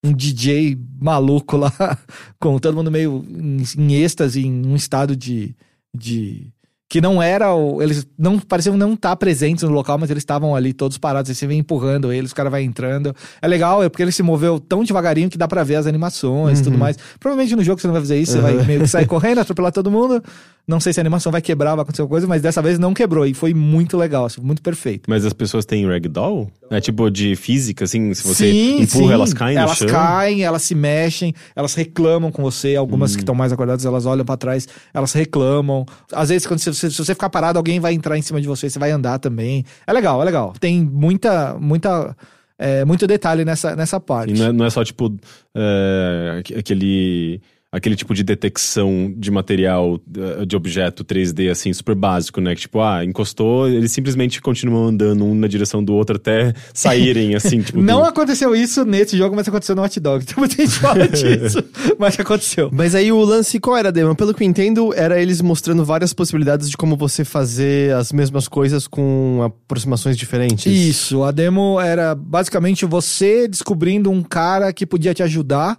um 0.03 0.13
DJ 0.13 0.77
maluco 0.99 1.57
lá, 1.57 1.71
com 2.39 2.57
todo 2.59 2.75
mundo 2.75 2.91
meio 2.91 3.25
em, 3.29 3.63
em 3.77 3.95
êxtase, 3.95 4.45
em 4.45 4.65
um 4.65 4.75
estado 4.75 5.15
de. 5.15 5.55
de 5.95 6.53
que 6.87 7.01
não 7.01 7.21
era 7.21 7.53
o. 7.53 7.81
Eles 7.81 8.07
não 8.17 8.39
pareciam 8.39 8.77
não 8.77 8.93
estar 8.93 9.15
presentes 9.15 9.63
no 9.63 9.71
local, 9.71 9.97
mas 9.97 10.09
eles 10.11 10.21
estavam 10.21 10.55
ali 10.55 10.71
todos 10.71 10.97
parados. 10.97 11.29
Aí 11.29 11.35
você 11.35 11.47
vem 11.47 11.59
empurrando 11.59 12.13
eles, 12.13 12.31
o 12.31 12.35
cara 12.35 12.49
vai 12.49 12.63
entrando. 12.63 13.13
É 13.41 13.47
legal, 13.47 13.83
é 13.83 13.89
porque 13.89 14.03
ele 14.03 14.11
se 14.11 14.21
moveu 14.21 14.59
tão 14.59 14.83
devagarinho 14.83 15.29
que 15.29 15.37
dá 15.37 15.47
pra 15.47 15.63
ver 15.63 15.75
as 15.75 15.87
animações 15.87 16.59
e 16.59 16.63
tudo 16.63 16.77
mais. 16.77 16.95
Provavelmente 17.19 17.55
no 17.55 17.63
jogo 17.63 17.81
você 17.81 17.87
não 17.87 17.93
vai 17.93 18.01
fazer 18.01 18.19
isso, 18.19 18.33
você 18.33 18.39
vai 18.39 18.53
meio 18.65 18.81
que 18.81 18.87
sair 18.87 19.07
correndo, 19.07 19.39
atropelar 19.39 19.71
todo 19.71 19.89
mundo. 19.89 20.23
Não 20.67 20.79
sei 20.79 20.91
se 20.93 20.99
a 20.99 21.03
animação 21.03 21.31
vai 21.31 21.41
quebrar, 21.41 21.75
vai 21.75 21.83
acontecer 21.83 22.01
alguma 22.01 22.15
coisa, 22.15 22.27
mas 22.27 22.41
dessa 22.41 22.59
vez 22.61 22.79
não 22.79 22.91
quebrou. 22.93 23.25
E 23.27 23.33
foi 23.35 23.53
muito 23.53 23.95
legal, 23.97 24.25
assim, 24.25 24.41
muito 24.41 24.63
perfeito. 24.63 25.07
Mas 25.07 25.23
as 25.23 25.31
pessoas 25.33 25.63
têm 25.63 25.85
ragdoll? 25.85 26.49
É 26.71 26.81
tipo 26.81 27.09
de 27.11 27.35
física, 27.35 27.83
assim, 27.83 28.11
se 28.15 28.27
você 28.27 28.51
sim, 28.51 28.81
empurra, 28.81 29.05
sim. 29.07 29.13
elas 29.13 29.33
caem 29.33 29.55
no 29.57 29.61
Elas 29.61 29.77
chão? 29.77 29.87
caem, 29.87 30.43
elas 30.43 30.63
se 30.63 30.73
mexem, 30.73 31.33
elas 31.55 31.75
reclamam 31.75 32.31
com 32.31 32.41
você. 32.41 32.75
Algumas 32.75 33.11
Hum. 33.11 33.15
que 33.17 33.21
estão 33.21 33.35
mais 33.35 33.53
acordadas, 33.53 33.85
elas 33.85 34.07
olham 34.07 34.25
pra 34.25 34.37
trás, 34.37 34.67
elas 34.91 35.13
reclamam. 35.13 35.85
Às 36.11 36.29
vezes, 36.29 36.47
quando 36.47 36.59
você, 36.59 36.73
se 36.73 36.89
você 36.97 37.13
ficar 37.13 37.29
parado, 37.29 37.59
alguém 37.59 37.79
vai 37.79 37.93
entrar 37.93 38.17
em 38.17 38.21
cima 38.23 38.41
de 38.41 38.47
você, 38.47 38.67
você 38.67 38.79
vai 38.79 38.89
andar 38.89 39.19
também. 39.19 39.63
É 39.85 39.93
legal, 39.93 40.19
é 40.19 40.25
legal. 40.25 40.53
Tem 40.59 40.81
muita, 40.83 41.53
muita, 41.59 42.17
é, 42.57 42.83
muito 42.85 43.05
detalhe 43.05 43.45
nessa, 43.45 43.75
nessa 43.75 43.99
parte. 43.99 44.33
E 44.33 44.37
não 44.39 44.45
é, 44.47 44.51
não 44.51 44.65
é 44.65 44.69
só, 44.71 44.83
tipo, 44.83 45.15
é, 45.55 46.37
aqu- 46.39 46.57
aquele, 46.59 47.39
aquele 47.71 47.95
tipo 47.95 48.13
de 48.13 48.23
detecção 48.23 49.13
de 49.17 49.29
material, 49.29 49.99
eh, 50.17 50.45
de 50.45 50.55
objeto 50.55 51.03
3D, 51.03 51.49
assim, 51.51 51.73
super 51.73 51.93
básico, 51.93 52.39
né? 52.39 52.55
Que, 52.55 52.61
tipo, 52.61 52.79
ah, 52.79 53.03
encostou, 53.03 53.67
eles 53.67 53.91
simplesmente 53.91 54.41
continuam 54.41 54.87
andando 54.87 55.25
um 55.25 55.35
na 55.35 55.45
direção 55.47 55.83
do 55.83 55.93
outro 55.93 56.15
até 56.15 56.53
saírem, 56.73 57.35
assim, 57.35 57.61
tipo... 57.61 57.81
Não 57.81 57.99
do- 58.01 58.05
aconteceu 58.07 58.55
isso 58.55 58.85
nesse 58.85 59.17
jogo, 59.17 59.35
mas 59.35 59.45
aconteceu 59.47 59.75
no 59.75 59.83
Hot 59.83 59.99
Dog. 59.99 60.23
Então 60.23 60.35
muita 60.39 60.55
gente 60.55 60.79
fala 60.79 61.05
disso, 61.07 61.61
mas 61.99 62.17
aconteceu. 62.17 62.69
Mas 62.71 62.95
aí 62.95 63.11
o 63.11 63.19
lance, 63.23 63.59
qual 63.59 63.75
era 63.75 63.89
a 63.89 63.91
demo? 63.91 64.15
Pelo 64.15 64.33
que 64.33 64.43
eu 64.43 64.47
entendo, 64.47 64.93
era 64.95 65.21
eles 65.21 65.41
mostrando 65.41 65.83
várias 65.83 66.13
possibilidades 66.13 66.69
de 66.69 66.77
como 66.77 66.95
você 66.95 67.25
fazer 67.25 67.93
as 67.93 68.13
mesmas 68.13 68.47
coisas 68.47 68.87
com 68.87 69.41
aproximações 69.43 70.15
diferentes. 70.15 70.65
Isso, 70.65 71.23
a 71.23 71.31
demo 71.31 71.77
era 71.81 72.15
basicamente 72.15 72.85
você 72.85 73.49
descobrindo 73.49 74.09
um 74.09 74.23
cara 74.23 74.71
que 74.71 74.85
podia 74.85 75.13
te 75.13 75.21
ajudar 75.23 75.77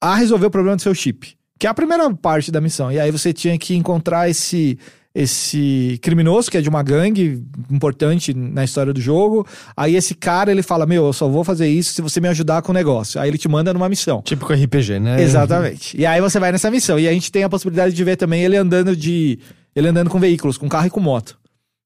a 0.00 0.14
resolver 0.14 0.46
o 0.46 0.50
problema 0.50 0.76
do 0.76 0.82
seu 0.82 0.94
chip. 0.94 1.36
Que 1.58 1.66
é 1.66 1.70
a 1.70 1.74
primeira 1.74 2.08
parte 2.14 2.52
da 2.52 2.60
missão. 2.60 2.90
E 2.92 3.00
aí 3.00 3.10
você 3.10 3.32
tinha 3.32 3.58
que 3.58 3.74
encontrar 3.74 4.28
esse 4.28 4.78
esse 5.14 5.98
criminoso, 6.00 6.48
que 6.48 6.56
é 6.56 6.60
de 6.60 6.68
uma 6.68 6.80
gangue 6.80 7.42
importante 7.70 8.32
na 8.32 8.62
história 8.62 8.92
do 8.92 9.00
jogo. 9.00 9.44
Aí 9.76 9.96
esse 9.96 10.14
cara, 10.14 10.52
ele 10.52 10.62
fala: 10.62 10.86
Meu, 10.86 11.06
eu 11.06 11.12
só 11.12 11.28
vou 11.28 11.42
fazer 11.42 11.68
isso 11.68 11.92
se 11.92 12.00
você 12.00 12.20
me 12.20 12.28
ajudar 12.28 12.62
com 12.62 12.70
o 12.70 12.74
negócio. 12.74 13.20
Aí 13.20 13.28
ele 13.28 13.38
te 13.38 13.48
manda 13.48 13.72
numa 13.72 13.88
missão. 13.88 14.22
Típico 14.22 14.52
RPG, 14.52 15.00
né? 15.00 15.20
Exatamente. 15.20 15.98
E 15.98 16.06
aí 16.06 16.20
você 16.20 16.38
vai 16.38 16.52
nessa 16.52 16.70
missão. 16.70 16.98
E 16.98 17.08
a 17.08 17.12
gente 17.12 17.32
tem 17.32 17.42
a 17.42 17.48
possibilidade 17.48 17.94
de 17.94 18.04
ver 18.04 18.16
também 18.16 18.44
ele 18.44 18.56
andando 18.56 18.94
de. 18.94 19.40
Ele 19.74 19.88
andando 19.88 20.10
com 20.10 20.20
veículos, 20.20 20.56
com 20.56 20.68
carro 20.68 20.86
e 20.86 20.90
com 20.90 21.00
moto. 21.00 21.36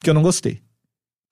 Que 0.02 0.10
eu 0.10 0.14
não 0.14 0.22
gostei. 0.22 0.60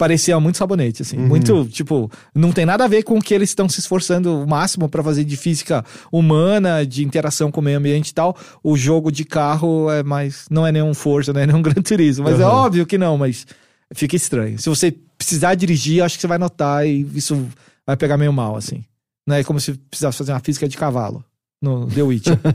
Parecia 0.00 0.40
muito 0.40 0.56
sabonete, 0.56 1.02
assim. 1.02 1.18
Muito, 1.18 1.66
tipo, 1.66 2.10
não 2.34 2.52
tem 2.52 2.64
nada 2.64 2.84
a 2.84 2.88
ver 2.88 3.02
com 3.02 3.18
o 3.18 3.22
que 3.22 3.34
eles 3.34 3.50
estão 3.50 3.68
se 3.68 3.80
esforçando 3.80 4.42
o 4.42 4.48
máximo 4.48 4.88
pra 4.88 5.02
fazer 5.02 5.24
de 5.24 5.36
física 5.36 5.84
humana, 6.10 6.86
de 6.86 7.04
interação 7.04 7.50
com 7.50 7.60
o 7.60 7.62
meio 7.62 7.76
ambiente 7.76 8.08
e 8.08 8.14
tal. 8.14 8.34
O 8.64 8.78
jogo 8.78 9.12
de 9.12 9.26
carro 9.26 9.90
é 9.90 10.02
mais. 10.02 10.46
Não 10.50 10.66
é 10.66 10.72
nenhum 10.72 10.94
Forza, 10.94 11.34
não 11.34 11.40
é 11.42 11.46
nenhum 11.46 11.60
Gran 11.62 11.82
Turismo. 11.82 12.24
Mas 12.24 12.40
é 12.40 12.46
Uhum. 12.46 12.50
óbvio 12.50 12.86
que 12.86 12.96
não, 12.96 13.18
mas 13.18 13.46
fica 13.92 14.16
estranho. 14.16 14.58
Se 14.58 14.70
você 14.70 14.90
precisar 15.18 15.54
dirigir, 15.54 16.02
acho 16.02 16.16
que 16.16 16.22
você 16.22 16.26
vai 16.26 16.38
notar 16.38 16.86
e 16.86 17.06
isso 17.14 17.46
vai 17.86 17.94
pegar 17.94 18.16
meio 18.16 18.32
mal, 18.32 18.56
assim. 18.56 18.82
Não 19.26 19.36
é 19.36 19.44
como 19.44 19.60
se 19.60 19.74
precisasse 19.74 20.16
fazer 20.16 20.32
uma 20.32 20.40
física 20.40 20.66
de 20.66 20.78
cavalo 20.78 21.22
no 21.60 21.86
The 21.88 22.02
Witcher. 22.02 22.38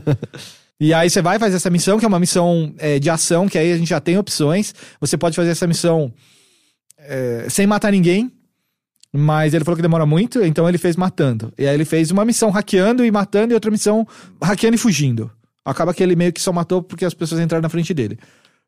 E 0.78 0.92
aí 0.92 1.08
você 1.08 1.22
vai 1.22 1.38
fazer 1.38 1.56
essa 1.56 1.70
missão, 1.70 1.98
que 1.98 2.04
é 2.04 2.08
uma 2.08 2.20
missão 2.20 2.74
é, 2.76 2.98
de 2.98 3.08
ação, 3.08 3.48
que 3.48 3.56
aí 3.56 3.72
a 3.72 3.78
gente 3.78 3.88
já 3.88 3.98
tem 3.98 4.18
opções. 4.18 4.74
Você 5.00 5.16
pode 5.16 5.34
fazer 5.34 5.48
essa 5.48 5.66
missão 5.66 6.12
é, 7.08 7.46
sem 7.48 7.66
matar 7.66 7.90
ninguém, 7.92 8.30
mas 9.12 9.54
ele 9.54 9.64
falou 9.64 9.76
que 9.76 9.82
demora 9.82 10.04
muito, 10.04 10.42
então 10.44 10.68
ele 10.68 10.78
fez 10.78 10.96
matando. 10.96 11.52
E 11.58 11.66
aí 11.66 11.74
ele 11.74 11.84
fez 11.84 12.10
uma 12.10 12.24
missão 12.24 12.50
hackeando 12.50 13.04
e 13.04 13.10
matando, 13.10 13.52
e 13.52 13.54
outra 13.54 13.70
missão 13.70 14.06
hackeando 14.42 14.74
e 14.74 14.78
fugindo. 14.78 15.30
Acaba 15.64 15.92
que 15.94 16.02
ele 16.02 16.14
meio 16.14 16.32
que 16.32 16.40
só 16.40 16.52
matou 16.52 16.82
porque 16.82 17.04
as 17.04 17.14
pessoas 17.14 17.40
entraram 17.40 17.62
na 17.62 17.68
frente 17.68 17.92
dele. 17.94 18.18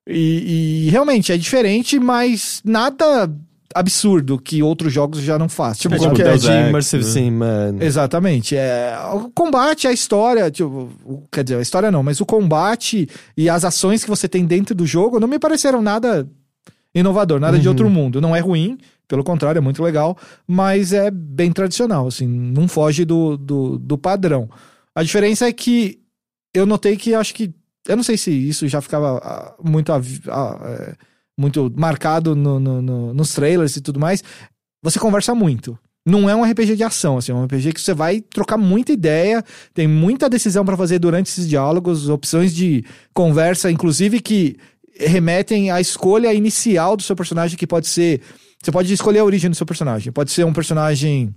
E, 0.06 0.86
e 0.86 0.90
realmente 0.90 1.32
é 1.32 1.36
diferente, 1.36 1.98
mas 2.00 2.60
nada 2.64 3.30
absurdo 3.74 4.38
que 4.38 4.62
outros 4.62 4.90
jogos 4.92 5.20
já 5.20 5.38
não 5.38 5.48
fazem. 5.48 5.82
Tipo, 5.82 5.94
É, 5.94 5.98
tipo 5.98 6.14
que 6.14 6.22
é 6.22 6.24
Deus 6.24 6.40
de 6.42 6.50
Immersive 6.50 7.04
né? 7.04 7.10
Sim, 7.10 7.30
mano. 7.32 7.82
Exatamente. 7.82 8.56
É, 8.56 8.96
o 9.12 9.30
combate, 9.30 9.86
a 9.86 9.92
história, 9.92 10.50
tipo, 10.50 10.88
o- 11.04 11.22
quer 11.30 11.44
dizer, 11.44 11.56
a 11.58 11.62
história 11.62 11.90
não, 11.90 12.02
mas 12.02 12.20
o 12.20 12.26
combate 12.26 13.06
e 13.36 13.48
as 13.50 13.64
ações 13.66 14.02
que 14.02 14.08
você 14.10 14.26
tem 14.26 14.46
dentro 14.46 14.74
do 14.74 14.86
jogo 14.86 15.20
não 15.20 15.28
me 15.28 15.38
pareceram 15.38 15.82
nada 15.82 16.26
inovador, 16.98 17.40
nada 17.40 17.58
de 17.58 17.68
outro 17.68 17.88
mundo. 17.90 18.20
Não 18.20 18.34
é 18.34 18.40
ruim, 18.40 18.78
pelo 19.06 19.24
contrário, 19.24 19.58
é 19.58 19.62
muito 19.62 19.82
legal, 19.82 20.16
mas 20.46 20.92
é 20.92 21.10
bem 21.10 21.50
tradicional, 21.52 22.06
assim, 22.06 22.26
não 22.26 22.68
foge 22.68 23.04
do, 23.04 23.36
do, 23.36 23.78
do 23.78 23.96
padrão. 23.98 24.48
A 24.94 25.02
diferença 25.02 25.46
é 25.46 25.52
que 25.52 25.98
eu 26.54 26.66
notei 26.66 26.96
que 26.96 27.14
acho 27.14 27.34
que. 27.34 27.52
Eu 27.86 27.96
não 27.96 28.02
sei 28.02 28.16
se 28.18 28.30
isso 28.30 28.68
já 28.68 28.80
ficava 28.80 29.18
ah, 29.18 29.54
muito, 29.62 29.90
é, 29.92 30.94
muito 31.38 31.72
marcado 31.76 32.34
no- 32.36 32.58
no- 32.60 32.82
no- 32.82 33.14
nos 33.14 33.32
trailers 33.32 33.76
e 33.76 33.80
tudo 33.80 33.98
mais. 34.00 34.22
Você 34.82 34.98
conversa 34.98 35.34
muito. 35.34 35.78
Não 36.06 36.28
é 36.28 36.34
um 36.34 36.42
RPG 36.44 36.76
de 36.76 36.82
ação, 36.84 37.18
assim, 37.18 37.32
é 37.32 37.34
um 37.34 37.44
RPG 37.44 37.72
que 37.72 37.80
você 37.80 37.92
vai 37.92 38.20
trocar 38.20 38.56
muita 38.56 38.92
ideia, 38.92 39.44
tem 39.74 39.86
muita 39.86 40.28
decisão 40.28 40.64
pra 40.64 40.76
fazer 40.76 40.98
durante 40.98 41.26
esses 41.28 41.46
diálogos, 41.48 42.08
opções 42.08 42.54
de 42.54 42.82
conversa, 43.12 43.70
inclusive 43.70 44.20
que 44.20 44.56
remetem 44.98 45.70
à 45.70 45.80
escolha 45.80 46.32
inicial 46.32 46.96
do 46.96 47.02
seu 47.02 47.16
personagem, 47.16 47.56
que 47.56 47.66
pode 47.66 47.86
ser. 47.86 48.20
Você 48.60 48.72
pode 48.72 48.92
escolher 48.92 49.20
a 49.20 49.24
origem 49.24 49.48
do 49.48 49.56
seu 49.56 49.66
personagem. 49.66 50.12
Pode 50.12 50.30
ser 50.30 50.44
um 50.44 50.52
personagem 50.52 51.34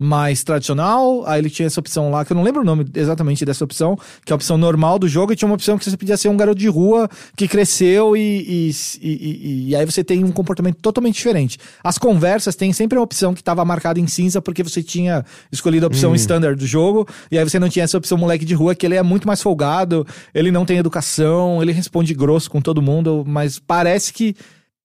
mais 0.00 0.42
tradicional, 0.42 1.24
aí 1.24 1.40
ele 1.40 1.48
tinha 1.48 1.66
essa 1.66 1.78
opção 1.78 2.10
lá, 2.10 2.24
que 2.24 2.32
eu 2.32 2.36
não 2.36 2.42
lembro 2.42 2.62
o 2.62 2.64
nome 2.64 2.84
exatamente 2.96 3.44
dessa 3.44 3.62
opção, 3.64 3.96
que 4.24 4.32
é 4.32 4.34
a 4.34 4.36
opção 4.36 4.58
normal 4.58 4.98
do 4.98 5.06
jogo, 5.06 5.32
e 5.32 5.36
tinha 5.36 5.46
uma 5.48 5.54
opção 5.54 5.78
que 5.78 5.84
você 5.84 5.96
podia 5.96 6.16
ser 6.16 6.28
um 6.28 6.36
garoto 6.36 6.58
de 6.58 6.66
rua 6.68 7.08
que 7.36 7.46
cresceu 7.46 8.16
e, 8.16 8.20
e, 8.20 8.70
e, 9.00 9.70
e- 9.70 9.76
aí 9.76 9.86
você 9.86 10.02
tem 10.02 10.24
um 10.24 10.32
comportamento 10.32 10.78
totalmente 10.82 11.14
diferente. 11.14 11.58
As 11.82 11.96
conversas 11.96 12.56
tem 12.56 12.72
sempre 12.72 12.98
uma 12.98 13.04
opção 13.04 13.32
que 13.32 13.40
estava 13.40 13.64
marcada 13.64 14.00
em 14.00 14.06
cinza 14.08 14.42
porque 14.42 14.64
você 14.64 14.82
tinha 14.82 15.24
escolhido 15.52 15.86
a 15.86 15.88
opção 15.88 16.12
standard 16.16 16.58
do 16.58 16.66
jogo, 16.66 17.06
e 17.30 17.38
aí 17.38 17.44
você 17.44 17.60
não 17.60 17.68
tinha 17.68 17.84
essa 17.84 17.96
opção 17.96 18.18
moleque 18.18 18.44
de 18.44 18.54
rua, 18.54 18.74
que 18.74 18.84
ele 18.84 18.96
é 18.96 19.02
muito 19.02 19.28
mais 19.28 19.40
folgado, 19.40 20.04
ele 20.34 20.50
não 20.50 20.64
tem 20.66 20.76
educação, 20.78 21.62
ele 21.62 21.70
responde 21.72 22.12
grosso 22.14 22.50
com 22.50 22.60
todo 22.60 22.82
mundo, 22.82 23.24
mas 23.26 23.60
parece 23.60 24.12
que 24.12 24.34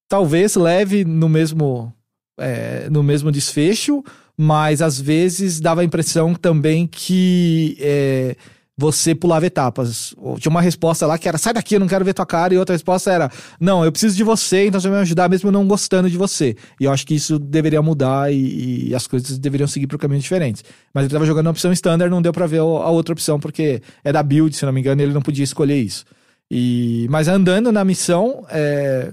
talvez 0.08 0.56
leve 0.56 1.04
no 1.04 1.28
mesmo 1.28 1.92
é, 2.40 2.88
no 2.90 3.04
mesmo 3.04 3.32
desfecho, 3.32 4.02
mas 4.42 4.82
às 4.82 4.98
vezes 4.98 5.60
dava 5.60 5.82
a 5.82 5.84
impressão 5.84 6.34
também 6.34 6.88
que 6.88 7.76
é, 7.78 8.38
você 8.78 9.14
pulava 9.14 9.46
etapas. 9.46 10.16
Tinha 10.40 10.50
uma 10.50 10.62
resposta 10.62 11.06
lá 11.06 11.18
que 11.18 11.28
era 11.28 11.38
sai 11.38 11.52
daqui, 11.52 11.76
eu 11.76 11.80
não 11.82 11.90
quero 11.90 12.06
ver 12.06 12.14
tua 12.14 12.26
cara, 12.26 12.54
e 12.54 12.58
outra 12.58 12.74
resposta 12.74 13.12
era 13.12 13.30
não, 13.60 13.84
eu 13.84 13.92
preciso 13.92 14.16
de 14.16 14.24
você, 14.24 14.68
então 14.68 14.80
você 14.80 14.88
vai 14.88 15.00
me 15.00 15.02
ajudar 15.02 15.28
mesmo 15.28 15.52
não 15.52 15.68
gostando 15.68 16.10
de 16.10 16.18
você. 16.18 16.56
E 16.80 16.86
eu 16.86 16.92
acho 16.94 17.06
que 17.06 17.16
isso 17.16 17.38
deveria 17.38 17.82
mudar 17.82 18.32
e, 18.32 18.88
e 18.88 18.96
as 18.96 19.08
coisas 19.08 19.38
deveriam 19.38 19.68
seguir 19.68 19.88
por 19.88 20.00
caminhos 20.00 20.24
diferentes. 20.24 20.64
Mas 20.94 21.04
ele 21.04 21.12
tava 21.12 21.26
jogando 21.26 21.48
a 21.48 21.52
opção 21.52 21.74
standard, 21.74 22.10
não 22.10 22.22
deu 22.22 22.32
pra 22.32 22.48
ver 22.48 22.60
a 22.60 22.64
outra 22.64 23.12
opção, 23.12 23.42
porque 23.42 23.82
é 24.06 24.14
da 24.14 24.24
build, 24.24 24.56
se 24.56 24.66
não 24.66 24.72
me 24.72 24.80
engano, 24.80 25.02
e 25.02 25.04
ele 25.04 25.14
não 25.14 25.22
podia 25.22 25.44
escolher 25.44 25.82
isso. 25.82 26.06
E, 26.50 27.08
mas 27.10 27.28
andando 27.28 27.74
na 27.74 27.84
missão, 27.84 28.46
é, 28.50 29.12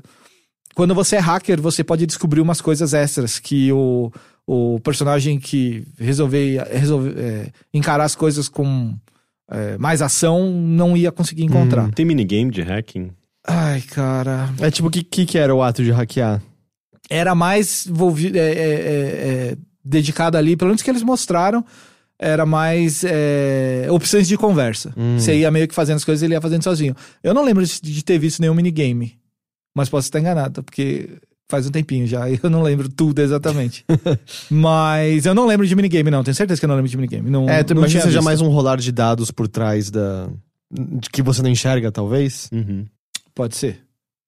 quando 0.77 0.95
você 0.95 1.17
é 1.17 1.19
hacker, 1.19 1.61
você 1.61 1.83
pode 1.83 2.07
descobrir 2.07 2.41
umas 2.41 2.61
coisas 2.61 2.95
extras 2.95 3.41
que 3.41 3.73
o, 3.73 4.13
o 4.47 4.79
personagem 4.81 5.41
que 5.41 5.85
resolver, 5.99 6.63
resolver 6.71 7.19
é, 7.19 7.53
encarar 7.75 8.05
as 8.05 8.15
coisas 8.15 8.49
com 8.49 8.95
é, 9.51 9.77
mais 9.79 10.01
ação 10.01 10.51
não 10.51 10.97
ia 10.97 11.11
conseguir 11.11 11.45
encontrar. 11.45 11.91
Tem 11.93 12.05
minigame 12.05 12.51
de 12.51 12.63
hacking? 12.63 13.11
Ai, 13.47 13.81
cara. 13.81 14.51
É 14.61 14.71
tipo, 14.71 14.89
o 14.89 14.91
que, 14.91 15.03
que, 15.03 15.27
que 15.27 15.39
era 15.39 15.55
o 15.55 15.63
ato 15.63 15.83
de 15.83 15.91
hackear? 15.91 16.41
Era 17.09 17.35
mais 17.35 17.87
envolvido, 17.87 18.37
é, 18.39 18.41
é, 18.41 18.53
é, 18.53 19.53
é, 19.53 19.57
dedicado 19.85 20.37
ali, 20.37 20.57
pelo 20.57 20.69
menos 20.69 20.83
que 20.83 20.91
eles 20.91 21.03
mostraram, 21.03 21.65
era 22.19 22.45
mais 22.45 23.05
é, 23.05 23.87
opções 23.91 24.27
de 24.27 24.37
conversa. 24.37 24.93
Você 25.17 25.37
ia 25.39 25.51
meio 25.51 25.69
que 25.69 25.75
fazendo 25.75 25.97
as 25.97 26.05
coisas 26.05 26.23
e 26.23 26.27
ele 26.27 26.35
ia 26.35 26.41
fazendo 26.41 26.65
sozinho. 26.65 26.97
Eu 27.23 27.35
não 27.35 27.45
lembro 27.45 27.65
de, 27.65 27.81
de 27.81 28.05
ter 28.05 28.19
visto 28.19 28.41
nenhum 28.41 28.55
minigame, 28.55 29.17
mas 29.75 29.89
posso 29.89 30.09
estar 30.09 30.19
enganado, 30.19 30.65
porque 30.65 31.11
faz 31.49 31.67
um 31.67 31.71
tempinho 31.71 32.07
já, 32.07 32.29
e 32.29 32.39
eu 32.43 32.51
não 32.51 32.63
lembro 32.63 32.89
tudo 32.89 33.21
exatamente. 33.21 33.85
mas 34.51 35.27
eu 35.27 35.35
não 35.35 35.47
lembro 35.47 35.67
de 35.67 35.75
minigame, 35.77 36.11
não. 36.11 36.23
Tenho 36.25 36.35
certeza 36.35 36.61
que 36.61 36.65
eu 36.65 36.69
não 36.69 36.77
lembro 36.77 36.91
de 36.91 36.97
minigame. 36.97 37.31
Não, 37.31 37.49
É, 37.49 37.63
tu 37.63 37.75
não 37.75 37.83
imagina 37.83 38.03
seja 38.03 38.19
visto. 38.19 38.25
mais 38.25 38.41
um 38.41 38.49
rolar 38.49 38.77
de 38.79 38.91
dados 38.93 39.31
por 39.31 39.49
trás 39.49 39.91
da. 39.91 40.29
de 40.71 41.09
que 41.11 41.23
você 41.23 41.43
não 41.43 41.51
enxerga, 41.51 41.91
talvez? 41.93 42.49
Uhum. 42.53 42.85
Pode 43.35 43.57
ser. 43.57 43.81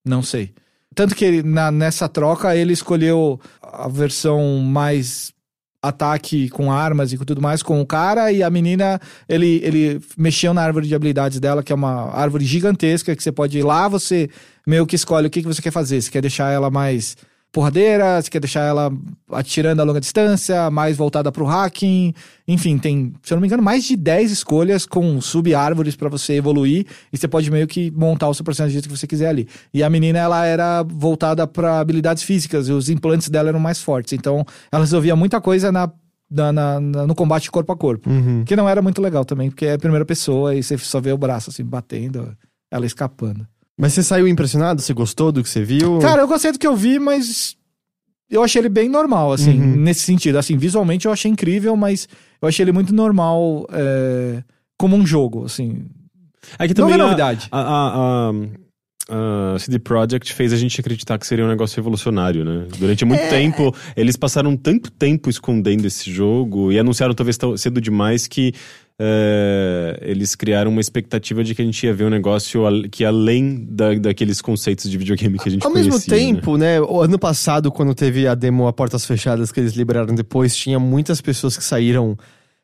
Não 0.04 0.22
sei. 0.22 0.52
Tanto 0.94 1.14
que 1.14 1.24
ele, 1.24 1.42
na, 1.42 1.70
nessa 1.70 2.08
troca 2.08 2.56
ele 2.56 2.72
escolheu 2.72 3.38
a 3.62 3.88
versão 3.88 4.58
mais 4.58 5.32
ataque 5.80 6.48
com 6.48 6.72
armas 6.72 7.12
e 7.12 7.16
com 7.16 7.24
tudo 7.24 7.40
mais 7.40 7.62
com 7.62 7.80
o 7.80 7.86
cara 7.86 8.32
e 8.32 8.42
a 8.42 8.50
menina 8.50 9.00
ele, 9.28 9.60
ele 9.62 10.00
mexeu 10.16 10.52
na 10.52 10.60
árvore 10.60 10.88
de 10.88 10.94
habilidades 10.94 11.38
dela 11.38 11.62
que 11.62 11.72
é 11.72 11.74
uma 11.74 12.10
árvore 12.12 12.44
gigantesca 12.44 13.14
que 13.14 13.22
você 13.22 13.30
pode 13.30 13.58
ir 13.58 13.62
lá 13.62 13.86
você 13.86 14.28
meio 14.68 14.86
que 14.86 14.94
escolhe 14.96 15.26
o 15.26 15.30
que, 15.30 15.40
que 15.42 15.48
você 15.48 15.62
quer 15.62 15.70
fazer 15.72 16.00
se 16.02 16.10
quer 16.10 16.20
deixar 16.20 16.50
ela 16.52 16.70
mais 16.70 17.16
porradeira, 17.50 18.20
você 18.20 18.28
quer 18.28 18.40
deixar 18.40 18.60
ela 18.60 18.92
atirando 19.32 19.80
a 19.80 19.84
longa 19.84 20.00
distância, 20.00 20.70
mais 20.70 20.96
voltada 20.98 21.32
pro 21.32 21.46
hacking. 21.46 22.12
Enfim, 22.46 22.76
tem, 22.76 23.14
se 23.22 23.32
eu 23.32 23.36
não 23.36 23.40
me 23.40 23.46
engano, 23.48 23.62
mais 23.62 23.84
de 23.84 23.96
10 23.96 24.30
escolhas 24.30 24.84
com 24.84 25.18
sub-árvores 25.20 25.96
pra 25.96 26.10
você 26.10 26.34
evoluir. 26.34 26.86
E 27.10 27.16
você 27.16 27.26
pode 27.26 27.50
meio 27.50 27.66
que 27.66 27.90
montar 27.92 28.28
o 28.28 28.34
seu 28.34 28.44
personagem 28.44 28.72
do 28.72 28.74
jeito 28.74 28.88
que 28.92 28.96
você 28.98 29.06
quiser 29.06 29.28
ali. 29.30 29.48
E 29.72 29.82
a 29.82 29.88
menina, 29.88 30.18
ela 30.18 30.44
era 30.44 30.82
voltada 30.82 31.46
pra 31.46 31.80
habilidades 31.80 32.22
físicas 32.22 32.68
e 32.68 32.72
os 32.72 32.90
implantes 32.90 33.30
dela 33.30 33.48
eram 33.48 33.58
mais 33.60 33.80
fortes. 33.80 34.12
Então, 34.12 34.44
ela 34.70 34.84
resolvia 34.84 35.16
muita 35.16 35.40
coisa 35.40 35.72
na 35.72 35.90
na, 36.30 36.52
na- 36.52 36.80
no 37.06 37.14
combate 37.14 37.50
corpo 37.50 37.72
a 37.72 37.76
corpo. 37.76 38.10
Que 38.44 38.54
não 38.54 38.68
era 38.68 38.82
muito 38.82 39.00
legal 39.00 39.24
também, 39.24 39.48
porque 39.48 39.64
é 39.64 39.72
a 39.72 39.78
primeira 39.78 40.04
pessoa 40.04 40.54
e 40.54 40.62
você 40.62 40.76
só 40.76 41.00
vê 41.00 41.10
o 41.10 41.16
braço 41.16 41.48
assim 41.48 41.64
batendo, 41.64 42.36
ela 42.70 42.84
escapando. 42.84 43.46
Mas 43.79 43.93
você 43.93 44.03
saiu 44.03 44.26
impressionado? 44.26 44.83
Você 44.83 44.93
gostou 44.93 45.31
do 45.31 45.43
que 45.43 45.49
você 45.49 45.62
viu? 45.62 45.99
Cara, 46.01 46.22
eu 46.22 46.29
gostei 46.29 46.51
do 46.51 46.59
que 46.59 46.66
eu 46.66 46.74
vi, 46.76 46.99
mas 46.99 47.57
eu 48.31 48.43
achei 48.43 48.61
ele 48.61 48.68
bem 48.68 48.89
normal, 48.89 49.33
assim, 49.33 49.59
Uhum. 49.61 49.76
nesse 49.76 50.01
sentido. 50.01 50.37
Assim, 50.37 50.57
visualmente 50.57 51.07
eu 51.07 51.12
achei 51.12 51.31
incrível, 51.31 51.76
mas 51.76 52.09
eu 52.43 52.49
achei 52.49 52.64
ele 52.64 52.72
muito 52.72 52.93
normal 52.93 53.66
é, 53.70 54.43
como 54.76 54.97
um 54.97 55.07
jogo, 55.07 55.45
assim. 55.45 55.85
É 56.59 56.66
que 56.66 56.74
Não 56.74 56.87
também 56.89 56.99
é 56.99 57.01
a- 57.01 57.05
novidade. 57.05 57.49
A, 57.53 57.61
a, 57.61 58.31
a, 59.11 59.55
a 59.55 59.59
CD 59.59 59.79
Projekt 59.79 60.33
fez 60.35 60.53
a 60.53 60.57
gente 60.57 60.81
acreditar 60.81 61.18
que 61.18 61.26
seria 61.26 61.45
um 61.45 61.49
negócio 61.49 61.76
revolucionário, 61.76 62.45
né? 62.45 62.66
Durante 62.79 63.05
muito 63.05 63.20
É. 63.22 63.29
tempo, 63.29 63.74
eles 63.97 64.16
passaram 64.16 64.57
tanto 64.57 64.91
tempo 64.91 65.31
escondendo 65.31 65.85
esse 65.87 66.11
jogo 66.12 66.72
e 66.72 66.79
anunciaram 66.79 67.14
talvez 67.14 67.37
tão 67.39 67.57
cedo 67.57 67.81
demais 67.81 68.26
que 68.26 68.53
é, 69.01 69.99
eles 70.03 70.34
criaram 70.34 70.70
uma 70.70 70.80
expectativa 70.80 71.44
de 71.44 71.55
que 71.55 71.62
a 71.62 71.64
gente 71.64 71.84
ia 71.86 71.94
ver 71.94 72.05
um 72.05 72.11
negócio 72.11 72.62
que 72.90 73.05
além 73.05 73.66
da, 73.70 73.94
daqueles 73.94 74.40
conceitos 74.40 74.90
de 74.90 74.99
videogame 74.99 75.38
que 75.38 75.49
a 75.49 75.53
gente 75.53 75.64
Ao 75.64 75.72
mesmo 75.72 75.92
conhecia, 75.92 76.14
né? 76.16 76.20
tempo, 76.34 76.57
né? 76.57 76.80
O 76.80 77.01
ano 77.01 77.18
passado, 77.18 77.70
quando 77.70 77.94
teve 77.94 78.26
a 78.26 78.34
demo 78.34 78.66
a 78.66 78.72
portas 78.72 79.07
fechadas 79.07 79.53
que 79.53 79.61
eles 79.61 79.74
liberaram 79.74 80.14
depois, 80.14 80.57
tinha 80.57 80.78
muitas 80.80 81.20
pessoas 81.20 81.57
que 81.57 81.62
saíram 81.64 82.16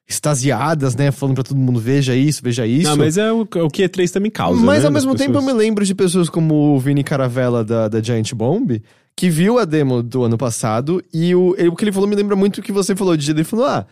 extasiadas, 0.09 0.95
né? 0.95 1.11
Falando 1.11 1.37
pra 1.37 1.45
todo 1.45 1.57
mundo, 1.57 1.81
veja 1.81 2.15
isso, 2.15 2.43
veja 2.43 2.67
isso. 2.67 2.91
Não, 2.91 2.97
mas 2.97 3.17
é 3.17 3.33
o, 3.33 3.41
o 3.43 3.71
que 3.71 3.83
E3 3.89 4.11
também 4.11 4.31
causa, 4.31 4.61
Mas 4.61 4.81
né, 4.83 4.87
ao 4.87 4.93
mesmo 4.93 5.15
tempo 5.15 5.39
eu 5.39 5.43
me 5.43 5.53
lembro 5.53 5.85
de 5.85 5.95
pessoas 5.95 6.29
como 6.29 6.75
o 6.75 6.79
Vini 6.79 7.03
Caravella 7.03 7.65
da, 7.65 7.89
da 7.89 8.03
Giant 8.03 8.33
Bomb, 8.35 8.83
que 9.17 9.31
viu 9.31 9.59
a 9.59 9.65
demo 9.65 10.03
do 10.03 10.25
ano 10.25 10.37
passado 10.37 11.03
e 11.13 11.35
o, 11.35 11.55
ele- 11.57 11.69
o 11.69 11.77
que 11.77 11.85
ele 11.85 11.93
falou 11.93 12.09
me 12.09 12.17
lembra 12.17 12.37
muito 12.37 12.59
o 12.59 12.63
que 12.63 12.73
você 12.73 12.95
falou 12.95 13.17
de 13.17 13.31
ele 13.31 13.45
falou, 13.45 13.65
ah, 13.67 13.87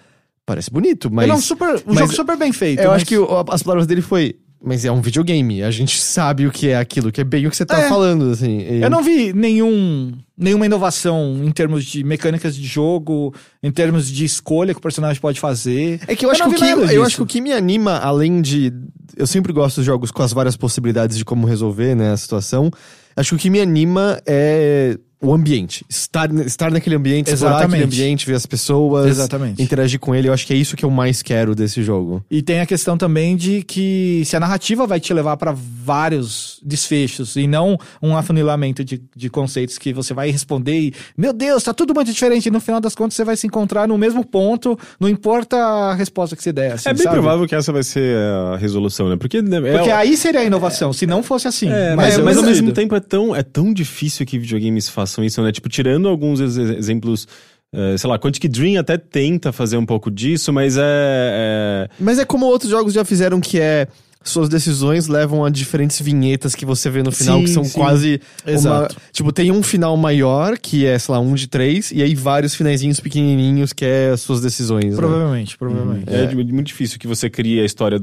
parece 0.47 0.71
bonito, 0.71 1.11
mas... 1.13 1.25
ele 1.25 1.33
é 1.33 1.37
um, 1.37 1.41
super, 1.41 1.77
um 1.77 1.81
mas 1.87 1.99
jogo 1.99 2.13
super 2.15 2.37
bem 2.37 2.53
feito. 2.53 2.81
Eu 2.81 2.89
mas- 2.91 2.97
acho 2.97 3.07
que 3.07 3.17
o- 3.19 3.45
as 3.51 3.63
palavras 3.63 3.87
dele 3.87 4.03
foi, 4.03 4.37
mas 4.65 4.85
é 4.85 4.91
um 4.93 5.01
videogame, 5.01 5.63
a 5.63 5.71
gente 5.71 6.01
sabe 6.01 6.47
o 6.47 6.51
que 6.53 6.69
é 6.69 6.77
aquilo, 6.77 7.11
que 7.11 7.21
é 7.21 7.25
bem 7.25 7.47
o 7.47 7.51
que 7.51 7.57
você 7.57 7.65
tá 7.67 7.81
É. 7.81 7.89
falando, 7.89 8.31
assim. 8.31 8.59
E- 8.61 8.83
Eu 8.83 8.91
não 8.91 9.03
vi 9.03 9.33
nenhum, 9.33 10.13
nenhuma 10.39 10.67
inovação 10.67 11.41
em 11.45 11.51
termos 11.51 11.85
de 11.85 12.05
mecânicas 12.05 12.55
de 12.57 12.65
jogo, 12.67 13.35
em 13.63 13.71
termos 13.73 14.09
de 14.09 14.25
escolha 14.25 14.73
que 14.73 14.79
o 14.79 14.83
personagem 14.83 15.21
pode 15.21 15.41
fazer. 15.41 16.01
É 16.07 16.15
que 16.17 16.25
eu, 16.25 16.31
acho 16.31 16.43
não 16.45 16.51
que, 16.51 16.57
que 16.59 16.65
eu 16.65 16.87
disso. 16.87 17.03
acho 17.03 17.17
que 17.17 17.23
o 17.23 17.27
que 17.27 17.41
me 17.41 17.53
anima, 17.53 17.99
além 17.99 18.41
de. 18.41 18.73
Eu 19.17 19.27
sempre 19.27 19.53
gosto 19.53 19.77
dos 19.77 19.85
jogos 19.85 20.11
com 20.11 20.23
as 20.23 20.33
várias 20.33 20.57
possibilidades 20.57 21.19
de 21.19 21.25
como 21.25 21.47
resolver 21.47 21.95
né, 21.95 22.13
a 22.13 22.17
situação. 22.17 22.71
Acho 23.15 23.31
que 23.31 23.35
o 23.37 23.39
que 23.39 23.51
me 23.51 23.61
anima 23.61 24.21
é 24.27 24.97
o 25.23 25.33
ambiente. 25.33 25.85
Estar, 25.89 26.29
estar 26.41 26.71
naquele 26.71 26.97
ambiente, 26.97 27.31
explorar 27.33 27.63
aquele 27.65 27.85
ambiente, 27.85 28.27
ver 28.27 28.35
as 28.35 28.45
pessoas, 28.45 29.07
Exatamente. 29.07 29.63
interagir 29.63 30.01
com 30.01 30.15
ele. 30.15 30.29
Eu 30.29 30.33
acho 30.33 30.45
que 30.47 30.53
é 30.53 30.57
isso 30.57 30.77
que 30.77 30.85
eu 30.85 30.91
mais 30.91 31.23
quero 31.23 31.55
desse 31.55 31.83
jogo. 31.83 32.25
E 32.29 32.43
tem 32.43 32.59
a 32.61 32.67
questão 32.67 32.99
também 32.99 33.37
de 33.37 33.63
que 33.63 34.23
se 34.27 34.37
a 34.37 34.41
narrativa 34.41 34.85
vai 34.87 34.99
te 34.99 35.15
levar 35.15 35.37
pra 35.37 35.55
vários 35.57 36.59
desfechos 36.65 37.37
e 37.37 37.47
não 37.47 37.79
um 38.03 38.17
afunilamento 38.17 38.85
de, 38.85 39.01
de 39.15 39.31
conceitos 39.31 39.79
que 39.79 39.93
você 39.93 40.13
vai 40.13 40.31
responder 40.31 40.79
e, 40.79 40.95
meu 41.17 41.33
Deus, 41.33 41.63
tá 41.63 41.73
tudo 41.73 41.95
muito 41.95 42.13
diferente. 42.13 42.47
E 42.47 42.51
no 42.51 42.61
final 42.61 42.81
das 42.81 42.95
contas 42.95 43.15
você 43.15 43.25
vai 43.25 43.37
se 43.37 43.47
encontrar 43.47 43.87
no 43.87 43.97
mesmo 43.97 44.27
ponto, 44.27 44.77
não 44.99 45.09
importa 45.09 45.57
a 45.57 45.95
resposta 45.95 46.35
que 46.35 46.43
você 46.43 46.53
der. 46.53 46.73
assim, 46.73 46.89
É 46.89 46.95
bem 46.95 47.05
sabe? 47.05 47.15
provável 47.15 47.47
que 47.47 47.55
essa 47.55 47.73
vai 47.73 47.85
ser 47.85 48.17
a 48.53 48.57
resolução, 48.57 49.09
né? 49.09 49.17
Porque, 49.17 49.41
né, 49.41 49.59
é 49.59 49.77
Porque 49.77 49.91
aí 49.91 50.17
seria 50.17 50.41
a 50.41 50.45
inovação, 50.45 50.93
se 50.93 51.07
não 51.07 51.23
fosse 51.23 51.47
assim. 51.47 51.69
É, 51.69 51.95
mas, 51.95 52.19
eu 52.19 52.25
mas 52.25 52.37
ao 52.37 52.43
mesmo 52.43 52.73
tempo 52.73 52.97
é 52.97 53.01
tão, 53.01 53.37
é 53.37 53.43
tão 53.43 53.73
difícil 53.73 54.27
que 54.27 54.37
videogames 54.37 54.89
façam 54.89 55.12
isso, 55.25 55.43
né? 55.43 55.51
Tipo, 55.51 55.69
tirando 55.69 56.07
alguns 56.07 56.39
ex- 56.39 56.57
exemplos, 56.57 57.27
eh, 57.75 57.97
sei 57.99 58.09
lá, 58.09 58.17
Quantic 58.21 58.47
Dream 58.49 58.79
até 58.81 58.97
tenta 58.97 59.51
fazer 59.51 59.77
um 59.77 59.85
pouco 59.85 60.13
disso, 60.13 60.53
mas 60.53 60.77
é. 60.77 60.83
é- 60.85 61.89
Mas 61.99 62.21
é 62.21 62.25
como 62.25 62.47
outros 62.47 62.71
jogos 62.71 62.93
já 62.95 63.05
fizeram, 63.05 63.41
que 63.41 63.59
é. 63.59 63.89
Suas 64.25 64.49
decisões 64.49 65.09
levam 65.09 65.45
a 65.45 65.51
diferentes 65.51 66.01
vinhetas 66.01 66.55
que 66.55 66.65
você 66.65 66.89
vê 66.89 67.03
no 67.03 67.11
final, 67.11 67.39
Sim, 67.39 67.45
que 67.45 67.51
são 67.51 67.65
sim. 67.65 67.73
quase. 67.77 68.21
Uma, 68.47 68.53
Exato. 68.55 68.97
tipo, 69.11 69.33
tem 69.33 69.51
um 69.51 69.65
final 69.65 69.97
maior, 69.97 70.57
que 70.61 70.87
é, 70.87 70.97
sei 70.97 71.13
lá, 71.13 71.21
um 71.21 71.35
de 71.35 71.49
três, 71.49 71.91
e 71.91 72.01
aí 72.01 72.15
vários 72.15 72.55
finaizinhos 72.55 73.01
pequenininhos, 73.01 73.73
que 73.73 73.85
é 73.85 74.11
as 74.11 74.21
suas 74.21 74.41
decisões. 74.41 74.91
né? 74.93 74.97
Provavelmente, 74.97 75.59
provavelmente. 75.59 76.09
é 76.09 76.27
de- 76.27 76.37
muito 76.37 76.63
difícil 76.69 77.01
que 77.01 77.09
você 77.09 77.29
crie 77.29 77.61
a 77.61 77.65
história. 77.65 78.01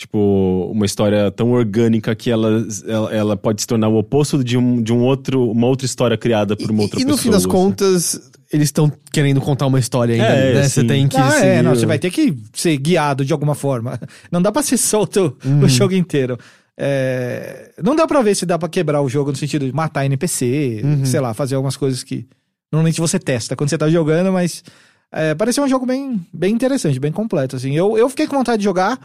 Tipo, 0.00 0.70
uma 0.72 0.86
história 0.86 1.30
tão 1.30 1.50
orgânica 1.50 2.14
que 2.14 2.30
ela, 2.30 2.66
ela, 2.88 3.14
ela 3.14 3.36
pode 3.36 3.60
se 3.60 3.66
tornar 3.66 3.86
o 3.88 3.98
oposto 3.98 4.42
de, 4.42 4.56
um, 4.56 4.80
de 4.82 4.94
um 4.94 5.00
outro, 5.02 5.50
uma 5.50 5.66
outra 5.66 5.84
história 5.84 6.16
criada 6.16 6.56
por 6.56 6.70
uma 6.70 6.84
outra 6.84 6.98
e, 6.98 7.02
e 7.02 7.04
pessoa. 7.04 7.16
no 7.18 7.22
fim 7.22 7.28
das 7.30 7.42
assim. 7.42 7.48
contas, 7.50 8.30
eles 8.50 8.68
estão 8.68 8.90
querendo 9.12 9.42
contar 9.42 9.66
uma 9.66 9.78
história 9.78 10.14
ainda, 10.14 10.24
É, 10.26 10.54
né? 10.54 10.62
Você 10.66 10.82
tem 10.84 11.06
que. 11.06 11.18
Ah, 11.18 11.26
é, 11.36 11.40
seguir 11.50 11.62
não, 11.62 11.72
o- 11.72 11.76
você 11.76 11.84
vai 11.84 11.98
ter 11.98 12.10
que 12.10 12.34
ser 12.54 12.78
guiado 12.78 13.26
de 13.26 13.32
alguma 13.34 13.54
forma. 13.54 14.00
Não 14.32 14.40
dá 14.40 14.50
pra 14.50 14.62
ser 14.62 14.78
solto 14.78 15.36
Uhum. 15.44 15.64
o 15.64 15.68
jogo 15.68 15.92
inteiro. 15.94 16.38
É, 16.82 17.72
não 17.82 17.94
dá 17.94 18.06
pra 18.06 18.22
ver 18.22 18.34
se 18.34 18.46
dá 18.46 18.58
pra 18.58 18.66
quebrar 18.66 19.02
o 19.02 19.08
jogo 19.08 19.30
no 19.30 19.36
sentido 19.36 19.66
de 19.66 19.72
matar 19.72 20.06
NPC, 20.06 20.80
Uhum. 20.82 21.04
sei 21.04 21.20
lá, 21.20 21.34
fazer 21.34 21.54
algumas 21.56 21.76
coisas 21.76 22.02
que 22.02 22.26
normalmente 22.72 22.98
você 22.98 23.18
testa 23.18 23.54
quando 23.54 23.68
você 23.68 23.76
tá 23.76 23.90
jogando, 23.90 24.32
mas 24.32 24.64
é, 25.12 25.34
pareceu 25.34 25.62
um 25.62 25.68
jogo 25.68 25.84
bem, 25.84 26.18
bem 26.32 26.54
interessante, 26.54 26.98
bem 26.98 27.12
completo. 27.12 27.54
Assim. 27.54 27.76
Eu, 27.76 27.98
eu 27.98 28.08
fiquei 28.08 28.26
com 28.26 28.34
vontade 28.38 28.58
de 28.60 28.64
jogar, 28.64 28.98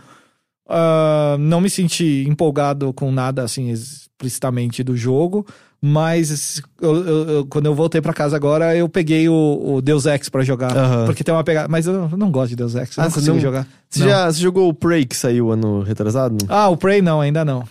ah, 0.67 1.35
não 1.39 1.61
me 1.61 1.69
senti 1.69 2.25
empolgado 2.27 2.91
com 2.93 3.11
nada 3.11 3.43
assim 3.43 3.69
explicitamente 3.71 4.83
do 4.83 4.95
jogo, 4.95 5.45
mas 5.81 6.61
eu- 6.81 6.95
eu- 7.05 7.29
eu- 7.29 7.45
quando 7.45 7.67
eu 7.67 7.75
voltei 7.75 8.01
pra 8.01 8.13
casa 8.13 8.35
agora, 8.35 8.75
eu 8.75 8.89
peguei 8.89 9.29
o, 9.29 9.75
o 9.75 9.81
Deus 9.81 10.05
Ex 10.05 10.29
pra 10.29 10.43
jogar, 10.43 10.73
porque 11.05 11.23
tem 11.23 11.33
uma 11.33 11.43
pegada, 11.43 11.67
mas 11.67 11.85
eu 11.85 12.09
não, 12.17 12.31
gosto 12.31 12.49
de 12.49 12.55
Deus 12.55 12.73
Ex, 12.75 12.95
eu 12.97 13.03
Ah, 13.03 13.05
não 13.05 13.11
consigo 13.13 13.35
não- 13.35 13.41
jogar. 13.41 13.67
Você 13.89 13.99
Não. 13.99 14.07
já 14.09 14.31
você 14.31 14.39
jogou 14.41 14.67
o 14.69 14.73
Prey 14.73 15.05
que 15.05 15.15
saiu 15.15 15.51
ano 15.51 15.81
retrasado? 15.81 16.37
Ah, 16.49 16.69
o 16.69 16.77
Prey 16.77 17.01
não, 17.01 17.21
ainda 17.21 17.45
não. 17.45 17.63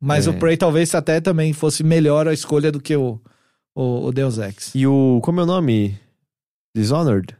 Mas 0.00 0.26
É. 0.26 0.30
o 0.30 0.34
Prey 0.34 0.56
talvez 0.56 0.94
até 0.94 1.20
também 1.20 1.52
fosse 1.52 1.82
melhor 1.82 2.28
a 2.28 2.32
escolha 2.32 2.70
do 2.70 2.80
que 2.80 2.94
o, 2.94 3.20
o, 3.74 4.06
o 4.06 4.12
Deus 4.12 4.38
Ex. 4.38 4.70
E 4.74 4.86
o. 4.86 5.18
Como 5.24 5.40
é 5.40 5.42
o 5.42 5.46
nome? 5.46 5.98
Dishonored? 6.76 7.34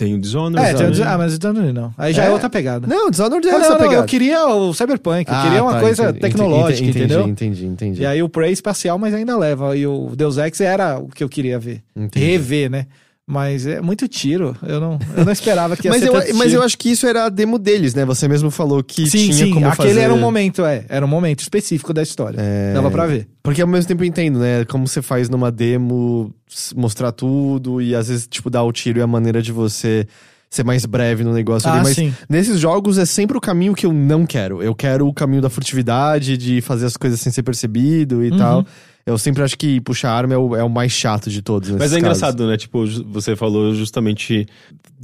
Tem 0.00 0.14
o 0.14 0.18
Dishonored. 0.18 0.66
É, 0.66 0.72
tem 0.72 0.86
o 0.86 0.88
né? 0.88 0.94
Dis- 0.94 1.00
ah, 1.02 1.18
mas 1.18 1.34
o 1.34 1.38
Dishonored 1.38 1.72
não. 1.74 1.92
Aí 1.98 2.14
já 2.14 2.24
é, 2.24 2.28
É? 2.28 2.30
outra 2.30 2.48
pegada. 2.48 2.86
Não, 2.86 3.10
Dishonored 3.10 3.46
é 3.46 3.52
Ah, 3.52 3.56
essa 3.56 3.64
não, 3.64 3.72
não, 3.72 3.78
pegada. 3.80 3.96
eu 4.02 4.04
queria 4.06 4.46
o 4.46 4.72
Cyberpunk, 4.72 5.30
eu 5.30 5.36
Ah, 5.36 5.42
queria 5.42 5.62
uma 5.62 5.74
tá, 5.74 5.80
coisa 5.80 6.02
entendi, 6.04 6.20
tecnológica, 6.20 6.88
entendi, 6.88 6.98
entendeu? 7.04 7.28
Entendi, 7.28 7.66
entendi. 7.66 8.00
E 8.02 8.06
aí 8.06 8.22
o 8.22 8.28
Prey 8.30 8.50
espacial, 8.50 8.98
mas 8.98 9.12
ainda 9.12 9.36
leva. 9.36 9.76
E 9.76 9.86
o 9.86 10.12
Deus 10.16 10.38
Ex 10.38 10.58
era 10.62 10.98
o 10.98 11.08
que 11.08 11.22
eu 11.22 11.28
queria 11.28 11.58
ver. 11.58 11.82
Entendi. 11.94 12.24
Rever, 12.24 12.70
né? 12.70 12.86
Mas 13.30 13.64
é 13.64 13.80
muito 13.80 14.08
tiro. 14.08 14.56
Eu 14.60 14.80
não, 14.80 14.98
eu 15.16 15.24
não 15.24 15.30
esperava 15.32 15.76
que 15.76 15.86
ia 15.86 15.90
Mas 15.94 16.02
ser 16.02 16.08
eu, 16.08 16.34
mas 16.36 16.52
eu 16.52 16.62
acho 16.64 16.76
que 16.76 16.90
isso 16.90 17.06
era 17.06 17.26
a 17.26 17.28
demo 17.28 17.60
deles, 17.60 17.94
né? 17.94 18.04
Você 18.04 18.26
mesmo 18.26 18.50
falou 18.50 18.82
que 18.82 19.06
Sim, 19.08 19.30
tinha 19.30 19.46
sim, 19.46 19.54
como 19.54 19.68
aquele 19.68 19.88
fazer... 19.90 20.00
era 20.00 20.12
um 20.12 20.18
momento, 20.18 20.64
é. 20.64 20.84
Era 20.88 21.06
um 21.06 21.08
momento 21.08 21.38
específico 21.40 21.94
da 21.94 22.02
história. 22.02 22.38
É. 22.40 22.72
Dava 22.74 22.90
pra 22.90 23.06
ver. 23.06 23.28
Porque 23.42 23.62
ao 23.62 23.68
mesmo 23.68 23.86
tempo 23.86 24.02
eu 24.02 24.06
entendo, 24.08 24.40
né? 24.40 24.64
Como 24.64 24.88
você 24.88 25.00
faz 25.00 25.28
numa 25.28 25.50
demo, 25.52 26.34
mostrar 26.74 27.12
tudo 27.12 27.80
e 27.80 27.94
às 27.94 28.08
vezes, 28.08 28.26
tipo, 28.26 28.50
dar 28.50 28.64
o 28.64 28.72
tiro 28.72 28.98
é 28.98 29.02
a 29.02 29.06
maneira 29.06 29.40
de 29.40 29.52
você 29.52 30.06
ser 30.50 30.64
mais 30.64 30.84
breve 30.84 31.22
no 31.22 31.32
negócio 31.32 31.68
Ah, 31.70 31.74
ali. 31.74 31.84
Mas 31.84 31.94
sim. 31.94 32.12
nesses 32.28 32.58
jogos 32.58 32.98
é 32.98 33.04
sempre 33.06 33.38
o 33.38 33.40
caminho 33.40 33.72
que 33.72 33.86
eu 33.86 33.92
não 33.92 34.26
quero. 34.26 34.60
Eu 34.60 34.74
quero 34.74 35.06
o 35.06 35.14
caminho 35.14 35.40
da 35.40 35.48
furtividade, 35.48 36.36
de 36.36 36.60
fazer 36.60 36.86
as 36.86 36.96
coisas 36.96 37.20
sem 37.20 37.30
ser 37.30 37.44
percebido 37.44 38.16
Uhum. 38.16 38.24
e 38.24 38.36
tal. 38.36 38.66
Eu 39.06 39.16
sempre 39.18 39.42
acho 39.42 39.56
que 39.56 39.80
puxar 39.80 40.12
arma 40.12 40.34
é 40.34 40.38
o, 40.38 40.54
é 40.56 40.62
o 40.62 40.68
mais 40.68 40.92
chato 40.92 41.30
de 41.30 41.42
todos. 41.42 41.70
Mas 41.70 41.80
é 41.80 41.84
casos. 41.84 41.98
engraçado, 41.98 42.46
né? 42.46 42.56
Tipo, 42.56 42.84
você 43.06 43.34
falou 43.34 43.74
justamente 43.74 44.46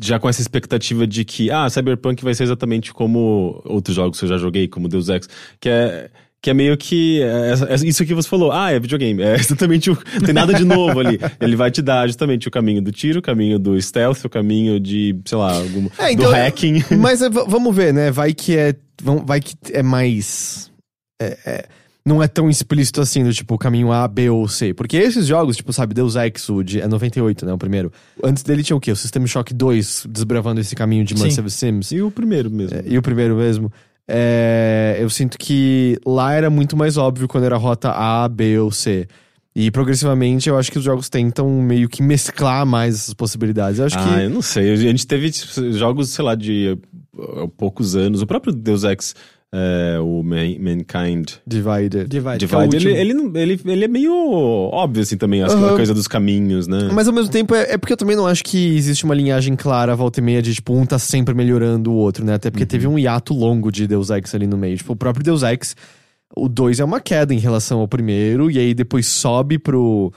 já 0.01 0.19
com 0.19 0.29
essa 0.29 0.41
expectativa 0.41 1.07
de 1.07 1.25
que, 1.25 1.51
ah, 1.51 1.69
Cyberpunk 1.71 2.23
vai 2.23 2.35
ser 2.35 2.45
exatamente 2.45 2.93
como 2.93 3.61
outros 3.65 3.97
jogos 3.97 4.19
que 4.19 4.25
eu 4.25 4.29
já 4.29 4.37
joguei, 4.37 4.69
como 4.69 4.89
Deus 4.89 5.09
Ex, 5.09 5.29
que 5.61 5.69
é. 5.69 6.11
Que 6.43 6.51
é 6.51 6.55
meio 6.55 6.77
que. 6.77 7.23
é, 7.23 7.55
é 7.73 7.75
isso 7.89 8.05
que 8.05 8.15
você 8.15 8.29
falou. 8.29 8.53
Ah, 8.53 8.71
é 8.71 8.79
videogame. 8.79 9.21
É 9.23 9.35
exatamente 9.41 9.91
o. 9.91 9.97
Tem 10.25 10.35
nada 10.35 10.53
de 10.55 10.65
novo 10.65 11.01
ali. 11.01 11.19
Ele 11.41 11.57
vai 11.57 11.71
te 11.73 11.83
dar 11.83 12.07
justamente 12.07 12.47
o 12.47 12.51
caminho 12.51 12.81
do 12.81 12.93
tiro, 12.93 13.19
o 13.19 13.23
caminho 13.23 13.59
do 13.59 13.81
stealth, 13.81 14.23
o 14.25 14.29
caminho 14.29 14.79
de, 14.79 15.19
sei 15.25 15.39
lá, 15.39 15.57
algum, 15.57 15.89
É, 15.99 16.13
então, 16.13 16.27
do 16.27 16.31
hacking. 16.31 16.85
Mas 17.01 17.21
é, 17.23 17.29
vamos 17.31 17.75
ver, 17.75 17.93
né? 17.93 18.11
Vai 18.13 18.33
que 18.33 18.57
é. 18.57 18.77
Vai 19.25 19.41
que 19.41 19.55
é 19.73 19.83
mais. 19.83 20.71
é- 21.21 21.39
é- 21.47 21.65
não 22.07 22.23
é 22.23 22.29
tão 22.29 22.49
explícito 22.49 23.01
assim, 23.01 23.25
do 23.25 23.35
tipo 23.35 23.59
caminho 23.59 23.91
A, 23.91 24.07
B 24.07 24.31
ou 24.31 24.47
C. 24.47 24.73
Porque 24.73 24.97
esses 24.97 25.27
jogos, 25.27 25.57
tipo, 25.57 25.73
sabe, 25.73 25.93
Deus 25.93 26.15
Ex, 26.15 26.49
o 26.49 26.63
de, 26.63 26.81
é 26.81 26.87
98, 26.87 27.45
né? 27.45 27.53
O 27.53 27.59
primeiro. 27.59 27.93
Antes 28.23 28.45
dele 28.45 28.63
tinha 28.63 28.77
o 28.77 28.81
quê? 28.81 28.93
O 28.93 28.97
System 28.97 29.27
Shock 29.27 29.53
2 29.53 30.07
desbravando 30.09 30.61
esse 30.61 30.77
caminho 30.77 31.05
de. 31.05 31.19
Massive 31.19 31.51
Sims. 31.51 31.91
E 31.91 32.01
o 32.01 32.09
primeiro 32.09 32.49
mesmo. 32.49 32.79
É, 32.79 32.85
E 32.87 32.97
o 32.97 33.03
primeiro 33.03 33.35
mesmo. 33.35 33.73
É, 34.07 34.99
eu 35.01 35.11
sinto 35.11 35.37
que 35.37 35.99
lá 36.07 36.33
era 36.33 36.49
muito 36.49 36.77
mais 36.77 36.97
óbvio 36.97 37.27
quando 37.27 37.43
era 37.43 37.57
rota 37.57 37.91
A, 37.91 38.29
B 38.29 38.57
ou 38.61 38.71
C. 38.71 39.09
E 39.53 39.69
progressivamente 39.71 40.49
eu 40.49 40.57
acho 40.57 40.71
que 40.71 40.79
os 40.79 40.85
jogos 40.85 41.09
tentam 41.09 41.49
meio 41.61 41.89
que 41.89 42.03
mesclar 42.05 42.65
mais 42.65 42.95
essas 42.95 43.15
possibilidades. 43.15 43.81
Eu 43.81 43.87
acho 43.87 43.99
ah, 43.99 44.03
que. 44.05 44.21
eu 44.21 44.31
não 44.31 44.43
sei. 44.43 44.73
A 44.73 44.77
gente 44.77 45.05
teve 45.07 45.33
jogos, 45.73 46.11
sei 46.11 46.25
lá, 46.25 46.37
de 46.37 46.79
uh, 47.17 47.49
poucos 47.49 47.97
anos. 47.97 48.23
O 48.23 48.27
próprio 48.27 48.53
Deus 48.53 48.85
Ex, 48.85 49.15
é, 49.59 49.99
o 50.01 50.23
Man- 50.23 50.59
Mankind. 50.61 51.31
Divided. 51.47 52.09
Divide. 52.09 52.47
que 52.47 52.55
é 52.89 53.01
ele, 53.01 53.13
ele, 53.13 53.39
ele, 53.55 53.61
ele 53.65 53.85
é 53.85 53.89
meio 53.89 54.13
óbvio, 54.73 55.03
assim, 55.03 55.17
também, 55.17 55.43
as- 55.43 55.55
a 55.55 55.69
coisa 55.71 55.95
dos 55.95 56.07
caminhos, 56.07 56.67
né? 56.67 56.91
Mas 56.93 57.09
ao 57.09 57.15
mesmo 57.15 57.31
tempo, 57.31 57.55
é, 57.55 57.73
é 57.73 57.79
porque 57.79 57.93
eu 57.93 57.97
também 57.97 58.15
não 58.17 58.27
acho 58.27 58.45
que 58.45 58.77
existe 58.77 59.05
uma 59.05 59.15
linhagem 59.15 59.57
clara, 59.57 59.97
volta 59.97 60.21
e 60.21 60.23
meia, 60.23 60.43
de 60.43 60.55
tipo, 60.55 60.75
um 60.75 60.85
tá 60.85 60.99
sempre 60.99 61.35
melhorando 61.35 61.91
o 61.91 61.95
outro, 61.95 62.25
né? 62.25 62.35
Até 62.35 62.51
porque 62.51 62.67
teve 62.67 62.87
um 62.87 62.99
hiato 62.99 63.33
longo 63.33 63.73
de 63.73 63.87
Deus 63.87 64.11
Ex 64.11 64.35
ali 64.35 64.47
no 64.47 64.57
meio. 64.59 64.77
Tipo, 64.77 64.93
o 64.93 64.97
próprio 64.97 65.25
Deus 65.25 65.43
Ex, 65.43 65.75
o 66.37 66.49
2 66.49 66.81
é 66.81 66.85
uma 66.85 67.01
queda 67.01 67.33
em 67.33 67.39
relação 67.39 67.81
ao 67.81 67.89
primeiro, 67.89 68.51
e 68.51 68.59
aí 68.59 68.75
depois 68.75 69.07
sobe 69.07 69.59
pro, 69.59 70.13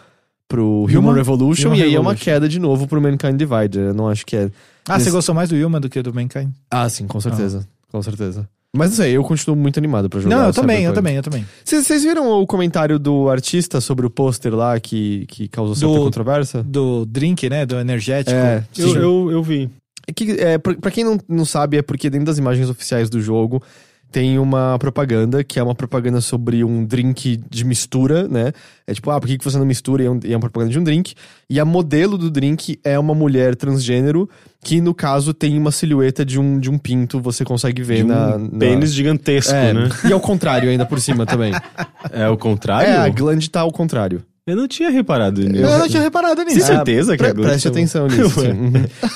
pro 0.48 0.84
Human, 0.84 0.98
Human- 1.00 1.14
Revolution, 1.14 1.68
Human 1.70 1.78
e 1.80 1.84
aí 1.84 1.96
é 1.96 2.00
uma 2.00 2.12
Revolution. 2.12 2.24
queda 2.26 2.50
de 2.50 2.60
novo 2.60 2.88
pro 2.88 3.02
Mankind 3.02 3.38
Divided. 3.38 3.78
Eu 3.78 3.94
não 3.94 4.10
acho 4.10 4.26
que 4.26 4.36
é. 4.36 4.50
Ah, 4.88 4.94
Nesse- 4.98 5.06
você 5.06 5.12
gostou 5.12 5.36
mais 5.36 5.50
do 5.50 5.56
Yuma 5.56 5.80
do 5.80 5.88
que 5.90 6.02
do 6.02 6.14
Mankind? 6.14 6.50
Ah, 6.70 6.90
sim, 6.90 7.06
com 7.08 7.22
certeza. 7.22 7.68
Com 7.92 8.02
certeza. 8.02 8.50
Mas 8.76 8.92
não 8.92 8.98
sei, 8.98 9.18
eu 9.18 9.24
continuo 9.24 9.56
muito 9.56 9.80
animado 9.80 10.08
pra 10.10 10.20
jogar. 10.20 10.36
Não, 10.38 10.46
eu 10.48 10.54
também, 10.54 10.84
eu 10.84 10.94
também, 10.94 11.16
eu 11.16 11.24
também. 11.24 11.46
Vocês 11.66 12.04
viram 12.04 12.30
o 12.40 12.46
comentário 12.46 13.00
do 13.00 13.28
artista 13.30 13.82
sobre 13.82 14.06
o 14.06 14.10
pôster 14.12 14.54
lá 14.54 14.80
que, 14.80 15.26
que 15.28 15.48
causou 15.48 15.76
certa 15.76 15.96
Do- 15.96 16.04
controvérsia? 16.04 16.62
Do 16.62 17.04
drink, 17.06 17.50
né? 17.50 17.66
Do 17.66 17.80
energético. 17.80 18.36
É, 18.38 18.64
eu, 18.78 18.96
eu, 18.96 19.32
eu 19.32 19.44
vi. 19.44 19.70
É 20.08 20.12
que, 20.14 20.32
é, 20.40 20.58
pra, 20.60 20.76
pra 20.76 20.92
quem 20.92 21.04
não, 21.04 21.18
não 21.28 21.46
sabe, 21.46 21.78
é 21.78 21.82
porque 21.82 22.10
dentro 22.12 22.28
das 22.28 22.38
imagens 22.38 22.70
oficiais 22.70 23.10
do 23.10 23.20
jogo 23.20 23.62
tem 24.12 24.40
uma 24.40 24.78
propaganda, 24.80 25.44
que 25.44 25.60
é 25.60 25.64
uma 25.64 25.76
propaganda 25.76 26.20
sobre 26.20 26.64
um 26.64 26.84
drink 26.84 27.40
de 27.50 27.64
mistura, 27.64 28.28
né? 28.28 28.52
É 28.88 28.94
tipo, 28.94 29.12
ah, 29.12 29.20
por 29.20 29.28
que, 29.28 29.38
que 29.38 29.44
você 29.46 29.58
não 29.58 29.66
mistura? 29.66 30.02
E 30.04 30.06
é, 30.08 30.10
um- 30.12 30.20
e 30.24 30.34
é 30.34 30.36
uma 30.36 30.42
propaganda 30.42 30.72
de 30.72 30.80
um 30.80 30.84
drink. 30.84 31.14
E 31.50 31.60
a 31.60 31.66
modelo 31.66 32.18
do 32.18 32.30
drink 32.32 32.80
é 32.84 32.98
uma 32.98 33.14
mulher 33.14 33.56
transgênero, 33.56 34.28
que 34.64 34.82
no 34.82 34.94
caso 34.94 35.34
tem 35.34 35.58
uma 35.58 35.72
silhueta 35.72 36.26
de 36.26 36.40
um, 36.40 36.60
de 36.60 36.70
um 36.70 36.78
pinto, 36.78 37.20
você 37.22 37.46
consegue 37.46 37.82
ver 37.84 37.98
De 37.98 38.04
um 38.04 38.08
na, 38.08 38.38
na- 38.38 38.60
pênis 38.60 38.94
gigantesco, 38.94 39.54
É, 39.54 39.74
né? 39.74 39.90
E 40.08 40.12
ao 40.12 40.20
contrário 40.20 40.70
ainda 40.70 40.86
por 40.86 41.00
cima 41.00 41.26
também. 41.26 41.54
É 42.12 42.28
o 42.30 42.38
contrário? 42.38 42.90
é, 42.90 42.96
a 42.98 43.10
glande 43.10 43.50
tá 43.50 43.60
ao 43.62 43.72
contrário. 43.72 44.24
Eu 44.48 44.56
não 44.56 44.68
tinha 44.68 44.90
reparado 44.90 45.42
nisso. 45.42 45.64
Eu 45.64 45.78
não 45.80 45.88
tinha 45.88 46.02
reparado 46.02 46.42
nisso. 46.44 46.58
Tem 46.58 46.66
certeza 46.66 47.12
que 47.14 47.18
Pre- 47.20 47.30
a 47.30 47.34
glande 47.34 47.50
Preste 47.52 47.68
atenção 47.68 48.08
nisso. 48.08 48.40
Uhum. 48.42 48.72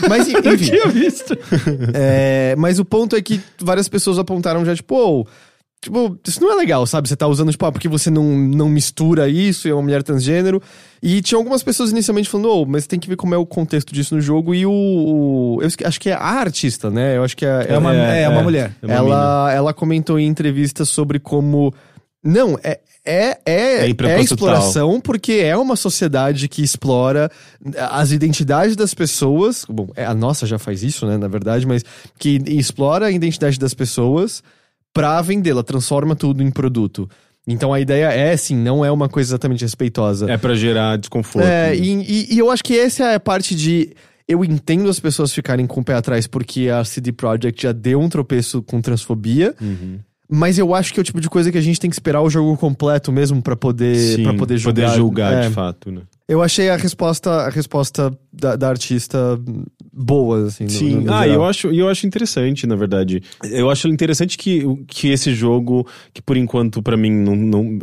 Mas, 0.08 0.28
Eu 0.32 0.54
enfim. 0.54 0.66
tinha 0.66 0.88
visto. 0.88 1.36
É, 1.94 2.56
mas 2.58 2.80
o 2.80 2.86
ponto 2.86 3.16
é 3.16 3.22
que 3.22 3.42
várias 3.60 3.88
pessoas 3.90 4.18
apontaram 4.20 4.64
já, 4.66 4.76
tipo, 4.76 4.96
"Ô, 4.96 5.26
tipo, 5.82 6.18
isso 6.28 6.42
não 6.42 6.52
é 6.54 6.56
legal, 6.56 6.86
sabe? 6.86 7.08
Você 7.10 7.16
tá 7.16 7.28
usando, 7.28 7.52
tipo, 7.52 7.66
ah, 7.66 7.72
porque 7.72 7.88
você 7.88 8.10
não, 8.10 8.24
não 8.24 8.70
mistura 8.70 9.28
isso 9.28 9.68
e 9.68 9.72
é 9.72 9.74
uma 9.74 9.82
mulher 9.82 10.04
transgênero. 10.04 10.62
E 11.02 11.22
tinha 11.22 11.38
algumas 11.38 11.62
pessoas 11.64 11.92
inicialmente 11.92 12.30
falando, 12.30 12.50
ô, 12.50 12.66
mas 12.66 12.88
tem 12.88 13.00
que 13.00 13.10
ver 13.10 13.16
como 13.18 13.34
é 13.34 13.38
o 13.38 13.46
contexto 13.46 13.94
disso 13.94 14.16
no 14.16 14.22
jogo. 14.22 14.54
E 14.56 14.66
o. 14.66 14.72
o- 14.72 15.60
eu 15.62 15.68
acho 15.88 16.00
que 16.00 16.10
é 16.10 16.14
a 16.14 16.20
artista, 16.24 16.90
né? 16.90 17.18
Eu 17.18 17.24
acho 17.24 17.36
que 17.36 17.46
é. 17.46 17.66
É 17.70 17.78
uma, 17.78 17.94
É, 17.94 18.22
é, 18.24 18.30
uma 18.30 18.40
é. 18.40 18.44
mulher. 18.44 18.72
É 18.82 18.86
uma 18.86 18.94
ela, 18.96 19.54
ela 19.54 19.74
comentou 19.74 20.20
em 20.20 20.28
entrevista 20.28 20.86
sobre 20.86 21.20
como. 21.20 21.74
Não, 22.24 22.58
é. 22.64 22.80
É, 23.06 23.38
é, 23.46 23.86
É 24.10 24.12
é, 24.14 24.22
exploração, 24.22 25.02
porque 25.02 25.34
é 25.34 25.58
uma 25.58 25.76
sociedade 25.76 26.48
que 26.48 26.62
explora 26.64 27.30
as 27.92 28.12
identidades 28.12 28.76
das 28.76 28.94
pessoas. 28.94 29.66
Bom, 29.70 29.90
é, 29.96 30.06
a 30.06 30.14
nossa 30.14 30.46
já 30.46 30.58
faz 30.58 30.84
isso, 30.84 31.06
né, 31.06 31.18
na 31.18 31.28
verdade, 31.28 31.66
mas 31.68 31.84
que 32.18 32.42
explora 32.48 33.08
a 33.08 33.12
identidade 33.12 33.60
das 33.60 33.74
pessoas 33.74 34.42
pra 34.94 35.22
vendê-la, 35.22 35.64
transforma 35.64 36.16
tudo 36.16 36.42
em 36.42 36.50
produto. 36.52 37.10
Então 37.46 37.74
a 37.74 37.80
ideia 37.82 38.06
é, 38.14 38.38
sim, 38.38 38.56
não 38.56 38.86
é 38.86 38.92
uma 38.92 39.10
coisa 39.10 39.32
exatamente 39.32 39.62
respeitosa. 39.66 40.32
É 40.32 40.38
pra 40.38 40.56
gerar 40.56 40.98
desconforto. 40.98 41.46
É, 41.46 41.76
e, 41.76 41.92
e- 42.30 42.34
e 42.36 42.40
eu 42.40 42.50
acho 42.50 42.64
que 42.64 42.78
essa 42.80 43.04
é 43.12 43.16
a 43.16 43.20
parte 43.20 43.54
de. 43.54 43.92
Eu 44.26 44.46
entendo 44.46 44.88
as 44.90 44.98
pessoas 45.02 45.34
ficarem 45.34 45.68
com 45.68 45.82
o 45.82 45.84
pé 45.84 45.96
atrás 45.96 46.26
porque 46.26 46.70
a 46.70 46.86
CD 46.86 47.12
Projekt 47.12 47.64
já 47.64 47.74
deu 47.74 48.00
um 48.00 48.08
tropeço 48.08 48.62
com 48.64 48.80
transfobia. 48.82 49.54
Uhum. 49.60 50.00
Mas 50.36 50.58
eu 50.58 50.74
acho 50.74 50.92
que 50.92 51.00
é 51.00 51.02
o 51.02 51.04
tipo 51.04 51.22
de 51.22 51.30
coisa 51.30 51.52
que 51.52 51.58
a 51.60 51.62
gente 51.62 51.80
tem 51.80 51.88
que 51.90 51.96
esperar 51.96 52.22
o 52.24 52.30
jogo 52.30 52.58
completo 52.58 53.12
mesmo 53.12 53.40
pra 53.40 53.56
poder, 53.56 53.96
Sim, 53.96 54.24
pra 54.24 54.34
poder 54.34 54.58
julgar. 54.58 54.96
julgar, 54.96 55.34
É, 55.34 55.48
de 55.48 55.54
fato, 55.54 55.92
né? 55.92 56.02
Eu 56.28 56.42
achei 56.42 56.70
a 56.70 56.78
resposta, 56.78 57.30
a 57.30 57.50
resposta 57.50 58.10
da, 58.32 58.56
da 58.56 58.70
artista 58.70 59.38
boa, 59.92 60.48
assim. 60.48 60.70
Sim, 60.70 60.96
no, 60.96 61.02
no 61.02 61.14
ah, 61.14 61.28
eu 61.28 61.44
acho, 61.44 61.68
eu 61.68 61.90
acho 61.90 62.08
interessante, 62.08 62.66
na 62.66 62.76
verdade. 62.78 63.22
Eu 63.44 63.70
acho 63.70 63.90
interessante 63.90 64.38
que, 64.38 64.64
que 64.88 65.10
esse 65.10 65.34
jogo, 65.34 65.86
que 66.14 66.22
por 66.22 66.38
enquanto 66.38 66.82
pra 66.82 66.96
mim 66.96 67.12
não, 67.12 67.36
não- 67.36 67.80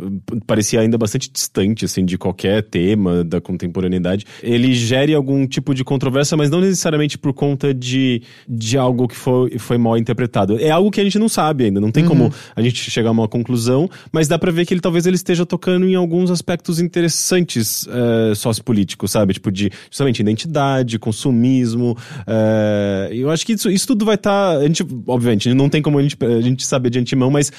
parecia 0.47 0.81
ainda 0.81 0.97
bastante 0.97 1.31
distante 1.31 1.85
assim 1.85 2.03
de 2.03 2.17
qualquer 2.17 2.63
tema 2.63 3.23
da 3.23 3.39
contemporaneidade, 3.39 4.25
ele 4.41 4.73
gere 4.73 5.13
algum 5.13 5.45
tipo 5.47 5.75
de 5.75 5.83
controvérsia, 5.83 6.35
mas 6.35 6.49
não 6.49 6.59
necessariamente 6.61 7.19
por 7.19 7.33
conta 7.33 7.71
de, 7.73 8.23
de 8.49 8.75
algo 8.75 9.07
que 9.07 9.15
foi, 9.15 9.59
foi 9.59 9.77
mal 9.77 9.97
interpretado. 9.99 10.59
É 10.59 10.71
algo 10.71 10.89
que 10.89 10.99
a 10.99 11.03
gente 11.03 11.19
não 11.19 11.29
sabe 11.29 11.65
ainda, 11.65 11.79
não 11.79 11.91
tem 11.91 12.03
como 12.03 12.33
a 12.55 12.61
gente 12.61 12.89
chegar 12.89 13.09
a 13.09 13.13
uma 13.13 13.27
conclusão, 13.27 13.87
mas 14.11 14.27
dá 14.27 14.39
pra 14.39 14.51
ver 14.51 14.65
que 14.65 14.73
ele 14.73 14.81
talvez 14.81 15.05
ele 15.05 15.15
esteja 15.15 15.45
tocando 15.45 15.85
em 15.87 15.93
alguns 15.93 16.31
aspectos 16.31 16.79
interessantes 16.79 17.87
eh, 18.31 18.35
sociopolíticos, 18.35 19.11
sabe? 19.11 19.33
Tipo 19.33 19.51
de 19.51 19.69
justamente 19.89 20.19
identidade, 20.21 20.97
consumismo. 20.97 21.97
eh, 22.27 23.09
eu 23.11 23.29
acho 23.29 23.45
que 23.45 23.53
isso, 23.53 23.69
isso 23.69 23.87
tudo 23.87 24.05
vai 24.05 24.15
estar. 24.15 24.57
a 24.57 24.63
gente, 24.65 24.85
obviamente, 25.07 25.53
não 25.53 25.69
tem 25.69 25.81
como 25.81 25.99
a 25.99 26.01
gente, 26.01 26.17
a 26.23 26.41
gente 26.41 26.65
saber 26.65 26.89
de 26.89 26.99
antemão, 26.99 27.29
mas 27.29 27.51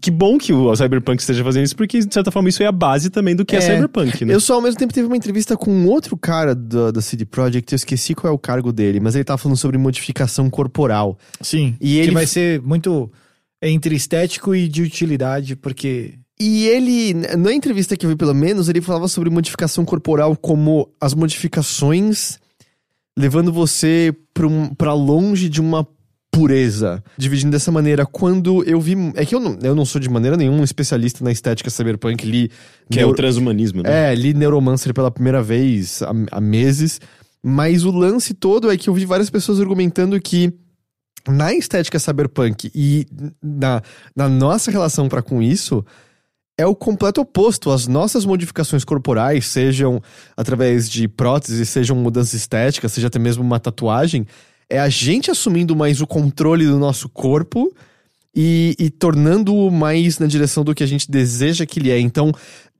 que 0.00 0.10
bom 0.10 0.36
que 0.36 0.52
o 0.52 0.74
Cyberpunk 0.76 1.20
esteja 1.20 1.42
fazendo 1.42 1.64
isso, 1.64 1.76
porque 1.76 1.98
de 2.00 2.12
certa 2.12 2.30
forma 2.30 2.48
isso 2.48 2.62
é 2.62 2.66
a 2.66 2.72
base 2.72 3.10
também 3.10 3.34
do 3.34 3.44
que 3.44 3.56
é, 3.56 3.58
É, 3.58 3.62
Cyberpunk, 3.62 4.24
né? 4.24 4.34
Eu 4.34 4.40
só 4.40 4.54
ao 4.54 4.60
mesmo 4.62 4.78
tempo 4.78 4.92
teve 4.92 5.06
uma 5.06 5.16
entrevista 5.16 5.56
com 5.56 5.70
um 5.72 5.86
outro 5.88 6.16
cara 6.16 6.54
da, 6.54 6.90
da 6.90 7.00
CD 7.00 7.24
Projekt, 7.24 7.72
eu 7.72 7.76
esqueci 7.76 8.14
qual 8.14 8.30
é 8.32 8.34
o 8.34 8.38
cargo 8.38 8.72
dele, 8.72 9.00
mas 9.00 9.14
ele 9.14 9.24
tava 9.24 9.38
falando 9.38 9.56
sobre 9.56 9.78
modificação 9.78 10.50
corporal. 10.50 11.16
Sim. 11.40 11.74
E 11.80 11.94
que 11.94 11.98
ele- 12.00 12.10
vai 12.12 12.26
ser 12.26 12.60
muito 12.62 13.10
entre 13.62 13.94
estético 13.96 14.54
e 14.54 14.68
de 14.68 14.82
utilidade, 14.82 15.56
porque. 15.56 16.14
E 16.40 16.68
ele, 16.68 17.14
na 17.14 17.52
entrevista 17.52 17.96
que 17.96 18.06
eu 18.06 18.10
vi 18.10 18.16
pelo 18.16 18.34
menos, 18.34 18.68
ele 18.68 18.80
falava 18.80 19.08
sobre 19.08 19.28
modificação 19.28 19.84
corporal 19.84 20.36
como 20.36 20.88
as 21.00 21.12
modificações 21.14 22.38
levando 23.18 23.52
você 23.52 24.14
pra, 24.32 24.46
um, 24.46 24.94
longe 24.94 25.48
de 25.48 25.60
uma 25.60 25.84
pureza. 26.30 27.02
Dividindo 27.16 27.50
dessa 27.50 27.72
maneira, 27.72 28.06
quando 28.06 28.62
eu 28.62 28.80
vi. 28.80 28.94
É 29.16 29.26
que 29.26 29.34
eu 29.34 29.40
não, 29.40 29.58
eu 29.60 29.74
não 29.74 29.84
sou 29.84 30.00
de 30.00 30.08
maneira 30.08 30.36
nenhuma 30.36 30.60
um 30.60 30.64
especialista 30.64 31.24
na 31.24 31.32
estética 31.32 31.68
cyberpunk, 31.68 32.24
li. 32.24 32.50
Que 32.88 33.00
é 33.00 33.06
o 33.06 33.12
transhumanismo, 33.12 33.82
né? 33.82 34.12
É, 34.12 34.14
li 34.14 34.32
Neuromancer 34.32 34.94
pela 34.94 35.10
primeira 35.10 35.42
vez 35.42 36.02
há, 36.02 36.12
há 36.30 36.40
meses. 36.40 37.00
Mas 37.42 37.84
o 37.84 37.90
lance 37.90 38.32
todo 38.34 38.70
é 38.70 38.76
que 38.76 38.88
eu 38.88 38.94
vi 38.94 39.04
várias 39.04 39.30
pessoas 39.30 39.60
argumentando 39.60 40.20
que 40.20 40.52
na 41.26 41.52
estética 41.52 41.98
cyberpunk 41.98 42.70
e 42.74 43.06
na, 43.42 43.82
na 44.14 44.28
nossa 44.28 44.70
relação 44.70 45.08
para 45.08 45.22
com 45.22 45.42
isso 45.42 45.84
é 46.58 46.66
o 46.66 46.74
completo 46.74 47.20
oposto. 47.20 47.70
As 47.70 47.86
nossas 47.86 48.26
modificações 48.26 48.84
corporais, 48.84 49.46
sejam 49.46 50.02
através 50.36 50.90
de 50.90 51.06
próteses, 51.06 51.68
sejam 51.68 51.96
mudanças 51.96 52.34
estéticas, 52.34 52.92
seja 52.92 53.06
até 53.06 53.18
mesmo 53.18 53.44
uma 53.44 53.60
tatuagem, 53.60 54.26
é 54.68 54.78
a 54.78 54.88
gente 54.88 55.30
assumindo 55.30 55.76
mais 55.76 56.00
o 56.00 56.06
controle 56.06 56.66
do 56.66 56.78
nosso 56.78 57.08
corpo 57.08 57.72
e, 58.34 58.74
e 58.78 58.90
tornando-o 58.90 59.70
mais 59.70 60.18
na 60.18 60.26
direção 60.26 60.64
do 60.64 60.74
que 60.74 60.82
a 60.82 60.86
gente 60.86 61.10
deseja 61.10 61.64
que 61.64 61.78
ele 61.78 61.90
é. 61.90 61.98
Então, 61.98 62.32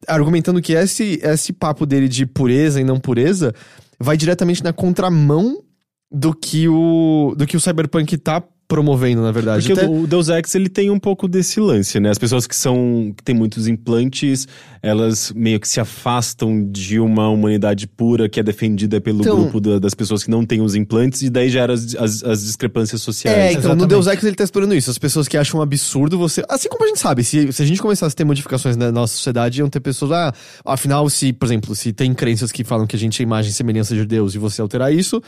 argumentando 0.06 0.60
que 0.60 0.72
esse, 0.72 1.20
esse 1.22 1.52
papo 1.52 1.86
dele 1.86 2.08
de 2.08 2.26
pureza 2.26 2.80
e 2.80 2.84
não 2.84 2.98
pureza 2.98 3.54
vai 3.98 4.16
diretamente 4.16 4.62
na 4.62 4.72
contramão 4.72 5.62
do 6.10 6.34
que 6.34 6.68
o, 6.68 7.34
do 7.36 7.46
que 7.46 7.56
o 7.56 7.60
Cyberpunk 7.60 8.16
tá 8.18 8.42
promovendo, 8.68 9.22
na 9.22 9.32
verdade. 9.32 9.66
Porque 9.66 9.80
Até- 9.80 9.90
o 9.90 10.06
Deus 10.06 10.28
Ex 10.28 10.54
ele 10.54 10.68
tem 10.68 10.90
um 10.90 10.98
pouco 10.98 11.26
desse 11.26 11.58
lance, 11.58 11.98
né? 11.98 12.10
As 12.10 12.18
pessoas 12.18 12.46
que 12.46 12.54
são 12.54 13.14
que 13.16 13.24
têm 13.24 13.34
muitos 13.34 13.66
implantes, 13.66 14.46
elas 14.82 15.32
meio 15.34 15.58
que 15.58 15.66
se 15.66 15.80
afastam 15.80 16.70
de 16.70 17.00
uma 17.00 17.28
humanidade 17.30 17.86
pura 17.86 18.28
que 18.28 18.38
é 18.38 18.42
defendida 18.42 19.00
pelo 19.00 19.22
Então- 19.22 19.40
grupo 19.40 19.58
da- 19.58 19.78
das 19.78 19.94
pessoas 19.94 20.22
que 20.22 20.30
não 20.30 20.44
têm 20.44 20.60
os 20.60 20.74
implantes 20.74 21.22
e 21.22 21.30
daí 21.30 21.48
gera 21.48 21.72
as, 21.72 21.94
as, 21.94 22.22
as 22.22 22.44
discrepâncias 22.44 23.00
sociais. 23.00 23.36
É, 23.36 23.40
então 23.52 23.54
no 23.54 23.58
Exatamente. 23.68 23.88
Deus 23.88 24.06
Ex 24.06 24.22
ele 24.24 24.36
tá 24.36 24.44
explorando 24.44 24.74
isso. 24.74 24.90
As 24.90 24.98
pessoas 24.98 25.26
que 25.26 25.38
acham 25.38 25.60
um 25.60 25.62
absurdo 25.62 26.18
você. 26.18 26.44
Assim 26.46 26.68
como 26.68 26.84
a 26.84 26.88
gente 26.88 27.00
sabe, 27.00 27.24
se, 27.24 27.50
se 27.50 27.62
a 27.62 27.66
gente 27.66 27.80
começasse 27.80 28.12
a 28.12 28.16
ter 28.16 28.24
modificações 28.24 28.76
na 28.76 28.92
nossa 28.92 29.14
sociedade, 29.14 29.60
iam 29.60 29.70
ter 29.70 29.80
pessoas. 29.80 30.12
Ah, 30.12 30.34
afinal, 30.66 31.08
se, 31.08 31.32
por 31.32 31.46
exemplo, 31.46 31.74
se 31.74 31.90
tem 31.94 32.12
crenças 32.12 32.52
que 32.52 32.62
falam 32.64 32.86
que 32.86 32.94
a 32.94 32.98
gente 32.98 33.20
é 33.20 33.22
imagem 33.22 33.50
e 33.50 33.54
semelhança 33.54 33.94
de 33.94 34.04
Deus 34.04 34.34
e 34.34 34.38
você 34.38 34.60
alterar 34.60 34.92
isso, 34.92 35.22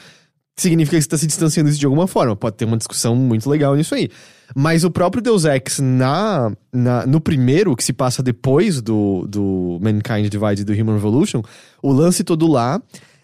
significa 0.57 0.97
que 0.97 1.03
você 1.03 1.09
tá 1.09 1.19
se 1.19 1.27
distanciando 1.27 1.69
disso 1.69 1.81
de 1.81 1.87
alguma 1.87 2.07
forma. 2.07 2.37
Pode 2.37 2.57
ter 2.57 2.65
uma 2.65 2.77
discussão 2.77 3.15
muito 3.17 3.49
legal 3.49 3.75
nisso 3.75 3.95
aí. 3.95 4.09
Mas 4.55 4.85
o 4.85 4.91
próprio 4.91 5.23
Deus 5.23 5.45
Ex, 5.45 5.79
na, 5.79 6.53
na, 6.73 7.07
no 7.07 7.21
primeiro, 7.21 7.75
que 7.77 7.85
se 7.85 7.93
passa 7.93 8.23
depois 8.23 8.83
do, 8.83 9.27
do 9.29 9.79
Mankind 9.81 10.29
Divided 10.29 10.65
do 10.65 10.73
Human 10.73 10.95
Revolution, 10.95 11.43
o 11.83 11.93
lance 11.93 12.25
todo 12.25 12.47
lá 12.47 12.81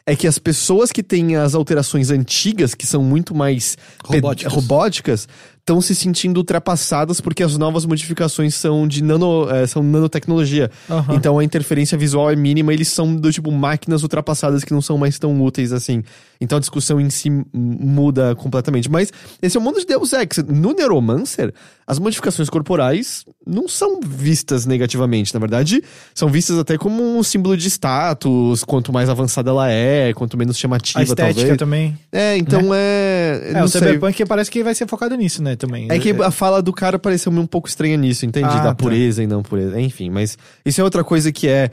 é 0.09 0.15
que 0.15 0.29
as 0.29 0.39
pessoas 0.39 0.93
que 0.93 1.03
têm 1.03 1.35
as 1.35 1.55
alterações 1.57 2.11
antigas, 2.13 2.77
que 2.77 2.87
são 2.87 3.03
muito 3.03 3.35
mais 3.35 3.77
Robóticas. 4.05 4.53
robóticas, 4.53 5.29
estão 5.59 5.81
se 5.81 5.97
sentindo 5.97 6.37
ultrapassadas 6.37 7.21
porque 7.21 7.43
as 7.43 7.59
novas 7.59 7.85
modificações 7.85 8.55
são 8.55 8.87
de 8.87 9.03
nano, 9.03 9.51
é, 9.51 9.67
são 9.67 9.83
nanotecnologia. 9.83 10.71
Aham. 10.89 11.17
Então 11.17 11.41
a 11.41 11.45
interferência 11.45 11.99
visual 11.99 12.31
é 12.31 12.37
mínima, 12.37 12.73
eles 12.73 12.87
são 12.87 13.17
do 13.17 13.33
tipo 13.33 13.51
máquinas 13.51 14.05
ultrapassadas 14.05 14.63
que 14.63 14.73
não 14.73 14.81
são 14.81 14.97
mais 14.97 15.19
tão 15.19 15.43
úteis 15.43 15.73
assim. 15.73 16.05
Então 16.41 16.59
a 16.59 16.61
discussão 16.61 17.01
em 17.01 17.11
si 17.11 17.31
muda 17.53 18.35
completamente. 18.35 18.91
Mas 18.91 19.13
esse 19.41 19.57
é 19.57 19.61
o 19.61 19.63
mundo 19.63 19.79
de 19.79 19.87
Deus 19.87 20.13
Ex. 20.13 20.39
No 20.49 20.73
Neuromancer, 20.73 21.53
as 21.87 21.99
modificações 21.99 22.51
corporais 22.51 23.25
não 23.47 23.69
são 23.69 24.01
vistas 24.01 24.67
negativamente. 24.67 25.33
Na 25.33 25.41
verdade, 25.41 25.83
são 26.15 26.29
vistas 26.29 26.59
até 26.59 26.77
como 26.77 27.19
um 27.19 27.23
símbolo 27.23 27.57
de 27.57 27.69
status. 27.69 28.65
Quanto 28.65 28.93
mais 28.93 29.09
avançada 29.09 29.51
ela 29.51 29.71
é, 29.71 30.13
quanto 30.13 30.37
menos 30.37 30.59
chamativa, 30.59 31.01
A 31.01 31.03
estética 31.03 31.35
talvez. 31.35 31.57
também. 31.57 31.99
É, 32.13 32.37
então 32.37 32.75
é. 32.75 33.43
É, 33.45 33.53
não 33.53 33.65
o 33.65 33.69
sei. 33.69 33.81
Cyberpunk 33.81 34.25
parece 34.27 34.51
que 34.51 34.63
vai 34.63 34.75
ser 34.75 34.87
focado 34.89 35.15
nisso, 35.15 35.43
né, 35.43 35.57
também. 35.57 35.89
É 35.91 35.99
que 35.99 36.11
a 36.11 36.31
fala 36.31 36.63
do 36.63 36.73
cara 36.73 36.99
pareceu 36.99 37.33
um 37.33 37.47
pouco 37.47 37.69
estranha 37.69 37.97
nisso, 37.97 38.27
entendi? 38.27 38.47
Ah, 38.49 38.57
da 38.57 38.63
tá. 38.69 38.75
pureza 38.75 39.23
e 39.23 39.27
não 39.27 39.43
pureza. 39.43 39.81
Enfim, 39.81 40.11
mas 40.11 40.37
isso 40.65 40.81
é 40.81 40.85
outra 40.85 41.05
coisa 41.05 41.31
que 41.33 41.49
é. 41.49 41.71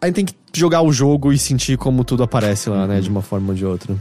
A 0.00 0.06
gente 0.06 0.14
tem 0.14 0.24
que 0.24 0.34
jogar 0.52 0.82
o 0.82 0.92
jogo 0.92 1.32
e 1.32 1.38
sentir 1.38 1.78
como 1.78 2.04
tudo 2.04 2.22
aparece 2.22 2.68
lá, 2.68 2.86
né? 2.86 3.00
De 3.00 3.08
uma 3.08 3.22
forma 3.22 3.50
ou 3.50 3.54
de 3.54 3.64
outra. 3.64 3.96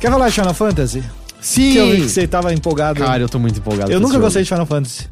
Quer 0.00 0.10
falar 0.10 0.28
de 0.28 0.34
Final 0.34 0.54
Fantasy? 0.54 1.04
Sim! 1.40 1.72
Que 1.72 1.78
eu 1.78 1.90
vi 1.90 1.96
que 2.02 2.08
você 2.08 2.26
tava 2.26 2.52
empolgado. 2.54 3.00
Cara, 3.00 3.22
eu 3.22 3.28
tô 3.28 3.38
muito 3.38 3.58
empolgado. 3.58 3.92
eu 3.92 4.00
nunca 4.00 4.14
jogo. 4.14 4.24
gostei 4.24 4.42
de 4.42 4.48
Final 4.48 4.64
Fantasy. 4.66 5.08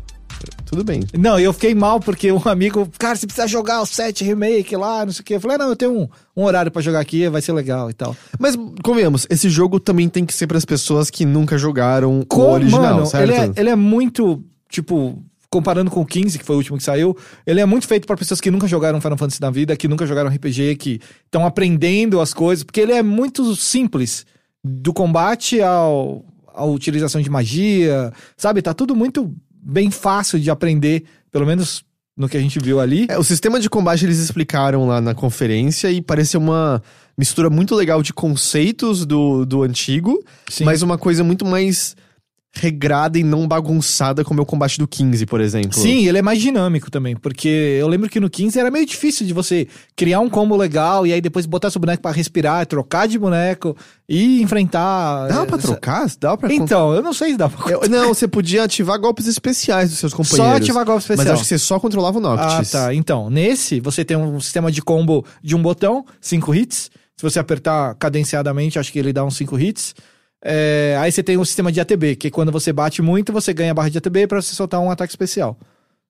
Tudo 0.65 0.85
bem. 0.85 1.03
Não, 1.19 1.39
eu 1.39 1.53
fiquei 1.53 1.75
mal 1.75 1.99
porque 1.99 2.31
um 2.31 2.43
amigo, 2.47 2.89
cara, 2.99 3.17
você 3.17 3.27
precisa 3.27 3.47
jogar 3.47 3.81
o 3.81 3.87
7 3.87 4.23
remake 4.25 4.77
lá, 4.77 5.05
não 5.07 5.13
sei 5.13 5.23
o 5.23 5.25
quê. 5.25 5.35
Eu 5.37 5.41
falei, 5.41 5.57
não, 5.59 5.69
eu 5.69 5.77
tenho 5.77 5.93
um, 5.93 6.09
um 6.37 6.45
horário 6.45 6.71
pra 6.71 6.83
jogar 6.83 7.01
aqui, 7.01 7.29
vai 7.29 7.41
ser 7.41 7.53
legal 7.53 7.89
e 7.91 7.95
tal. 7.95 8.15
Mas, 8.39 8.55
convenhamos, 8.83 9.27
esse 9.31 9.49
jogo 9.49 9.81
também 9.81 10.09
tem 10.09 10.25
que 10.27 10.35
ser 10.35 10.47
para 10.47 10.59
as 10.59 10.65
pessoas 10.65 11.11
que 11.11 11.25
nunca 11.25 11.57
jogaram 11.57 12.21
o 12.21 12.27
Com- 12.27 12.53
original, 12.53 12.95
mano, 12.95 13.07
certo? 13.07 13.23
Ele 13.31 13.33
é, 13.35 13.53
ele 13.57 13.71
é 13.71 13.77
muito, 13.77 14.45
tipo, 14.69 15.23
comparando 15.51 15.91
com 15.91 16.03
o 16.03 16.07
15, 16.07 16.39
que 16.39 16.45
foi 16.45 16.57
o 16.57 16.59
último 16.59 16.77
que 16.77 16.85
saiu, 16.85 17.17
ele 17.47 17.61
é 17.61 17.65
muito 17.65 17.89
feito 17.89 18.07
pra 18.07 18.17
pessoas 18.17 18.41
que 18.41 18.51
nunca 18.51 18.67
jogaram 18.69 19.01
Final 19.01 19.17
Fantasy 19.17 19.41
na 19.41 19.51
vida, 19.51 19.75
que 19.77 19.89
nunca 19.89 20.07
jogaram 20.07 20.29
RPG, 20.29 20.77
que 20.77 21.01
estão 21.25 21.47
aprendendo 21.47 22.21
as 22.21 22.35
coisas, 22.35 22.63
porque 22.63 22.81
ele 22.81 22.93
é 22.93 23.03
muito 23.03 23.57
simples. 23.57 24.27
Do 24.63 24.93
combate 24.93 25.63
ao, 25.63 26.25
à 26.53 26.65
utilização 26.67 27.21
de 27.23 27.31
magia, 27.31 28.13
sabe? 28.37 28.61
Tá 28.61 28.75
tudo 28.75 28.95
muito 28.95 29.33
bem 29.63 29.91
fácil 29.91 30.39
de 30.39 30.51
aprender, 30.51 31.05
pelo 31.31 31.47
menos 31.47 31.85
no 32.17 32.29
que 32.29 32.37
a 32.37 32.41
gente 32.41 32.59
viu 32.59 32.81
ali. 32.81 33.07
É, 33.09 33.17
o 33.17 33.23
sistema 33.23 33.61
de 33.61 33.71
combate 33.71 34.05
eles 34.05 34.19
explicaram 34.19 34.87
lá 34.87 35.01
na 35.01 35.15
conferência 35.15 35.91
e 35.91 36.03
pareceu 36.03 36.41
uma 36.41 36.83
mistura 37.17 37.49
muito 37.49 37.75
legal 37.75 38.03
de 38.03 38.13
conceitos 38.13 39.07
do, 39.07 39.47
do 39.47 39.63
antigo, 39.63 40.23
Sim. 40.49 40.65
mas 40.65 40.83
uma 40.83 40.99
coisa 40.99 41.23
muito 41.23 41.45
mais 41.45 41.97
regrada 42.55 43.19
e 43.19 43.23
não 43.23 43.47
bagunçada 43.47 44.25
como 44.25 44.41
é 44.41 44.43
o 44.43 44.47
combate 44.47 44.79
do 44.79 44.89
15, 44.89 45.27
por 45.27 45.41
exemplo. 45.41 45.75
Sim, 45.79 46.07
ele 46.09 46.19
é 46.19 46.23
mais 46.23 46.41
dinâmico 46.41 46.91
também, 46.91 47.15
porque 47.15 47.49
eu 47.79 47.87
lembro 47.87 48.09
que 48.09 48.19
no 48.19 48.29
15 48.29 48.59
era 48.59 48.71
meio 48.71 48.87
difícil 48.87 49.27
de 49.27 49.33
você 49.33 49.69
criar 49.95 50.21
um 50.21 50.29
combo 50.31 50.57
legal 50.57 51.07
e 51.07 51.13
aí 51.13 51.21
depois 51.21 51.47
botar 51.47 51.71
seu 51.71 51.81
boneco 51.81 52.03
pra 52.03 52.11
respirar, 52.11 52.67
trocar 52.67 53.07
de 53.07 53.19
boneco 53.19 53.77
e 54.09 54.43
enfrentar. 54.43 55.29
Dá 55.29 55.47
pra 55.47 55.57
essa- 55.59 55.69
trocar? 55.69 56.07
Dá 56.19 56.37
pra... 56.37 56.53
Então, 56.53 56.95
eu 56.95 57.03
não 57.03 57.13
sei 57.13 57.33
se 57.33 57.37
dá 57.37 57.49
pra. 57.49 57.71
Eu- 57.71 57.89
não, 57.89 58.09
você 58.09 58.27
podia 58.27 58.65
ativar 58.65 58.99
golpes 58.99 59.27
especiais 59.27 59.91
dos 59.91 59.99
seus 59.99 60.15
companheiros. 60.15 60.51
Só 60.53 60.57
ativar 60.57 60.85
golpe 60.85 61.01
especial. 61.03 61.27
Mas 61.27 61.35
acho 61.35 61.43
que 61.43 61.49
você 61.49 61.59
só 61.59 61.79
controlava 61.79 62.19
o 62.19 62.27
Ah, 62.27 62.37
Noctis. 62.37 62.71
tá. 62.71 62.93
Então, 62.95 63.29
nesse, 63.31 63.79
você 63.79 64.05
tem 64.05 64.17
um 64.17 64.41
sistema 64.41 64.73
de 64.73 64.81
combo 64.83 65.25
de 65.43 65.55
um 65.55 65.63
botão, 65.63 66.05
cinco 66.21 66.55
hits. 66.55 66.91
Se 67.17 67.23
você 67.23 67.39
apertar 67.39 67.95
cadenciadamente, 67.97 68.79
acho 68.79 68.93
que 68.93 68.99
ele 68.99 69.13
dá 69.13 69.25
uns 69.25 69.37
cinco 69.37 69.59
hits. 69.59 69.95
É, 70.45 70.97
aí 71.01 71.11
você 71.11 71.23
tem 71.23 71.37
um 71.37 71.45
sistema 71.45 71.73
de 71.73 71.81
ATB, 71.81 72.17
que 72.17 72.31
quando 72.31 72.53
você 72.53 72.73
bate 72.73 73.03
muito, 73.03 73.33
você 73.33 73.53
ganha 73.53 73.75
barra 73.75 73.91
de 73.91 73.99
ATB 73.99 74.27
pra 74.27 74.41
você 74.41 74.55
soltar 74.55 74.81
um 74.81 74.91
ataque 74.91 75.13
especial. 75.13 75.59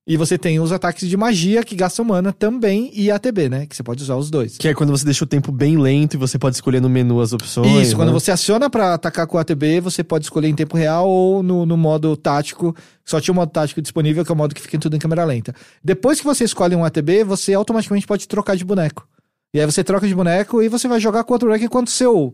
E 0.06 0.16
você 0.16 0.38
tem 0.38 0.58
os 0.58 0.72
ataques 0.72 1.06
de 1.06 1.16
magia, 1.18 1.62
que 1.62 1.76
gastam 1.76 2.02
mana 2.02 2.32
também, 2.32 2.90
e 2.94 3.10
ATB, 3.10 3.50
né? 3.50 3.66
Que 3.66 3.76
você 3.76 3.82
pode 3.82 4.02
usar 4.02 4.16
os 4.16 4.30
dois. 4.30 4.56
Que 4.56 4.68
é 4.68 4.74
quando 4.74 4.88
você 4.88 5.04
deixa 5.04 5.22
o 5.22 5.26
tempo 5.26 5.52
bem 5.52 5.76
lento 5.76 6.14
e 6.14 6.16
você 6.16 6.38
pode 6.38 6.56
escolher 6.56 6.80
no 6.80 6.88
menu 6.88 7.20
as 7.20 7.34
opções. 7.34 7.88
Isso, 7.88 7.94
quando 7.94 8.08
né? 8.08 8.14
você 8.14 8.30
aciona 8.30 8.70
pra 8.70 8.94
atacar 8.94 9.26
com 9.26 9.36
o 9.36 9.40
ATB, 9.40 9.80
você 9.80 10.02
pode 10.02 10.24
escolher 10.24 10.48
em 10.48 10.54
tempo 10.54 10.78
real 10.78 11.06
ou 11.06 11.42
no, 11.42 11.66
no 11.66 11.76
modo 11.76 12.16
tático. 12.16 12.74
Só 13.04 13.20
tinha 13.20 13.32
o 13.32 13.36
modo 13.36 13.50
tático 13.50 13.82
disponível, 13.82 14.24
que 14.24 14.32
é 14.32 14.34
o 14.34 14.38
modo 14.38 14.54
que 14.54 14.62
fica 14.62 14.78
tudo 14.78 14.96
em 14.96 14.98
câmera 14.98 15.26
lenta. 15.26 15.54
Depois 15.84 16.20
que 16.20 16.24
você 16.24 16.42
escolhe 16.44 16.74
um 16.74 16.86
ATB, 16.86 17.22
você 17.24 17.52
automaticamente 17.52 18.06
pode 18.06 18.26
trocar 18.26 18.56
de 18.56 18.64
boneco. 18.64 19.06
E 19.52 19.60
aí 19.60 19.66
você 19.66 19.84
troca 19.84 20.08
de 20.08 20.14
boneco 20.14 20.62
e 20.62 20.70
você 20.70 20.88
vai 20.88 21.00
jogar 21.00 21.22
com 21.24 21.34
outro 21.34 21.48
boneco 21.48 21.66
enquanto 21.66 21.90
seu 21.90 22.32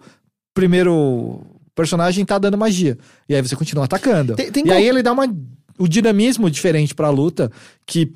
primeiro 0.55 1.45
personagem 1.75 2.25
tá 2.25 2.39
dando 2.39 2.57
magia. 2.59 2.97
E 3.29 3.35
aí 3.35 3.43
você 3.43 3.57
continua 3.57 3.85
atacando. 3.85 4.35
Tem- 4.37 4.51
tem 4.51 4.67
e 4.67 4.71
aí 4.73 4.87
ele 4.89 5.03
dá 5.03 5.13
uma, 5.13 5.27
o 5.79 5.89
dinamismo 5.89 6.51
diferente 6.51 6.95
pra 6.95 7.11
luta, 7.11 7.51
que 7.87 8.13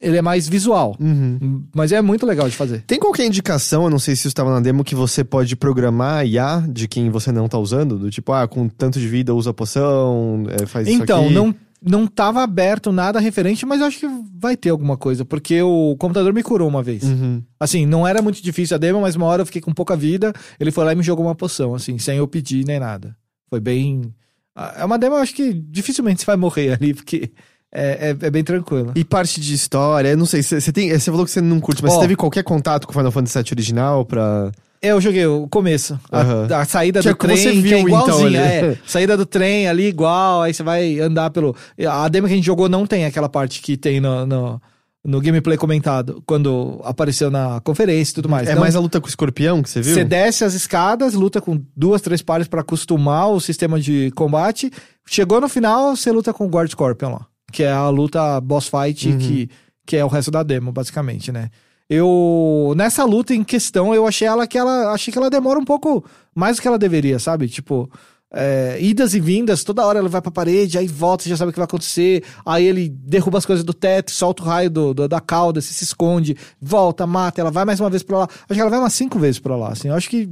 ele 0.00 0.16
é 0.18 0.22
mais 0.22 0.46
visual. 0.48 0.96
Uhum. 1.00 1.62
Mas 1.74 1.90
é 1.92 2.02
muito 2.02 2.26
legal 2.26 2.48
de 2.48 2.54
fazer. 2.54 2.82
Tem 2.86 2.98
qualquer 2.98 3.24
indicação, 3.26 3.84
eu 3.84 3.90
não 3.90 3.98
sei 3.98 4.14
se 4.14 4.20
isso 4.22 4.28
estava 4.28 4.50
na 4.50 4.60
demo, 4.60 4.84
que 4.84 4.94
você 4.94 5.24
pode 5.24 5.56
programar 5.56 6.18
a 6.18 6.24
IA 6.24 6.64
de 6.68 6.86
quem 6.86 7.08
você 7.10 7.32
não 7.32 7.48
tá 7.48 7.58
usando? 7.58 7.98
Do 7.98 8.10
tipo, 8.10 8.32
ah, 8.32 8.46
com 8.46 8.68
tanto 8.68 8.98
de 9.00 9.08
vida 9.08 9.34
usa 9.34 9.54
poção, 9.54 10.44
é, 10.50 10.66
faz 10.66 10.86
isso 10.88 11.02
Então, 11.02 11.30
não, 11.30 11.54
não 11.84 12.06
tava 12.06 12.42
aberto 12.42 12.90
nada 12.90 13.20
referente, 13.20 13.66
mas 13.66 13.80
eu 13.80 13.86
acho 13.86 14.00
que 14.00 14.08
vai 14.34 14.56
ter 14.56 14.70
alguma 14.70 14.96
coisa, 14.96 15.24
porque 15.24 15.60
o 15.62 15.94
computador 15.98 16.32
me 16.32 16.42
curou 16.42 16.66
uma 16.68 16.82
vez. 16.82 17.02
Uhum. 17.02 17.42
Assim, 17.60 17.84
não 17.84 18.06
era 18.06 18.22
muito 18.22 18.42
difícil 18.42 18.74
a 18.74 18.78
demo, 18.78 19.00
mas 19.00 19.14
uma 19.16 19.26
hora 19.26 19.42
eu 19.42 19.46
fiquei 19.46 19.60
com 19.60 19.72
pouca 19.72 19.94
vida, 19.96 20.32
ele 20.58 20.70
foi 20.70 20.84
lá 20.84 20.92
e 20.92 20.96
me 20.96 21.02
jogou 21.02 21.26
uma 21.26 21.34
poção, 21.34 21.74
assim, 21.74 21.98
sem 21.98 22.16
eu 22.16 22.26
pedir 22.26 22.64
nem 22.66 22.80
nada. 22.80 23.14
Foi 23.50 23.60
bem. 23.60 24.14
ah, 24.56 24.74
É 24.78 24.84
uma 24.84 24.98
demo, 24.98 25.16
eu 25.16 25.20
acho 25.20 25.34
que 25.34 25.52
dificilmente 25.52 26.20
você 26.20 26.26
vai 26.26 26.36
morrer 26.36 26.72
ali, 26.72 26.94
porque 26.94 27.30
é, 27.72 28.10
é, 28.10 28.26
é 28.26 28.30
bem 28.30 28.42
tranquilo. 28.42 28.92
E 28.94 29.04
parte 29.04 29.40
de 29.40 29.52
história, 29.52 30.08
eu 30.08 30.16
não 30.16 30.26
sei, 30.26 30.42
você 30.42 30.72
tem, 30.72 30.90
você 30.90 31.10
falou 31.10 31.26
que 31.26 31.30
você 31.30 31.40
não 31.40 31.60
curte, 31.60 31.82
mas 31.82 31.92
Ó. 31.92 31.96
você 31.96 32.00
teve 32.02 32.16
qualquer 32.16 32.44
contato 32.44 32.86
com 32.86 32.92
o 32.92 32.94
Final 32.94 33.12
Fantasy 33.12 33.38
VII 33.38 33.52
original 33.52 34.04
pra... 34.04 34.50
Eu 34.86 35.00
joguei 35.00 35.26
o 35.26 35.48
começo. 35.48 35.98
A- 36.10 36.20
Aham. 36.20 36.48
A, 36.50 36.64
saída 36.64 37.00
Que 37.00 37.08
é 37.08 37.12
do 37.12 37.16
que 37.16 37.26
trem, 37.26 37.36
você 37.36 37.50
que 37.52 37.58
é 37.58 37.60
viu, 37.60 37.78
então, 37.78 37.88
igualzinha. 37.88 38.26
ali. 38.26 38.36
é. 38.36 38.78
Saída 38.86 39.16
do 39.16 39.24
trem 39.26 39.66
ali 39.68 39.86
igual, 39.86 40.42
aí 40.42 40.52
você 40.52 40.62
vai 40.62 40.98
andar 41.00 41.30
pelo. 41.30 41.54
A 41.88 42.08
demo 42.08 42.26
que 42.26 42.32
a 42.32 42.36
gente 42.36 42.44
jogou 42.46 42.68
não 42.68 42.86
tem 42.86 43.04
aquela 43.04 43.28
parte 43.28 43.60
que 43.62 43.76
tem 43.76 44.00
no, 44.00 44.26
no, 44.26 44.62
no 45.04 45.20
gameplay 45.20 45.56
comentado, 45.56 46.22
quando 46.26 46.80
apareceu 46.84 47.30
na 47.30 47.60
conferência 47.60 48.12
e 48.12 48.14
tudo 48.14 48.28
mais. 48.28 48.48
é 48.48 48.54
Não, 48.54 48.60
mais 48.60 48.76
a 48.76 48.80
luta 48.80 49.00
com 49.00 49.06
o 49.06 49.08
escorpião 49.08 49.62
que 49.62 49.70
você 49.70 49.80
viu? 49.80 49.94
Você 49.94 50.04
desce 50.04 50.44
as 50.44 50.54
escadas, 50.54 51.14
luta 51.14 51.40
com 51.40 51.60
duas, 51.76 52.00
três 52.00 52.20
pares 52.22 52.46
pra 52.48 52.60
acostumar 52.60 53.28
o 53.30 53.40
sistema 53.40 53.80
de 53.80 54.10
combate. 54.14 54.70
Chegou 55.06 55.40
no 55.40 55.48
final, 55.48 55.96
você 55.96 56.10
luta 56.12 56.32
com 56.32 56.44
o 56.46 56.48
Guard 56.48 56.70
Scorpion 56.70 57.10
lá. 57.12 57.26
Que 57.52 57.62
é 57.62 57.70
a 57.72 57.88
luta 57.88 58.40
boss 58.40 58.68
fight, 58.68 59.08
Uhum. 59.08 59.18
que, 59.18 59.48
que 59.86 59.96
é 59.96 60.04
o 60.04 60.08
resto 60.08 60.30
da 60.30 60.42
demo, 60.42 60.72
basicamente, 60.72 61.30
né? 61.30 61.50
Eu. 61.90 62.72
Nessa 62.76 63.04
luta 63.04 63.34
em 63.34 63.44
questão, 63.44 63.94
eu 63.94 64.06
achei 64.06 64.26
ela 64.26 64.46
que 64.46 64.58
ela. 64.58 64.92
Achei 64.92 65.12
que 65.12 65.18
ela 65.18 65.30
demora 65.30 65.58
um 65.58 65.64
pouco 65.64 66.04
mais 66.34 66.56
do 66.56 66.62
que 66.62 66.68
ela 66.68 66.78
deveria, 66.78 67.18
sabe? 67.18 67.48
Tipo. 67.48 67.90
é, 68.36 68.78
idas 68.80 69.14
e 69.14 69.20
vindas, 69.20 69.62
toda 69.62 69.86
hora 69.86 70.00
ela 70.00 70.08
vai 70.08 70.20
pra 70.20 70.28
parede, 70.28 70.76
aí 70.76 70.88
volta, 70.88 71.28
já 71.28 71.36
sabe 71.36 71.50
o 71.50 71.52
que 71.52 71.58
vai 71.58 71.66
acontecer. 71.66 72.24
Aí 72.44 72.64
ele 72.64 72.88
derruba 72.88 73.38
as 73.38 73.46
coisas 73.46 73.64
do 73.64 73.72
teto, 73.72 74.10
solta 74.10 74.42
o 74.42 74.46
raio 74.46 74.68
do, 74.68 74.92
do- 74.92 75.06
da 75.08 75.20
cauda, 75.20 75.60
se, 75.60 75.72
se 75.72 75.84
esconde, 75.84 76.36
volta, 76.60 77.06
mata, 77.06 77.40
ela 77.40 77.52
vai 77.52 77.64
mais 77.64 77.78
uma 77.78 77.88
vez 77.88 78.02
pra 78.02 78.18
lá. 78.18 78.24
Acho 78.24 78.54
que 78.54 78.60
ela 78.60 78.70
vai 78.70 78.80
umas 78.80 78.92
cinco 78.92 79.20
vezes 79.20 79.38
pra 79.38 79.54
lá, 79.56 79.68
assim. 79.68 79.86
Eu 79.86 79.94
acho 79.94 80.10
que, 80.10 80.28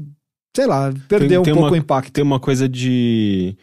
sei 0.56 0.66
lá, 0.66 0.92
perdeu 1.06 1.28
Tem- 1.28 1.28
tem 1.28 1.38
um 1.38 1.42
pouco 1.56 1.60
uma- 1.68 1.72
o 1.74 1.76
impacto. 1.76 2.10
Tem 2.12 2.24
uma 2.24 2.40
coisa 2.40 2.68
de. 2.68 3.56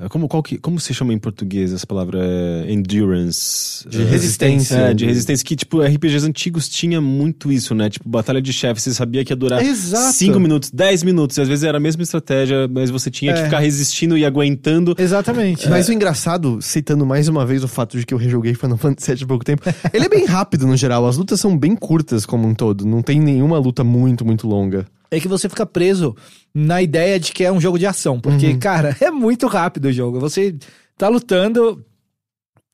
É, 0.00 0.08
Como, 0.08 0.26
qual 0.28 0.42
que, 0.42 0.58
como 0.58 0.80
se 0.80 0.92
chama 0.94 1.12
em 1.12 1.18
português 1.18 1.72
essa 1.72 1.86
palavra? 1.86 2.18
É 2.22 2.72
endurance. 2.72 3.86
De 3.88 4.02
É, 4.02 4.04
resistência. 4.04 4.74
É, 4.76 4.94
de 4.94 5.04
resistência. 5.06 5.44
Que, 5.44 5.56
tipo, 5.56 5.80
RPGs 5.82 6.26
antigos 6.26 6.68
tinha 6.68 7.00
muito 7.00 7.52
isso, 7.52 7.74
né? 7.74 7.88
Tipo, 7.90 8.08
batalha 8.08 8.40
de 8.40 8.52
chefe, 8.52 8.80
você 8.80 8.92
sabia 8.94 9.24
que 9.24 9.32
ia 9.32 9.36
durar 9.36 9.62
Exato. 9.64 10.14
5 10.14 10.38
minutos, 10.40 10.70
10 10.70 11.02
minutos. 11.02 11.36
E 11.36 11.40
às 11.40 11.48
vezes 11.48 11.64
era 11.64 11.78
a 11.78 11.80
mesma 11.80 12.02
estratégia, 12.02 12.66
mas 12.68 12.90
você 12.90 13.10
tinha 13.10 13.32
que 13.34 13.40
É. 13.40 13.44
ficar 13.44 13.58
resistindo 13.60 14.16
e 14.16 14.24
aguentando. 14.24 14.94
Exatamente. 14.98 15.68
Mas 15.68 15.88
o 15.88 15.92
engraçado, 15.92 16.58
citando 16.60 17.04
mais 17.04 17.28
uma 17.28 17.44
vez 17.44 17.62
o 17.64 17.68
fato 17.68 17.98
de 17.98 18.06
que 18.06 18.14
eu 18.14 18.18
rejoguei 18.18 18.54
Final 18.54 18.76
Fantasy 18.76 19.12
VII 19.14 19.24
há 19.24 19.26
pouco 19.26 19.44
tempo, 19.44 19.62
ele 19.92 20.06
é 20.06 20.08
bem 20.08 20.24
rápido 20.24 20.66
no 20.66 20.76
geral, 20.76 21.06
as 21.06 21.16
lutas 21.16 21.40
são 21.40 21.56
bem 21.56 21.74
curtas 21.76 22.24
como 22.26 22.46
um 22.48 22.54
todo, 22.54 22.86
não 22.86 23.02
tem 23.02 23.20
nenhuma 23.20 23.58
luta 23.58 23.84
muito, 23.84 24.24
muito 24.24 24.46
longa. 24.48 24.86
É 25.10 25.18
que 25.18 25.28
você 25.28 25.48
fica 25.48 25.66
preso 25.66 26.14
na 26.54 26.80
ideia 26.80 27.18
de 27.18 27.32
que 27.32 27.44
é 27.44 27.50
um 27.50 27.60
jogo 27.60 27.78
de 27.78 27.86
ação. 27.86 28.20
Porque, 28.20 28.56
cara, 28.56 28.96
é 29.00 29.10
muito 29.10 29.46
rápido 29.46 29.86
o 29.86 29.92
jogo. 29.92 30.20
Você 30.20 30.56
tá 30.96 31.08
lutando 31.08 31.84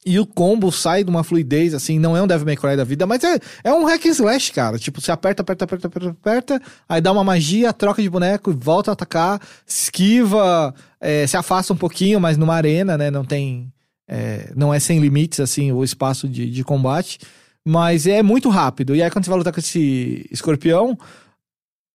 E 0.04 0.18
o 0.20 0.26
combo 0.26 0.70
sai 0.70 1.02
de 1.02 1.10
uma 1.10 1.24
fluidez, 1.24 1.74
assim, 1.74 1.98
não 1.98 2.16
é 2.16 2.22
um 2.22 2.26
Devil 2.26 2.46
May 2.46 2.56
Cry 2.56 2.76
da 2.76 2.84
vida, 2.84 3.06
mas 3.06 3.24
é, 3.24 3.40
é 3.64 3.72
um 3.72 3.84
hack 3.84 4.06
and 4.06 4.10
slash, 4.10 4.52
cara. 4.52 4.78
Tipo, 4.78 5.00
você 5.00 5.10
aperta, 5.10 5.42
aperta, 5.42 5.64
aperta, 5.64 5.88
aperta, 5.88 6.10
aperta, 6.10 6.62
aí 6.88 7.00
dá 7.00 7.10
uma 7.10 7.24
magia, 7.24 7.72
troca 7.72 8.00
de 8.00 8.08
boneco 8.08 8.52
e 8.52 8.54
volta 8.54 8.90
a 8.90 8.94
atacar, 8.94 9.40
esquiva, 9.66 10.72
é, 11.00 11.26
se 11.26 11.36
afasta 11.36 11.72
um 11.72 11.76
pouquinho, 11.76 12.20
mas 12.20 12.36
numa 12.36 12.54
arena, 12.54 12.96
né? 12.96 13.10
Não 13.10 13.24
tem. 13.24 13.72
é, 14.06 14.52
não 14.54 14.72
é 14.72 14.78
sem 14.78 15.00
limites, 15.00 15.40
assim, 15.40 15.72
o 15.72 15.82
espaço 15.82 16.28
de, 16.28 16.50
de 16.50 16.62
combate. 16.62 17.18
Mas 17.64 18.06
é 18.06 18.22
muito 18.22 18.48
rápido. 18.48 18.94
E 18.94 19.02
aí, 19.02 19.10
quando 19.10 19.24
você 19.24 19.30
vai 19.30 19.38
lutar 19.38 19.52
com 19.52 19.58
esse 19.58 20.24
escorpião, 20.30 20.96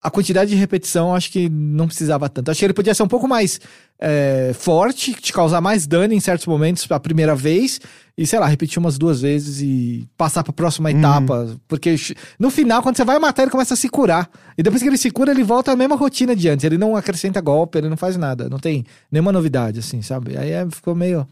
a 0.03 0.09
quantidade 0.09 0.49
de 0.49 0.57
repetição 0.57 1.13
acho 1.13 1.31
que 1.31 1.47
não 1.47 1.85
precisava 1.85 2.27
tanto. 2.27 2.49
Acho 2.49 2.59
que 2.59 2.65
ele 2.65 2.73
podia 2.73 2.93
ser 2.93 3.03
um 3.03 3.07
pouco 3.07 3.27
mais 3.27 3.59
é, 3.99 4.51
forte, 4.55 5.13
te 5.13 5.31
causar 5.31 5.61
mais 5.61 5.85
dano 5.85 6.11
em 6.13 6.19
certos 6.19 6.47
momentos 6.47 6.89
a 6.91 6.99
primeira 6.99 7.35
vez, 7.35 7.79
e 8.17 8.25
sei 8.25 8.39
lá, 8.39 8.47
repetir 8.47 8.79
umas 8.79 8.97
duas 8.97 9.21
vezes 9.21 9.61
e 9.61 10.07
passar 10.17 10.43
pra 10.43 10.51
próxima 10.51 10.89
etapa. 10.89 11.55
Porque 11.67 11.95
no 12.39 12.49
final, 12.49 12.81
quando 12.81 12.97
você 12.97 13.05
vai 13.05 13.19
matar, 13.19 13.43
ele 13.43 13.51
começa 13.51 13.75
a 13.75 13.77
se 13.77 13.87
curar. 13.89 14.27
E 14.57 14.63
depois 14.63 14.81
que 14.81 14.89
ele 14.89 14.97
se 14.97 15.11
cura, 15.11 15.31
ele 15.31 15.43
volta 15.43 15.71
à 15.71 15.75
mesma 15.75 15.95
rotina 15.95 16.35
de 16.35 16.49
antes. 16.49 16.65
Ele 16.65 16.79
não 16.79 16.95
acrescenta 16.95 17.39
golpe, 17.39 17.77
ele 17.77 17.87
não 17.89 17.97
faz 17.97 18.17
nada. 18.17 18.49
Não 18.49 18.57
tem 18.57 18.83
nenhuma 19.11 19.31
novidade, 19.31 19.79
assim, 19.79 20.01
sabe? 20.01 20.35
Aí 20.35 20.49
é- 20.49 20.67
ficou 20.69 20.95
meio, 20.95 21.27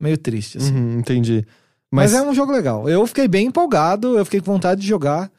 meio 0.00 0.18
triste, 0.18 0.58
assim. 0.58 0.74
Uhum, 0.74 0.98
entendi. 0.98 1.46
Mas, 1.92 2.12
Mas, 2.12 2.22
é 2.22 2.26
um 2.28 2.34
jogo 2.34 2.50
legal. 2.52 2.88
Eu 2.88 3.06
fiquei 3.06 3.28
bem 3.28 3.46
empolgado, 3.46 4.18
eu 4.18 4.24
fiquei 4.24 4.40
com 4.40 4.52
vontade 4.52 4.80
de 4.80 4.86
jogar. 4.86 5.30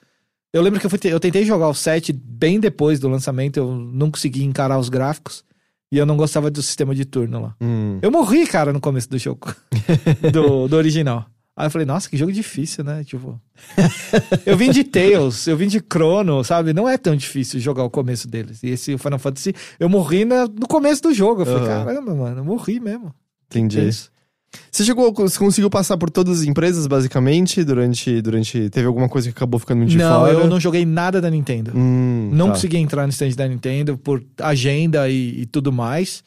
Eu 0.54 0.62
lembro 0.62 0.80
que 0.80 0.86
eu, 0.86 0.89
fui 0.89 0.99
eu 1.06 1.20
tentei 1.20 1.45
jogar 1.45 1.70
o 1.70 1.74
7 1.74 2.12
bem 2.12 2.60
depois 2.60 2.99
do 2.99 3.08
lançamento, 3.08 3.58
eu 3.58 3.74
não 3.74 4.12
consegui 4.12 4.43
encarar 4.43 4.78
os 4.78 4.89
gráficos. 4.89 5.43
E 5.93 5.97
eu 5.97 6.06
não 6.06 6.16
gostava 6.16 6.49
do 6.49 6.62
sistema 6.62 6.95
de 6.95 7.04
turno 7.04 7.41
lá. 7.41 7.56
Hum. 7.60 7.99
Eu 8.02 8.10
morri, 8.10 8.47
cara, 8.47 8.72
no 8.72 8.80
começo 8.80 9.10
do 9.10 9.18
jogo. 9.18 9.54
do, 10.32 10.68
do 10.68 10.76
original. 10.78 11.26
Aí 11.54 11.68
eu 11.68 11.72
falei, 11.72 11.86
nossa, 11.86 12.10
que 12.10 12.16
jogo 12.16 12.32
difícil, 12.32 12.82
né? 12.84 13.04
Tipo. 13.04 13.39
eu 14.45 14.56
vim 14.56 14.72
de 14.72 14.86
Tails, 14.86 15.47
eu 15.47 15.58
vim 15.58 15.68
de 15.68 15.80
Chrono, 15.80 16.43
sabe? 16.45 16.72
Não 16.72 16.88
é 16.88 16.97
tão 16.97 17.14
difícil 17.14 17.60
jogar 17.60 17.84
o 17.84 17.89
começo 17.89 18.26
deles. 18.26 18.64
E 18.64 18.70
esse 18.70 18.97
Final 18.97 19.20
Fantasy, 19.20 19.54
eu 19.78 19.89
morri 19.89 20.24
na- 20.24 20.47
no 20.47 20.66
começo 20.68 21.02
do 21.04 21.14
jogo. 21.14 21.41
Eu 21.41 21.45
falei, 21.45 21.68
Aham. 21.70 21.86
caramba, 21.86 22.16
mano, 22.16 22.38
eu 22.39 22.45
morri 22.45 22.80
mesmo. 22.80 23.14
Entendi. 23.47 23.82
É 23.82 23.84
isso. 23.84 24.10
Você 24.72 24.84
chegou, 24.86 25.14
você 25.14 25.38
conseguiu 25.39 25.70
passar 25.70 25.97
por 25.97 26.10
todas 26.10 26.41
as 26.41 26.45
empresas, 26.47 26.88
basicamente, 26.88 27.64
durante. 27.64 28.22
durante 28.22 28.70
teve 28.70 28.86
alguma 28.88 29.08
coisa 29.10 29.30
que 29.30 29.36
acabou 29.38 29.60
ficando 29.60 29.86
de 29.86 29.97
não, 29.97 30.22
fora? 30.22 30.34
eu 30.34 30.47
não 30.47 30.60
joguei 30.60 30.86
nada 30.86 31.20
da 31.22 31.30
Nintendo. 31.30 31.72
Hum, 31.76 32.30
Não 32.34 32.47
tá. 32.47 32.54
consegui 32.54 32.78
entrar 32.78 33.04
no 33.06 33.10
stand 33.12 33.32
da 33.32 33.47
Nintendo 33.47 33.97
por 33.97 34.24
agenda 34.39 35.08
e, 35.10 35.41
e 35.41 35.45
tudo 35.45 35.72
mais. 35.72 36.24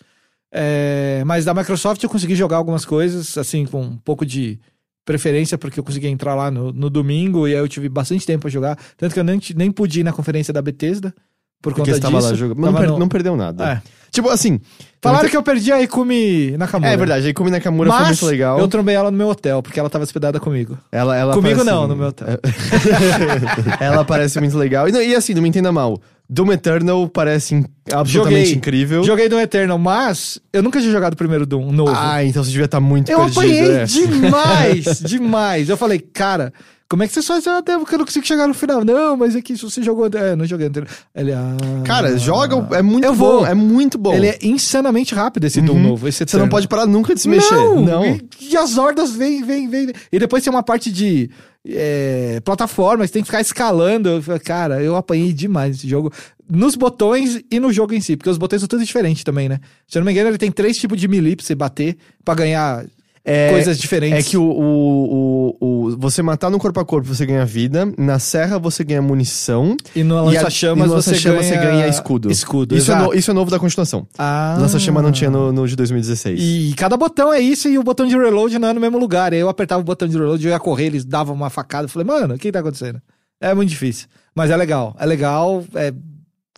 É, 0.53 1.23
mas 1.27 1.45
da 1.45 1.53
Microsoft 1.53 2.03
eu 2.03 2.09
consegui 2.09 2.35
jogar 2.35 2.57
algumas 2.59 2.85
coisas, 2.85 3.37
assim, 3.37 3.67
com 3.67 3.83
um 3.83 3.97
pouco 3.97 4.25
de 4.25 4.59
preferência, 5.05 5.59
porque 5.59 5.79
eu 5.81 5.85
consegui 5.85 6.07
entrar 6.07 6.35
lá 6.35 6.51
no, 6.51 6.73
no 6.73 6.89
domingo 6.89 7.47
e 7.49 7.53
aí 7.53 7.59
eu 7.59 7.69
tive 7.69 7.89
bastante 7.89 8.25
tempo 8.25 8.43
pra 8.43 8.51
jogar. 8.51 8.79
Tanto 8.97 9.13
que 9.13 9.21
eu 9.21 9.25
nem, 9.25 9.41
nem 9.57 9.71
pude 9.71 10.01
ir 10.01 10.05
na 10.05 10.13
conferência 10.13 10.53
da 10.53 10.63
Bethesda 10.63 11.13
por 11.61 11.75
Porque 11.75 11.91
conta 11.93 12.09
disso. 12.09 12.23
lá 12.29 12.35
jogando. 12.35 12.59
Não, 12.61 12.75
per- 12.75 12.89
no- 12.89 12.99
não 12.99 13.09
perdeu 13.09 13.37
nada. 13.37 13.65
É. 13.73 13.83
Tipo 14.11 14.29
assim. 14.31 14.61
Falaram 15.05 15.29
que 15.29 15.37
eu 15.37 15.43
perdi 15.43 15.73
a 15.73 15.81
Ikumi 15.81 16.57
Nakamura. 16.57 16.91
É 16.93 16.97
verdade, 16.97 17.27
a 17.27 17.31
Ikumi 17.31 17.51
Nakamura 17.51 17.91
foi 17.91 17.99
Mas 18.01 18.09
muito 18.21 18.27
legal. 18.27 18.59
eu 18.59 18.67
trombei 18.69 18.95
ela 18.95 19.11
no 19.11 19.17
meu 19.17 19.29
hotel, 19.29 19.63
porque 19.63 19.79
ela 19.79 19.89
tava 19.91 20.05
hospedada 20.05 20.41
comigo. 20.41 20.77
Ela, 20.91 21.17
ela 21.17 21.33
Comigo 21.35 21.57
parece- 21.57 21.71
não, 21.75 21.87
no 21.87 21.95
meu 21.97 22.09
hotel. 22.09 22.27
ela 23.81 24.05
parece 24.05 24.41
muito 24.41 24.57
legal. 24.59 24.89
E, 24.89 24.93
e 24.93 25.15
assim, 25.15 25.35
não 25.35 25.43
me 25.43 25.49
entenda 25.49 25.71
mal. 25.73 26.01
Doom 26.29 26.53
Eternal 26.53 27.09
parece 27.09 27.55
in- 27.55 27.65
absolutamente 27.93 28.41
Joguei. 28.47 28.55
incrível. 28.55 29.05
Joguei 29.05 29.29
do 29.29 29.39
Eternal, 29.39 29.79
mas 29.79 30.41
eu 30.53 30.63
nunca 30.63 30.81
tinha 30.81 30.91
jogado 30.93 31.13
o 31.13 31.17
primeiro 31.17 31.45
Doom 31.45 31.71
novo. 31.71 31.93
Ah, 31.95 32.25
então 32.25 32.43
você 32.43 32.51
devia 32.51 32.65
estar 32.65 32.81
muito 32.81 33.11
Eu 33.11 33.19
perdido. 33.21 33.39
apanhei 33.41 33.71
é. 33.73 33.85
demais, 33.85 35.01
demais. 35.05 35.69
Eu 35.69 35.77
falei, 35.77 35.99
cara, 35.99 36.53
como 36.89 37.03
é 37.03 37.07
que 37.07 37.13
você 37.13 37.21
só 37.23 37.39
já 37.41 37.61
deve 37.61 37.85
que 37.85 37.95
eu 37.95 37.99
não 37.99 38.07
consigo 38.07 38.27
chegar 38.27 38.47
no 38.49 38.55
final? 38.55 38.85
Não, 38.85 39.17
mas 39.17 39.37
é 39.37 39.43
que 39.43 39.55
você 39.55 39.83
jogou. 39.83 40.07
É, 40.15 40.35
não 40.35 40.47
joguei 40.47 40.67
anterior. 40.69 40.89
Ele, 41.15 41.33
ah, 41.33 41.57
Cara, 41.85 42.17
joga, 42.17 42.75
é 42.77 42.83
muito 42.83 43.05
Eu 43.05 43.15
bom, 43.15 43.39
vou. 43.39 43.47
é 43.47 43.55
muito 43.55 43.99
bom. 43.99 44.15
Ele 44.15 44.29
é 44.29 44.39
insanamente 44.43 45.15
rápido 45.15 45.45
esse 45.45 45.61
Doom 45.61 45.75
Uhum. 45.75 45.83
novo. 45.83 46.09
Esse 46.09 46.25
Você 46.27 46.37
não 46.39 46.49
pode 46.49 46.69
parar 46.69 46.87
nunca 46.87 47.15
de 47.15 47.21
se 47.21 47.29
mexer. 47.29 47.55
Não, 47.55 48.05
E, 48.07 48.23
e 48.51 48.57
as 48.57 48.79
hordas 48.79 49.13
vêm, 49.13 49.43
vêm, 49.45 49.69
vêm. 49.69 49.93
E 50.11 50.19
depois 50.19 50.43
tem 50.43 50.51
uma 50.53 50.63
parte 50.63 50.91
de 50.93 51.31
é, 51.67 52.41
plataforma, 52.45 53.07
você 53.07 53.13
tem 53.13 53.23
que 53.23 53.29
ficar 53.29 53.41
escalando. 53.41 54.23
Cara, 54.45 54.83
eu 54.83 54.97
apanhei 54.97 55.33
demais 55.33 55.77
nesse 55.77 55.89
jogo. 55.89 56.13
Nos 56.49 56.77
botões 56.77 57.43
e 57.51 57.59
no 57.59 57.73
jogo 57.73 57.95
em 57.95 58.01
si, 58.01 58.17
porque 58.17 58.29
os 58.29 58.37
botões 58.37 58.61
são 58.61 58.69
tudo 58.69 58.85
diferentes 58.85 59.25
também, 59.25 59.49
né? 59.49 59.61
Se 59.89 59.97
eu 59.97 60.01
não 60.01 60.07
me 60.07 60.13
engano, 60.13 60.29
ele 60.29 60.39
tem 60.39 60.53
três 60.53 60.77
tipos 60.77 61.01
de 61.01 61.09
melee 61.09 61.37
pra 61.37 61.45
você 61.45 61.55
bater, 61.55 61.97
pra 62.23 62.35
ganhar 62.35 62.85
É- 63.27 63.51
coisas 63.51 63.79
diferentes. 63.79 64.19
É 64.27 64.29
que 64.31 64.37
o, 64.37 64.43
o, 64.43 65.57
o, 65.61 65.67
o- 65.87 65.97
você 65.97 66.21
matar 66.23 66.51
no 66.51 66.59
corpo 66.59 66.79
a 66.79 66.85
corpo 66.85 67.09
você 67.09 67.25
ganha 67.25 67.45
vida, 67.47 67.91
na 67.97 68.19
serra 68.19 68.59
você 68.59 68.85
ganha 68.85 69.01
munição. 69.01 69.77
E 69.97 70.03
no 70.05 70.25
lança-chamas 70.27 70.89
você, 70.89 70.95
lança-chama 71.13 71.39
ganha... 71.41 71.49
você 71.49 71.57
ganha 71.57 71.89
escudo. 71.89 72.31
Escudo, 72.31 72.77
Isso 72.77 72.93
é, 72.93 72.97
no- 72.99 73.15
isso 73.15 73.31
é 73.31 73.35
novo 73.35 73.51
da 73.51 73.59
continuação. 73.59 74.07
Ah. 74.19 74.57
Lança-chama 74.61 75.01
não 75.01 75.11
tinha 75.11 75.31
no, 75.31 75.53
no 75.53 75.67
de 75.67 75.75
2016. 75.75 76.39
E 76.39 76.75
cada 76.77 76.97
botão 76.99 77.33
é 77.33 77.41
isso 77.41 77.67
e 77.69 77.79
o 77.79 77.83
botão 77.83 78.07
de 78.07 78.15
reload 78.17 78.59
não 78.59 78.69
é 78.69 78.73
no 78.75 78.81
mesmo 78.81 78.99
lugar. 78.99 79.33
Eu 79.33 79.49
apertava 79.49 79.81
o 79.81 79.85
botão 79.85 80.07
de 80.07 80.19
reload, 80.19 80.45
eu 80.47 80.51
ia 80.53 80.61
correr, 80.61 80.85
eles 80.87 81.05
davam 81.05 81.35
uma 81.35 81.49
facada. 81.49 81.85
Eu 81.87 81.89
falei, 81.89 82.07
mano, 82.07 82.35
o 82.35 82.39
que 82.39 82.53
tá 82.53 82.59
acontecendo? 82.61 83.01
É 83.41 83.55
muito 83.55 83.71
difícil. 83.71 84.07
Mas 84.35 84.51
é 84.51 84.57
legal. 84.57 84.95
É 84.99 85.07
legal, 85.07 85.65
é 85.75 85.93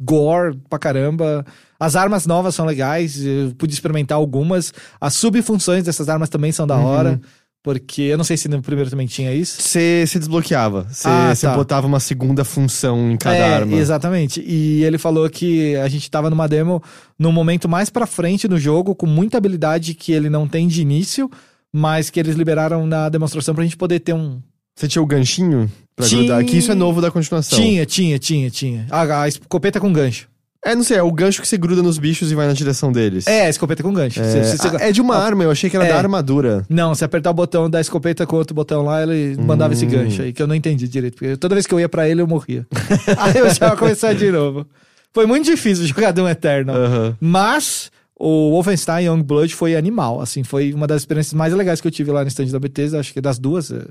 gore 0.03 0.57
pra 0.69 0.79
caramba. 0.79 1.45
As 1.79 1.97
armas 1.97 2.27
novas 2.27 2.55
são 2.55 2.65
legais, 2.67 3.25
eu 3.25 3.53
pude 3.57 3.75
experimentar 3.75 4.17
algumas. 4.17 4.73
As 5.01 5.15
subfunções 5.15 5.85
dessas 5.85 6.09
armas 6.09 6.29
também 6.29 6.53
são 6.53 6.67
da 6.67 6.77
Uhum. 6.77 6.85
hora. 6.85 7.21
Porque 7.63 8.03
eu 8.03 8.17
não 8.17 8.23
sei 8.25 8.37
se 8.37 8.47
no 8.49 8.63
primeiro 8.63 8.89
também 8.89 9.09
tinha 9.09 9.35
isso. 9.35 9.61
Você 9.61 10.05
se 10.07 10.21
desbloqueava. 10.21 10.87
Você 10.89 11.09
Ah, 11.09 11.33
tá. 11.51 11.53
botava 11.57 11.85
uma 11.85 11.99
segunda 11.99 12.45
função 12.45 13.11
em 13.11 13.17
cada 13.17 13.35
é, 13.37 13.55
arma. 13.55 13.75
Exatamente. 13.77 14.41
E 14.47 14.85
ele 14.85 14.99
falou 14.99 15.29
que 15.29 15.75
a 15.75 15.89
gente 15.89 16.09
tava 16.09 16.31
numa 16.31 16.47
demo 16.47 16.81
no 17.19 17.33
momento 17.33 17.69
mais 17.69 17.91
pra 17.91 18.07
frente 18.07 18.47
do 18.47 18.57
jogo, 18.57 18.95
com 18.95 19.07
muita 19.07 19.37
habilidade 19.39 19.95
que 19.95 20.13
ele 20.13 20.31
não 20.31 20.47
tem 20.47 20.69
de 20.69 20.81
início, 20.81 21.29
mas 21.73 22.09
que 22.09 22.21
eles 22.21 22.37
liberaram 22.37 22.87
na 22.87 23.09
demonstração 23.09 23.53
pra 23.53 23.65
gente 23.65 23.77
poder 23.77 23.99
ter 23.99 24.13
um. 24.15 24.41
Você 24.77 24.87
tinha 24.89 25.03
o 25.03 25.07
ganchinho 25.07 25.71
pra 25.97 26.07
Tinha. 26.07 26.21
grudar? 26.23 26.45
Que 26.45 26.59
isso 26.59 26.71
é 26.71 26.75
novo 26.75 27.01
da 27.01 27.11
continuação. 27.11 27.59
Tinha, 27.59 27.87
tinha, 27.87 28.19
tinha, 28.19 28.51
tinha. 28.51 28.87
A, 28.91 29.23
a 29.23 29.29
escopeta 29.29 29.81
com 29.81 29.91
gancho. 29.93 30.29
É, 30.65 30.75
não 30.75 30.83
sei, 30.83 30.97
é 30.99 31.03
o 31.03 31.13
gancho 31.13 31.41
que 31.41 31.47
você 31.47 31.57
gruda 31.57 31.81
nos 31.83 31.97
bichos 31.97 32.33
e 32.33 32.35
vai 32.35 32.47
na 32.47 32.53
direção 32.53 32.91
deles. 32.91 33.27
É, 33.29 33.47
a 33.47 33.49
escopeta 33.49 33.83
com 33.85 33.93
gancho. 33.93 34.21
É, 34.21 34.25
Você- 34.45 34.57
você- 34.59 34.69
ah, 34.77 34.89
é 34.89 34.93
de 34.93 35.01
uma 35.01 35.17
arma, 35.17 35.45
eu 35.45 35.51
achei 35.51 35.71
que 35.71 35.77
era 35.77 35.87
É. 35.87 35.89
da 35.91 35.97
armadura. 35.97 36.67
Não, 36.69 36.93
se 36.95 37.05
apertar 37.05 37.31
o 37.31 37.35
botão 37.35 37.71
da 37.71 37.81
escopeta 37.81 38.27
com 38.27 38.35
outro 38.37 38.53
botão 38.55 38.83
lá, 38.83 39.01
ele 39.03 39.37
mandava 39.41 39.73
esse 39.75 39.87
Hum. 39.87 39.91
gancho 39.91 40.23
aí, 40.23 40.33
que 40.33 40.43
eu 40.43 40.47
não 40.47 40.55
entendi 40.57 40.89
direito. 40.89 41.15
Porque 41.15 41.37
toda 41.37 41.55
vez 41.55 41.67
que 41.67 41.73
eu 41.73 41.79
ia 41.81 41.89
pra 41.89 42.09
ele, 42.09 42.21
eu 42.21 42.27
morria. 42.27 42.67
aí 43.17 43.39
eu 43.39 43.49
já 43.55 43.69
ia 43.69 43.77
começar 43.77 44.13
de 44.13 44.31
novo. 44.31 44.67
Foi 45.15 45.25
muito 45.25 45.45
difícil 45.47 45.87
jogar 45.87 46.11
Doom 46.11 46.29
Eternal. 46.29 46.75
Aham. 46.77 47.17
Mas 47.21 47.91
o 48.19 48.51
Wolfenstein 48.51 49.07
Youngblood 49.07 49.55
foi 49.55 49.77
animal, 49.77 50.21
assim, 50.21 50.43
foi 50.43 50.73
uma 50.75 50.87
das 50.87 51.03
experiências 51.03 51.33
mais 51.33 51.55
legais 51.55 51.81
que 51.81 51.87
eu 51.87 51.93
tive 51.93 52.11
lá 52.11 52.23
no 52.23 52.29
stand 52.29 52.47
da 52.47 52.59
Bethesda, 52.59 52.99
acho 52.99 53.13
que 53.15 53.21
das 53.21 53.39
duas, 53.39 53.71
eh, 53.71 53.85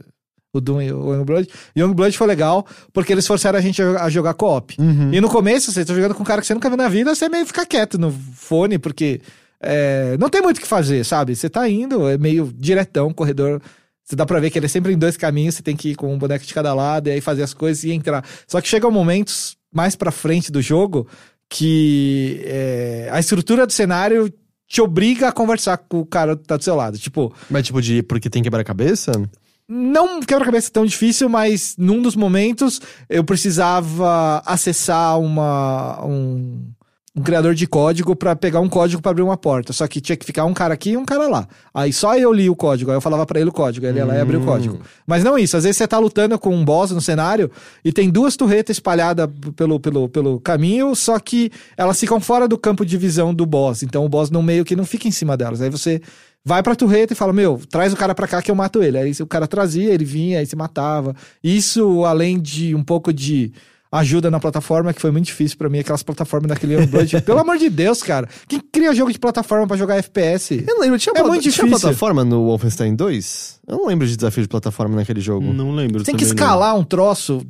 o 0.57 0.61
Doom 0.61 0.81
e 0.81 0.91
o 0.91 1.13
Youngblood. 1.13 1.49
Youngblood 1.77 2.17
foi 2.17 2.27
legal, 2.27 2.65
porque 2.93 3.11
eles 3.11 3.25
forçaram 3.25 3.57
a 3.57 3.61
gente 3.61 3.81
a 3.81 3.85
jogar, 3.85 4.03
a 4.03 4.09
jogar 4.09 4.33
co-op. 4.33 4.75
E 5.11 5.21
no 5.21 5.29
começo, 5.29 5.71
você 5.71 5.83
tá 5.83 5.93
jogando 5.93 6.15
com 6.15 6.23
um 6.23 6.25
cara 6.25 6.41
que 6.41 6.47
você 6.47 6.53
nunca 6.53 6.69
viu 6.69 6.77
na 6.77 6.89
vida, 6.89 7.13
você 7.13 7.29
meio 7.29 7.45
fica 7.45 7.65
quieto 7.65 7.97
no 7.97 8.11
fone, 8.11 8.77
porque 8.77 9.21
eh, 9.61 10.15
não 10.19 10.29
tem 10.29 10.41
muito 10.41 10.57
o 10.57 10.61
que 10.61 10.67
fazer, 10.67 11.03
sabe? 11.03 11.35
Você 11.35 11.49
tá 11.49 11.67
indo, 11.69 12.07
é 12.07 12.17
meio 12.17 12.51
diretão, 12.55 13.13
corredor... 13.13 13.61
Você 14.07 14.15
dá 14.15 14.23
pra 14.23 14.39
ver 14.39 14.51
que 14.51 14.59
ele 14.59 14.67
é 14.67 14.69
sempre 14.69 14.93
em 14.93 14.97
dois 14.99 15.17
caminhos, 15.17 15.55
você 15.55 15.63
tem 15.63 15.75
que 15.75 15.89
ir 15.89 15.95
com 15.95 16.13
um 16.13 16.17
boneco 16.19 16.45
de 16.45 16.53
cada 16.53 16.71
lado, 16.75 17.07
e 17.07 17.11
aí 17.11 17.19
fazer 17.19 17.41
as 17.41 17.55
coisas 17.55 17.83
e 17.83 17.91
entrar. 17.91 18.23
Só 18.47 18.61
que 18.61 18.67
chegam 18.67 18.91
momentos 18.91 19.57
mais 19.73 19.95
pra 19.95 20.11
frente 20.11 20.51
do 20.51 20.61
jogo 20.61 21.07
que 21.49 22.41
é, 22.45 23.09
a 23.11 23.19
estrutura 23.19 23.65
do 23.65 23.73
cenário 23.73 24.31
te 24.67 24.81
obriga 24.81 25.29
a 25.29 25.31
conversar 25.31 25.77
com 25.77 25.99
o 25.99 26.05
cara 26.05 26.35
que 26.35 26.43
tá 26.43 26.57
do 26.57 26.63
seu 26.63 26.75
lado. 26.75 26.97
Tipo, 26.97 27.33
Mas 27.49 27.65
tipo 27.65 27.81
de 27.81 28.01
porque 28.03 28.29
tem 28.29 28.43
quebra-cabeça? 28.43 29.11
Não 29.67 30.17
um 30.17 30.19
quebra-cabeça 30.21 30.69
tão 30.71 30.85
difícil, 30.85 31.27
mas 31.29 31.75
num 31.77 32.01
dos 32.01 32.15
momentos 32.15 32.79
eu 33.09 33.23
precisava 33.23 34.41
acessar 34.45 35.19
uma, 35.19 36.03
um, 36.05 36.67
um 37.15 37.21
criador 37.23 37.55
de 37.55 37.65
código 37.65 38.15
pra 38.15 38.35
pegar 38.35 38.59
um 38.59 38.69
código 38.69 39.01
pra 39.01 39.11
abrir 39.11 39.23
uma 39.23 39.37
porta. 39.37 39.73
Só 39.73 39.87
que 39.87 39.99
tinha 40.01 40.15
que 40.15 40.25
ficar 40.25 40.45
um 40.45 40.53
cara 40.53 40.73
aqui 40.73 40.91
e 40.91 40.97
um 40.97 41.05
cara 41.05 41.27
lá. 41.27 41.47
Aí 41.73 41.91
só 41.91 42.15
eu 42.17 42.31
li 42.31 42.49
o 42.49 42.55
código, 42.55 42.91
aí 42.91 42.97
eu 42.97 43.01
falava 43.01 43.25
pra 43.25 43.39
ele 43.39 43.49
o 43.49 43.53
código, 43.53 43.85
aí 43.85 43.91
ele 43.91 43.99
ia 43.99 44.05
lá 44.05 44.15
e 44.15 44.21
abria 44.21 44.39
o 44.39 44.43
Hum. 44.43 44.45
código. 44.45 44.79
Mas 45.07 45.23
não 45.23 45.37
isso, 45.37 45.57
às 45.57 45.63
vezes 45.63 45.77
você 45.77 45.87
tá 45.87 45.97
lutando 45.97 46.37
com 46.37 46.53
um 46.55 46.63
boss 46.63 46.91
no 46.91 47.01
cenário 47.01 47.49
e 47.83 47.91
tem 47.91 48.09
duas 48.09 48.35
torretas 48.35 48.75
espalhadas 48.75 49.27
pelo, 49.55 49.79
pelo, 49.79 50.07
pelo 50.09 50.39
caminho, 50.41 50.93
só 50.95 51.17
que 51.19 51.51
elas 51.77 51.99
ficam 51.99 52.19
fora 52.19 52.47
do 52.47 52.57
campo 52.57 52.85
de 52.85 52.97
visão 52.97 53.33
do 53.33 53.45
boss. 53.45 53.81
Então 53.81 54.05
o 54.05 54.09
boss 54.09 54.29
no 54.29 54.43
meio 54.43 54.63
que 54.65 54.75
não 54.75 54.85
fica 54.85 55.07
em 55.07 55.11
cima 55.11 55.35
delas. 55.35 55.61
Aí 55.61 55.69
você 55.69 56.01
vai 56.45 56.61
pra 56.61 56.75
torreta 56.75 57.13
e 57.13 57.15
fala, 57.15 57.33
meu, 57.33 57.59
traz 57.69 57.91
o 57.91 57.97
cara 57.97 58.13
pra 58.13 58.27
cá 58.27 58.41
que 58.41 58.51
eu 58.51 58.55
mato 58.55 58.83
ele. 58.83 58.97
Aí 58.97 59.11
o 59.19 59.25
cara 59.27 59.47
trazia, 59.47 59.91
ele 59.93 60.05
vinha, 60.05 60.39
aí 60.39 60.45
se 60.45 60.55
matava. 60.55 61.15
Isso, 61.43 62.05
além 62.05 62.39
de 62.39 62.75
um 62.75 62.83
pouco 62.83 63.11
de 63.11 63.51
ajuda 63.91 64.29
na 64.29 64.39
plataforma, 64.39 64.93
que 64.93 64.99
foi 65.01 65.09
muito 65.09 65.25
difícil 65.25 65.57
pra 65.57 65.69
mim, 65.69 65.79
aquelas 65.79 66.03
plataformas 66.03 66.49
daquele 66.49 66.73
Youngblood. 66.75 67.21
Pelo 67.23 67.39
amor 67.39 67.57
de 67.57 67.69
Deus, 67.69 68.03
cara. 68.03 68.27
Quem 68.47 68.59
cria 68.59 68.93
jogo 68.93 69.11
de 69.11 69.17
plataforma 69.17 69.65
pra 69.65 69.77
jogar 69.77 69.95
FPS? 69.97 70.63
Eu 70.67 70.75
não 70.75 70.81
lembro, 70.81 70.99
tinha, 70.99 71.13
É 71.15 71.23
muito 71.23 71.41
tinha 71.41 71.51
difícil. 71.51 71.69
plataforma 71.79 72.23
no 72.25 72.45
Wolfenstein 72.45 72.93
2? 72.95 73.61
Eu 73.67 73.77
não 73.77 73.87
lembro 73.87 74.05
de 74.05 74.15
desafio 74.15 74.43
de 74.43 74.49
plataforma 74.49 74.95
naquele 74.95 75.21
jogo. 75.21 75.51
Não 75.53 75.71
lembro. 75.73 76.03
Tem 76.03 76.13
que 76.15 76.25
também, 76.25 76.35
não. 76.37 76.45
escalar 76.45 76.77
um 76.77 76.83
troço, 76.83 77.41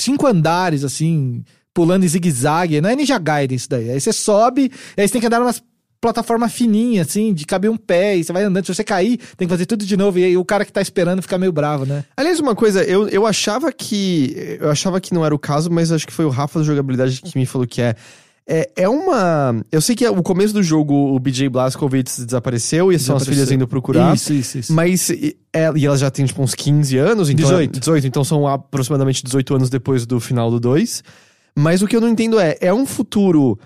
cinco 0.00 0.26
andares, 0.26 0.82
assim, 0.82 1.44
pulando 1.74 2.04
em 2.04 2.08
zigue-zague. 2.08 2.80
Não 2.80 2.88
é 2.88 2.96
Ninja 2.96 3.18
Gaiden 3.18 3.56
isso 3.56 3.68
daí. 3.68 3.90
Aí 3.90 4.00
você 4.00 4.12
sobe, 4.12 4.72
aí 4.96 5.06
você 5.06 5.12
tem 5.12 5.20
que 5.20 5.26
andar 5.26 5.40
numas 5.40 5.62
plataforma 6.02 6.48
fininha, 6.48 7.02
assim, 7.02 7.32
de 7.32 7.46
caber 7.46 7.70
um 7.70 7.76
pé, 7.76 8.16
e 8.16 8.24
você 8.24 8.32
vai 8.32 8.42
andando. 8.42 8.66
Se 8.66 8.74
você 8.74 8.82
cair, 8.82 9.18
tem 9.36 9.46
que 9.46 9.54
fazer 9.54 9.66
tudo 9.66 9.86
de 9.86 9.96
novo. 9.96 10.18
E 10.18 10.24
aí 10.24 10.36
o 10.36 10.44
cara 10.44 10.64
que 10.64 10.72
tá 10.72 10.82
esperando 10.82 11.22
fica 11.22 11.38
meio 11.38 11.52
bravo, 11.52 11.86
né? 11.86 12.04
Aliás, 12.16 12.40
uma 12.40 12.56
coisa, 12.56 12.82
eu, 12.82 13.08
eu 13.08 13.24
achava 13.24 13.72
que. 13.72 14.58
Eu 14.60 14.68
achava 14.68 15.00
que 15.00 15.14
não 15.14 15.24
era 15.24 15.32
o 15.32 15.38
caso, 15.38 15.70
mas 15.70 15.92
acho 15.92 16.04
que 16.04 16.12
foi 16.12 16.24
o 16.24 16.28
Rafa 16.28 16.58
da 16.58 16.64
jogabilidade 16.64 17.22
que 17.22 17.38
me 17.38 17.46
falou 17.46 17.66
que 17.66 17.80
é. 17.80 17.94
É, 18.44 18.68
é 18.74 18.88
uma. 18.88 19.64
Eu 19.70 19.80
sei 19.80 19.94
que 19.94 20.04
o 20.08 20.20
começo 20.20 20.52
do 20.52 20.60
jogo 20.64 20.92
o 21.14 21.18
BJ 21.20 21.48
Blazkowicz 21.48 22.24
desapareceu 22.26 22.90
e 22.90 22.98
são 22.98 23.14
as 23.14 23.24
filhas 23.24 23.48
indo 23.52 23.68
procurar. 23.68 24.12
Isso, 24.16 24.32
isso, 24.32 24.58
isso. 24.58 24.72
Mas 24.72 25.08
e, 25.10 25.36
é- 25.52 25.70
e 25.76 25.86
ela 25.86 25.96
já 25.96 26.10
tem 26.10 26.26
tipo 26.26 26.42
uns 26.42 26.52
15 26.52 26.98
anos, 26.98 27.30
então 27.30 27.44
18. 27.44 27.78
18, 27.78 28.06
então 28.08 28.24
são 28.24 28.48
aproximadamente 28.48 29.22
18 29.24 29.54
anos 29.54 29.70
depois 29.70 30.04
do 30.04 30.18
final 30.18 30.50
do 30.50 30.58
2. 30.58 31.04
Mas 31.56 31.82
o 31.82 31.86
que 31.86 31.94
eu 31.94 32.00
não 32.00 32.08
entendo 32.08 32.40
é, 32.40 32.56
é 32.60 32.74
um 32.74 32.84
futuro 32.84 33.56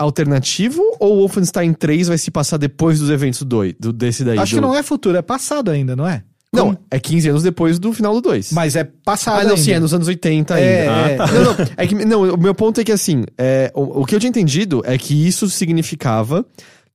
alternativo 0.00 0.82
ou 0.98 1.14
o 1.14 1.18
Wolfenstein 1.20 1.72
3 1.72 2.08
vai 2.08 2.18
se 2.18 2.30
passar 2.30 2.56
depois 2.56 2.98
dos 2.98 3.10
eventos 3.10 3.42
do, 3.42 3.60
do, 3.78 3.92
desse 3.92 4.24
daí? 4.24 4.38
Acho 4.38 4.54
do- 4.56 4.60
que 4.62 4.66
não 4.66 4.74
é 4.74 4.82
futuro, 4.82 5.16
é 5.16 5.22
passado 5.22 5.70
ainda, 5.70 5.94
não 5.94 6.06
é? 6.08 6.22
Não, 6.52 6.66
Como- 6.74 6.78
é 6.90 6.98
15 6.98 7.28
anos 7.28 7.42
depois 7.44 7.78
do 7.78 7.92
final 7.92 8.12
do 8.14 8.20
2. 8.20 8.50
Mas 8.52 8.74
é 8.74 8.82
passado 8.82 9.34
Ah, 9.40 9.44
não, 9.44 9.50
ainda. 9.50 9.62
sim, 9.62 9.70
é 9.72 9.78
nos 9.78 9.94
anos 9.94 10.08
80 10.08 10.54
ainda. 10.54 10.66
É, 10.68 10.88
Ah, 10.88 11.08
é. 11.08 11.16
tá. 11.16 11.26
Não, 11.28 11.44
não, 11.44 11.56
é 11.76 11.86
que, 11.86 11.94
não, 12.04 12.34
o 12.34 12.36
meu 12.36 12.54
ponto 12.54 12.80
é 12.80 12.84
que 12.84 12.90
assim, 12.90 13.24
é, 13.38 13.70
o, 13.72 14.00
o 14.00 14.04
que 14.04 14.16
eu 14.16 14.18
tinha 14.18 14.30
entendido 14.30 14.82
é 14.84 14.98
que 14.98 15.14
isso 15.26 15.48
significava 15.48 16.44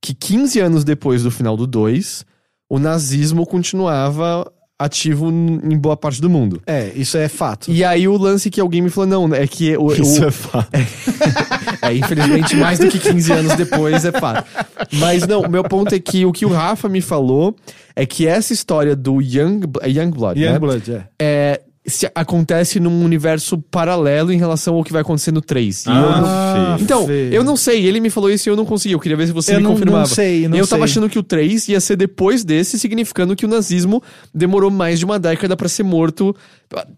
que 0.02 0.12
15 0.12 0.60
anos 0.60 0.84
depois 0.84 1.22
do 1.22 1.30
final 1.30 1.56
do 1.56 1.66
2, 1.66 2.26
o 2.68 2.78
nazismo 2.78 3.46
continuava 3.46 4.50
ativo 4.78 5.28
em 5.30 5.78
boa 5.78 5.96
parte 5.96 6.20
do 6.20 6.28
mundo. 6.28 6.60
É, 6.66 6.92
isso 6.94 7.16
é 7.16 7.28
fato. 7.28 7.70
E 7.70 7.82
aí 7.82 8.06
o 8.06 8.16
lance 8.16 8.50
que 8.50 8.60
alguém 8.60 8.82
me 8.82 8.90
falou, 8.90 9.28
não, 9.28 9.34
é 9.34 9.46
que 9.46 9.76
o, 9.76 9.92
Isso 9.92 10.22
o- 10.22 10.28
é 10.28 10.30
fato. 10.30 10.68
é, 11.80 11.94
infelizmente, 11.94 12.54
mais 12.56 12.78
do 12.78 12.88
que 12.88 12.98
15 12.98 13.32
anos 13.32 13.56
depois 13.56 14.04
é 14.04 14.12
fato. 14.12 14.46
Mas 14.92 15.26
não, 15.26 15.42
o 15.42 15.48
meu 15.50 15.64
ponto 15.64 15.94
é 15.94 15.98
que 15.98 16.26
o 16.26 16.32
que 16.32 16.44
o 16.44 16.50
Rafa 16.50 16.88
me 16.88 17.00
falou 17.00 17.56
é 17.94 18.04
que 18.04 18.26
essa 18.26 18.52
história 18.52 18.94
do 18.94 19.20
Young, 19.22 19.62
é 19.80 19.88
Youngblood, 19.90 20.38
né? 20.38 20.46
Youngblood, 20.46 20.92
é. 20.92 21.04
é, 21.18 21.60
se 21.86 22.10
acontece 22.14 22.80
num 22.80 23.04
universo 23.04 23.58
paralelo 23.58 24.32
em 24.32 24.36
relação 24.38 24.74
ao 24.74 24.82
que 24.84 24.92
vai 24.92 25.02
acontecer 25.02 25.30
no 25.32 25.40
3. 25.40 25.86
E 25.86 25.88
eu 25.88 25.94
não- 25.94 26.24
Ah, 26.26 26.74
feio. 26.76 26.84
Então, 26.84 27.10
eu 27.10 27.44
não 27.44 27.56
sei, 27.56 27.84
ele 27.86 28.00
me 28.00 28.10
falou 28.10 28.30
isso 28.30 28.48
e 28.48 28.50
eu 28.50 28.56
não 28.56 28.64
consegui. 28.64 28.94
Eu 28.94 29.00
queria 29.00 29.16
ver 29.16 29.26
se 29.26 29.32
você 29.32 29.52
Eu 29.52 29.56
me 29.58 29.62
não- 29.62 29.72
confirmava. 29.72 29.98
não 30.00 30.06
sei, 30.06 30.48
não 30.48 30.56
eu 30.56 30.66
tava 30.66 30.86
sei. 30.86 30.92
achando 30.92 31.08
que 31.08 31.18
o 31.18 31.22
3 31.22 31.68
ia 31.68 31.80
ser 31.80 31.96
depois 31.96 32.42
desse, 32.44 32.78
significando 32.78 33.36
que 33.36 33.44
o 33.44 33.48
nazismo 33.48 34.02
demorou 34.34 34.70
mais 34.70 34.98
de 34.98 35.04
uma 35.04 35.18
década 35.18 35.56
pra 35.56 35.68
ser 35.68 35.82
morto. 35.84 36.34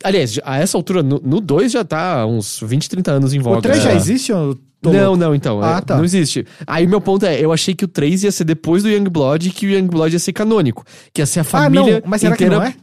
Aliás, 0.02 0.38
a 0.44 0.58
essa 0.58 0.76
altura, 0.78 1.02
no, 1.02 1.20
no 1.24 1.40
2 1.40 1.72
já 1.72 1.84
tá 1.84 2.24
uns 2.26 2.60
20, 2.62 2.88
30 2.88 3.12
anos 3.12 3.34
em 3.34 3.38
voga. 3.40 3.58
O 3.58 3.62
3 3.62 3.82
já 3.82 3.90
né? 3.90 3.96
existe? 3.96 4.32
ou 4.32 4.38
eu 4.50 4.58
tô 4.80 4.92
Não, 4.92 5.00
louco? 5.10 5.16
não, 5.18 5.34
então. 5.34 5.62
Ah, 5.62 5.78
é, 5.78 5.80
tá. 5.82 5.96
Não 5.96 6.04
existe. 6.04 6.46
Aí 6.66 6.86
meu 6.86 7.00
ponto 7.00 7.26
é, 7.26 7.38
eu 7.44 7.52
achei 7.52 7.74
que 7.74 7.84
o 7.84 7.88
3 7.88 8.24
ia 8.24 8.32
ser 8.32 8.44
depois 8.44 8.82
do 8.82 8.88
Youngblood 8.88 9.48
e 9.48 9.52
que 9.52 9.66
o 9.66 9.70
Youngblood 9.70 10.14
ia 10.14 10.18
ser 10.18 10.32
canônico. 10.32 10.84
Que 11.12 11.20
ia 11.20 11.26
ser 11.26 11.40
a 11.40 11.42
Ah, 11.42 11.44
família 11.44 12.00
não, 12.00 12.02
mas 12.10 12.20
será 12.22 12.34
inteira... 12.34 12.54
que 12.54 12.60
não 12.60 12.66
é? 12.66 12.74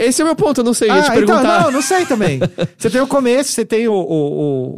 Esse 0.00 0.20
é 0.22 0.24
o 0.24 0.26
meu 0.26 0.34
ponto, 0.36 0.60
eu 0.60 0.64
não 0.64 0.72
sei. 0.74 0.90
Eu 0.90 0.94
ia 0.96 1.02
te 1.02 1.10
Ah, 1.10 1.12
perguntar. 1.12 1.40
então, 1.40 1.60
não, 1.64 1.70
não 1.72 1.82
sei 1.82 2.06
também. 2.06 2.40
Você 2.78 2.88
tem 2.90 3.00
o 3.00 3.06
começo, 3.06 3.52
você 3.52 3.64
tem 3.64 3.86
o, 3.86 3.92
o, 3.92 3.98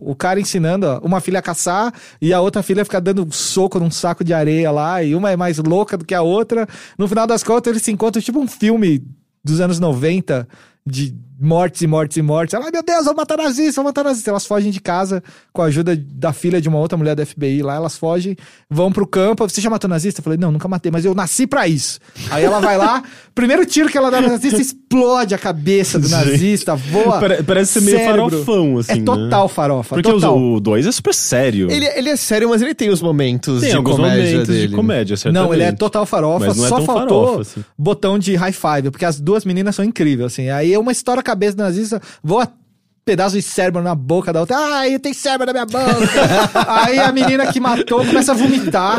o, 0.07 0.11
o 0.11 0.15
cara 0.17 0.41
ensinando 0.41 0.87
ó, 0.87 0.99
uma 0.99 1.21
filha 1.21 1.39
a 1.39 1.43
caçar 1.43 1.93
e 2.21 2.33
a 2.33 2.41
outra 2.41 2.63
filha 2.63 2.85
fica 2.85 3.01
dando 3.01 3.25
um 3.25 3.31
soco 3.31 3.79
num 3.79 3.91
saco 3.91 4.25
de 4.25 4.35
areia 4.35 4.71
lá 4.71 5.03
e 5.03 5.15
uma 5.15 5.31
é 5.31 5.37
mais 5.37 5.59
louca 5.59 5.97
do 5.97 6.05
que 6.05 6.15
a 6.15 6.23
outra. 6.23 6.67
No 6.99 7.07
final 7.07 7.27
das 7.27 7.43
contas, 7.43 7.71
eles 7.71 7.83
se 7.83 7.93
encontram 7.93 8.21
tipo 8.23 8.41
um 8.41 8.49
filme 8.49 9.05
dos 9.45 9.61
anos 9.61 9.79
90 9.79 10.47
de 10.87 11.15
mortes 11.43 11.83
e 11.83 11.87
mortes 11.87 12.17
e 12.17 12.23
mortes. 12.23 12.55
Ela, 12.55 12.67
ai 12.67 12.71
meu 12.71 12.83
Deus, 12.83 13.05
vou 13.05 13.15
matar 13.15 13.37
nazista, 13.37 13.75
vou 13.83 13.85
matar 13.91 14.05
nazista. 14.05 14.31
Elas 14.31 14.47
fogem 14.47 14.71
de 14.71 14.81
casa 14.81 15.23
com 15.53 15.61
a 15.63 15.67
ajuda 15.67 15.97
da 15.97 16.33
filha 16.33 16.61
de 16.61 16.69
uma 16.69 16.79
outra 16.79 16.97
mulher 16.97 17.15
da 17.17 17.27
FBI 17.27 17.63
lá. 17.63 17.75
Elas 17.75 17.97
fogem, 17.99 18.37
vão 18.71 18.93
pro 18.93 19.07
campo. 19.07 19.49
Você 19.49 19.61
já 19.61 19.69
matou 19.69 19.91
nazista? 19.91 20.21
Eu 20.21 20.25
falei, 20.25 20.39
não, 20.39 20.53
nunca 20.53 20.69
matei, 20.69 20.91
mas 20.93 21.05
eu 21.05 21.15
nasci 21.15 21.47
pra 21.47 21.67
isso. 21.67 21.99
Aí 22.31 22.45
ela 22.45 22.61
vai 22.61 22.79
lá, 22.79 23.03
primeiro 23.35 23.67
tiro 23.67 23.89
que 23.89 23.99
ela 23.99 24.11
dá 24.11 24.21
no 24.21 24.29
nazista, 24.29 24.61
explode 24.61 25.35
a 25.35 25.39
cabeça 25.39 25.99
do 25.99 26.09
nazista, 26.09 26.77
voa. 26.77 27.19
Pare- 27.19 27.43
parece 27.43 27.73
ser 27.73 27.81
meio 27.83 27.99
cérebro. 27.99 28.31
farofão, 28.31 28.79
assim, 28.79 28.93
É 28.93 28.97
né? 28.97 29.03
total 29.05 29.49
farofa. 29.49 29.95
Porque 29.97 30.11
total. 30.11 30.39
o 30.39 30.61
2 30.61 30.87
é 30.87 30.93
super 30.93 31.15
sério. 31.15 31.71
Ele, 31.71 31.87
ele 31.87 32.09
é 32.11 32.17
sério, 32.17 32.49
mas 32.51 32.63
ele 32.63 32.75
tem 32.75 32.89
os 32.91 33.03
momentos 33.03 33.61
tem 33.61 33.71
de 33.71 33.77
alguns 33.77 33.97
comédia 33.97 34.25
momentos 34.33 34.49
dele. 34.55 34.69
de 34.69 34.75
comédia, 34.75 35.17
certamente. 35.17 35.45
Não, 35.49 35.55
ele 35.55 35.63
é 35.65 35.73
total 35.73 36.07
farofa, 36.07 36.47
Mas 36.47 36.57
não 36.57 36.67
é 36.67 36.69
só 36.69 36.77
tão 36.77 36.87
faltou 36.87 37.25
farofa, 37.27 37.41
assim. 37.43 37.65
botão 37.77 38.19
de 38.19 38.35
high 38.37 38.53
five, 38.53 38.91
porque 38.91 39.05
as 39.05 39.19
duas 39.21 39.45
meninas 39.45 39.75
são 39.75 39.85
incríveis, 39.85 40.27
assim. 40.33 40.49
Aí 40.51 40.77
uma 40.77 40.93
estoura 40.93 41.21
a 41.21 41.23
cabeça 41.33 41.57
do 41.57 41.63
nazista, 41.63 42.01
voa 42.23 42.47
pedaço 43.05 43.35
de 43.35 43.43
cérebro 43.43 43.83
na 43.83 43.95
boca 43.95 44.33
da 44.33 44.41
outra. 44.41 44.57
Ai, 44.57 44.99
tem 44.99 45.13
cérebro 45.13 45.47
na 45.47 45.53
minha 45.53 45.67
boca. 45.67 45.85
Aí 46.69 46.99
a 46.99 47.11
menina 47.13 47.53
que 47.53 47.59
matou 47.59 48.05
começa 48.07 48.33
a 48.33 48.35
vomitar 48.35 48.99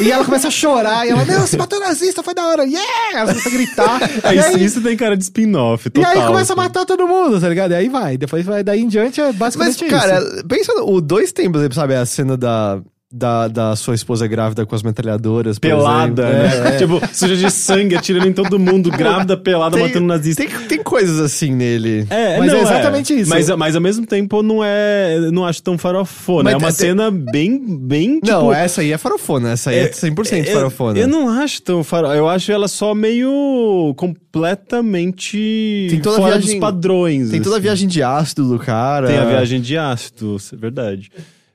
e 0.00 0.10
ela 0.10 0.24
começa 0.24 0.48
a 0.48 0.50
chorar. 0.50 1.06
E 1.06 1.10
ela, 1.10 1.24
não, 1.24 1.46
você 1.46 1.56
matou 1.56 1.78
nazista, 1.78 2.22
foi 2.22 2.34
da 2.34 2.46
hora. 2.46 2.64
Yeah! 2.64 3.18
Ela 3.18 3.28
começa 3.28 3.48
a 3.48 3.52
gritar. 3.52 4.00
É, 4.24 4.34
e, 4.34 4.38
isso, 4.38 4.48
aí, 4.48 4.64
isso 4.64 4.82
tem 4.82 4.96
cara 4.96 5.16
de 5.16 5.24
spin-off, 5.24 5.88
e 5.88 5.90
total. 5.90 6.10
aí 6.10 6.26
começa 6.26 6.52
a 6.52 6.54
assim. 6.54 6.54
matar 6.54 6.84
todo 6.86 7.06
mundo, 7.06 7.40
tá 7.40 7.48
ligado? 7.48 7.72
E 7.72 7.74
aí 7.74 7.88
vai. 7.88 8.16
Depois 8.16 8.44
vai 8.44 8.62
daí 8.62 8.80
em 8.80 8.88
diante 8.88 9.20
é 9.20 9.26
Mas, 9.26 9.54
basicamente 9.56 9.84
cara, 9.86 10.18
isso. 10.18 10.46
pensa 10.46 10.72
no, 10.74 10.88
o 10.90 11.00
2 11.00 11.32
tem, 11.32 11.50
por 11.50 11.58
exemplo, 11.58 11.74
sabe, 11.74 11.94
a 11.94 12.06
cena 12.06 12.36
da, 12.36 12.80
da, 13.12 13.46
da 13.46 13.76
sua 13.76 13.94
esposa 13.94 14.26
grávida 14.26 14.64
com 14.64 14.74
as 14.74 14.82
metralhadoras, 14.82 15.58
Pelada, 15.58 16.22
né? 16.28 16.50
É, 16.64 16.68
é. 16.68 16.76
Tipo, 16.78 17.00
suja 17.12 17.36
de 17.36 17.50
sangue, 17.50 17.94
atirando 17.94 18.26
em 18.26 18.32
todo 18.32 18.58
mundo, 18.58 18.90
grávida, 18.90 19.36
pelada, 19.36 19.76
Tem- 19.76 19.86
matando 19.86 20.06
nazista. 20.06 20.42
Tem, 20.44 20.66
tem 20.66 20.82
coisas 20.82 21.20
assim 21.20 21.52
nele. 21.54 22.06
É, 22.08 22.38
Mas 22.38 22.50
não, 22.52 22.58
é 22.58 22.62
exatamente 22.62 23.12
isso. 23.20 23.28
Mas, 23.28 23.48
mas 23.50 23.76
ao 23.76 23.82
mesmo 23.82 24.06
tempo 24.06 24.42
não 24.42 24.64
é. 24.64 25.18
Não 25.30 25.44
acho 25.44 25.62
tão 25.62 25.76
farofona. 25.76 26.44
Mas 26.44 26.54
é 26.54 26.56
uma 26.56 26.68
tem- 26.72 26.86
cena 26.88 27.10
bem. 27.10 27.58
bem 27.78 28.14
tipo, 28.14 28.26
não, 28.28 28.52
essa 28.52 28.80
aí 28.80 28.92
é 28.92 28.96
farofona, 28.98 29.50
essa 29.50 29.70
aí 29.70 29.78
é, 29.80 29.88
100% 29.90 30.46
eu- 30.46 30.54
farofona. 30.54 30.98
Eu 30.98 31.06
não 31.08 31.28
acho 31.28 31.60
tão 31.62 31.84
farofona. 31.84 32.16
Eu 32.18 32.28
acho 32.28 32.50
ela 32.50 32.66
só 32.68 32.94
meio 32.94 33.92
completamente 33.96 35.86
Tem 35.90 36.00
toda 36.00 36.16
a 36.16 36.20
fora 36.20 36.32
viagem- 36.38 36.50
dos 36.52 36.60
padrões. 36.60 37.30
Tem 37.30 37.40
toda 37.42 37.56
a 37.56 37.58
assim. 37.58 37.62
viagem 37.64 37.88
de 37.88 38.02
ácido 38.02 38.48
do 38.48 38.58
cara. 38.58 39.06
Tem 39.06 39.18
a 39.18 39.24
viagem 39.24 39.60
de 39.60 39.76
ácido, 39.76 40.36
é 40.52 40.56
verdade. 40.56 41.10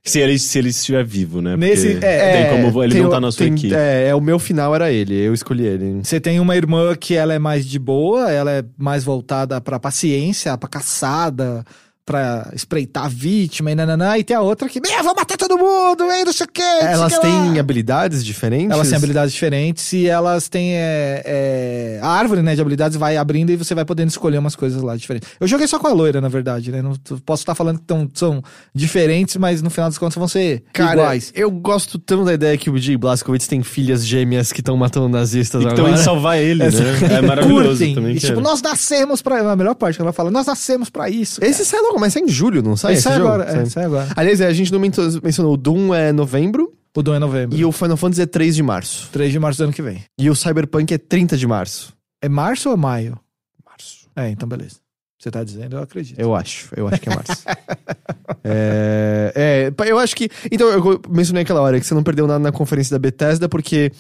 Se 0.10 0.20
ele, 0.20 0.40
se 0.40 0.58
ele 0.58 0.70
estiver 0.70 1.04
vivo, 1.06 1.42
né? 1.42 1.52
Porque 1.52 1.66
Nesse- 1.66 1.98
é, 2.04 2.44
tem 2.48 2.62
como 2.64 2.84
ele 2.84 2.94
tem 2.94 3.02
não 3.02 3.10
o- 3.10 3.12
tá 3.12 3.20
na 3.20 3.32
sua 3.32 3.46
tem- 3.46 3.54
equipe. 3.54 3.74
É, 3.76 4.08
é, 4.10 4.16
o 4.16 4.22
meu 4.22 4.40
final 4.40 4.74
era 4.74 4.92
ele, 4.92 5.14
eu 5.16 5.34
escolhi 5.34 5.66
ele. 5.66 6.00
Você 6.04 6.20
tem 6.20 6.40
uma 6.40 6.56
irmã 6.56 6.96
que 6.96 7.14
ela 7.16 7.34
é 7.34 7.40
mais 7.40 7.66
de 7.66 7.78
boa, 7.78 8.32
ela 8.32 8.52
é 8.52 8.64
mais 8.78 9.04
voltada 9.04 9.60
pra 9.60 9.80
paciência, 9.80 10.58
pra 10.58 10.70
caçada, 10.70 11.64
pra 12.08 12.50
espreitar 12.54 13.06
a 13.06 13.08
vítima 13.10 13.70
e 13.70 13.76
nananã. 13.76 14.18
E 14.18 14.24
tem 14.24 14.36
a 14.36 14.40
outra 14.42 14.70
que, 14.70 14.80
meu, 14.80 15.04
vou 15.04 15.14
matar 15.14 15.36
todo 15.38 15.58
mundo, 15.58 16.04
hein, 16.10 16.24
não 16.26 16.32
sei 16.32 16.48
o 16.48 16.50
sei 16.58 16.88
Elas 16.88 17.20
que 17.20 17.28
lá." 17.28 17.34
têm 17.52 17.60
habilidades 17.60 18.24
diferentes? 18.24 18.72
Elas 18.72 18.88
têm 18.88 18.98
habilidades 18.98 19.34
diferentes 19.34 19.92
e 19.92 20.08
elas 20.08 20.48
têm. 20.48 20.72
é, 20.76 21.22
é, 21.26 22.00
a 22.02 22.08
árvore 22.08 22.42
né, 22.42 22.56
de 22.56 22.62
habilidades 22.62 22.98
vai 22.98 23.18
abrindo 23.18 23.50
e 23.52 23.58
você 23.58 23.76
vai 23.76 23.84
podendo 23.84 24.08
escolher 24.10 24.38
umas 24.38 24.56
coisas 24.56 24.82
lá 24.82 24.96
diferentes. 24.96 25.28
Eu 25.38 25.48
joguei 25.48 25.68
só 25.68 25.78
com 25.78 25.88
a 25.88 25.92
loira, 25.92 26.22
na 26.22 26.30
verdade, 26.30 26.72
né? 26.72 26.82
Não, 26.82 26.94
posso 27.26 27.42
estar 27.44 27.54
falando 27.54 27.80
que 27.80 27.86
tão, 27.86 28.10
são 28.14 28.42
diferentes, 28.74 29.36
mas 29.36 29.62
no 29.62 29.70
final 29.70 29.90
das 29.90 29.98
contas 29.98 30.16
vão 30.16 30.28
ser 30.30 30.64
Cara, 30.72 30.94
iguais. 30.94 31.34
eu 31.36 31.52
gosto 31.52 32.00
tanto 32.00 32.24
da 32.24 32.34
ideia 32.34 32.58
que 32.58 32.70
o 32.70 32.80
J. 32.80 32.96
Blazkowicz 32.98 33.48
tem 33.48 33.62
filhas 33.64 34.06
gêmeas 34.06 34.54
que 34.54 34.62
estão 34.62 34.78
matando 34.78 35.10
nazistas 35.10 35.62
E 35.62 35.66
que 35.66 35.72
estão 35.72 35.86
agora. 35.86 36.00
indo 36.00 36.06
salvar 36.06 36.38
ele, 36.40 36.64
né? 36.64 36.70
É 37.18 37.22
maravilhoso 37.22 37.68
Curtem. 37.70 37.96
também. 37.96 38.16
E, 38.16 38.20
tipo, 38.20 38.40
nós 38.40 38.62
nascemos 38.62 39.22
pra. 39.22 39.52
A 39.52 39.56
melhor 39.58 39.76
parte 39.76 39.96
que 39.98 40.02
ela 40.02 40.14
fala, 40.14 40.32
nós 40.32 40.46
nascemos 40.46 40.90
pra 40.90 41.10
isso. 41.10 41.44
Esse 41.44 41.66
sai 41.66 41.82
logo, 41.82 41.97
mas 42.00 42.14
sai 42.14 42.24
em 42.24 42.28
julho, 42.30 42.62
não 42.62 42.76
sai? 42.78 42.96
Sai 42.98 43.18
jogo? 43.18 43.28
agora, 43.28 43.44
é, 43.62 43.66
Sai. 43.66 43.86
agora. 43.86 44.08
Aliás, 44.16 44.42
a 44.42 44.52
gente 44.54 44.72
não 44.72 44.80
mencionou, 44.80 45.54
o 45.54 45.58
Doom 45.58 45.94
é 45.94 46.12
novembro 46.12 46.74
O 46.96 47.02
Dom 47.04 47.14
é 47.16 47.20
novembro. 47.20 47.58
e 47.58 47.64
o 47.66 47.72
Final 47.72 47.98
Fantasy 47.98 48.22
é 48.22 48.26
3 48.26 48.56
de 48.56 48.64
março. 48.64 49.10
3 49.12 49.32
de 49.32 49.40
março 49.40 49.60
do 49.60 49.66
ano 49.66 49.74
que 49.74 49.82
vem. 49.82 50.04
E 50.18 50.30
o 50.30 50.36
Cyberpunk 50.36 50.94
é 50.94 50.98
30 50.98 51.38
de 51.38 51.46
março. 51.48 51.94
É 52.22 52.28
março 52.30 52.70
ou 52.70 52.76
é 52.76 52.78
maio? 52.78 53.20
Março. 53.66 54.08
É, 54.16 54.30
então 54.30 54.48
beleza. 54.48 54.78
Você 55.20 55.32
tá 55.32 55.44
dizendo, 55.44 55.78
eu 55.78 55.82
acredito. 55.82 56.20
Eu 56.20 56.36
acho, 56.36 56.70
eu 56.78 56.88
acho 56.88 57.02
que 57.02 57.10
é 57.10 57.16
março. 57.16 57.44
é, 58.44 59.72
é, 59.76 59.90
eu 59.90 59.98
acho 59.98 60.16
que. 60.16 60.30
Então, 60.52 60.68
eu 60.70 61.02
mencionei 61.10 61.42
aquela 61.44 61.60
hora 61.62 61.80
que 61.80 61.86
você 61.86 61.94
não 61.96 62.04
perdeu 62.04 62.28
nada 62.28 62.40
na 62.40 62.52
conferência 62.52 62.94
da 62.94 63.00
Bethesda, 63.00 63.50
porque, 63.50 63.92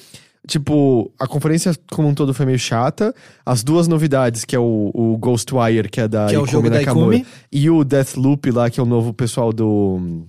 tipo, 0.47 1.11
a 1.19 1.27
conferência 1.27 1.75
como 1.91 2.07
um 2.07 2.13
todo 2.13 2.33
foi 2.33 2.45
meio 2.45 2.57
chata. 2.57 3.13
As 3.45 3.63
duas 3.63 3.87
novidades, 3.87 4.45
que 4.45 4.55
é 4.55 4.59
o, 4.59 4.91
o 4.93 5.17
Ghostwire, 5.17 5.89
que 5.89 5.99
é 6.01 6.07
da 6.07 6.27
Que 6.27 6.35
é 6.35 6.39
o 6.39 6.43
Ikumi 6.43 6.51
jogo 6.51 6.69
da 6.69 6.79
Nakamura, 6.79 7.15
Ikumi. 7.17 7.31
e 7.51 7.69
o 7.69 7.83
Deathloop 7.83 8.51
lá, 8.51 8.69
que 8.69 8.79
é 8.79 8.83
o 8.83 8.85
novo 8.85 9.13
pessoal 9.13 9.51
do. 9.53 10.25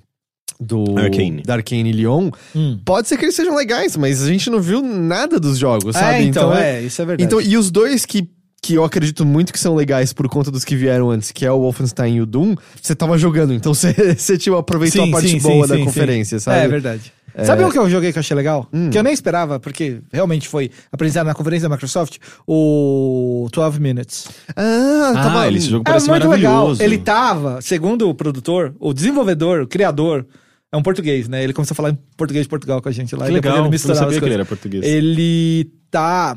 Do 0.60 0.98
Arcane. 0.98 1.42
da 1.44 1.54
Arcane 1.54 1.92
Lyon. 1.92 2.30
Hum. 2.54 2.80
Pode 2.84 3.06
ser 3.06 3.16
que 3.16 3.24
eles 3.24 3.36
sejam 3.36 3.54
legais, 3.54 3.96
mas 3.96 4.20
a 4.24 4.26
gente 4.26 4.50
não 4.50 4.60
viu 4.60 4.82
nada 4.82 5.38
dos 5.38 5.56
jogos, 5.56 5.94
sabe? 5.94 6.16
É, 6.16 6.22
então, 6.22 6.52
é- 6.52 6.78
é, 6.78 6.82
isso 6.82 7.00
é 7.00 7.04
verdade. 7.04 7.24
então, 7.24 7.40
e 7.40 7.56
os 7.56 7.70
dois 7.70 8.04
que 8.04 8.28
que 8.60 8.74
eu 8.74 8.82
acredito 8.82 9.24
muito 9.24 9.52
que 9.52 9.58
são 9.58 9.76
legais 9.76 10.12
por 10.12 10.28
conta 10.28 10.50
dos 10.50 10.64
que 10.64 10.74
vieram 10.74 11.10
antes, 11.10 11.30
que 11.30 11.46
é 11.46 11.52
o 11.52 11.60
Wolfenstein 11.60 12.16
e 12.16 12.20
o 12.20 12.26
Doom, 12.26 12.56
você 12.82 12.92
tava 12.92 13.16
jogando, 13.16 13.54
então 13.54 13.72
você, 13.74 13.94
você 14.16 14.36
tipo, 14.36 14.56
aproveitou 14.56 15.04
Sim, 15.04 15.08
a 15.10 15.12
parte 15.12 15.28
sim, 15.28 15.38
boa 15.38 15.64
sim, 15.64 15.72
da 15.72 15.76
sim, 15.78 15.84
conferência, 15.84 16.38
sim. 16.40 16.44
sabe? 16.44 16.64
É 16.64 16.68
verdade. 16.68 17.12
Sabe 17.45 17.64
um 17.64 17.70
que 17.70 17.78
eu 17.78 17.89
joguei 17.89 18.12
que 18.12 18.18
eu 18.18 18.20
achei 18.20 18.36
legal? 18.36 18.68
Que 18.91 18.99
eu 18.99 19.03
nem 19.03 19.12
esperava, 19.12 19.61
porque 19.61 20.01
realmente 20.12 20.49
foi 20.49 20.70
apresentado 20.91 21.26
na 21.26 21.34
conferência 21.34 21.68
da 21.68 21.74
Microsoft, 21.74 22.18
o 22.47 23.49
12 23.53 23.80
Minutes. 23.80 24.28
Ah, 24.57 25.12
Ah, 25.16 25.22
tava... 25.22 25.47
ele, 25.47 25.59
esse 25.59 25.68
jogo 25.70 25.82
É 25.86 25.91
parece 25.91 26.09
muito 26.09 26.28
legal. 26.28 26.53
maravilhoso. 26.53 26.82
Ele 26.82 26.99
tava, 26.99 27.61
segundo 27.62 28.09
o 28.09 28.14
produtor, 28.14 28.74
o 28.80 28.93
desenvolvedor, 28.93 29.62
o 29.62 29.66
criador, 29.68 30.26
é 30.72 30.76
um 30.76 30.82
português, 30.82 31.28
né? 31.28 31.43
Ele 31.45 31.53
começou 31.53 31.74
a 31.74 31.76
falar 31.76 31.91
em 31.91 31.99
português 32.16 32.45
de 32.45 32.49
Portugal 32.51 32.82
com 32.82 32.89
a 32.89 32.93
gente 32.93 33.14
lá. 33.16 33.26
Que 33.26 33.32
legal, 33.32 33.53
ele 33.55 33.61
eu 33.61 33.64
não 33.64 33.70
misturava 33.70 34.01
sabia 34.01 34.16
as 34.16 34.20
que 34.20 34.26
ele 34.26 34.34
era 34.34 34.45
português. 34.45 34.84
Ele 34.84 35.70
tá 35.91 36.36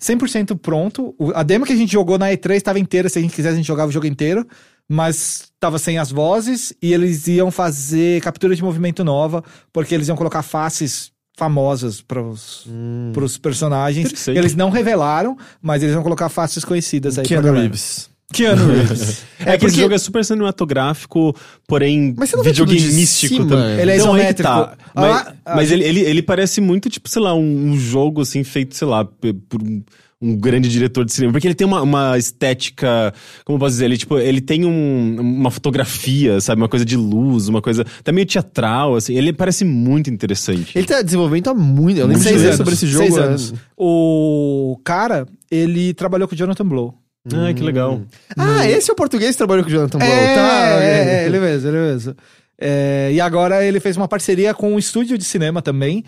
100% 0.00 0.56
pronto. 0.56 1.14
O- 1.18 1.32
A 1.34 1.42
demo 1.42 1.64
que 1.66 1.72
a 1.72 1.76
gente 1.76 1.92
jogou 1.92 2.18
na 2.18 2.28
E3 2.30 2.52
estava 2.56 2.78
inteira. 2.78 3.08
Se 3.08 3.18
a 3.18 3.22
gente 3.22 3.34
quisesse, 3.34 3.54
a 3.54 3.56
gente 3.56 3.66
jogava 3.66 3.88
o 3.88 3.92
jogo 3.92 4.06
inteiro. 4.06 4.46
Mas 4.88 5.48
tava 5.60 5.78
sem 5.78 5.98
as 5.98 6.10
vozes. 6.10 6.72
E 6.82 6.92
eles 6.92 7.26
iam 7.28 7.50
fazer 7.50 8.20
captura 8.22 8.54
de 8.56 8.62
movimento 8.62 9.04
nova. 9.04 9.44
Porque 9.72 9.94
eles 9.94 10.08
iam 10.08 10.16
colocar 10.16 10.42
faces 10.42 11.10
famosas 11.36 12.00
para 12.00 12.20
os 12.20 12.64
Hum. 12.66 13.12
personagens. 13.40 14.26
Eles 14.28 14.56
não 14.56 14.70
revelaram, 14.70 15.36
mas 15.62 15.82
eles 15.82 15.94
vão 15.94 16.02
colocar 16.02 16.28
faces 16.28 16.64
conhecidas 16.64 17.16
aí 17.18 17.24
Keanu. 17.24 17.52
Reeves. 17.52 18.10
Keanu 18.32 18.66
Reeves. 18.74 19.22
É, 19.38 19.44
que 19.44 19.50
esse 19.50 19.58
porque- 19.66 19.80
jogo 19.82 19.94
é 19.94 19.98
super 19.98 20.24
cinematográfico, 20.24 21.34
porém 21.66 22.12
Mas 22.16 22.32
videogame 22.42 22.80
de 22.80 22.92
místico 22.92 23.34
cima? 23.36 23.46
também. 23.48 23.78
Ele 23.80 23.90
é 23.92 23.96
Então, 23.98 24.14
aí 24.14 24.34
que 24.34 24.42
isométrico. 24.42 24.50
tá. 24.50 24.76
Ah, 24.94 25.00
Mas, 25.00 25.26
ah, 25.46 25.54
mas 25.56 25.70
ele, 25.70 25.84
ele, 25.84 26.00
ele 26.00 26.22
parece 26.22 26.60
muito, 26.60 26.90
tipo, 26.90 27.08
sei 27.08 27.22
lá, 27.22 27.32
um, 27.34 27.70
um 27.70 27.78
jogo 27.78 28.22
assim 28.22 28.42
feito, 28.42 28.74
sei 28.74 28.88
lá, 28.88 29.04
por 29.04 29.62
um, 30.20 30.36
grande 30.36 30.68
diretor 30.68 31.04
de 31.04 31.12
cinema. 31.12 31.32
Porque 31.32 31.46
ele 31.46 31.54
tem 31.54 31.66
uma, 31.66 31.80
uma 31.82 32.18
estética, 32.18 33.12
como 33.44 33.56
eu 33.56 33.60
posso 33.60 33.72
dizer, 33.72 33.84
ele, 33.84 33.96
tipo, 33.96 34.18
ele 34.18 34.40
tem 34.40 34.64
um- 34.64 35.16
uma 35.20 35.50
fotografia, 35.50 36.40
sabe? 36.40 36.60
Uma 36.60 36.68
coisa 36.68 36.84
de 36.84 36.96
luz, 36.96 37.48
uma 37.48 37.62
coisa 37.62 37.84
até 38.00 38.10
meio 38.12 38.26
teatral, 38.26 38.96
assim. 38.96 39.14
Ele 39.14 39.32
parece 39.32 39.64
muito 39.64 40.10
interessante. 40.10 40.76
Ele 40.76 40.86
tá 40.86 41.02
desenvolvendo 41.02 41.48
há 41.48 41.54
muito. 41.54 41.98
Eu 42.00 42.08
de 42.08 42.18
Seis 42.18 42.36
ler 42.40 42.46
anos. 42.46 42.56
sobre 42.56 42.74
esse 42.74 42.86
jogo. 42.86 43.04
Seis 43.04 43.16
é- 43.16 43.20
anos. 43.22 43.54
O 43.76 44.78
cara, 44.84 45.26
ele 45.50 45.94
trabalhou 45.94 46.26
com 46.28 46.34
o 46.34 46.38
Jonathan 46.38 46.66
Blow. 46.66 46.94
Ah, 47.32 47.52
que 47.52 47.62
legal. 47.62 48.00
Ah, 48.36 48.66
esse 48.66 48.90
é 48.90 48.92
o 48.92 48.96
português 48.96 49.32
que 49.32 49.36
trabalhou 49.38 49.62
com 49.62 49.68
o 49.68 49.72
Jonathan 49.72 49.98
Blow. 49.98 50.08
É, 50.08 50.34
tá, 50.34 50.82
é, 50.82 51.22
é, 51.22 51.26
ele 51.26 51.38
mesmo, 51.38 51.68
ele 51.68 51.76
mesmo. 51.78 52.14
É, 52.60 53.10
e 53.12 53.20
agora 53.20 53.64
ele 53.64 53.78
fez 53.80 53.96
uma 53.96 54.08
parceria 54.08 54.52
com 54.54 54.72
um 54.74 54.78
estúdio 54.78 55.16
de 55.18 55.24
cinema 55.24 55.60
também, 55.62 56.02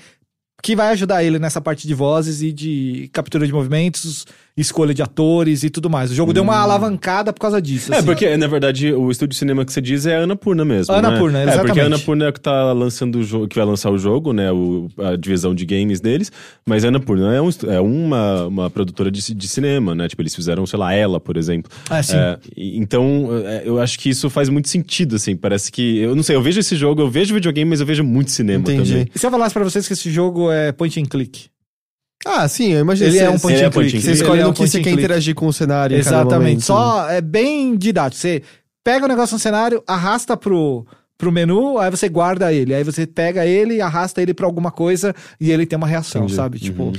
que 0.63 0.77
vai 0.77 0.89
ajudar 0.89 1.23
ele 1.25 1.39
nessa 1.39 1.61
parte 1.61 1.87
de 1.87 1.95
vozes 1.95 2.43
e 2.43 2.53
de 2.53 3.11
captura 3.13 3.47
de 3.47 3.53
movimentos, 3.53 4.27
escolha 4.61 4.95
de 4.95 5.03
atores 5.03 5.63
e 5.63 5.71
tudo 5.71 5.89
mais. 5.89 6.11
O 6.11 6.15
jogo 6.15 6.33
deu 6.33 6.43
uma 6.43 6.57
alavancada 6.57 7.33
por 7.33 7.41
causa 7.41 7.61
disso. 7.61 7.93
É, 7.93 7.99
assim. 7.99 8.07
porque, 8.07 8.37
na 8.37 8.47
verdade, 8.47 8.93
o 8.93 9.11
estúdio 9.11 9.31
de 9.31 9.37
cinema 9.37 9.65
que 9.65 9.73
você 9.73 9.81
diz 9.81 10.07
é 10.07 10.17
a 10.17 10.21
Annapurna 10.21 10.65
mesmo. 10.65 10.95
Annapurna, 10.95 11.45
né? 11.45 11.53
É, 11.53 11.59
porque 11.59 11.73
exatamente. 11.73 11.81
a 11.81 11.87
Annapurna 11.87 12.27
é 12.27 12.33
que 12.33 12.41
tá 12.41 12.73
lançando 12.73 13.19
o 13.19 13.23
jogo, 13.23 13.49
que 13.49 13.57
vai 13.57 13.65
lançar 13.65 13.91
o 13.91 13.99
jogo, 13.99 14.33
né? 14.33 14.51
O, 14.53 14.89
a 14.99 15.17
divisão 15.17 15.55
de 15.55 15.65
games 15.65 16.01
deles. 16.01 16.31
Mas 16.67 16.85
a 16.85 16.89
Annapurna 16.89 17.35
é, 17.35 17.41
um, 17.41 17.51
é 17.69 17.81
uma, 17.81 18.47
uma 18.47 18.71
produtora 18.71 19.11
de, 19.11 19.35
de 19.35 19.49
cinema, 19.49 19.95
né? 19.95 20.09
Tipo, 20.09 20.23
eles 20.23 20.35
fizeram, 20.35 20.67
sei 20.67 20.79
lá, 20.79 20.93
ela, 20.93 21.21
por 21.21 21.37
exemplo. 21.37 21.71
Ah, 21.89 22.03
sim. 22.03 22.17
É, 22.17 22.39
então, 22.57 23.29
é, 23.45 23.63
eu 23.65 23.81
acho 23.81 23.99
que 23.99 24.09
isso 24.09 24.29
faz 24.31 24.49
muito 24.49 24.69
sentido, 24.69 25.17
assim. 25.17 25.37
Parece 25.37 25.71
que. 25.73 25.99
Eu 25.99 26.15
não 26.15 26.23
sei, 26.23 26.37
eu 26.37 26.43
vejo 26.43 26.61
esse 26.61 26.77
jogo, 26.77 27.03
eu 27.03 27.11
vejo 27.11 27.35
videogame, 27.35 27.71
mas 27.71 27.81
eu 27.81 27.87
vejo 27.87 28.05
muito 28.05 28.31
cinema 28.31 28.61
Entendi. 28.61 28.91
também. 28.91 29.09
E 29.15 29.19
se 29.19 29.27
eu 29.27 29.31
falasse 29.31 29.55
pra 29.55 29.65
vocês 29.65 29.87
que 29.87 29.93
esse 29.93 30.11
jogo 30.11 30.51
é 30.51 30.73
point 30.73 31.01
and 31.01 31.07
click? 31.07 31.51
Ah, 32.27 32.47
sim, 32.49 32.73
eu 32.73 32.81
imagino. 32.81 33.09
Ele 33.09 33.17
Você- 33.19 33.25
é 33.25 33.31
um 33.31 33.39
point 33.39 33.57
Ele 33.57 33.65
é 33.65 33.67
and 33.67 33.71
click. 33.71 33.97
and 33.97 34.01
Você 34.01 34.13
escolhe 34.13 34.41
é 34.41 34.45
no 34.45 34.51
um 34.51 34.53
que 34.53 34.67
você 34.69 34.81
quer 34.81 34.91
interagir 34.91 35.35
com 35.35 35.47
o 35.47 35.53
cenário. 35.53 35.97
Exatamente. 35.97 36.63
Só 36.63 37.09
é 37.09 37.21
bem 37.21 37.77
didático. 37.77 38.21
Você 38.21 38.43
pega 38.85 39.05
o 39.07 39.09
negócio 39.09 39.35
no 39.35 39.39
cenário, 39.39 39.83
arrasta 39.87 40.37
pro, 40.37 40.87
pro 41.17 41.33
menu, 41.33 41.79
aí 41.79 41.91
você 41.91 42.09
guarda 42.09 42.53
ele. 42.53 42.75
Aí 42.75 42.85
você 42.85 43.07
pega 43.07 43.47
ele, 43.47 43.81
arrasta 43.81 44.21
ele 44.21 44.35
pra 44.35 44.47
alguma 44.47 44.71
coisa 44.71 45.15
e 45.41 45.51
ele 45.51 45.65
tem 45.65 45.77
uma 45.77 45.87
reação, 45.87 46.23
Entendi. 46.23 46.35
sabe? 46.37 46.59
Tipo. 46.59 46.83
Uhum. 46.85 46.93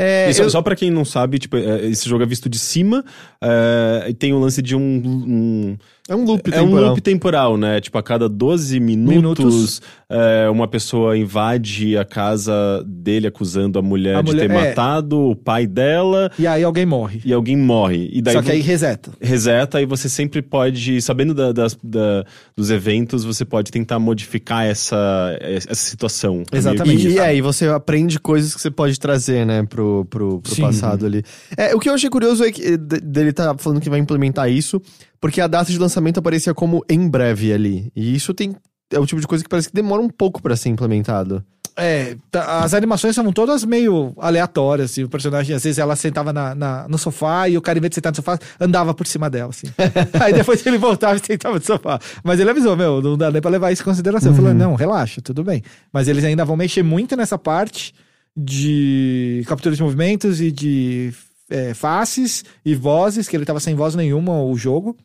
É, 0.00 0.32
só, 0.32 0.44
eu- 0.44 0.50
só 0.50 0.62
pra 0.62 0.76
quem 0.76 0.92
não 0.92 1.04
sabe, 1.04 1.40
tipo, 1.40 1.56
é, 1.56 1.84
esse 1.86 2.08
jogo 2.08 2.22
é 2.22 2.26
visto 2.26 2.48
de 2.48 2.56
cima 2.56 3.04
é, 3.42 4.06
e 4.08 4.14
tem 4.14 4.32
o 4.32 4.38
lance 4.38 4.62
de 4.62 4.76
um- 4.76 4.80
um 4.80 5.76
é 6.08 6.16
um 6.16 6.24
loop 6.24 6.50
É 6.52 6.60
um 6.60 6.64
temporal. 6.66 6.88
loop 6.88 7.00
temporal, 7.02 7.56
né? 7.56 7.80
Tipo, 7.80 7.98
a 7.98 8.02
cada 8.02 8.28
12 8.28 8.80
minutos, 8.80 9.14
Minutos. 9.14 9.82
é, 10.08 10.48
uma 10.48 10.66
pessoa 10.66 11.16
invade 11.16 11.96
a 11.96 12.04
casa 12.04 12.52
dele 12.86 13.26
acusando 13.26 13.78
a 13.78 13.82
mulher 13.82 14.16
A 14.16 14.22
de 14.22 14.30
mulher- 14.32 14.48
ter 14.48 14.54
é. 14.54 14.68
matado 14.68 15.18
o 15.20 15.36
pai 15.36 15.66
dela 15.66 16.30
E 16.38 16.46
aí 16.46 16.64
alguém 16.64 16.86
morre. 16.86 17.20
e 17.24 17.32
alguém 17.32 17.56
morre. 17.56 18.08
E 18.12 18.22
daí 18.22 18.34
Só 18.34 18.42
que 18.42 18.50
aí 18.50 18.60
reseta. 18.60 19.12
reseta 19.20 19.80
e 19.82 19.86
você 19.86 20.08
sempre 20.08 20.40
pode, 20.40 21.00
sabendo 21.02 21.34
da- 21.34 21.52
das- 21.52 21.78
da- 21.82 22.24
dos 22.56 22.70
eventos, 22.70 23.24
você 23.24 23.44
pode 23.44 23.70
tentar 23.70 23.98
modificar 23.98 24.64
essa, 24.66 25.36
essa 25.40 25.74
situação. 25.74 26.42
Exatamente. 26.52 27.06
E, 27.08 27.12
e 27.14 27.20
aí, 27.20 27.40
você 27.40 27.66
aprende 27.66 28.18
coisas 28.18 28.54
que 28.54 28.60
você 28.60 28.70
pode 28.70 28.98
trazer, 28.98 29.44
né, 29.44 29.62
pro, 29.64 30.06
pro, 30.08 30.40
pro 30.40 30.56
passado 30.56 31.04
ali. 31.06 31.22
É, 31.56 31.74
o 31.74 31.78
que 31.78 31.88
eu 31.88 31.94
achei 31.94 32.08
curioso 32.08 32.42
é 32.44 32.50
que 32.50 32.62
eh, 32.62 32.76
de- 32.76 33.00
dele 33.00 33.32
tá 33.32 33.54
falando 33.58 33.80
que 33.80 33.90
vai 33.90 33.98
implementar 33.98 34.50
isso, 34.50 34.80
porque 35.20 35.40
a 35.40 35.46
data 35.46 35.70
de 35.70 35.78
lançamento 35.78 36.18
aparecia 36.18 36.54
como 36.54 36.84
em 36.88 37.08
breve 37.08 37.52
ali. 37.52 37.90
E 37.94 38.14
isso 38.14 38.32
tem. 38.34 38.54
É 38.92 38.98
o 38.98 39.06
tipo 39.06 39.20
de 39.20 39.26
coisa 39.26 39.44
que 39.44 39.50
parece 39.50 39.68
que 39.68 39.74
demora 39.74 40.00
um 40.02 40.08
pouco 40.08 40.40
pra 40.40 40.56
ser 40.56 40.68
implementado. 40.70 41.44
É, 41.80 42.16
tá- 42.28 42.58
as 42.64 42.74
animações 42.74 43.14
são 43.14 43.30
todas 43.32 43.62
meio 43.64 44.12
aleatórias, 44.18 44.90
assim. 44.90 45.04
O 45.04 45.08
personagem, 45.08 45.54
às 45.54 45.62
vezes, 45.62 45.78
ela 45.78 45.94
sentava 45.94 46.32
na, 46.32 46.52
na- 46.52 46.88
no 46.88 46.98
sofá 46.98 47.48
e 47.48 47.56
o 47.56 47.62
cara, 47.62 47.78
em 47.78 47.80
vez 47.80 47.90
de 47.90 47.94
sentar 47.96 48.10
no 48.10 48.16
sofá, 48.16 48.36
andava 48.58 48.92
por 48.94 49.06
cima 49.06 49.30
dela, 49.30 49.50
assim. 49.50 49.68
Aí 50.20 50.32
depois 50.32 50.66
ele 50.66 50.76
voltava 50.78 51.16
e 51.16 51.24
sentava 51.24 51.56
no 51.56 51.64
sofá. 51.64 52.00
Mas 52.24 52.40
ele 52.40 52.50
avisou, 52.50 52.76
meu, 52.76 53.00
não 53.00 53.16
dá 53.16 53.30
nem 53.30 53.40
pra 53.40 53.48
levar 53.50 53.70
isso 53.70 53.82
em 53.82 53.84
consideração. 53.84 54.32
Eu 54.32 54.36
falei, 54.36 54.54
não, 54.54 54.74
relaxa, 54.74 55.20
tudo 55.22 55.44
bem. 55.44 55.62
Mas 55.92 56.08
eles 56.08 56.24
ainda 56.24 56.44
vão 56.44 56.56
mexer 56.56 56.82
muito 56.82 57.14
nessa 57.14 57.38
parte 57.38 57.94
de 58.36 59.44
captura 59.46 59.74
de 59.76 59.82
movimentos 59.82 60.40
e 60.40 60.50
de 60.50 61.12
é, 61.50 61.74
faces 61.74 62.44
e 62.64 62.74
vozes, 62.74 63.28
que 63.28 63.36
ele 63.36 63.44
tava 63.44 63.60
sem 63.60 63.74
voz 63.74 63.94
nenhuma 63.94 64.42
o 64.42 64.56
jogo. 64.56 64.96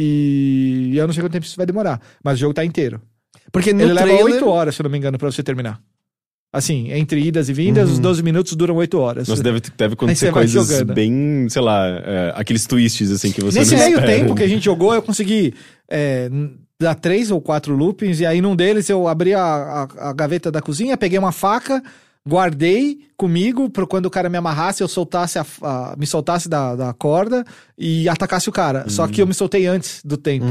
E 0.00 0.92
eu 0.96 1.06
não 1.06 1.12
sei 1.12 1.22
quanto 1.22 1.32
tempo 1.32 1.44
isso 1.44 1.56
vai 1.56 1.66
demorar, 1.66 2.00
mas 2.22 2.34
o 2.34 2.40
jogo 2.40 2.54
tá 2.54 2.64
inteiro. 2.64 3.00
Porque 3.50 3.72
no 3.72 3.82
Ele 3.82 3.92
leva 3.92 4.06
trailer... 4.06 4.34
8 4.34 4.48
horas, 4.48 4.74
se 4.76 4.80
eu 4.80 4.84
não 4.84 4.90
me 4.90 4.98
engano, 4.98 5.18
pra 5.18 5.30
você 5.30 5.42
terminar. 5.42 5.80
Assim, 6.52 6.90
entre 6.92 7.20
idas 7.20 7.48
e 7.48 7.52
vindas, 7.52 7.90
os 7.90 7.98
12 7.98 8.22
minutos 8.22 8.54
duram 8.54 8.76
8 8.76 8.98
horas. 8.98 9.28
Nossa, 9.28 9.42
deve, 9.42 9.60
deve 9.76 9.94
acontecer 9.94 10.32
coisas 10.32 10.82
bem, 10.82 11.46
sei 11.50 11.60
lá, 11.60 11.86
é, 11.86 12.32
aqueles 12.36 12.64
twists 12.66 13.10
assim 13.10 13.30
que 13.32 13.42
você 13.42 13.58
Nesse 13.58 13.72
não 13.74 13.80
meio 13.84 13.98
espera. 13.98 14.06
tempo 14.18 14.34
que 14.34 14.42
a 14.42 14.48
gente 14.48 14.64
jogou, 14.64 14.94
eu 14.94 15.02
consegui 15.02 15.52
é, 15.90 16.30
dar 16.80 16.94
três 16.94 17.30
ou 17.30 17.40
quatro 17.40 17.74
loopings, 17.76 18.20
e 18.20 18.24
aí 18.26 18.40
num 18.40 18.56
deles 18.56 18.88
eu 18.88 19.06
abri 19.08 19.34
a, 19.34 19.42
a- 19.42 20.08
a 20.08 20.12
gaveta 20.14 20.50
da 20.50 20.62
cozinha, 20.62 20.96
peguei 20.96 21.18
uma 21.18 21.32
faca, 21.32 21.82
guardei 22.28 22.98
comigo 23.16 23.68
para 23.70 23.86
quando 23.86 24.06
o 24.06 24.10
cara 24.10 24.28
me 24.28 24.36
amarrasse, 24.36 24.82
eu 24.82 24.86
soltasse 24.86 25.38
a, 25.38 25.46
a- 25.62 25.94
me 25.98 26.06
soltasse 26.06 26.48
da, 26.48 26.76
da 26.76 26.92
corda 26.92 27.44
e 27.76 28.08
atacasse 28.08 28.48
o 28.48 28.52
cara. 28.52 28.84
Só 28.88 29.08
que 29.08 29.20
eu 29.22 29.26
me 29.26 29.34
soltei 29.34 29.66
antes 29.66 30.00
do 30.04 30.16
tempo. 30.16 30.44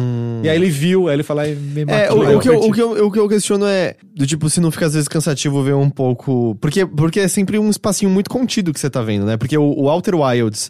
E 0.43 0.49
aí 0.49 0.55
ele 0.57 0.69
viu, 0.69 1.07
aí 1.07 1.15
ele 1.15 1.23
falou 1.23 1.45
e 1.45 1.55
me 1.55 1.86
matou. 1.86 2.23
É, 2.23 2.36
o, 2.36 2.38
o 2.38 2.41
que 2.41 2.49
eu, 2.49 2.59
o, 2.59 2.71
que 2.73 2.82
eu, 2.82 3.05
o 3.07 3.11
que 3.11 3.19
eu 3.19 3.30
questiono 3.30 3.65
é, 3.65 3.95
do 4.15 4.25
tipo, 4.28 4.49
se 4.49 4.59
não 4.59 4.71
fica 4.71 4.88
às 4.88 4.93
vezes 4.93 5.07
cansativo 5.07 5.63
ver 5.63 5.75
um 5.75 5.89
pouco. 5.89 6.55
Porque, 6.59 6.86
porque 6.86 7.19
é 7.21 7.28
sempre 7.28 7.57
um 7.59 7.69
espacinho 7.69 8.11
muito 8.11 8.30
contido 8.30 8.73
que 8.73 8.80
você 8.80 8.89
tá 8.89 9.01
vendo, 9.01 9.25
né? 9.25 9.38
Porque 9.38 9.57
o, 9.57 9.63
o 9.63 9.88
Outer 9.89 10.15
Wilds, 10.15 10.69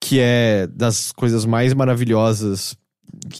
que 0.00 0.18
é 0.20 0.66
das 0.66 1.12
coisas 1.12 1.44
mais 1.44 1.72
maravilhosas 1.74 2.74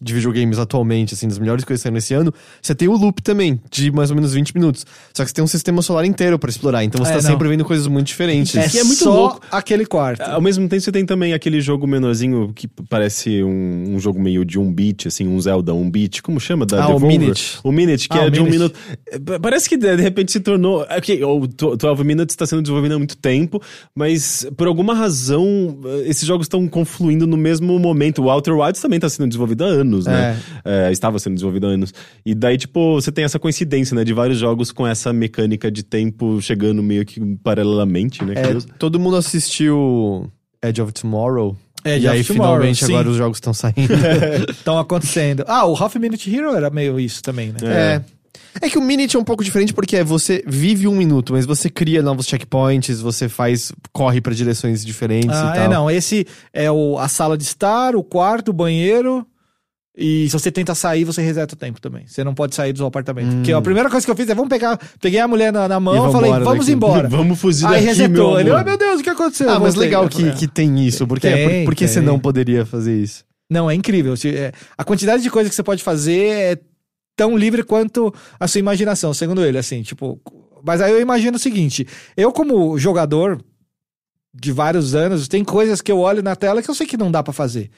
de 0.02 0.12
videogames 0.14 0.58
atualmente, 0.58 1.14
assim, 1.14 1.28
das 1.28 1.38
melhores 1.38 1.64
coisas 1.64 1.80
que 1.80 1.84
saíram 1.84 1.94
nesse 1.94 2.12
ano, 2.14 2.32
você 2.60 2.74
tem 2.74 2.88
o 2.88 2.96
loop 2.96 3.22
também, 3.22 3.60
de 3.70 3.90
mais 3.92 4.10
ou 4.10 4.16
menos 4.16 4.32
20 4.32 4.52
minutos. 4.54 4.84
Só 5.14 5.22
que 5.22 5.28
você 5.30 5.34
tem 5.34 5.44
um 5.44 5.46
sistema 5.46 5.80
solar 5.82 6.04
inteiro 6.04 6.38
pra 6.38 6.50
explorar, 6.50 6.82
então 6.84 7.04
você 7.04 7.12
É, 7.12 7.16
tá 7.16 7.22
não. 7.22 7.30
sempre 7.30 7.48
vendo 7.48 7.64
coisas 7.64 7.86
muito 7.86 8.06
diferentes. 8.06 8.54
É, 8.56 8.80
é 8.80 8.84
muito 8.84 9.04
só 9.04 9.14
louco. 9.14 9.40
aquele 9.50 9.86
quarto. 9.86 10.22
Ao 10.22 10.40
mesmo 10.40 10.68
tempo, 10.68 10.82
você 10.82 10.90
tem 10.90 11.06
também 11.06 11.32
aquele 11.32 11.60
jogo 11.60 11.86
menorzinho 11.86 12.52
que 12.54 12.66
parece 12.88 13.42
um, 13.44 13.94
um 13.94 13.98
jogo 14.00 14.20
meio 14.20 14.44
de 14.44 14.58
um 14.58 14.72
beat, 14.72 15.06
assim, 15.06 15.26
um 15.28 15.40
Zelda, 15.40 15.72
um 15.72 15.88
beat. 15.90 16.20
Como 16.20 16.40
chama? 16.40 16.66
Da 16.66 16.84
Ah, 16.84 16.88
o? 16.88 17.00
Minute. 17.00 17.58
O 17.62 17.70
Minute, 17.70 18.08
que 18.08 18.18
Ah, 18.18 18.24
é 18.24 18.30
de 18.30 18.40
um 18.40 18.44
Minute. 18.44 18.58
minuto. 18.58 18.78
É, 19.10 19.18
pa- 19.18 19.38
Parece 19.40 19.68
que 19.68 19.76
de 19.76 19.94
repente 19.96 20.32
se 20.32 20.40
tornou. 20.40 20.84
Ok, 20.90 21.22
o 21.22 21.46
Tw- 21.46 21.76
12 21.76 22.02
Minutes 22.04 22.32
está 22.32 22.44
sendo 22.46 22.62
desenvolvido 22.62 22.94
há 22.94 22.98
muito 22.98 23.16
tempo, 23.16 23.62
mas 23.94 24.46
por 24.56 24.66
alguma 24.66 24.94
razão 24.94 25.78
eh, 25.84 26.04
esses 26.08 26.26
jogos 26.26 26.46
estão 26.46 26.66
confluindo 26.68 27.26
no 27.26 27.36
mesmo 27.36 27.78
momento. 27.78 28.22
O 28.22 28.30
Outer 28.30 28.54
Wilds 28.56 28.80
também 28.80 28.96
está 28.96 29.08
sendo 29.08 29.28
desenvolvido 29.28 29.64
anos, 29.66 30.06
né? 30.06 30.38
É, 30.64 30.90
estava 30.90 31.18
sendo 31.18 31.34
desenvolvido 31.34 31.66
há 31.66 31.70
anos. 31.70 31.93
E 32.24 32.34
daí, 32.34 32.56
tipo, 32.56 32.94
você 32.94 33.12
tem 33.12 33.24
essa 33.24 33.38
coincidência, 33.38 33.94
né? 33.94 34.05
De 34.05 34.12
vários 34.12 34.38
jogos 34.38 34.72
com 34.72 34.86
essa 34.86 35.12
mecânica 35.12 35.70
de 35.70 35.82
tempo 35.82 36.40
chegando 36.40 36.82
meio 36.82 37.05
que 37.05 37.20
paralelamente, 37.43 38.24
né? 38.24 38.34
É, 38.36 38.55
todo 38.78 38.98
mundo 38.98 39.16
assistiu 39.16 40.30
Edge 40.62 40.80
of 40.82 40.93
Tomorrow. 40.93 41.56
Edge 41.84 42.05
e 42.05 42.09
of 42.09 42.16
aí, 42.18 42.24
Tomorrow, 42.24 42.55
finalmente, 42.55 42.84
sim. 42.84 42.93
agora 42.93 43.09
os 43.09 43.16
jogos 43.16 43.36
estão 43.36 43.55
saindo. 43.55 43.93
Estão 44.51 44.78
acontecendo. 44.78 45.44
Ah, 45.47 45.64
o 45.66 45.74
Half 45.76 45.94
Minute 45.97 46.34
Hero 46.34 46.55
era 46.55 46.68
meio 46.70 46.98
isso 46.98 47.22
também, 47.22 47.48
né? 47.52 47.59
É. 47.62 48.02
É 48.60 48.70
que 48.70 48.78
o 48.78 48.80
Minute 48.80 49.14
é 49.16 49.18
um 49.18 49.24
pouco 49.24 49.44
diferente 49.44 49.74
porque 49.74 50.02
você 50.02 50.43
vive 50.47 50.88
um 50.88 50.94
minuto, 50.94 51.34
mas 51.34 51.44
você 51.44 51.68
cria 51.68 52.02
novos 52.02 52.26
checkpoints, 52.26 53.01
você 53.01 53.28
faz. 53.28 53.70
corre 53.93 54.20
pra 54.20 54.32
direções 54.32 54.84
diferentes 54.84 55.36
Ah, 55.36 55.51
e 55.52 55.55
tal. 55.56 55.64
é, 55.64 55.68
não. 55.68 55.90
Esse 55.90 56.26
é 56.55 56.70
o, 56.72 56.98
a 56.98 57.06
sala 57.06 57.36
de 57.36 57.44
estar, 57.44 57.94
o 57.94 58.02
quarto, 58.02 58.48
o 58.48 58.52
banheiro. 58.55 59.26
E 59.98 60.28
se 60.28 60.32
você 60.39 60.52
tenta 60.52 60.74
sair, 60.74 61.05
você 61.05 61.23
reseta 61.23 61.55
o 61.55 61.56
tempo 61.56 61.81
também. 61.81 62.06
Você 62.06 62.23
não 62.23 62.35
pode 62.35 62.55
sair 62.55 62.70
do 62.70 62.77
seu 62.78 62.86
apartamento. 62.86 63.36
Porque 63.36 63.51
a 63.51 63.62
primeira 63.62 63.89
coisa 63.89 64.05
que 64.05 64.10
eu 64.10 64.16
fiz 64.16 64.28
é: 64.28 64.35
vamos 64.35 64.51
pegar. 64.51 64.78
Peguei 65.01 65.18
a 65.18 65.27
mulher 65.27 65.51
na, 65.51 65.66
na 65.66 65.81
mão 65.81 65.94
Hum. 65.94 66.09
E 66.10 66.12
falei, 66.12 66.31
vamos 66.32 66.66
daqui." 66.66 66.73
embora. 66.73 67.09
Vamos 67.16 67.40
fugir 67.40 67.66
Aí 67.66 67.73
daqui, 67.74 67.85
resetou. 67.86 68.32
meu 68.32 68.40
Ele, 68.40 68.51
oh 68.51 68.62
meu 68.62 68.77
Deus, 68.77 69.01
o 69.01 69.02
que 69.02 69.09
aconteceu? 69.09 69.48
Ah, 69.48 69.59
mas 69.59 69.74
legal 69.74 70.05
Eu 70.05 70.10
falei, 70.10 70.32
que, 70.32 70.39
que 70.40 70.48
tem 70.48 70.86
isso. 70.86 71.06
Porque, 71.06 71.31
Tem, 71.31 71.60
por, 71.64 71.70
por 71.70 71.74
que 71.74 71.89
você 71.89 72.01
tem. 72.01 72.02
não 72.02 72.18
poderia 72.18 72.66
fazer 72.66 72.94
isso? 73.01 73.24
Não, 73.48 73.70
é 73.70 73.74
incrível. 73.74 74.12
É, 74.27 74.52
A 74.77 74.85
quantidade 74.85 75.23
de 75.23 75.31
coisa 75.31 75.48
que 75.48 75.56
você 75.56 75.62
pode 75.62 75.82
fazer 75.82 76.27
é 76.27 76.59
tão 77.16 77.35
livre 77.36 77.62
quanto 77.62 78.12
a 78.39 78.47
sua 78.47 78.59
imaginação, 78.59 79.14
segundo 79.14 79.43
ele, 79.44 79.56
assim, 79.56 79.82
tipo. 79.82 80.20
Mas 80.62 80.82
aí 80.82 80.93
eu 80.93 81.01
imagino 81.01 81.36
o 81.36 81.40
seguinte: 81.40 81.86
eu, 82.16 82.31
como 82.32 82.78
jogador 82.78 83.40
de 84.35 84.52
vários 84.52 84.94
anos, 84.94 85.27
tem 85.27 85.43
coisas 85.43 85.81
que 85.81 85.90
eu 85.90 85.98
olho 86.01 86.23
na 86.23 86.36
tela 86.36 86.60
que 86.60 86.68
eu 86.70 86.74
sei 86.74 86.86
que 86.86 86.98
não 86.98 87.10
dá 87.10 87.23
pra 87.23 87.32
fazer. 87.32 87.70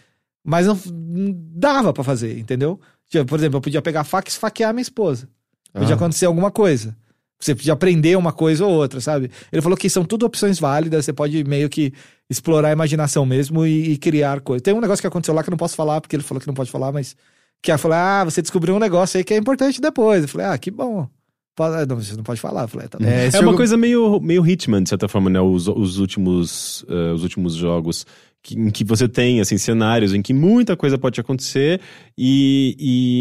Mas 0.49 0.66
não, 0.66 0.79
não 0.87 1.35
dava 1.55 1.93
pra 1.93 2.03
fazer, 2.03 2.39
entendeu? 2.39 2.81
Tipo, 3.11 3.27
Por 3.27 3.39
exemplo, 3.39 3.59
eu 3.59 3.61
podia 3.61 3.83
pegar 3.83 4.01
a 4.01 4.05
faca 4.05 4.29
e 4.29 4.33
esfaquear 4.33 4.73
minha 4.73 4.81
esposa. 4.83 5.29
Podia 5.73 5.95
Ah. 5.95 5.97
acontecer 5.97 6.25
alguma 6.27 6.51
coisa. 6.51 6.97
Você 7.41 7.55
podia 7.55 7.73
aprender 7.75 8.16
uma 8.16 8.33
coisa 8.33 8.65
ou 8.65 8.73
outra, 8.73 9.01
sabe? 9.01 9.31
Ele 9.53 9.62
falou 9.62 9.77
que 9.77 9.89
são 9.91 10.05
tudo 10.05 10.25
opções 10.27 10.59
válidas, 10.59 11.05
você 11.05 11.12
pode 11.12 11.45
meio 11.45 11.69
que 11.69 11.93
explorar 12.31 12.69
a 12.69 12.73
imaginação 12.73 13.25
mesmo 13.27 13.65
e, 13.66 13.93
e 13.93 13.97
criar 13.99 14.41
coisas. 14.41 14.62
Tem 14.62 14.75
um 14.75 14.81
negócio 14.81 15.01
que 15.03 15.07
aconteceu 15.07 15.35
lá 15.35 15.43
que 15.43 15.49
eu 15.49 15.53
não 15.53 15.59
posso 15.59 15.77
falar, 15.77 16.01
porque 16.01 16.16
ele 16.16 16.23
falou 16.23 16.41
que 16.41 16.47
não 16.47 16.55
pode 16.55 16.70
falar, 16.70 16.91
mas. 16.93 17.15
Que 17.62 17.70
ela 17.70 17.79
falou: 17.79 17.97
ah, 17.97 18.25
você 18.25 18.41
descobriu 18.41 18.75
um 18.75 18.79
negócio 18.79 19.19
aí 19.19 19.25
que 19.25 19.35
é 19.35 19.37
importante 19.37 19.81
depois. 19.81 20.23
Eu 20.23 20.29
falei: 20.29 20.47
ah, 20.47 20.57
que 20.59 20.70
bom. 20.70 21.07
Ah, 21.61 21.85
Não, 21.87 21.97
você 22.01 22.16
não 22.16 22.23
pode 22.25 22.41
falar. 22.41 22.62
Eu 22.62 22.69
falei: 22.69 22.89
tá 22.89 22.99
bom. 22.99 23.05
É, 23.05 23.27
É 23.27 23.31
jogo- 23.31 23.49
uma 23.49 23.57
coisa 23.57 23.77
meio, 23.77 24.19
meio 24.20 24.45
Hitman, 24.47 24.83
de 24.83 24.89
certa 24.89 25.07
forma, 25.09 25.29
né? 25.31 25.41
Os, 25.41 25.69
os, 25.69 25.99
últimos, 25.99 26.85
eh, 26.89 27.12
os 27.12 27.23
últimos 27.23 27.55
jogos 27.55 28.05
que- 28.43 28.55
em 28.59 28.70
que 28.70 28.85
você 28.85 29.09
tem, 29.09 29.40
assim, 29.40 29.59
cenários 29.59 30.15
em 30.15 30.23
que 30.23 30.32
muita 30.32 30.77
coisa 30.77 30.97
pode 30.97 31.20
acontecer 31.20 31.81
e, 32.16 32.77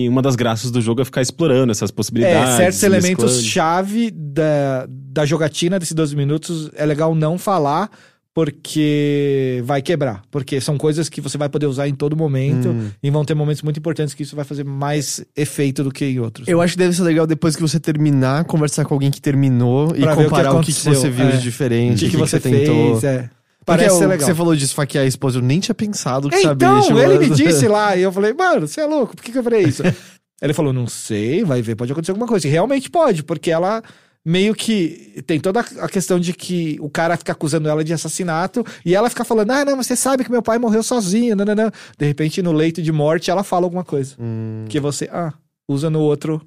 e 0.06 0.10
uma 0.10 0.22
das 0.22 0.36
graças 0.36 0.72
do 0.72 0.80
jogo 0.82 1.02
é 1.02 1.06
ficar 1.06 1.22
explorando 1.22 1.72
essas 1.72 1.92
possibilidades. 1.92 2.54
É, 2.54 2.58
certos 2.72 2.82
mesclando. 2.82 2.96
elementos-chave 2.96 4.12
da, 4.12 4.88
da 4.90 5.26
jogatina 5.26 5.78
desses 5.80 5.94
12 5.94 6.16
minutos 6.16 6.70
é 6.76 6.86
legal 6.86 7.14
não 7.16 7.38
falar, 7.38 7.90
porque 8.34 9.62
vai 9.66 9.82
quebrar. 9.82 10.22
Porque 10.30 10.62
são 10.62 10.78
coisas 10.78 11.10
que 11.10 11.20
você 11.20 11.38
vai 11.38 11.50
poder 11.50 11.66
usar 11.66 11.88
em 11.88 11.96
todo 11.96 12.16
momento 12.16 12.70
Hum. 12.70 12.90
e 13.02 13.10
vão 13.10 13.26
ter 13.26 13.34
momentos 13.34 13.62
muito 13.64 13.78
importantes 13.80 14.14
que 14.14 14.24
isso 14.24 14.36
vai 14.36 14.46
fazer 14.46 14.64
mais 14.64 15.26
efeito 15.36 15.84
do 15.84 15.92
que 15.92 16.06
em 16.06 16.20
outros. 16.20 16.48
Eu 16.48 16.62
acho 16.62 16.74
que 16.74 16.80
deve 16.80 16.96
ser 16.96 17.02
legal 17.04 17.26
depois 17.26 17.56
que 17.56 17.62
você 17.62 17.80
terminar, 17.80 18.46
conversar 18.46 18.86
com 18.86 18.94
alguém 18.94 19.10
que 19.12 19.20
terminou 19.22 19.94
e 19.96 20.02
Pra 20.02 20.14
ver 20.16 20.22
o 20.22 20.24
que 20.26 20.30
comparar 20.30 20.54
o 20.54 20.60
que, 20.62 20.72
que 20.72 20.80
você 20.82 21.10
viu 21.10 21.26
é. 21.28 21.32
de 21.32 21.42
diferente, 21.42 21.96
o 21.96 22.06
que, 22.06 22.12
que 22.12 22.18
você 22.18 22.40
tentou. 22.40 23.00
fez, 23.00 23.04
é. 23.04 23.30
Porque 23.68 23.80
Parece 23.82 23.96
o 23.96 23.98
ser 23.98 24.04
que 24.06 24.10
legal. 24.12 24.28
você 24.28 24.34
falou 24.34 24.56
de 24.56 24.64
esfaquear 24.64 25.04
a 25.04 25.08
esposa, 25.08 25.40
eu 25.40 25.42
nem 25.42 25.60
tinha 25.60 25.76
pensado 25.76 26.30
que 26.30 26.38
Então, 26.38 26.82
sabia. 26.84 27.04
ele 27.04 27.20
me 27.20 27.36
disse 27.36 27.68
lá, 27.68 27.98
e 27.98 28.02
eu 28.02 28.14
falei, 28.14 28.32
mano, 28.34 28.66
você 28.66 28.80
é 28.80 28.86
louco, 28.86 29.14
por 29.14 29.22
que, 29.22 29.30
que 29.30 29.38
eu 29.38 29.44
falei 29.44 29.64
isso? 29.64 29.84
ele 30.42 30.54
falou, 30.54 30.72
não 30.72 30.88
sei, 30.88 31.44
vai 31.44 31.62
ver, 31.62 31.76
pode 31.76 31.92
acontecer 31.92 32.12
alguma 32.12 32.28
coisa. 32.30 32.48
E 32.48 32.50
realmente 32.50 32.90
pode, 32.90 33.24
porque 33.24 33.52
ela 33.52 33.84
meio 34.26 34.56
que 34.56 35.22
tem 35.28 35.38
toda 35.38 35.60
a 35.60 35.90
questão 35.90 36.18
de 36.18 36.32
que 36.32 36.78
o 36.80 36.90
cara 36.90 37.18
fica 37.18 37.34
acusando 37.34 37.68
ela 37.68 37.84
de 37.84 37.92
assassinato 37.92 38.64
e 38.86 38.96
ela 38.96 39.10
fica 39.10 39.26
falando, 39.26 39.52
ah, 39.52 39.66
não, 39.66 39.76
você 39.76 39.98
sabe 39.98 40.24
que 40.24 40.32
meu 40.32 40.42
pai 40.42 40.58
morreu 40.58 40.82
sozinho, 40.82 41.36
não, 41.36 41.44
não, 41.44 41.56
não. 41.56 41.72
De 42.00 42.06
repente, 42.06 42.42
no 42.42 42.54
leito 42.54 42.82
de 42.82 42.92
morte, 42.94 43.30
ela 43.30 43.44
fala 43.44 43.66
alguma 43.66 43.84
coisa. 43.84 44.16
Hum. 44.18 44.64
Que 44.70 44.80
você, 44.80 45.10
ah, 45.12 45.34
usa 45.68 45.90
no 45.90 46.00
outro 46.00 46.42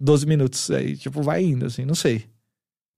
12 0.00 0.24
minutos. 0.24 0.70
Aí, 0.70 0.96
tipo, 0.96 1.20
vai 1.20 1.42
indo, 1.42 1.66
assim, 1.66 1.84
não 1.84 1.96
sei. 1.96 2.24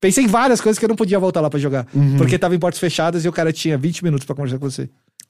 Pensei 0.01 0.25
em 0.25 0.29
várias 0.29 0.61
coisas 0.61 0.79
que 0.79 0.85
eu 0.85 0.89
não 0.89 0.97
podia 0.97 1.19
voltar 1.19 1.41
lá 1.41 1.51
pra 1.51 1.59
jogar. 1.61 1.87
Uhum. 1.95 2.17
Porque 2.17 2.39
tava 2.39 2.55
em 2.55 2.59
portas 2.59 2.81
fechadas 2.81 3.25
e 3.25 3.29
o 3.29 3.33
cara 3.33 3.53
tinha 3.53 3.77
20 3.77 4.03
minutos 4.03 4.25
pra 4.25 4.35
conversar 4.35 4.59
com 4.59 4.69
você. 4.71 4.89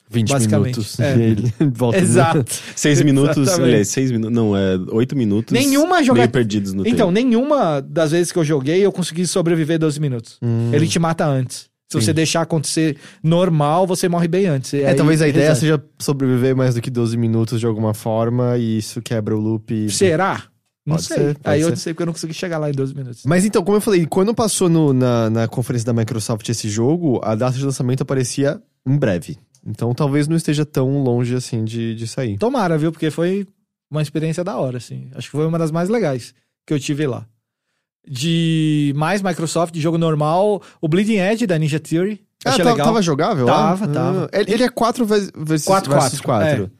20 0.09 0.29
basicamente, 0.29 0.75
minutos. 0.77 0.99
é. 0.99 1.15
E 1.17 1.21
ele 1.21 1.53
volta 1.73 1.97
Exato. 1.97 2.45
Seis 2.75 3.01
minutos, 3.01 3.37
Exatamente. 3.37 3.69
aliás, 3.69 3.87
seis 3.89 4.11
minutos, 4.11 4.35
não, 4.35 4.55
é 4.57 4.77
oito 4.91 5.15
minutos. 5.15 5.53
Nenhuma 5.53 6.03
jogada- 6.03 6.23
Meio 6.23 6.31
perdidos 6.31 6.73
no 6.73 6.81
Então, 6.87 7.07
tempo. 7.07 7.11
nenhuma 7.11 7.81
das 7.81 8.11
vezes 8.11 8.31
que 8.31 8.37
eu 8.39 8.43
joguei 8.43 8.85
eu 8.85 8.91
consegui 8.91 9.25
sobreviver 9.25 9.79
12 9.79 9.99
minutos. 10.01 10.37
Hum. 10.41 10.69
Ele 10.73 10.87
te 10.87 10.99
mata 10.99 11.25
antes. 11.25 11.69
Se 11.89 11.95
você 11.99 12.07
Sim. 12.07 12.13
deixar 12.13 12.41
acontecer 12.41 12.95
normal, 13.21 13.85
você 13.85 14.07
morre 14.07 14.27
bem 14.27 14.45
antes. 14.47 14.73
É, 14.73 14.87
aí 14.87 14.95
talvez 14.95 15.21
a 15.21 15.27
ideia 15.27 15.53
seja 15.55 15.81
sobreviver 15.99 16.55
mais 16.55 16.73
do 16.75 16.81
que 16.81 16.89
12 16.89 17.17
minutos 17.17 17.59
de 17.59 17.65
alguma 17.65 17.93
forma 17.93 18.57
e 18.57 18.77
isso 18.77 19.01
quebra 19.01 19.35
o 19.35 19.39
loop. 19.39 19.73
e- 19.73 19.89
Será? 19.89 20.43
Não 20.85 20.95
Pode 20.95 21.07
sei. 21.07 21.17
ser, 21.17 21.37
aí 21.43 21.61
eu 21.61 21.65
ser. 21.67 21.71
não 21.71 21.77
sei 21.77 21.93
porque 21.93 22.01
eu 22.03 22.05
não 22.07 22.13
consegui 22.13 22.33
chegar 22.33 22.57
lá 22.57 22.69
em 22.69 22.73
12 22.73 22.95
minutos. 22.95 23.23
Mas 23.25 23.45
então, 23.45 23.63
como 23.63 23.77
eu 23.77 23.81
falei, 23.81 24.05
quando 24.07 24.33
passou 24.33 24.67
no- 24.67 24.91
na, 24.93 25.29
na 25.29 25.47
conferência 25.47 25.85
da 25.85 25.93
Microsoft 25.93 26.47
esse 26.49 26.67
jogo, 26.69 27.19
a 27.23 27.35
data 27.35 27.55
de 27.57 27.63
lançamento 27.63 28.01
aparecia 28.01 28.59
em 28.85 28.97
breve. 28.97 29.37
Então 29.65 29.93
talvez 29.93 30.27
não 30.27 30.35
esteja 30.35 30.65
tão 30.65 31.03
longe 31.03 31.35
assim 31.35 31.63
de, 31.63 31.93
de 31.93 32.07
sair. 32.07 32.37
Tomara, 32.39 32.77
viu? 32.79 32.91
Porque 32.91 33.11
foi 33.11 33.45
uma 33.91 34.01
experiência 34.01 34.43
da 34.43 34.57
hora, 34.57 34.77
assim. 34.77 35.07
Acho 35.13 35.27
que 35.27 35.31
foi 35.37 35.45
uma 35.45 35.59
das 35.59 35.69
mais 35.69 35.87
legais 35.87 36.33
que 36.65 36.73
eu 36.73 36.79
tive 36.79 37.05
lá. 37.05 37.27
De 38.07 38.91
mais 38.95 39.21
Microsoft, 39.21 39.71
de 39.73 39.79
jogo 39.79 39.97
normal, 39.97 40.61
o 40.81 40.87
Bleeding 40.87 41.17
Edge 41.19 41.45
da 41.45 41.57
Ninja 41.59 41.79
Theory. 41.79 42.19
Ah, 42.43 42.57
tava, 42.57 42.71
legal. 42.71 42.87
tava 42.87 43.01
jogável? 43.03 43.45
Tava, 43.45 43.87
tava. 43.87 44.29
Ah, 44.33 44.39
ele, 44.39 44.53
ele 44.53 44.63
é 44.63 44.69
4 44.69 45.05
vezes, 45.05 45.31
vezes 45.37 45.65
4 45.67 45.91
versus 45.91 46.19
4. 46.19 46.47
4. 46.65 46.71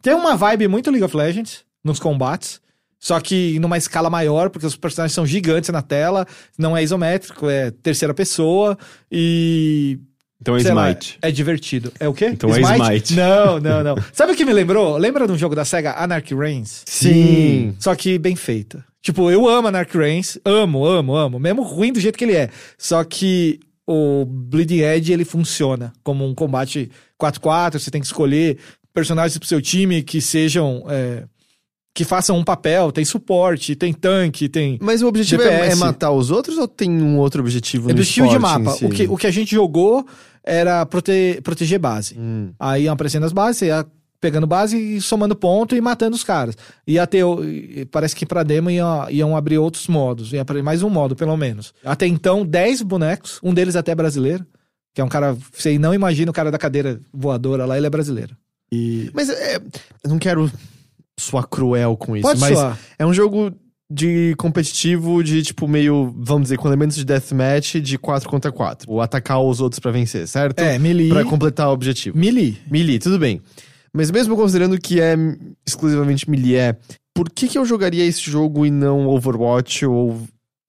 Tem 0.00 0.14
uma 0.14 0.36
vibe 0.36 0.68
muito 0.68 0.90
League 0.90 1.02
of 1.04 1.16
Legends 1.16 1.64
nos 1.82 1.98
combates. 1.98 2.60
Só 3.02 3.18
que 3.18 3.58
numa 3.58 3.76
escala 3.76 4.08
maior, 4.08 4.48
porque 4.48 4.64
os 4.64 4.76
personagens 4.76 5.12
são 5.12 5.26
gigantes 5.26 5.70
na 5.70 5.82
tela, 5.82 6.24
não 6.56 6.76
é 6.76 6.84
isométrico, 6.84 7.50
é 7.50 7.72
terceira 7.72 8.14
pessoa 8.14 8.78
e. 9.10 9.98
Então 10.40 10.54
é 10.56 10.60
sei 10.60 10.72
lá, 10.72 10.88
Smite. 10.90 11.18
é 11.20 11.30
divertido. 11.32 11.92
É 11.98 12.06
o 12.06 12.14
quê? 12.14 12.26
Então 12.26 12.54
é 12.54 12.60
Smite. 12.60 13.14
Não, 13.14 13.58
não, 13.58 13.82
não. 13.82 13.96
Sabe 14.14 14.32
o 14.32 14.36
que 14.36 14.44
me 14.44 14.52
lembrou? 14.52 14.96
Lembra 14.96 15.26
de 15.26 15.32
um 15.32 15.38
jogo 15.38 15.56
da 15.56 15.64
SEGA, 15.64 15.94
Anarchy 15.98 16.32
Reigns? 16.36 16.84
Sim. 16.86 17.74
Só 17.80 17.92
que 17.96 18.20
bem 18.20 18.36
feita. 18.36 18.84
Tipo, 19.00 19.32
eu 19.32 19.48
amo 19.48 19.66
Anarchy 19.66 19.98
Reigns, 19.98 20.38
amo, 20.44 20.86
amo, 20.86 21.16
amo. 21.16 21.40
Mesmo 21.40 21.62
ruim 21.62 21.92
do 21.92 21.98
jeito 21.98 22.16
que 22.16 22.24
ele 22.24 22.36
é. 22.36 22.50
Só 22.78 23.02
que 23.02 23.58
o 23.84 24.24
Bleeding 24.24 24.78
Edge, 24.80 25.12
ele 25.12 25.24
funciona 25.24 25.92
como 26.04 26.24
um 26.24 26.36
combate 26.36 26.88
4x4, 27.20 27.80
você 27.80 27.90
tem 27.90 28.00
que 28.00 28.06
escolher 28.06 28.58
personagens 28.94 29.36
pro 29.38 29.48
seu 29.48 29.60
time 29.60 30.04
que 30.04 30.20
sejam... 30.20 30.84
é, 30.88 31.24
que 31.94 32.04
façam 32.04 32.38
um 32.38 32.44
papel, 32.44 32.90
tem 32.90 33.04
suporte, 33.04 33.76
tem 33.76 33.92
tanque, 33.92 34.48
tem... 34.48 34.78
Mas 34.80 35.02
o 35.02 35.06
objetivo 35.06 35.42
é, 35.42 35.68
é 35.68 35.74
matar 35.74 36.10
os 36.10 36.30
outros 36.30 36.56
ou 36.56 36.66
tem 36.66 36.90
um 36.90 37.18
outro 37.18 37.42
objetivo 37.42 37.88
no 37.88 37.94
objetivo 37.94 38.28
de 38.28 38.38
mapa. 38.38 38.70
si? 38.72 38.86
O, 38.86 38.90
que, 38.90 39.06
o 39.08 39.16
que 39.16 39.26
a 39.26 39.30
gente 39.30 39.54
jogou 39.54 40.06
era 40.42 40.86
prote- 40.86 41.40
proteger 41.42 41.78
base. 41.78 42.16
Hum. 42.18 42.50
Aí 42.58 42.84
iam 42.84 42.94
aparecendo 42.94 43.26
as 43.26 43.32
bases, 43.32 43.58
você 43.58 43.66
ia 43.66 43.86
pegando 44.22 44.46
base 44.46 44.78
e 44.78 45.00
somando 45.00 45.34
ponto 45.36 45.74
e 45.74 45.80
matando 45.80 46.16
os 46.16 46.24
caras. 46.24 46.56
Ia 46.86 47.06
ter, 47.06 47.24
parece 47.90 48.14
que 48.14 48.24
pra 48.24 48.42
demo 48.42 48.70
iam, 48.70 49.10
iam 49.10 49.36
abrir 49.36 49.58
outros 49.58 49.88
modos, 49.88 50.32
ia 50.32 50.40
abrir 50.40 50.62
mais 50.62 50.82
um 50.82 50.88
modo, 50.88 51.14
pelo 51.14 51.36
menos. 51.36 51.74
Até 51.84 52.06
então, 52.06 52.46
10 52.46 52.82
bonecos, 52.82 53.38
um 53.42 53.52
deles 53.52 53.76
até 53.76 53.94
brasileiro, 53.94 54.46
que 54.94 55.00
é 55.00 55.04
um 55.04 55.08
cara, 55.08 55.36
você 55.52 55.76
não 55.78 55.92
imagina 55.92 56.30
o 56.30 56.34
cara 56.34 56.50
da 56.50 56.58
cadeira 56.58 57.00
voadora 57.12 57.66
lá, 57.66 57.76
ele 57.76 57.86
é 57.86 57.90
brasileiro. 57.90 58.36
E... 58.70 59.10
Mas 59.12 59.28
é, 59.28 59.56
eu 59.56 60.08
não 60.08 60.18
quero 60.18 60.50
soar 61.22 61.46
cruel 61.46 61.96
com 61.96 62.16
isso, 62.16 62.26
Pode 62.26 62.40
mas 62.40 62.58
soar. 62.58 62.78
é 62.98 63.06
um 63.06 63.12
jogo 63.14 63.52
de 63.90 64.34
competitivo, 64.38 65.22
de 65.22 65.42
tipo 65.42 65.68
meio, 65.68 66.14
vamos 66.16 66.44
dizer, 66.44 66.56
com 66.56 66.66
elementos 66.66 66.96
de 66.96 67.04
deathmatch 67.04 67.74
de 67.76 67.98
4 67.98 68.28
contra 68.28 68.50
4. 68.50 68.90
Ou 68.90 69.00
atacar 69.02 69.40
os 69.42 69.60
outros 69.60 69.78
pra 69.80 69.90
vencer, 69.90 70.26
certo? 70.26 70.60
É, 70.60 70.78
melee. 70.78 71.10
Pra 71.10 71.24
completar 71.24 71.68
o 71.68 71.72
objetivo. 71.72 72.16
Melee. 72.16 72.56
Melee, 72.70 72.98
tudo 72.98 73.18
bem. 73.18 73.40
Mas 73.92 74.10
mesmo 74.10 74.34
considerando 74.34 74.78
que 74.80 74.98
é 75.00 75.14
exclusivamente 75.66 76.28
melee, 76.30 76.74
por 77.14 77.28
que 77.28 77.46
que 77.46 77.58
eu 77.58 77.64
jogaria 77.66 78.04
esse 78.04 78.22
jogo 78.22 78.64
e 78.64 78.70
não 78.70 79.06
Overwatch 79.06 79.84
ou 79.84 80.22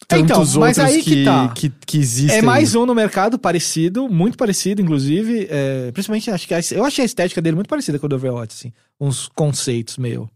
tantos 0.06 0.26
Então, 0.26 0.60
mas 0.60 0.78
outros 0.78 0.96
aí 0.96 1.02
que 1.02 1.16
que, 1.16 1.24
tá. 1.24 1.48
que, 1.56 1.72
que 1.86 1.98
existem? 1.98 2.40
É 2.40 2.42
mais 2.42 2.76
um 2.76 2.86
no 2.86 2.94
mercado 2.94 3.40
parecido, 3.40 4.10
muito 4.10 4.38
parecido, 4.38 4.82
inclusive. 4.82 5.48
é, 5.50 5.90
principalmente, 5.94 6.30
acho 6.30 6.46
que 6.46 6.54
a- 6.54 6.60
eu 6.74 6.84
achei 6.84 7.04
a 7.04 7.06
estética 7.06 7.42
dele 7.42 7.56
muito 7.56 7.70
parecida 7.70 7.98
com 7.98 8.06
o 8.06 8.10
do 8.10 8.18
Overwatch, 8.18 8.54
assim. 8.54 8.74
Uns 9.00 9.30
conceitos 9.30 9.98
meio. 9.98 10.30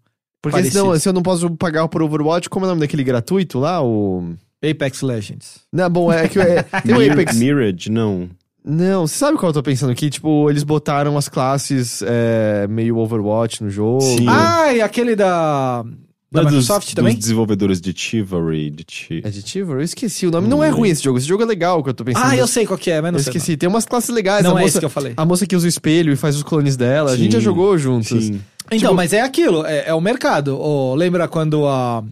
Porque 0.49 0.61
parecidos. 0.63 0.81
senão, 0.81 0.99
se 0.99 1.09
eu 1.09 1.13
não 1.13 1.21
posso 1.21 1.49
pagar 1.51 1.87
por 1.87 2.01
Overwatch, 2.01 2.49
como 2.49 2.65
é 2.65 2.67
o 2.67 2.69
nome 2.69 2.81
daquele 2.81 3.03
gratuito 3.03 3.59
lá? 3.59 3.81
O... 3.83 4.33
Apex 4.63 5.01
Legends. 5.01 5.59
Não, 5.71 5.89
bom, 5.89 6.11
é 6.11 6.27
que 6.27 6.39
é, 6.39 6.63
tem 6.85 6.95
o 6.95 7.11
Apex. 7.11 7.35
Mirage, 7.37 7.91
não. 7.91 8.29
Não, 8.69 9.07
você 9.07 9.15
sabe 9.17 9.37
qual 9.37 9.49
eu 9.49 9.53
tô 9.53 9.63
pensando 9.63 9.91
aqui? 9.91 10.09
Tipo, 10.09 10.49
eles 10.49 10.63
botaram 10.63 11.17
as 11.17 11.29
classes 11.29 12.01
é, 12.05 12.67
meio 12.67 12.97
Overwatch 12.97 13.63
no 13.63 13.69
jogo. 13.69 14.01
Sim. 14.01 14.25
Ah, 14.27 14.73
e 14.73 14.81
aquele 14.81 15.15
da. 15.15 15.83
Da 16.29 16.41
Não 16.41 16.49
é 16.49 16.51
Microsoft 16.51 16.87
dos, 16.87 16.93
também? 16.93 17.13
Dos 17.13 17.21
desenvolvedores 17.21 17.79
de 17.79 17.93
Chivalry, 17.95 18.69
de 18.69 18.85
Chi... 18.89 19.21
É 19.23 19.29
de 19.29 19.41
Chivalry? 19.47 19.79
Eu 19.79 19.85
esqueci 19.85 20.27
o 20.27 20.31
nome. 20.31 20.49
Não 20.49 20.61
é 20.61 20.67
ruim 20.67 20.89
esse 20.89 21.01
jogo. 21.01 21.17
Esse 21.17 21.25
jogo 21.25 21.41
é 21.43 21.45
legal, 21.45 21.81
que 21.81 21.89
eu 21.89 21.93
tô 21.93 22.03
pensando. 22.03 22.25
Ah, 22.25 22.35
eu 22.35 22.45
sei 22.45 22.65
qual 22.65 22.77
que 22.77 22.91
é, 22.91 23.01
mas 23.01 23.13
não 23.13 23.19
Eu 23.19 23.23
sei. 23.23 23.31
esqueci. 23.31 23.55
Tem 23.55 23.69
umas 23.69 23.85
classes 23.85 24.09
legais. 24.09 24.43
Não 24.43 24.57
a 24.57 24.59
é 24.59 24.63
moça, 24.63 24.67
esse 24.67 24.79
que 24.79 24.85
eu 24.85 24.89
falei. 24.89 25.13
A 25.15 25.23
moça 25.23 25.47
que 25.47 25.55
usa 25.55 25.65
o 25.65 25.69
espelho 25.69 26.11
e 26.11 26.17
faz 26.17 26.35
os 26.35 26.43
clones 26.43 26.75
dela. 26.75 27.11
a 27.11 27.15
Sim. 27.15 27.23
gente 27.23 27.31
já 27.31 27.39
jogou 27.39 27.77
juntos. 27.77 28.25
Sim. 28.25 28.41
Então, 28.67 28.77
Tipo- 28.89 28.93
mas 28.95 29.13
é 29.13 29.21
aquilo, 29.21 29.65
é, 29.65 29.85
é 29.89 29.93
o 29.93 30.01
mercado. 30.01 30.59
Ô, 30.59 30.93
lembra 30.95 31.27
quando 31.27 31.65
a. 31.67 32.03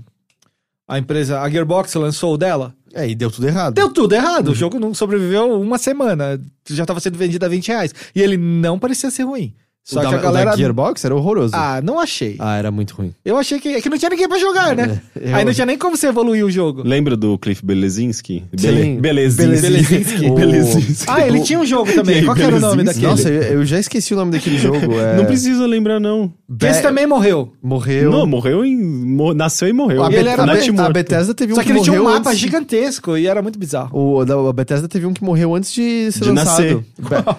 A 0.88 0.99
empresa, 0.99 1.40
a 1.41 1.49
Gearbox 1.49 1.95
lançou 1.95 2.36
o 2.36 2.38
dela. 2.38 2.73
É, 2.94 3.10
e 3.10 3.15
deu 3.15 3.32
tudo 3.32 3.48
errado. 3.48 3.73
Deu 3.73 3.90
tudo 3.90 4.14
errado. 4.14 4.49
O 4.52 4.56
jogo 4.56 4.80
não 4.80 4.94
sobreviveu 4.94 5.60
uma 5.60 5.80
semana. 5.80 6.40
Já 6.69 6.84
estava 6.84 6.99
sendo 6.99 7.18
vendido 7.18 7.44
a 7.44 7.49
20 7.49 7.68
reais. 7.69 7.91
E 8.15 8.22
ele 8.22 8.38
não 8.38 8.77
parecia 8.77 9.10
ser 9.10 9.23
ruim. 9.23 9.53
Só 9.84 9.99
o 9.99 10.03
que 10.06 10.10
da, 10.14 10.18
a 10.18 10.22
galera. 10.22 10.48
o 10.49 10.52
da 10.53 10.57
Gearbox 10.57 11.06
era 11.06 11.15
horroroso. 11.15 11.53
Ah, 11.56 11.80
não 11.80 11.99
achei. 11.99 12.38
Ah, 12.40 12.56
era 12.57 12.72
muito 12.72 12.95
ruim. 12.95 13.14
Eu 13.23 13.38
achei 13.38 13.60
que, 13.60 13.69
é 13.69 13.82
que 13.82 13.88
não 13.88 13.99
tinha 13.99 14.10
ninguém 14.10 14.27
pra 14.27 14.40
jogar, 14.40 14.76
né? 14.76 14.99
É, 15.15 15.30
eu- 15.32 15.36
Aí 15.36 15.45
não 15.45 15.53
tinha 15.53 15.65
nem 15.65 15.77
como 15.77 15.95
você 15.95 16.07
evoluir 16.07 16.44
o 16.44 16.49
jogo. 16.49 16.82
Lembra 16.84 17.15
do 17.15 17.38
Cliff 17.38 17.64
Belezinski? 17.64 18.44
Sim. 18.57 18.99
Belezinski. 18.99 19.61
Belezinski. 19.61 20.26
O- 20.32 20.34
Belezinski. 20.34 21.06
Ah, 21.07 21.27
ele 21.27 21.41
tinha 21.41 21.60
um 21.60 21.65
jogo 21.68 21.94
também. 21.94 22.26
Qual 22.26 22.36
que 22.36 22.41
era 22.41 22.56
o 22.56 22.60
nome 22.60 22.82
daquele? 22.84 23.06
Nossa, 23.06 23.30
eu, 23.30 23.41
eu 23.60 23.65
já 23.65 23.77
esqueci 23.80 24.11
o 24.15 24.18
nome 24.18 24.32
daquele 24.32 24.57
jogo. 24.57 24.77
É... 24.99 25.18
Não 25.18 25.26
precisa 25.26 25.68
lembrar, 25.68 25.99
não. 25.99 26.34
Que 26.60 26.68
esse 26.68 26.82
também 26.84 27.08
morreu. 27.08 27.54
Morreu. 27.62 28.12
Não, 28.12 28.28
morreu 28.28 28.64
em. 28.64 28.76
mo- 28.78 29.34
nasceu 29.34 29.68
e 29.68 29.74
morreu. 29.74 30.04
a, 30.04 30.12
E 30.12 30.14
ele 30.16 30.24
Be- 30.26 30.30
era 30.30 30.46
Be- 30.46 30.80
a. 30.82 30.90
Bethesda 30.90 31.34
teve 31.34 31.54
um 31.54 31.56
Só 31.56 31.64
que 31.64 31.72
ele 31.72 31.82
tinha 31.82 32.00
um 32.00 32.04
mapa 32.06 32.30
antes- 32.30 32.38
gigantesco 32.40 33.18
e 33.18 33.26
era 33.26 33.42
muito 33.42 33.58
bizarro. 33.58 33.90
O, 33.98 34.24
da, 34.24 34.36
a 34.36 34.54
Bethesda 34.54 34.88
teve 34.88 35.08
um 35.08 35.14
que 35.14 35.24
morreu 35.24 35.56
antes 35.56 35.74
de 35.74 36.12
ser 36.12 36.26
De 36.26 36.32
nascer. 36.32 36.76
lançado. 36.76 36.86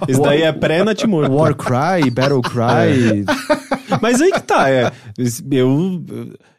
Be- 0.07 0.11
Esse 0.13 0.21
daí 0.21 0.43
é 0.43 0.53
pré-Natimorto. 0.53 1.33
Warcry, 1.33 2.11
Battlecry. 2.11 3.25
Mas 4.03 4.21
aí 4.21 4.33
que 4.33 4.43
tá, 4.43 4.69
é. 4.69 4.91
Eu. 5.53 6.03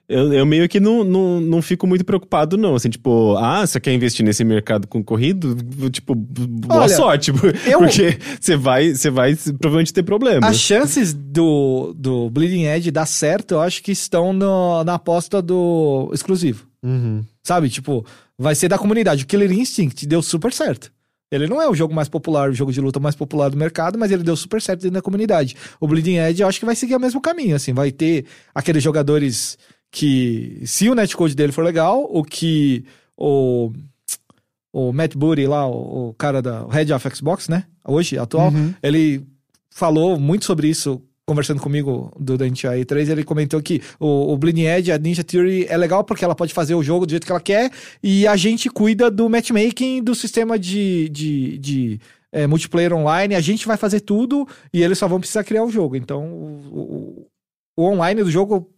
Eu, 0.09 0.31
eu 0.31 0.45
meio 0.45 0.69
que 0.69 0.79
não, 0.79 1.03
não, 1.03 1.41
não 1.41 1.61
fico 1.61 1.85
muito 1.85 2.05
preocupado, 2.05 2.55
não. 2.55 2.75
Assim, 2.75 2.89
tipo, 2.89 3.35
ah, 3.35 3.67
você 3.67 3.77
quer 3.77 3.93
investir 3.93 4.25
nesse 4.25 4.41
mercado 4.43 4.88
concorrido? 4.88 5.53
Tipo, 5.89 6.15
boa 6.15 6.84
Olha, 6.84 6.95
sorte. 6.95 7.31
eu- 7.69 7.79
Porque 7.79 8.17
você 8.39 8.55
vai, 8.55 8.93
você 8.95 9.09
vai 9.09 9.35
provavelmente 9.35 9.93
ter 9.93 10.03
problemas. 10.03 10.49
As 10.49 10.57
chances 10.59 11.13
do, 11.13 11.93
do 11.97 12.29
Bleeding 12.29 12.63
Edge 12.67 12.89
dar 12.89 13.05
certo, 13.05 13.55
eu 13.55 13.59
acho 13.61 13.84
que 13.84 13.91
estão 13.91 14.31
no- 14.31 14.81
na 14.85 14.93
aposta 14.93 15.41
do 15.41 16.09
exclusivo. 16.13 16.65
Uhum. 16.81 17.25
Sabe? 17.43 17.69
Tipo, 17.69 18.05
vai 18.39 18.55
ser 18.55 18.69
da 18.69 18.77
comunidade. 18.77 19.25
O 19.25 19.27
Killer 19.27 19.51
Instinct 19.51 20.05
deu 20.07 20.21
super 20.21 20.53
certo. 20.53 20.89
Ele 21.29 21.45
não 21.47 21.61
é 21.61 21.67
o 21.69 21.75
jogo 21.75 21.93
mais 21.93 22.07
popular, 22.07 22.49
o 22.49 22.53
jogo 22.53 22.71
de 22.71 22.79
luta 22.79 23.01
mais 23.01 23.13
popular 23.13 23.49
do 23.49 23.57
mercado, 23.57 23.99
mas 23.99 24.09
ele 24.13 24.23
deu 24.23 24.38
super 24.38 24.61
certo 24.61 24.84
dentro 24.84 24.93
da 24.93 25.01
comunidade. 25.01 25.57
O 25.81 25.85
Bleeding 25.85 26.15
Edge, 26.19 26.41
eu 26.41 26.47
acho 26.47 26.57
que 26.59 26.65
vai 26.65 26.73
seguir 26.77 26.95
o 26.95 26.99
mesmo 27.01 27.19
caminho, 27.19 27.53
assim. 27.57 27.73
Vai 27.73 27.91
ter 27.91 28.23
aqueles 28.55 28.81
jogadores 28.81 29.57
que, 29.91 30.61
se 30.65 30.89
o 30.89 30.95
netcode 30.95 31.35
dele 31.35 31.51
for 31.51 31.64
legal, 31.64 32.07
o 32.09 32.23
que 32.23 32.85
o, 33.15 33.72
o 34.72 34.93
Matt 34.93 35.15
Booty 35.15 35.47
lá, 35.47 35.68
o, 35.68 36.09
o 36.09 36.14
cara 36.14 36.41
da 36.41 36.65
o 36.65 36.69
Head 36.69 36.93
of 36.93 37.15
Xbox, 37.15 37.49
né? 37.49 37.64
Hoje, 37.85 38.18
atual, 38.18 38.51
ele 38.84 39.26
falou 39.69 40.19
muito 40.19 40.45
sobre 40.45 40.68
isso 40.68 41.01
conversando 41.27 41.61
comigo 41.61 42.09
durante 42.18 42.65
a 42.65 42.72
E3, 42.72 43.09
ele 43.09 43.23
comentou 43.23 43.61
que 43.61 43.81
o, 43.99 44.31
o 44.31 44.38
Bleeding 44.38 44.65
Edge, 44.65 44.93
a 44.93 44.97
Ninja 44.97 45.26
Theory, 45.26 45.65
é 45.68 45.76
legal 45.76 46.01
porque 46.01 46.23
ela 46.23 46.34
pode 46.34 46.53
fazer 46.53 46.73
o 46.73 46.81
jogo 46.81 47.05
do 47.05 47.09
jeito 47.09 47.26
que 47.26 47.31
ela 47.31 47.41
quer 47.41 47.69
e 48.01 48.26
a 48.26 48.38
gente 48.38 48.69
cuida 48.69 49.11
do 49.11 49.30
matchmaking, 49.30 50.01
do 50.01 50.15
sistema 50.15 50.57
de, 50.57 51.09
de, 51.09 51.57
de 51.57 51.99
é, 52.31 52.47
multiplayer 52.47 52.93
online, 52.93 53.35
a 53.35 53.41
gente 53.41 53.68
vai 53.68 53.76
fazer 53.76 53.99
tudo 53.99 54.47
e 54.73 54.81
eles 54.81 54.97
só 54.97 55.05
vão 55.05 55.19
precisar 55.19 55.43
criar 55.43 55.65
o 55.65 55.69
jogo. 55.69 55.97
Então, 55.97 56.23
o, 56.26 56.80
o, 56.80 57.27
o 57.76 57.84
online 57.84 58.23
do 58.23 58.31
jogo, 58.31 58.69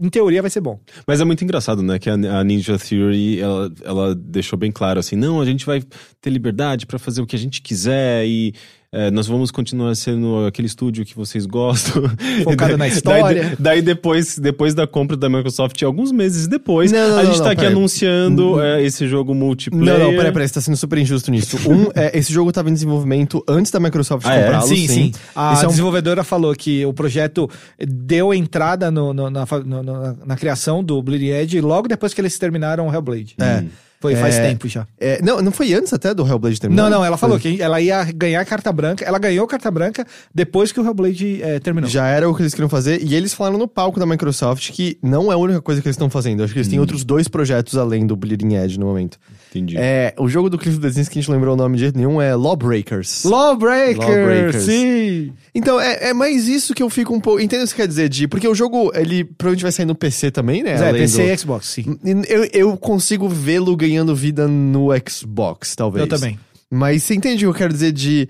em 0.00 0.08
teoria, 0.08 0.40
vai 0.40 0.50
ser 0.50 0.60
bom. 0.60 0.78
Mas 1.06 1.20
é 1.20 1.24
muito 1.24 1.42
engraçado, 1.42 1.82
né? 1.82 1.98
Que 1.98 2.08
a, 2.08 2.44
Ninja 2.44 2.78
Theory, 2.78 3.40
ela, 3.40 3.72
ela 3.82 4.14
deixou 4.14 4.58
bem 4.58 4.70
claro 4.70 5.00
assim: 5.00 5.16
não, 5.16 5.40
a 5.40 5.44
gente 5.44 5.66
vai 5.66 5.82
ter 6.20 6.30
liberdade 6.30 6.86
pra 6.86 6.98
fazer 6.98 7.20
o 7.20 7.26
que 7.26 7.36
a 7.36 7.38
gente 7.38 7.60
quiser 7.60 8.26
e. 8.26 8.54
é, 8.90 9.10
nós 9.10 9.26
vamos 9.26 9.50
continuar 9.50 9.94
sendo 9.94 10.46
aquele 10.46 10.66
estúdio 10.66 11.04
que 11.04 11.14
vocês 11.14 11.44
gostam. 11.44 12.02
Focado 12.42 12.72
E 12.72 12.76
na 12.76 12.84
daí- 12.86 12.90
história. 12.92 13.42
Daí, 13.42 13.56
daí 13.58 13.82
depois, 13.82 14.38
depois 14.38 14.74
da 14.74 14.86
compra 14.86 15.14
da 15.16 15.28
Microsoft, 15.28 15.82
alguns 15.82 16.10
meses 16.10 16.46
depois, 16.46 16.90
Não, 16.90 17.08
não, 17.10 17.18
a 17.18 17.24
gente 17.24 17.32
não, 17.32 17.38
tá 17.38 17.44
não, 17.44 17.50
aqui 17.52 17.60
peraí. 17.60 17.72
anunciando 17.76 18.60
é, 18.62 18.82
esse 18.82 19.06
jogo 19.06 19.34
multiplayer. 19.34 19.86
Não, 19.98 20.06
não, 20.06 20.16
peraí, 20.16 20.32
peraí, 20.32 20.48
você 20.48 20.54
tá 20.54 20.60
sendo 20.62 20.76
super 20.78 20.96
injusto 20.98 21.30
nisso. 21.30 21.58
Um, 21.70 21.88
é, 21.94 22.16
esse 22.18 22.32
jogo 22.32 22.50
tava 22.50 22.70
em 22.70 22.72
desenvolvimento 22.72 23.44
antes 23.46 23.70
da 23.70 23.78
Microsoft 23.78 24.24
Ah, 24.26 24.34
é? 24.34 24.42
comprá-lo, 24.44 24.66
sim. 24.68 25.12
A 25.36 25.52
Esse 25.52 25.64
é 25.64 25.66
um- 25.66 25.70
desenvolvedora 25.70 26.24
falou 26.24 26.54
que 26.54 26.86
o 26.86 26.92
projeto 26.94 27.48
deu 27.78 28.32
entrada 28.32 28.90
no- 28.90 29.12
no- 29.12 29.28
na, 29.28 29.44
no- 29.66 29.82
no- 29.82 30.18
na 30.24 30.36
criação 30.36 30.82
do 30.82 31.02
Bleeding 31.02 31.28
Edge 31.30 31.60
logo 31.60 31.88
depois 31.88 32.14
que 32.14 32.20
eles 32.22 32.38
terminaram 32.38 32.88
o 32.88 32.92
Hellblade. 32.94 33.34
É. 33.38 33.64
Foi 34.00 34.14
faz 34.14 34.36
É, 34.36 34.48
tempo 34.48 34.68
já. 34.68 34.86
É, 34.98 35.20
não, 35.22 35.42
não 35.42 35.50
foi 35.50 35.74
antes 35.74 35.92
até 35.92 36.14
do 36.14 36.26
Hellblade 36.26 36.60
terminar? 36.60 36.84
Não, 36.84 36.90
não, 36.98 37.04
ela 37.04 37.16
falou 37.16 37.38
que 37.38 37.60
ela 37.60 37.80
ia 37.80 38.04
ganhar 38.04 38.44
carta 38.44 38.72
branca. 38.72 39.04
Ela 39.04 39.18
ganhou 39.18 39.46
carta 39.46 39.70
branca 39.70 40.06
depois 40.32 40.70
que 40.70 40.78
o 40.78 40.86
Hellblade 40.86 41.42
eh, 41.42 41.58
terminou. 41.58 41.90
Já 41.90 42.06
era 42.06 42.28
o 42.30 42.34
que 42.34 42.42
eles 42.42 42.54
queriam 42.54 42.68
fazer, 42.68 43.02
e 43.02 43.14
eles 43.14 43.34
falaram 43.34 43.58
no 43.58 43.66
palco 43.66 43.98
da 43.98 44.06
Microsoft 44.06 44.70
que 44.70 44.98
não 45.02 45.32
é 45.32 45.34
a 45.34 45.38
única 45.38 45.60
coisa 45.60 45.82
que 45.82 45.88
eles 45.88 45.94
estão 45.96 46.08
fazendo. 46.08 46.44
Acho 46.44 46.52
que 46.52 46.58
eles 46.60 46.68
têm 46.68 46.78
outros 46.78 47.02
dois 47.04 47.26
projetos 47.26 47.76
além 47.76 48.06
do 48.06 48.14
Bleeding 48.16 48.54
Edge 48.54 48.78
no 48.78 48.86
momento. 48.86 49.18
Entendi. 49.50 49.76
É, 49.78 50.14
o 50.18 50.28
jogo 50.28 50.50
do 50.50 50.58
Cliff 50.58 50.78
Bleszinski 50.78 51.12
que 51.14 51.18
a 51.18 51.22
gente 51.22 51.30
lembrou 51.30 51.54
o 51.54 51.56
nome 51.56 51.76
de 51.76 51.82
jeito 51.84 51.96
nenhum 51.96 52.20
é 52.20 52.34
Lawbreakers. 52.36 53.24
Lawbreaker, 53.24 53.98
Lawbreakers. 53.98 54.62
sim! 54.64 55.32
Então, 55.54 55.80
é, 55.80 56.10
é 56.10 56.12
mais 56.14 56.46
isso 56.46 56.74
que 56.74 56.82
eu 56.82 56.90
fico 56.90 57.14
um 57.14 57.20
pouco. 57.20 57.40
Entendo 57.40 57.60
o 57.60 57.64
que 57.64 57.70
você 57.70 57.76
quer 57.76 57.88
dizer, 57.88 58.08
de. 58.08 58.28
Porque 58.28 58.46
o 58.46 58.54
jogo, 58.54 58.92
ele 58.94 59.24
provavelmente 59.24 59.62
vai 59.62 59.72
sair 59.72 59.86
no 59.86 59.94
PC 59.94 60.30
também, 60.30 60.62
né? 60.62 60.72
É, 60.72 60.88
Além 60.88 61.02
PC 61.02 61.22
do- 61.22 61.28
e 61.32 61.38
Xbox, 61.38 61.66
sim. 61.66 61.98
Eu, 62.28 62.48
eu 62.52 62.76
consigo 62.76 63.28
vê-lo 63.28 63.74
ganhando 63.76 64.14
vida 64.14 64.46
no 64.46 64.88
Xbox, 65.08 65.74
talvez. 65.74 66.02
Eu 66.02 66.08
também. 66.08 66.38
Mas 66.70 67.02
você 67.04 67.14
entende 67.14 67.46
o 67.46 67.50
que 67.50 67.56
eu 67.56 67.58
quero 67.58 67.72
dizer 67.72 67.92
de. 67.92 68.28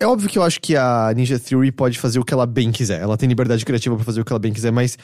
É 0.00 0.06
óbvio 0.06 0.28
que 0.28 0.36
eu 0.38 0.42
acho 0.42 0.60
que 0.60 0.74
a 0.76 1.12
Ninja 1.14 1.38
Theory 1.38 1.70
pode 1.70 1.96
fazer 1.98 2.18
o 2.18 2.24
que 2.24 2.34
ela 2.34 2.46
bem 2.46 2.72
quiser. 2.72 3.00
Ela 3.00 3.16
tem 3.16 3.28
liberdade 3.28 3.64
criativa 3.64 3.94
pra 3.94 4.04
fazer 4.04 4.20
o 4.20 4.24
que 4.24 4.32
ela 4.32 4.40
bem 4.40 4.52
quiser, 4.52 4.72
mas 4.72 4.98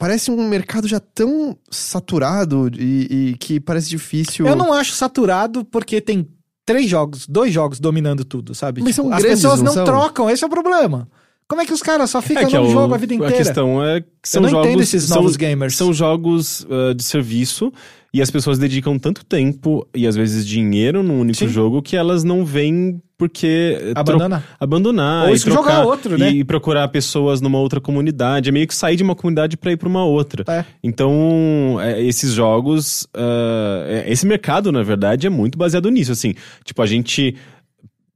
parece 0.00 0.30
um 0.30 0.48
mercado 0.48 0.88
já 0.88 0.98
tão 0.98 1.56
saturado 1.70 2.70
e, 2.76 3.30
e 3.32 3.36
que 3.38 3.60
parece 3.60 3.88
difícil. 3.90 4.46
Eu 4.46 4.56
não 4.56 4.72
acho 4.72 4.92
saturado 4.92 5.64
porque 5.64 6.00
tem 6.00 6.26
três 6.64 6.88
jogos, 6.88 7.26
dois 7.26 7.52
jogos 7.52 7.78
dominando 7.78 8.24
tudo, 8.24 8.54
sabe? 8.54 8.82
Mas 8.82 8.96
são 8.96 9.12
as 9.12 9.22
grandes, 9.22 9.42
pessoas 9.42 9.58
não 9.60 9.66
não 9.66 9.72
são? 9.74 9.84
trocam, 9.84 10.30
esse 10.30 10.42
é 10.42 10.46
o 10.46 10.50
problema. 10.50 11.06
Como 11.46 11.60
é 11.60 11.66
que 11.66 11.72
os 11.72 11.82
caras 11.82 12.08
só 12.10 12.22
ficam 12.22 12.44
É 12.44 12.46
que 12.46 12.56
é 12.56 12.60
no 12.60 12.66
o- 12.66 12.70
jogo 12.70 12.94
a 12.94 12.96
vida 12.96 13.12
inteira? 13.12 13.34
A 13.34 13.36
questão 13.38 13.84
é 13.84 14.00
que 14.00 14.06
são 14.28 14.40
não 14.42 14.48
jogos. 14.48 14.66
entendo 14.68 14.82
esses 14.82 15.02
são, 15.02 15.16
novos 15.18 15.36
gamers. 15.36 15.76
São 15.76 15.92
jogos 15.92 16.64
ah, 16.70 16.94
de 16.94 17.02
serviço 17.02 17.72
e 18.12 18.20
as 18.20 18.30
pessoas 18.30 18.58
dedicam 18.58 18.98
tanto 18.98 19.24
tempo 19.24 19.86
e 19.94 20.06
às 20.06 20.16
vezes 20.16 20.46
dinheiro 20.46 21.02
num 21.02 21.20
único 21.20 21.38
Sim. 21.38 21.48
jogo 21.48 21.80
que 21.82 21.96
elas 21.96 22.24
não 22.24 22.44
vêm 22.44 23.00
porque. 23.16 23.76
eh, 23.80 23.92
Abandonar. 23.94 24.44
Abandonar. 24.58 25.26
Ou 25.26 25.32
e 25.32 25.36
isso 25.36 25.48
jogar 25.50 25.62
trocar- 25.62 25.84
outro, 25.86 26.18
né? 26.18 26.30
E, 26.30 26.42
procurar 26.42 26.88
pessoas 26.88 27.40
numa 27.40 27.58
outra 27.58 27.78
comunidade. 27.80 28.48
É 28.48 28.52
meio 28.52 28.66
que 28.66 28.74
sair 28.74 28.96
de 28.96 29.02
uma 29.02 29.14
comunidade 29.14 29.56
pra 29.58 29.70
ir 29.72 29.76
pra 29.76 29.88
uma 29.88 30.04
outra. 30.04 30.42
É. 30.50 30.64
Então, 30.82 31.78
é, 31.82 32.00
esses 32.02 32.32
jogos. 32.32 33.06
é, 33.14 34.04
esse 34.08 34.26
mercado, 34.26 34.72
na 34.72 34.82
verdade, 34.82 35.26
é 35.26 35.30
muito 35.30 35.58
baseado 35.58 35.90
nisso. 35.90 36.12
Assim, 36.12 36.34
tipo, 36.64 36.80
a 36.82 36.86
gente. 36.86 37.36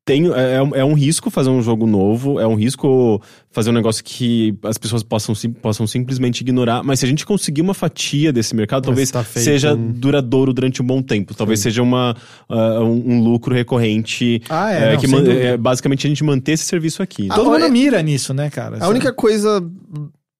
Tem, 0.07 0.31
é, 0.35 0.57
é 0.57 0.63
um- 0.63 0.75
é 0.75 0.85
um 0.85 0.93
risco 0.93 1.31
fazer 1.31 1.49
um 1.49 1.63
jogo 1.63 1.87
novo, 1.87 2.39
é 2.39 2.47
um 2.47 2.55
risco 2.55 3.23
fazer 3.51 3.71
um 3.71 3.73
negócio 3.73 4.05
que 4.05 4.55
as 4.63 4.77
pessoas 4.77 5.03
possam, 5.03 5.35
sim- 5.35 5.51
possam 5.51 5.87
simplesmente 5.87 6.43
ignorar, 6.43 6.83
mas 6.83 6.99
se 7.01 7.07
a 7.07 7.09
gente 7.09 7.25
conseguir 7.25 7.63
uma 7.63 7.73
fatia 7.73 8.31
desse 8.31 8.55
mercado, 8.55 8.85
talvez 8.85 9.11
tá 9.11 9.25
feito 9.25 9.45
seja 9.47 9.73
um- 9.75 9.93
duradouro 9.93 10.53
durante 10.53 10.83
um 10.83 10.85
bom 10.85 11.01
tempo. 11.01 11.35
Talvez 11.35 11.61
seja 11.61 11.83
uma, 11.83 12.15
ah, 12.51 12.81
um, 12.81 13.13
um 13.15 13.25
lucro 13.25 13.55
recorrente. 13.55 14.43
Ah, 14.51 14.71
é, 14.73 14.93
não, 14.93 15.01
que 15.01 15.07
man- 15.07 15.25
é, 15.33 15.57
basicamente 15.57 16.07
a 16.07 16.11
gente 16.11 16.23
manter 16.23 16.53
esse 16.53 16.65
serviço 16.65 17.03
aqui. 17.03 17.29
Ah, 17.31 17.37
Todo 17.37 17.51
mundo 17.51 17.71
mira 17.73 18.03
nisso, 18.03 18.35
né, 18.35 18.51
cara? 18.51 18.85
A 18.85 18.89
única 18.89 19.11
coisa 19.11 19.63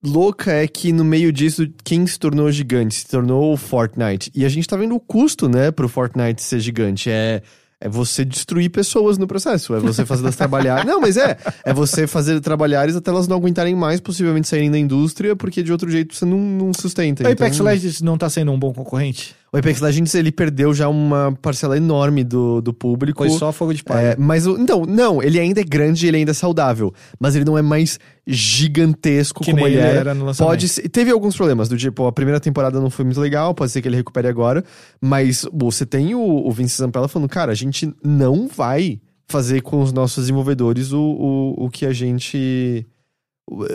louca 0.03 0.51
é 0.51 0.67
que 0.67 0.91
no 0.93 1.03
meio 1.03 1.31
disso, 1.33 1.67
quem 1.83 2.05
se 2.05 2.19
tornou 2.19 2.51
gigante? 2.51 2.93
Se 2.95 3.07
tornou 3.07 3.53
o 3.53 3.57
Fortnite. 3.57 4.31
E 4.35 4.45
a 4.45 4.49
gente 4.49 4.67
tá 4.67 4.77
vendo 4.77 4.93
o 4.93 4.99
custo, 4.99 5.49
né, 5.49 5.71
pro 5.71 5.89
Fortnite 5.89 6.43
ser 6.43 6.59
gigante. 6.59 7.09
É. 7.09 7.41
É 7.79 7.89
você 7.89 8.23
destruir 8.23 8.69
pessoas 8.69 9.17
no 9.17 9.27
processo, 9.27 9.75
é 9.75 9.79
você 9.79 10.05
fazer 10.05 10.23
elas 10.23 10.35
trabalhar. 10.35 10.85
Não, 10.85 11.01
mas 11.01 11.17
é. 11.17 11.37
É 11.63 11.73
você 11.73 12.07
fazer 12.07 12.39
trabalhares 12.39 12.95
até 12.95 13.11
elas 13.11 13.27
não 13.27 13.35
aguentarem 13.35 13.75
mais, 13.75 13.99
possivelmente 13.99 14.47
saírem 14.47 14.71
da 14.71 14.79
indústria, 14.79 15.35
porque 15.35 15.61
de 15.61 15.71
outro 15.71 15.89
jeito 15.91 16.15
você 16.15 16.25
não, 16.25 16.37
não 16.37 16.71
sustenta. 16.73 17.23
O 17.23 17.31
Apex 17.31 17.55
Então, 17.55 17.65
Legends 17.65 18.01
não 18.01 18.17
tá 18.17 18.29
sendo 18.29 18.51
um 18.51 18.59
bom 18.59 18.73
concorrente? 18.73 19.35
O 19.55 19.57
Apex 19.57 19.79
Legends, 19.79 20.13
ele 20.15 20.33
perdeu 20.33 20.73
já 20.73 20.89
uma 20.89 21.31
parcela 21.41 21.77
enorme 21.77 22.25
do, 22.25 22.59
do 22.59 22.73
público. 22.73 23.19
Foi 23.19 23.29
só 23.29 23.53
fogo 23.53 23.73
de 23.73 23.85
palha. 23.85 24.07
É, 24.07 24.15
mas 24.17 24.45
o, 24.45 24.59
então, 24.59 24.85
não, 24.85 25.23
ele 25.23 25.39
ainda 25.39 25.61
é 25.61 25.63
grande, 25.63 26.05
ele 26.05 26.17
ainda 26.17 26.31
é 26.31 26.33
saudável, 26.33 26.93
mas 27.17 27.37
ele 27.37 27.45
não 27.45 27.57
é 27.57 27.61
mais 27.61 27.97
gigantesco 28.27 29.41
Que 29.41 29.51
como 29.51 29.65
ele 29.65 29.77
era. 29.77 29.99
era 29.99 30.13
no 30.13 30.25
lançamento. 30.25 30.51
Pode 30.51 30.67
ser, 30.67 30.89
teve 30.89 31.09
alguns 31.09 31.37
problemas, 31.37 31.69
do 31.69 31.77
tipo, 31.77 32.05
a 32.05 32.11
primeira 32.11 32.37
temporada 32.37 32.81
não 32.81 32.89
foi 32.89 33.05
muito 33.05 33.21
legal, 33.21 33.55
pode 33.55 33.71
ser 33.71 33.81
que 33.81 33.87
ele 33.87 33.95
recupere 33.95 34.27
agora, 34.27 34.61
mas 34.99 35.47
você 35.53 35.85
tem 35.85 36.13
o, 36.13 36.19
o 36.19 36.51
Vince 36.51 36.75
Zampella 36.75 37.07
falando, 37.07 37.29
cara, 37.29 37.53
a 37.53 37.55
gente 37.55 37.89
não 38.03 38.49
vai 38.49 38.99
fazer 39.25 39.61
com 39.61 39.81
os 39.81 39.93
nossos 39.93 40.25
desenvolvedores 40.25 40.91
o, 40.91 40.99
o, 40.99 41.65
o 41.65 41.69
que 41.69 41.85
a 41.85 41.93
gente 41.93 42.85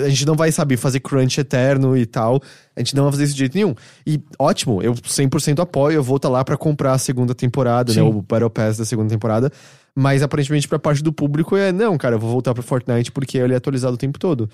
A 0.05 0.09
gente 0.09 0.27
não 0.27 0.35
vai, 0.35 0.51
saber 0.51 0.77
fazer 0.77 0.99
crunch 1.01 1.39
eterno 1.41 1.97
e 1.97 2.05
tal. 2.05 2.41
A 2.75 2.81
gente 2.81 2.95
não 2.97 3.05
vai 3.05 3.13
fazer 3.13 3.25
isso 3.25 3.33
de 3.35 3.39
jeito 3.39 3.55
nenhum. 3.55 3.75
E 4.07 4.21
ótimo, 4.39 4.83
eu 4.83 4.95
100% 4.95 5.61
apoio, 5.61 5.95
eu 5.97 6.03
vou 6.03 6.17
estar 6.17 6.29
lá 6.29 6.45
pra 6.45 6.57
comprar 6.57 6.93
a 6.93 6.99
segunda 6.99 7.35
temporada, 7.35 7.93
né? 7.93 8.01
Sim. 8.01 8.07
O 8.09 8.21
Battle 8.21 8.51
Pass 8.51 8.77
da 8.79 8.85
segunda 8.85 9.09
temporada. 9.11 9.51
Mas 9.95 10.23
aparentemente 10.23 10.67
pra 10.69 10.79
parte 10.79 11.03
do 11.03 11.13
público 11.13 11.57
é, 11.57 11.71
não, 11.73 11.97
cara, 11.99 12.15
eu 12.17 12.19
vou 12.19 12.31
voltar 12.31 12.53
pro 12.55 12.63
Fortnite 12.63 13.13
porque 13.13 13.39
ele 13.39 13.53
é 13.53 13.57
atualizado 13.57 13.95
o 13.95 13.99
tempo 13.99 14.19
todo. 14.19 14.49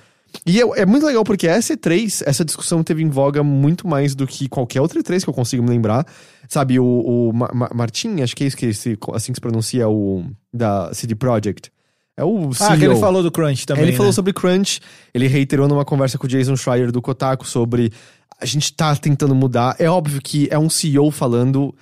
E 0.45 0.61
é, 0.61 0.65
é 0.81 0.85
muito 0.87 1.07
legal 1.07 1.25
porque 1.25 1.47
essa 1.47 1.75
E3, 1.77 2.23
essa 2.27 2.45
discussão 2.45 2.83
teve 2.83 3.03
em 3.03 3.09
voga 3.09 3.43
muito 3.43 3.87
mais 3.87 4.15
do 4.15 4.27
que 4.27 4.49
qualquer 4.49 4.81
outra 4.81 5.01
E3 5.01 5.23
que 5.23 5.31
eu 5.31 5.35
consigo 5.35 5.63
me 5.63 5.71
lembrar. 5.71 6.05
Sabe, 6.49 6.79
o, 6.79 6.85
o 6.85 7.33
Ma- 7.33 7.51
Ma- 7.55 7.71
Martin, 7.75 8.21
acho 8.23 8.35
que 8.37 8.45
é 8.45 8.47
isso 8.49 8.57
que 8.57 8.73
se- 8.75 8.99
assim 9.15 9.33
que 9.33 9.37
se 9.37 9.41
pronuncia, 9.41 9.89
o 9.89 10.25
da 10.53 10.93
CD 10.93 11.15
Projekt. 11.15 11.71
É 12.17 12.25
o 12.25 12.53
CEO. 12.53 12.69
Ah, 12.71 12.77
que 12.77 12.85
ele 12.85 12.97
falou 12.97 13.23
do 13.23 13.31
Crunch 13.31 13.67
também. 13.67 13.85
ele 13.85 13.93
né? 13.93 13.97
falou 13.97 14.13
sobre 14.13 14.33
Crunch, 14.33 14.81
ele 15.13 15.27
reiterou 15.27 15.69
numa 15.69 15.85
conversa 15.85 16.17
com 16.17 16.27
o 16.27 16.29
Jason 16.29 16.57
Schreier 16.57 16.91
do 16.91 17.03
Kotaku 17.03 17.47
sobre 17.47 17.93
a 18.41 18.47
gente 18.47 18.73
tá 18.73 18.95
tentando 18.97 19.35
mudar. 19.35 19.77
É 19.79 19.89
óbvio 19.89 20.21
que 20.21 20.49
é 20.51 20.59
um 20.59 20.69
CEO 20.69 21.11
falando, 21.11 21.75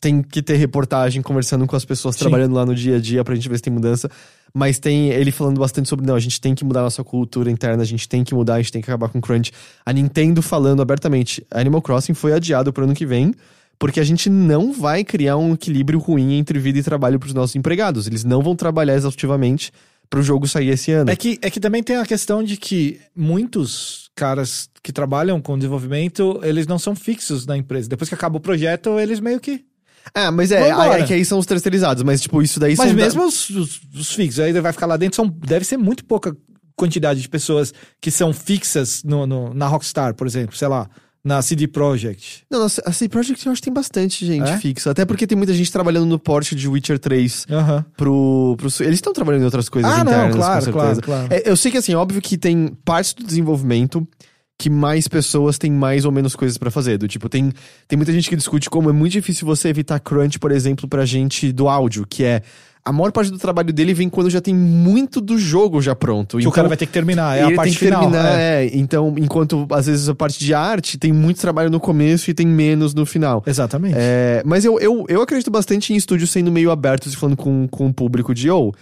tem 0.00 0.22
que 0.22 0.42
ter 0.42 0.56
reportagem 0.56 1.22
conversando 1.22 1.66
com 1.66 1.76
as 1.76 1.84
pessoas 1.84 2.14
Sim. 2.14 2.20
trabalhando 2.20 2.54
lá 2.54 2.64
no 2.64 2.74
dia 2.74 2.96
a 2.96 3.00
dia 3.00 3.22
pra 3.24 3.34
gente 3.34 3.48
ver 3.48 3.56
se 3.56 3.62
tem 3.62 3.72
mudança. 3.72 4.10
Mas 4.52 4.78
tem 4.78 5.10
ele 5.10 5.30
falando 5.30 5.58
bastante 5.60 5.88
sobre, 5.88 6.04
não, 6.04 6.16
a 6.16 6.20
gente 6.20 6.40
tem 6.40 6.54
que 6.54 6.64
mudar 6.64 6.82
nossa 6.82 7.04
cultura 7.04 7.50
interna, 7.50 7.82
a 7.82 7.86
gente 7.86 8.08
tem 8.08 8.24
que 8.24 8.34
mudar, 8.34 8.54
a 8.54 8.58
gente 8.58 8.72
tem 8.72 8.82
que 8.82 8.90
acabar 8.90 9.08
com 9.08 9.20
Crunch. 9.20 9.52
A 9.86 9.92
Nintendo 9.92 10.42
falando 10.42 10.82
abertamente, 10.82 11.44
Animal 11.50 11.80
Crossing 11.80 12.14
foi 12.14 12.32
adiado 12.32 12.72
pro 12.72 12.84
ano 12.84 12.94
que 12.94 13.06
vem, 13.06 13.32
porque 13.80 13.98
a 13.98 14.04
gente 14.04 14.30
não 14.30 14.72
vai 14.72 15.02
criar 15.02 15.36
um 15.36 15.54
equilíbrio 15.54 15.98
ruim 15.98 16.34
entre 16.34 16.58
vida 16.60 16.78
e 16.78 16.82
trabalho 16.84 17.18
pros 17.18 17.34
nossos 17.34 17.56
empregados. 17.56 18.06
Eles 18.06 18.22
não 18.22 18.42
vão 18.42 18.54
trabalhar 18.54 18.94
exaustivamente 18.94 19.72
pro 20.08 20.22
jogo 20.22 20.46
sair 20.46 20.68
esse 20.68 20.92
ano. 20.92 21.10
É 21.10 21.16
que, 21.16 21.38
é 21.42 21.48
que 21.50 21.58
também 21.58 21.82
tem 21.82 21.96
a 21.96 22.04
questão 22.04 22.42
de 22.44 22.56
que 22.56 23.00
muitos 23.16 24.10
caras 24.14 24.68
que 24.82 24.92
trabalham 24.92 25.40
com 25.40 25.56
desenvolvimento, 25.56 26.38
eles 26.42 26.66
não 26.66 26.78
são 26.78 26.94
fixos 26.94 27.46
na 27.46 27.56
empresa. 27.56 27.88
Depois 27.88 28.08
que 28.08 28.14
acaba 28.14 28.36
o 28.36 28.40
projeto, 28.40 28.98
eles 28.98 29.18
meio 29.18 29.40
que. 29.40 29.64
Ah, 30.14 30.30
mas 30.30 30.50
é, 30.52 30.60
aí- 30.72 31.02
é 31.02 31.06
que 31.06 31.14
aí 31.14 31.24
são 31.24 31.38
os 31.38 31.46
terceirizados, 31.46 32.02
mas 32.02 32.20
tipo, 32.20 32.42
isso 32.42 32.58
daí 32.60 32.74
Mas 32.76 32.88
mesmo 33.04 33.24
os, 33.24 33.50
os, 33.50 33.80
os 33.94 34.12
fixos, 34.12 34.40
aí 34.40 34.52
vai 34.52 34.72
ficar 34.72 34.86
lá 34.86 34.96
dentro, 34.96 35.16
são, 35.16 35.26
deve 35.28 35.64
ser 35.64 35.76
muito 35.76 36.04
pouca 36.04 36.36
quantidade 36.76 37.20
de 37.20 37.28
pessoas 37.28 37.72
que 38.00 38.10
são 38.10 38.32
fixas 38.32 39.02
no, 39.04 39.26
no- 39.26 39.54
na 39.54 39.66
Rockstar, 39.68 40.14
por 40.14 40.26
exemplo, 40.26 40.56
sei 40.56 40.68
lá, 40.68 40.88
na 41.24 41.42
CD 41.42 41.66
Projekt. 41.68 42.44
Não, 42.50 42.62
a 42.64 42.68
CD 42.92 43.08
Projekt 43.10 43.44
eu 43.44 43.52
acho 43.52 43.60
que 43.60 43.66
tem 43.66 43.74
bastante 43.74 44.24
gente 44.24 44.48
É? 44.48 44.56
fixa. 44.58 44.90
Até 44.90 45.04
porque 45.04 45.26
tem 45.26 45.36
muita 45.36 45.52
gente 45.52 45.70
trabalhando 45.70 46.06
no 46.06 46.18
porte 46.18 46.54
de 46.54 46.66
Witcher 46.68 46.98
3 46.98 47.46
Aham. 47.50 47.84
pro. 47.96 48.54
pro 48.58 48.68
Eles 48.80 48.94
estão 48.96 49.12
trabalhando 49.12 49.42
em 49.42 49.44
outras 49.44 49.68
coisas 49.68 49.90
Ah, 49.90 50.02
não, 50.04 50.12
internas, 50.12 50.36
claro, 50.36 50.64
com 50.66 50.72
claro, 50.72 50.94
certeza. 50.94 51.02
claro. 51.02 51.28
É, 51.34 51.42
eu 51.50 51.56
sei 51.56 51.70
que 51.70 51.78
assim, 51.78 51.94
óbvio 51.94 52.22
que 52.22 52.38
tem 52.38 52.68
partes 52.84 53.12
do 53.14 53.22
desenvolvimento 53.24 54.06
que 54.58 54.68
mais 54.68 55.08
pessoas 55.08 55.56
têm 55.56 55.70
mais 55.72 56.04
ou 56.04 56.12
menos 56.12 56.36
coisas 56.36 56.58
pra 56.58 56.70
fazer. 56.70 56.98
Do 56.98 57.08
tipo, 57.08 57.28
tem, 57.30 57.50
tem 57.88 57.96
muita 57.96 58.12
gente 58.12 58.28
que 58.28 58.36
discute 58.36 58.68
como 58.68 58.90
é 58.90 58.92
muito 58.92 59.12
difícil 59.12 59.46
você 59.46 59.68
evitar 59.68 59.98
crunch, 60.00 60.38
por 60.38 60.52
exemplo, 60.52 60.86
pra 60.88 61.04
gente 61.06 61.50
do 61.52 61.68
áudio, 61.68 62.06
que 62.08 62.24
é. 62.24 62.42
A 62.84 62.92
maior 62.92 63.12
parte 63.12 63.30
do 63.30 63.38
trabalho 63.38 63.72
dele 63.72 63.92
vem 63.92 64.08
quando 64.08 64.30
já 64.30 64.40
tem 64.40 64.54
muito 64.54 65.20
do 65.20 65.38
jogo 65.38 65.82
já 65.82 65.94
pronto. 65.94 66.38
Que 66.38 66.48
o 66.48 66.50
cara 66.50 66.66
vai 66.66 66.76
ter 66.76 66.86
que 66.86 66.92
terminar, 66.92 67.36
é 67.36 67.42
a 67.42 67.54
parte 67.54 67.70
tem 67.70 67.72
que 67.72 67.78
final. 67.84 68.00
terminar, 68.00 68.38
é. 68.38 68.64
é. 68.66 68.70
Então, 68.76 69.14
enquanto 69.18 69.66
às 69.70 69.86
vezes 69.86 70.08
a 70.08 70.14
parte 70.14 70.38
de 70.38 70.54
arte 70.54 70.96
tem 70.98 71.12
muito 71.12 71.40
trabalho 71.40 71.68
no 71.70 71.78
começo 71.78 72.30
e 72.30 72.34
tem 72.34 72.46
menos 72.46 72.94
no 72.94 73.04
final. 73.04 73.42
Exatamente. 73.46 73.94
É, 73.98 74.42
mas 74.46 74.64
eu, 74.64 74.80
eu, 74.80 75.04
eu 75.08 75.20
acredito 75.20 75.50
bastante 75.50 75.92
em 75.92 75.96
estúdios 75.96 76.30
sendo 76.30 76.50
meio 76.50 76.70
abertos 76.70 77.12
e 77.12 77.16
falando 77.16 77.36
com, 77.36 77.68
com 77.68 77.86
o 77.86 77.92
público 77.92 78.34
de, 78.34 78.50
ou 78.50 78.74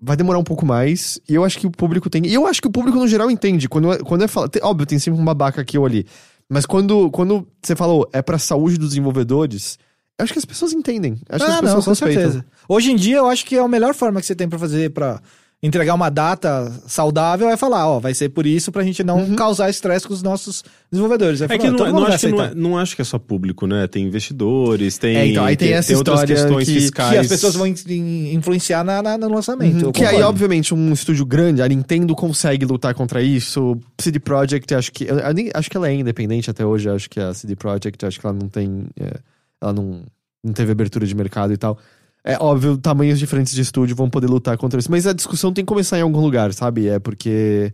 vai 0.00 0.16
demorar 0.16 0.38
um 0.38 0.44
pouco 0.44 0.66
mais. 0.66 1.18
E 1.28 1.34
eu 1.34 1.42
acho 1.42 1.58
que 1.58 1.66
o 1.66 1.70
público 1.70 2.10
tem. 2.10 2.26
E 2.26 2.34
eu 2.34 2.46
acho 2.46 2.60
que 2.60 2.68
o 2.68 2.70
público 2.70 2.98
no 2.98 3.08
geral 3.08 3.30
entende. 3.30 3.68
Quando, 3.68 3.92
é- 3.92 3.98
quando 3.98 4.24
é 4.24 4.28
fala, 4.28 4.48
tem- 4.48 4.62
óbvio, 4.62 4.86
tem 4.86 4.98
sempre 4.98 5.20
um 5.20 5.24
babaca 5.24 5.60
aqui 5.60 5.78
ou 5.78 5.86
ali. 5.86 6.06
Mas 6.48 6.64
quando, 6.66 7.10
quando 7.10 7.46
você 7.62 7.74
falou, 7.74 8.08
é 8.12 8.22
pra 8.22 8.38
saúde 8.38 8.76
dos 8.76 8.90
desenvolvedores, 8.90 9.78
acho 10.18 10.32
que 10.32 10.38
as 10.38 10.44
pessoas 10.44 10.72
entendem. 10.72 11.16
Acho 11.28 11.44
que 11.44 11.50
ah, 11.50 11.54
as 11.56 11.62
não, 11.62 11.74
pessoas 11.76 11.84
com 11.84 11.90
respeitam. 12.06 12.22
certeza. 12.32 12.44
Hoje 12.68 12.90
em 12.92 12.96
dia, 12.96 13.16
eu 13.18 13.26
acho 13.26 13.44
que 13.44 13.56
é 13.56 13.60
a 13.60 13.68
melhor 13.68 13.94
forma 13.94 14.20
que 14.20 14.26
você 14.26 14.34
tem 14.34 14.48
pra 14.48 14.58
fazer 14.58 14.90
pra 14.90 15.20
entregar 15.62 15.94
uma 15.94 16.10
data 16.10 16.70
saudável 16.86 17.48
é 17.48 17.56
falar, 17.56 17.88
ó, 17.88 17.98
vai 17.98 18.12
ser 18.12 18.28
por 18.28 18.46
isso 18.46 18.70
pra 18.70 18.84
gente 18.84 19.02
não 19.02 19.20
Uhum. 19.20 19.34
causar 19.34 19.70
estresse 19.70 20.06
com 20.06 20.12
os 20.12 20.22
nossos 20.22 20.62
desenvolvedores. 20.92 21.40
É 21.40 21.48
que 21.58 21.70
não, 21.70 21.92
não 21.92 22.04
acho 22.06 22.26
que 22.26 22.32
não, 22.32 22.44
é, 22.44 22.54
não 22.54 22.78
acho 22.78 22.94
que 22.94 23.00
é 23.02 23.04
só 23.04 23.18
público, 23.18 23.66
né? 23.66 23.86
Tem 23.88 24.04
investidores, 24.04 24.98
tem, 24.98 25.16
É, 25.16 25.26
então, 25.28 25.44
aí 25.44 25.56
tem 25.56 25.72
essa 25.72 25.96
outras 25.96 26.20
história 26.20 26.36
questões 26.36 26.68
que- 26.68 26.74
fiscais. 26.74 27.10
que 27.10 27.16
as 27.18 27.26
pessoas 27.28 27.54
vão 27.54 27.66
in- 27.66 27.74
in- 27.88 28.34
influenciar 28.34 28.84
na, 28.84 29.02
na- 29.02 29.16
no 29.18 29.28
lançamento. 29.34 29.86
Uhum. 29.86 29.92
que 29.92 30.04
aí, 30.04 30.22
obviamente, 30.22 30.74
um 30.74 30.92
estúdio 30.92 31.24
grande, 31.24 31.62
a 31.62 31.68
Nintendo 31.68 32.14
consegue 32.14 32.66
lutar 32.66 32.94
contra 32.94 33.22
isso. 33.22 33.78
CD 33.98 34.20
Projekt, 34.20 34.74
acho 34.74 34.92
que. 34.92 35.04
Eu, 35.04 35.18
eu 35.18 35.34
nem- 35.34 35.50
acho 35.54 35.70
que 35.70 35.76
ela 35.76 35.88
é 35.88 35.94
independente 35.94 36.50
até 36.50 36.64
hoje. 36.66 36.88
Acho 36.90 37.08
que 37.08 37.18
a 37.18 37.32
CD 37.32 37.56
Projekt, 37.56 38.04
acho 38.04 38.20
que 38.20 38.26
ela 38.26 38.36
não 38.38 38.48
tem. 38.48 38.84
é, 39.00 39.14
ela 39.60 39.72
não, 39.72 40.04
não 40.42 40.52
teve 40.52 40.72
abertura 40.72 41.06
de 41.06 41.14
mercado 41.14 41.52
e 41.52 41.56
tal. 41.56 41.78
É 42.24 42.36
óbvio, 42.40 42.76
tamanhos 42.76 43.18
diferentes 43.18 43.54
de 43.54 43.60
estúdio 43.60 43.94
vão 43.94 44.10
poder 44.10 44.26
lutar 44.26 44.56
contra 44.58 44.80
isso. 44.80 44.90
Mas 44.90 45.06
a 45.06 45.12
discussão 45.12 45.52
tem 45.52 45.64
que 45.64 45.68
começar 45.68 45.98
em 45.98 46.02
algum 46.02 46.20
lugar, 46.20 46.52
sabe? 46.52 46.88
É 46.88 46.98
porque. 46.98 47.72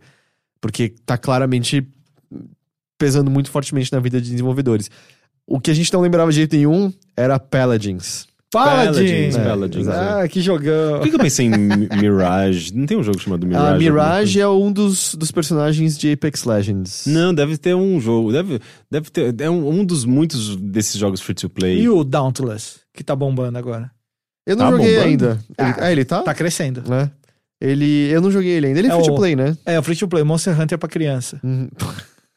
Porque 0.60 0.94
tá 1.04 1.18
claramente 1.18 1.86
pesando 2.98 3.30
muito 3.30 3.50
fortemente 3.50 3.92
na 3.92 3.98
vida 3.98 4.20
de 4.20 4.30
desenvolvedores. 4.30 4.90
O 5.46 5.58
que 5.58 5.70
a 5.70 5.74
gente 5.74 5.92
não 5.92 6.00
lembrava 6.00 6.30
de 6.30 6.36
jeito 6.36 6.54
nenhum 6.54 6.92
era 7.16 7.38
Paladins. 7.38 8.28
Paladins! 8.52 9.34
Paladins, 9.36 9.36
Paladins, 9.36 9.88
Ah, 9.88 10.28
que 10.28 10.40
jogão. 10.40 10.96
Por 10.98 11.02
que 11.04 11.08
que 11.10 11.14
eu 11.16 11.20
pensei 11.20 11.46
em 11.46 11.50
Mi- 11.50 11.88
Mirage? 12.00 12.74
Não 12.74 12.84
tem 12.86 12.96
um 12.98 13.02
jogo 13.02 13.18
chamado 13.18 13.46
Mirage? 13.46 13.64
A 13.64 13.70
alguma 13.72 13.78
Mirage 13.90 14.40
é 14.40 14.46
um 14.48 14.70
dos, 14.70 15.14
dos 15.14 15.30
personagens 15.32 15.96
de 15.98 16.12
Apex 16.12 16.44
Legends. 16.44 17.04
Não, 17.06 17.32
deve 17.34 17.56
ter 17.56 17.74
um 17.74 17.98
jogo. 17.98 18.30
Deve, 18.30 18.60
deve 18.90 19.10
ter. 19.10 19.34
É 19.40 19.48
um, 19.50 19.68
um 19.80 19.84
dos 19.84 20.04
muitos 20.04 20.54
desses 20.56 20.96
jogos 20.96 21.20
free 21.20 21.34
to 21.34 21.48
play. 21.48 21.80
E 21.80 21.88
o 21.88 22.04
Dauntless, 22.04 22.80
que 22.92 23.02
tá 23.02 23.16
bombando 23.16 23.56
agora. 23.58 23.90
Eu 24.46 24.56
não 24.56 24.66
Tá 24.66 24.70
joguei 24.72 24.94
bombando? 24.96 25.08
ainda. 25.08 25.38
Ele, 25.58 25.74
ah, 25.80 25.92
ele 25.92 26.04
tá? 26.04 26.22
Tá 26.22 26.34
crescendo. 26.34 26.82
Né? 26.88 27.10
Ele. 27.60 28.10
Eu 28.10 28.20
não 28.20 28.30
joguei 28.30 28.50
ele 28.52 28.66
ainda. 28.66 28.78
Ele 28.80 28.88
é, 28.88 28.90
É 28.90 28.94
free 28.96 29.06
to 29.06 29.14
play, 29.14 29.36
né? 29.36 29.56
É, 29.64 29.78
o 29.78 29.82
Free 29.82 29.96
to 29.96 30.08
Play, 30.08 30.24
Monster 30.24 30.60
Hunter 30.60 30.76
pra 30.78 30.88
criança. 30.88 31.40
Uhum. 31.42 31.68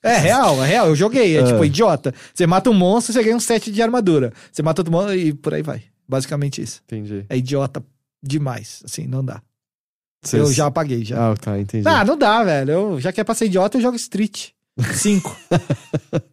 É 0.04 0.18
real, 0.18 0.64
é 0.64 0.68
real. 0.68 0.88
Eu 0.90 0.96
joguei, 0.96 1.36
é 1.36 1.42
Ah. 1.42 1.44
tipo 1.48 1.66
idiota. 1.66 2.14
Você 2.34 2.46
mata 2.46 2.70
um 2.70 2.74
monstro, 2.74 3.12
você 3.12 3.24
ganha 3.24 3.36
um 3.36 3.40
set 3.40 3.72
de 3.72 3.82
armadura. 3.82 4.32
Você 4.52 4.62
mata 4.62 4.82
outro 4.82 4.92
monstro 4.94 5.16
e 5.16 5.34
por 5.34 5.54
aí 5.54 5.64
vai. 5.64 5.82
Basicamente 6.08 6.62
isso. 6.62 6.82
Entendi. 6.86 7.26
É 7.30 7.38
idiota 7.38 7.84
demais. 8.24 8.82
Assim, 8.86 9.08
não 9.08 9.24
dá. 9.24 9.42
Cês- 10.24 10.42
Eu 10.44 10.52
já 10.54 10.66
apaguei, 10.68 11.04
já. 11.06 11.32
Ah, 11.32 11.36
tá, 11.36 11.60
entendi. 11.60 11.88
Ah, 11.88 12.04
não 12.04 12.18
dá, 12.18 12.44
velho. 12.44 12.72
Eu, 12.72 13.00
já 13.02 13.12
que 13.12 13.22
é 13.22 13.24
pra 13.24 13.36
ser 13.36 13.46
idiota, 13.46 13.78
eu 13.78 13.82
jogo 13.82 13.96
Street. 13.96 14.50
Cinco. 14.94 15.36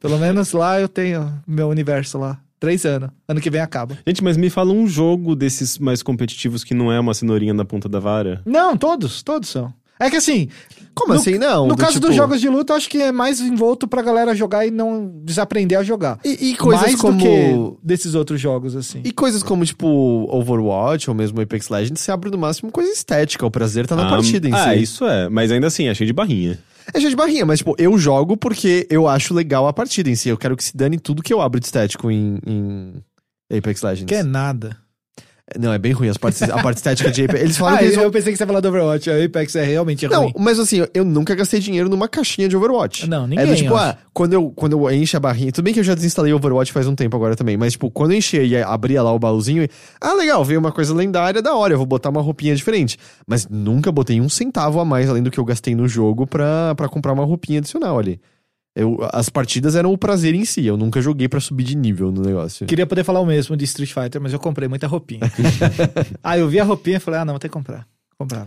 Pelo 0.00 0.18
menos 0.18 0.52
lá 0.52 0.80
eu 0.80 0.88
tenho 0.88 1.40
meu 1.46 1.68
universo 1.68 2.18
lá. 2.18 2.40
Três 2.58 2.84
anos. 2.86 3.10
Ano 3.26 3.40
que 3.40 3.50
vem 3.50 3.60
acaba. 3.60 3.98
Gente, 4.06 4.22
mas 4.22 4.36
me 4.36 4.48
fala 4.48 4.72
um 4.72 4.86
jogo 4.86 5.34
desses 5.34 5.78
mais 5.78 6.02
competitivos 6.02 6.62
que 6.62 6.74
não 6.74 6.92
é 6.92 6.98
uma 7.00 7.12
cenourinha 7.12 7.52
na 7.52 7.64
ponta 7.64 7.88
da 7.88 7.98
vara. 7.98 8.40
Não, 8.46 8.76
todos, 8.76 9.22
todos 9.22 9.48
são. 9.48 9.72
É 10.06 10.10
que 10.10 10.16
assim, 10.16 10.48
Como 10.94 11.14
no- 11.14 11.20
assim, 11.20 11.38
não? 11.38 11.66
no 11.66 11.74
Do 11.74 11.76
caso 11.80 11.94
tipo- 11.94 12.06
dos 12.08 12.16
jogos 12.16 12.40
de 12.40 12.48
luta, 12.48 12.72
eu 12.72 12.76
acho 12.76 12.88
que 12.88 12.98
é 13.00 13.12
mais 13.12 13.40
envolto 13.40 13.86
pra 13.88 14.02
galera 14.02 14.34
jogar 14.34 14.66
e 14.66 14.70
não 14.70 15.10
desaprender 15.24 15.78
a 15.78 15.82
jogar. 15.82 16.18
E, 16.24 16.50
e 16.50 16.56
coisas 16.56 16.82
mais 16.86 17.00
como. 17.00 17.16
do 17.18 17.22
que 17.24 17.78
desses 17.86 18.14
outros 18.14 18.40
jogos, 18.40 18.74
assim. 18.76 19.00
E 19.04 19.12
coisas 19.12 19.42
como, 19.42 19.64
tipo, 19.64 19.86
Overwatch 20.30 21.08
ou 21.08 21.14
mesmo 21.16 21.40
Apex 21.40 21.68
Legends, 21.68 22.00
você 22.00 22.10
abre 22.12 22.30
no 22.30 22.38
máximo 22.38 22.70
coisa 22.70 22.90
estética. 22.90 23.46
O 23.46 23.50
prazer 23.50 23.86
tá 23.86 23.96
na 23.96 24.06
Ah, 24.06 24.10
partida 24.10 24.48
em 24.48 24.52
ah, 24.52 24.74
si. 24.74 24.82
isso 24.82 25.04
é. 25.06 25.28
Mas 25.28 25.50
ainda 25.50 25.66
assim, 25.68 25.86
é 25.86 25.94
cheio 25.94 26.06
de 26.06 26.12
barrinha. 26.12 26.58
É 26.92 26.98
cheio 26.98 27.10
de 27.10 27.16
barrinha, 27.16 27.46
mas, 27.46 27.58
tipo, 27.60 27.76
eu 27.78 27.96
jogo 27.96 28.36
porque 28.36 28.86
eu 28.90 29.06
acho 29.06 29.32
legal 29.32 29.68
a 29.68 29.72
partida 29.72 30.10
em 30.10 30.16
si. 30.16 30.28
Eu 30.28 30.36
quero 30.36 30.56
que 30.56 30.64
se 30.64 30.76
dane 30.76 30.98
tudo 30.98 31.22
que 31.22 31.32
eu 31.32 31.40
abro 31.40 31.60
de 31.60 31.66
estético 31.66 32.10
em, 32.10 32.38
em 32.44 32.92
Apex 33.56 33.82
Legends. 33.82 34.08
Que 34.08 34.16
é 34.16 34.22
nada. 34.24 34.76
Não, 35.58 35.72
é 35.72 35.78
bem 35.78 35.92
ruim. 35.92 36.08
As 36.08 36.16
partes, 36.16 36.42
a 36.42 36.62
parte 36.62 36.76
estética 36.78 37.10
de 37.10 37.24
Apex. 37.24 37.40
Eles 37.42 37.56
falam 37.56 37.74
Ah, 37.74 37.78
que 37.78 37.84
eles 37.84 37.96
eu 37.96 38.02
vão... 38.02 38.10
pensei 38.10 38.32
que 38.32 38.36
você 38.36 38.42
ia 38.42 38.46
falar 38.46 38.60
do 38.60 38.68
Overwatch. 38.68 39.10
A 39.10 39.24
Apex 39.24 39.54
é 39.56 39.64
realmente 39.64 40.06
Não, 40.08 40.22
ruim. 40.24 40.32
mas 40.38 40.58
assim, 40.58 40.84
eu 40.94 41.04
nunca 41.04 41.34
gastei 41.34 41.60
dinheiro 41.60 41.88
numa 41.88 42.08
caixinha 42.08 42.48
de 42.48 42.56
Overwatch. 42.56 43.08
Não, 43.08 43.24
É 43.24 43.26
ninguém. 43.28 43.46
do 43.46 43.56
tipo, 43.56 43.74
ah, 43.74 43.96
quando 44.12 44.32
eu, 44.32 44.50
quando 44.54 44.72
eu 44.78 44.90
encho 44.90 45.16
a 45.16 45.20
barrinha. 45.20 45.52
Tudo 45.52 45.64
bem 45.64 45.72
que 45.74 45.80
eu 45.80 45.84
já 45.84 45.94
desinstalei 45.94 46.32
Overwatch 46.32 46.72
faz 46.72 46.86
um 46.86 46.94
tempo 46.94 47.16
agora 47.16 47.34
também, 47.36 47.56
mas 47.56 47.72
tipo, 47.72 47.90
quando 47.90 48.12
eu 48.12 48.18
enchia 48.18 48.42
e 48.42 48.56
abria 48.62 49.02
lá 49.02 49.12
o 49.12 49.18
baúzinho, 49.18 49.62
e, 49.64 49.68
ah, 50.00 50.14
legal, 50.14 50.44
veio 50.44 50.60
uma 50.60 50.72
coisa 50.72 50.94
lendária, 50.94 51.40
da 51.42 51.54
hora, 51.54 51.72
eu 51.74 51.78
vou 51.78 51.86
botar 51.86 52.10
uma 52.10 52.20
roupinha 52.22 52.54
diferente. 52.54 52.96
Mas 53.26 53.46
nunca 53.48 53.90
botei 53.92 54.20
um 54.20 54.28
centavo 54.28 54.80
a 54.80 54.84
mais 54.84 55.08
além 55.08 55.22
do 55.22 55.30
que 55.30 55.38
eu 55.38 55.44
gastei 55.44 55.74
no 55.74 55.86
jogo 55.88 56.26
pra, 56.26 56.74
pra 56.74 56.88
comprar 56.88 57.12
uma 57.12 57.24
roupinha 57.24 57.58
adicional 57.58 57.98
ali. 57.98 58.20
Eu, 58.74 58.98
as 59.12 59.28
partidas 59.28 59.76
eram 59.76 59.92
o 59.92 59.98
prazer 59.98 60.34
em 60.34 60.46
si, 60.46 60.64
eu 60.64 60.78
nunca 60.78 61.00
joguei 61.00 61.28
pra 61.28 61.40
subir 61.40 61.64
de 61.64 61.76
nível 61.76 62.10
no 62.10 62.22
negócio. 62.22 62.66
Queria 62.66 62.86
poder 62.86 63.04
falar 63.04 63.20
o 63.20 63.26
mesmo 63.26 63.54
de 63.54 63.64
Street 63.64 63.92
Fighter, 63.92 64.20
mas 64.20 64.32
eu 64.32 64.38
comprei 64.38 64.66
muita 64.66 64.86
roupinha. 64.86 65.20
ah, 66.24 66.38
eu 66.38 66.48
vi 66.48 66.58
a 66.58 66.64
roupinha 66.64 66.96
e 66.96 67.00
falei, 67.00 67.20
ah, 67.20 67.24
não, 67.24 67.34
vou 67.34 67.40
ter 67.40 67.48
que 67.48 67.52
comprar. 67.52 67.86
Comprava. 68.16 68.46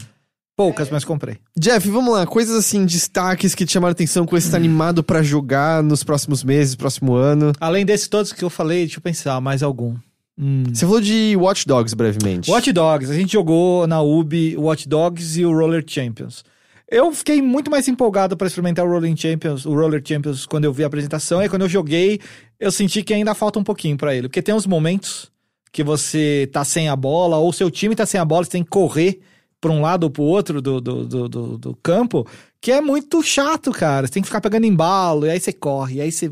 Poucas, 0.58 0.90
mas 0.90 1.04
comprei. 1.04 1.38
Jeff, 1.60 1.88
vamos 1.90 2.14
lá, 2.14 2.26
coisas 2.26 2.56
assim, 2.56 2.86
destaques 2.86 3.54
que 3.54 3.66
te 3.66 3.74
chamaram 3.74 3.92
atenção, 3.92 4.26
coisas 4.26 4.48
que 4.48 4.52
você 4.52 4.58
tá 4.58 4.58
animado 4.58 5.04
pra 5.04 5.22
jogar 5.22 5.84
nos 5.84 6.04
próximos 6.04 6.44
meses, 6.44 6.76
próximo 6.76 7.14
ano. 7.14 7.52
Além 7.60 7.86
desses 7.86 8.08
todos 8.08 8.32
que 8.32 8.44
eu 8.44 8.50
falei, 8.50 8.80
deixa 8.80 8.98
eu 8.98 9.02
pensar, 9.02 9.40
mais 9.42 9.62
algum. 9.62 9.96
Hum. 10.38 10.64
Você 10.74 10.86
falou 10.86 11.02
de 11.02 11.36
Watch 11.38 11.68
Dogs 11.68 11.94
brevemente. 11.94 12.50
Watch 12.50 12.72
Dogs, 12.72 13.12
a 13.12 13.16
gente 13.16 13.34
jogou 13.34 13.86
na 13.86 14.02
UB 14.02 14.56
Watch 14.58 14.88
Dogs 14.88 15.40
e 15.40 15.46
o 15.46 15.52
Roller 15.52 15.84
Champions. 15.86 16.44
Eu 16.90 17.12
fiquei 17.12 17.42
muito 17.42 17.72
mais 17.72 17.88
empolgado 17.88 18.38
para 18.38 18.48
experimentar 18.48 18.86
o 18.86 18.90
Rolling 18.90 19.18
Champions, 19.18 19.66
o 19.66 19.74
Roller 19.74 20.02
Champions 20.06 20.46
quando 20.46 20.66
eu 20.66 20.74
vi 20.74 20.84
a 20.84 20.88
apresentação 20.88 21.42
e 21.42 21.50
quando 21.50 21.64
eu 21.64 21.70
joguei, 21.70 22.20
eu 22.60 22.72
senti 22.72 23.04
que 23.04 23.14
ainda 23.14 23.34
falta 23.34 23.58
um 23.58 23.64
pouquinho 23.64 23.98
para 23.98 24.16
ele, 24.16 24.28
porque 24.28 24.42
tem 24.42 24.54
uns 24.54 24.68
momentos 24.68 25.32
que 25.72 25.84
você 25.84 26.48
tá 26.54 26.64
sem 26.64 26.88
a 26.88 26.96
bola 26.96 27.38
ou 27.38 27.52
seu 27.52 27.72
time 27.72 27.96
tá 27.96 28.06
sem 28.06 28.20
a 28.20 28.26
bola, 28.26 28.46
você 28.46 28.52
tem 28.52 28.64
que 28.64 28.70
correr 28.70 29.20
para 29.60 29.72
um 29.72 29.82
lado 29.82 30.04
ou 30.04 30.10
pro 30.12 30.24
outro 30.24 30.62
do, 30.62 30.80
do, 30.80 31.06
do, 31.06 31.30
do, 31.30 31.58
do 31.58 31.76
campo, 31.82 32.28
que 32.62 32.72
é 32.72 32.80
muito 32.80 33.24
chato, 33.24 33.72
cara. 33.72 34.06
Você 34.06 34.14
tem 34.14 34.22
que 34.22 34.28
ficar 34.28 34.42
pegando 34.42 34.66
embalo, 34.66 35.26
e 35.26 35.32
aí 35.32 35.40
você 35.40 35.52
corre, 35.52 35.96
e 35.96 36.02
aí 36.02 36.12
você 36.12 36.32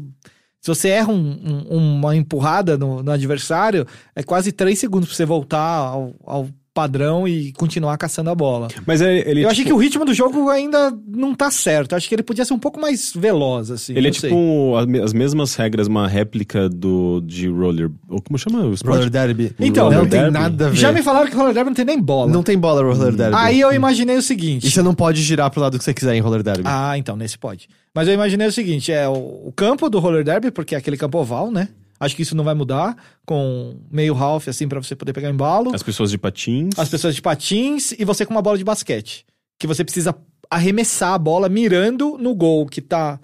se 0.63 0.67
você 0.67 0.87
erra 0.87 1.11
um, 1.11 1.65
um, 1.69 1.95
uma 1.95 2.15
empurrada 2.15 2.77
no, 2.77 3.03
no, 3.03 3.11
adversário, 3.11 3.85
é 4.15 4.23
quase 4.23 4.53
três 4.53 4.79
segundos 4.79 5.09
pra 5.09 5.17
você 5.17 5.25
voltar 5.25 5.59
ao, 5.59 6.15
ao 6.25 6.47
padrão 6.73 7.27
e 7.27 7.51
continuar 7.53 7.95
caçando 7.97 8.29
a 8.29 8.35
bola. 8.35 8.67
Mas 8.85 8.99
ele, 8.99 9.23
ele 9.29 9.43
Eu 9.43 9.47
é 9.49 9.51
achei 9.51 9.63
tipo- 9.63 9.75
que 9.75 9.79
o 9.79 9.83
ritmo 9.83 10.03
do 10.05 10.13
jogo 10.13 10.49
ainda 10.49 10.91
não 11.07 11.35
tá 11.35 11.51
certo. 11.51 11.91
Eu 11.91 11.97
acho 11.97 12.09
que 12.09 12.15
ele 12.15 12.23
podia 12.23 12.43
ser 12.43 12.53
um 12.53 12.59
pouco 12.59 12.79
mais 12.81 13.13
veloz, 13.15 13.69
assim. 13.69 13.93
Ele 13.95 14.07
é 14.07 14.11
não 14.11 14.19
sei. 14.19 14.29
tipo 14.31 14.41
um- 14.41 14.75
as 14.75 14.85
me- 14.87 14.99
as 14.99 15.13
mesmas 15.13 15.53
regras, 15.55 15.87
uma 15.87 16.07
réplica 16.07 16.67
do 16.67 17.21
de 17.21 17.47
roller. 17.47 17.91
Ou 18.09 18.21
como 18.21 18.37
chama 18.39 18.61
o 18.65 18.73
esporte? 18.73 18.95
Roller 18.95 19.09
Derby. 19.09 19.55
Então, 19.59 19.85
não 19.85 19.97
Roller 19.97 20.09
tem 20.09 20.19
Derby. 20.21 20.33
nada 20.33 20.65
a 20.65 20.69
ver. 20.69 20.75
Já 20.75 20.91
me 20.91 21.03
falaram 21.03 21.29
que 21.29 21.35
roller 21.35 21.53
derby 21.53 21.69
não 21.69 21.75
tem 21.75 21.85
nem 21.85 22.01
bola. 22.01 22.31
Não 22.31 22.41
tem 22.43 22.57
bola 22.57 22.81
Roller 22.81 23.13
Derby. 23.15 23.35
Aí 23.37 23.59
eu 23.61 23.71
imaginei 23.71 24.17
o 24.17 24.21
seguinte. 24.21 24.65
E 24.67 24.71
você 24.71 24.81
não 24.81 24.95
pode 24.95 25.21
girar 25.21 25.51
pro 25.51 25.61
lado 25.61 25.77
que 25.77 25.83
você 25.83 25.93
quiser 25.93 26.15
em 26.15 26.19
Roller 26.21 26.41
Derby. 26.41 26.63
Ah, 26.65 26.97
então, 26.97 27.15
nesse 27.15 27.37
pode. 27.37 27.67
Mas 27.93 28.07
eu 28.07 28.13
imaginei 28.15 28.47
o 28.47 28.51
seguinte: 28.51 28.91
é 28.91 29.07
o, 29.07 29.13
o 29.13 29.53
campo 29.55 29.87
do 29.89 29.99
roller 29.99 30.23
derby, 30.23 30.49
porque 30.49 30.73
é 30.73 30.77
aquele 30.79 30.97
campo 30.97 31.19
oval, 31.19 31.51
né? 31.51 31.67
Acho 32.03 32.15
que 32.15 32.21
isso 32.21 32.35
não 32.35 32.43
vai 32.43 32.53
mudar, 32.53 32.95
com 33.25 33.75
meio 33.91 34.13
half, 34.15 34.47
assim, 34.47 34.67
pra 34.67 34.81
você 34.81 34.95
poder 34.95 35.13
pegar 35.13 35.29
embalo. 35.29 35.73
As 35.73 35.83
pessoas 35.83 36.11
de 36.11 36.17
patins. 36.17 36.77
As 36.77 36.89
pessoas 36.89 37.15
de 37.15 37.21
patins 37.21 37.91
e 37.97 38.03
você 38.05 38.25
com 38.25 38.33
uma 38.33 38.41
bola 38.41 38.57
de 38.57 38.63
basquete. 38.63 39.25
Que 39.59 39.67
você 39.67 39.83
precisa 39.83 40.15
arremessar 40.49 41.13
a 41.13 41.17
bola 41.17 41.47
mirando 41.49 42.17
no 42.19 42.35
gol 42.35 42.65
que 42.67 42.81
tá 42.81 43.19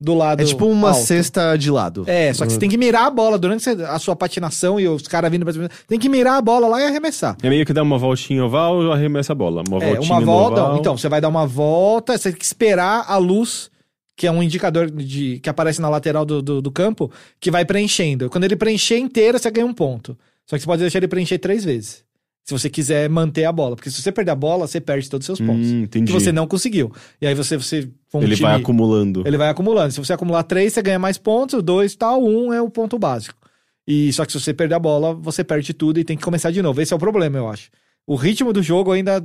do 0.00 0.14
lado 0.14 0.40
É 0.40 0.44
tipo 0.44 0.64
uma 0.66 0.90
alto. 0.90 1.00
cesta 1.06 1.56
de 1.56 1.70
lado. 1.72 2.04
É, 2.06 2.32
só 2.32 2.46
que 2.46 2.52
você 2.52 2.58
tem 2.58 2.68
que 2.68 2.76
mirar 2.78 3.06
a 3.06 3.10
bola 3.10 3.36
durante 3.36 3.68
a 3.68 3.98
sua 3.98 4.14
patinação 4.14 4.78
e 4.78 4.86
os 4.86 5.02
caras 5.08 5.28
vindo 5.28 5.42
pra 5.44 5.52
cima. 5.52 5.68
Tem 5.88 5.98
que 5.98 6.08
mirar 6.08 6.36
a 6.36 6.40
bola 6.42 6.68
lá 6.68 6.80
e 6.80 6.84
arremessar. 6.84 7.36
É 7.42 7.48
meio 7.48 7.66
que 7.66 7.72
dá 7.72 7.82
uma 7.82 7.98
voltinha 7.98 8.44
oval 8.44 8.80
e 8.84 8.92
arremessa 8.92 9.32
a 9.32 9.34
bola. 9.34 9.64
Uma 9.68 9.82
É, 9.82 9.94
voltinha 9.94 10.12
uma 10.14 10.20
no 10.20 10.26
volta. 10.26 10.62
oval. 10.62 10.76
Então, 10.78 10.96
você 10.96 11.08
vai 11.08 11.20
dar 11.20 11.28
uma 11.28 11.46
volta, 11.46 12.16
você 12.16 12.30
tem 12.30 12.38
que 12.38 12.44
esperar 12.44 13.06
a 13.08 13.16
luz, 13.16 13.70
que 14.18 14.26
é 14.26 14.32
um 14.32 14.42
indicador 14.42 14.90
de, 14.90 15.38
que 15.38 15.48
aparece 15.48 15.80
na 15.80 15.88
lateral 15.88 16.26
do, 16.26 16.42
do, 16.42 16.60
do 16.60 16.70
campo, 16.72 17.08
que 17.40 17.52
vai 17.52 17.64
preenchendo. 17.64 18.28
Quando 18.28 18.42
ele 18.42 18.56
preencher 18.56 18.98
inteiro, 18.98 19.38
você 19.38 19.48
ganha 19.48 19.64
um 19.64 19.72
ponto. 19.72 20.18
Só 20.44 20.56
que 20.56 20.62
você 20.62 20.66
pode 20.66 20.82
deixar 20.82 20.98
ele 20.98 21.06
preencher 21.06 21.38
três 21.38 21.64
vezes. 21.64 22.04
Se 22.44 22.52
você 22.52 22.68
quiser 22.68 23.08
manter 23.08 23.44
a 23.44 23.52
bola. 23.52 23.76
Porque 23.76 23.88
se 23.90 24.02
você 24.02 24.10
perder 24.10 24.32
a 24.32 24.34
bola, 24.34 24.66
você 24.66 24.80
perde 24.80 25.08
todos 25.08 25.28
os 25.28 25.36
seus 25.36 25.46
pontos. 25.48 25.70
Hum, 25.70 25.82
entendi. 25.82 26.06
Que 26.06 26.12
você 26.18 26.32
não 26.32 26.48
conseguiu. 26.48 26.90
E 27.20 27.26
aí 27.28 27.34
você. 27.34 27.56
você 27.56 27.88
um 28.12 28.20
Ele 28.22 28.34
vai 28.34 28.54
time- 28.54 28.62
acumulando. 28.64 29.22
Ele 29.24 29.36
vai 29.36 29.50
acumulando. 29.50 29.92
Se 29.92 29.98
você 30.00 30.12
acumular 30.12 30.42
três, 30.42 30.72
você 30.72 30.82
ganha 30.82 30.98
mais 30.98 31.16
pontos, 31.16 31.62
dois, 31.62 31.94
tal, 31.94 32.24
um 32.24 32.52
é 32.52 32.60
o 32.60 32.68
ponto 32.68 32.98
básico. 32.98 33.38
E 33.86 34.12
só 34.12 34.24
que 34.24 34.32
se 34.32 34.40
você 34.40 34.52
perder 34.52 34.74
a 34.74 34.78
bola, 34.80 35.14
você 35.14 35.44
perde 35.44 35.72
tudo 35.72 36.00
e 36.00 36.04
tem 36.04 36.16
que 36.16 36.24
começar 36.24 36.50
de 36.50 36.60
novo. 36.60 36.80
Esse 36.80 36.92
é 36.92 36.96
o 36.96 36.98
problema, 36.98 37.38
eu 37.38 37.48
acho. 37.48 37.70
O 38.04 38.16
ritmo 38.16 38.52
do 38.52 38.62
jogo 38.62 38.90
ainda. 38.90 39.24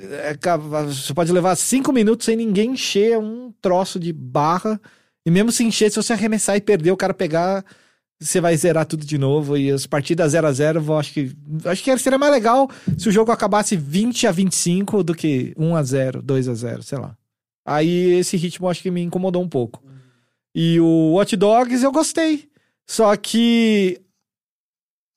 É 0.00 0.36
você 0.86 1.12
pode 1.14 1.32
levar 1.32 1.54
cinco 1.56 1.92
minutos 1.92 2.26
sem 2.26 2.36
ninguém 2.36 2.72
encher 2.72 3.18
um 3.18 3.52
troço 3.60 3.98
de 3.98 4.12
barra. 4.12 4.80
E 5.24 5.30
mesmo 5.30 5.52
se 5.52 5.64
encher, 5.64 5.90
se 5.90 5.96
você 5.96 6.12
arremessar 6.12 6.56
e 6.56 6.60
perder, 6.60 6.90
o 6.90 6.96
cara 6.96 7.12
pegar, 7.12 7.64
você 8.18 8.40
vai 8.40 8.56
zerar 8.56 8.86
tudo 8.86 9.04
de 9.04 9.18
novo. 9.18 9.56
E 9.56 9.70
as 9.70 9.86
partidas 9.86 10.32
0 10.32 10.46
a 10.46 10.52
0 10.52 10.84
eu 10.86 10.98
acho 10.98 11.12
que. 11.12 11.32
Acho 11.64 11.82
que 11.82 11.98
seria 11.98 12.18
mais 12.18 12.32
legal 12.32 12.70
se 12.96 13.08
o 13.08 13.12
jogo 13.12 13.32
acabasse 13.32 13.76
20 13.76 14.26
a 14.26 14.32
25 14.32 15.02
do 15.02 15.14
que 15.14 15.54
1 15.56 15.76
a 15.76 15.82
0 15.82 16.22
2 16.22 16.48
a 16.48 16.54
0 16.54 16.82
sei 16.82 16.98
lá. 16.98 17.16
Aí 17.64 18.18
esse 18.18 18.36
ritmo 18.36 18.68
acho 18.68 18.82
que 18.82 18.90
me 18.90 19.02
incomodou 19.02 19.42
um 19.42 19.48
pouco. 19.48 19.82
E 20.54 20.80
o 20.80 21.12
Watch 21.14 21.36
Dogs 21.36 21.82
eu 21.82 21.92
gostei. 21.92 22.48
Só 22.86 23.14
que 23.16 24.00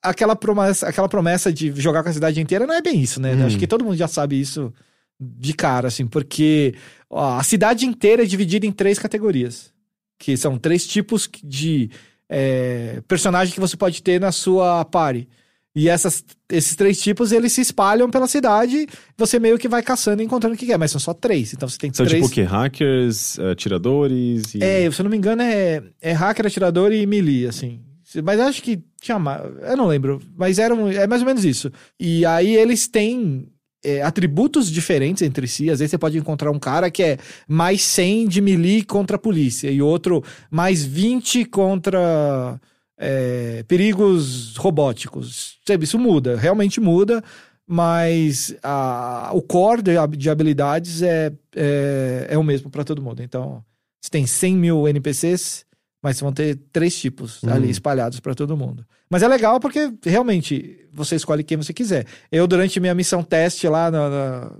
aquela 0.04 0.36
promessa, 0.36 0.88
aquela 0.88 1.08
promessa 1.08 1.52
de 1.52 1.72
jogar 1.80 2.02
com 2.02 2.10
a 2.10 2.12
cidade 2.12 2.40
inteira 2.40 2.66
não 2.66 2.74
é 2.74 2.82
bem 2.82 3.00
isso, 3.00 3.20
né? 3.20 3.34
Hum. 3.34 3.46
Acho 3.46 3.58
que 3.58 3.66
todo 3.66 3.84
mundo 3.84 3.96
já 3.96 4.06
sabe 4.06 4.38
isso 4.38 4.72
de 5.18 5.54
cara, 5.54 5.88
assim, 5.88 6.06
porque 6.06 6.74
ó, 7.08 7.38
a 7.38 7.42
cidade 7.42 7.86
inteira 7.86 8.22
é 8.22 8.26
dividida 8.26 8.66
em 8.66 8.72
três 8.72 8.98
categorias. 8.98 9.72
Que 10.18 10.36
são 10.36 10.58
três 10.58 10.86
tipos 10.86 11.28
de 11.42 11.90
é, 12.28 13.02
personagem 13.08 13.52
que 13.52 13.60
você 13.60 13.76
pode 13.76 14.02
ter 14.02 14.20
na 14.20 14.30
sua 14.30 14.84
party. 14.84 15.28
E 15.76 15.88
essas, 15.88 16.24
esses 16.48 16.76
três 16.76 17.00
tipos, 17.00 17.32
eles 17.32 17.52
se 17.52 17.60
espalham 17.60 18.08
pela 18.08 18.28
cidade, 18.28 18.86
você 19.18 19.40
meio 19.40 19.58
que 19.58 19.66
vai 19.66 19.82
caçando 19.82 20.22
e 20.22 20.24
encontrando 20.24 20.54
o 20.54 20.58
que 20.58 20.66
quer, 20.66 20.78
mas 20.78 20.92
são 20.92 21.00
só 21.00 21.12
três. 21.12 21.52
Então 21.52 21.68
você 21.68 21.76
tem 21.76 21.92
São 21.92 22.06
três. 22.06 22.22
tipo 22.22 22.30
o 22.30 22.34
quê? 22.34 22.42
Hackers, 22.42 23.40
atiradores 23.40 24.54
e... 24.54 24.62
É, 24.62 24.88
se 24.88 25.00
eu 25.00 25.04
não 25.04 25.10
me 25.10 25.16
engano, 25.16 25.42
é, 25.42 25.82
é 26.00 26.12
hacker, 26.12 26.46
atirador 26.46 26.92
e 26.92 27.04
melee, 27.06 27.48
assim. 27.48 27.80
Mas 28.22 28.40
acho 28.40 28.62
que 28.62 28.82
tinha. 29.00 29.16
Eu 29.62 29.76
não 29.76 29.86
lembro. 29.86 30.20
Mas 30.36 30.58
eram, 30.58 30.88
é 30.88 31.06
mais 31.06 31.22
ou 31.22 31.26
menos 31.26 31.44
isso. 31.44 31.70
E 31.98 32.24
aí 32.26 32.54
eles 32.56 32.86
têm 32.86 33.48
é, 33.84 34.02
atributos 34.02 34.70
diferentes 34.70 35.22
entre 35.22 35.46
si. 35.46 35.70
Às 35.70 35.78
vezes 35.78 35.90
você 35.90 35.98
pode 35.98 36.18
encontrar 36.18 36.50
um 36.50 36.58
cara 36.58 36.90
que 36.90 37.02
é 37.02 37.18
mais 37.48 37.82
100 37.82 38.28
de 38.28 38.40
melee 38.40 38.82
contra 38.84 39.16
a 39.16 39.18
polícia, 39.20 39.70
e 39.70 39.82
outro 39.82 40.22
mais 40.50 40.84
20 40.84 41.44
contra 41.46 42.60
é, 42.98 43.62
perigos 43.68 44.56
robóticos. 44.56 45.58
Isso 45.80 45.98
muda, 45.98 46.36
realmente 46.36 46.80
muda. 46.80 47.22
Mas 47.66 48.54
a, 48.62 49.30
o 49.32 49.40
core 49.40 49.80
de, 49.82 49.96
hab- 49.96 50.16
de 50.16 50.28
habilidades 50.28 51.00
é, 51.00 51.32
é, 51.56 52.26
é 52.30 52.38
o 52.38 52.44
mesmo 52.44 52.68
para 52.70 52.84
todo 52.84 53.00
mundo. 53.00 53.22
Então, 53.22 53.64
você 54.00 54.10
tem 54.10 54.26
100 54.26 54.54
mil 54.56 54.86
NPCs, 54.86 55.64
mas 56.04 56.20
vão 56.20 56.30
ter 56.30 56.56
três 56.70 56.94
tipos 57.00 57.42
ali 57.44 57.70
espalhados 57.70 58.20
para 58.20 58.34
todo 58.34 58.54
mundo. 58.56 58.84
Mas 59.08 59.22
é 59.22 59.28
legal 59.28 59.58
porque 59.58 59.90
realmente 60.04 60.86
você 60.92 61.16
escolhe 61.16 61.42
quem 61.42 61.56
você 61.56 61.72
quiser. 61.72 62.04
Eu, 62.30 62.46
durante 62.46 62.78
minha 62.78 62.94
missão 62.94 63.22
teste 63.22 63.66
lá 63.66 63.90
na- 63.90 64.10
na- 64.10 64.52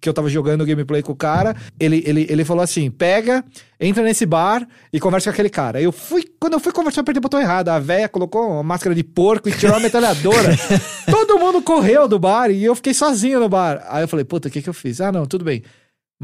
que 0.00 0.08
eu 0.08 0.14
tava 0.14 0.28
jogando 0.28 0.62
o 0.62 0.66
gameplay 0.66 1.02
com 1.02 1.12
o 1.12 1.16
cara, 1.16 1.54
ele, 1.78 2.02
ele, 2.06 2.26
ele 2.30 2.44
falou 2.44 2.62
assim: 2.62 2.88
pega, 2.90 3.44
entra 3.80 4.02
nesse 4.02 4.24
bar 4.24 4.66
e 4.92 4.98
conversa 5.00 5.24
com 5.30 5.34
aquele 5.34 5.50
cara. 5.50 5.82
Eu 5.82 5.90
fui, 5.92 6.24
quando 6.40 6.54
eu 6.54 6.60
fui 6.60 6.72
conversar, 6.72 7.00
eu 7.00 7.02
apertei 7.02 7.18
o 7.18 7.22
botão 7.22 7.40
errado. 7.40 7.68
A 7.68 7.78
véia 7.80 8.08
colocou 8.08 8.48
uma 8.48 8.62
máscara 8.62 8.94
de 8.94 9.02
porco 9.04 9.48
e 9.48 9.52
tirou 9.52 9.76
a 9.76 9.80
metralhadora. 9.80 10.56
Todo 11.10 11.38
mundo 11.38 11.60
correu 11.62 12.06
do 12.08 12.18
bar 12.18 12.48
e 12.50 12.64
eu 12.64 12.74
fiquei 12.76 12.94
sozinho 12.94 13.40
no 13.40 13.48
bar. 13.48 13.84
Aí 13.88 14.02
eu 14.04 14.08
falei, 14.08 14.24
puta, 14.24 14.48
o 14.48 14.50
que 14.50 14.62
que 14.62 14.68
eu 14.68 14.74
fiz? 14.74 15.00
Ah, 15.00 15.10
não, 15.12 15.26
tudo 15.26 15.44
bem. 15.44 15.62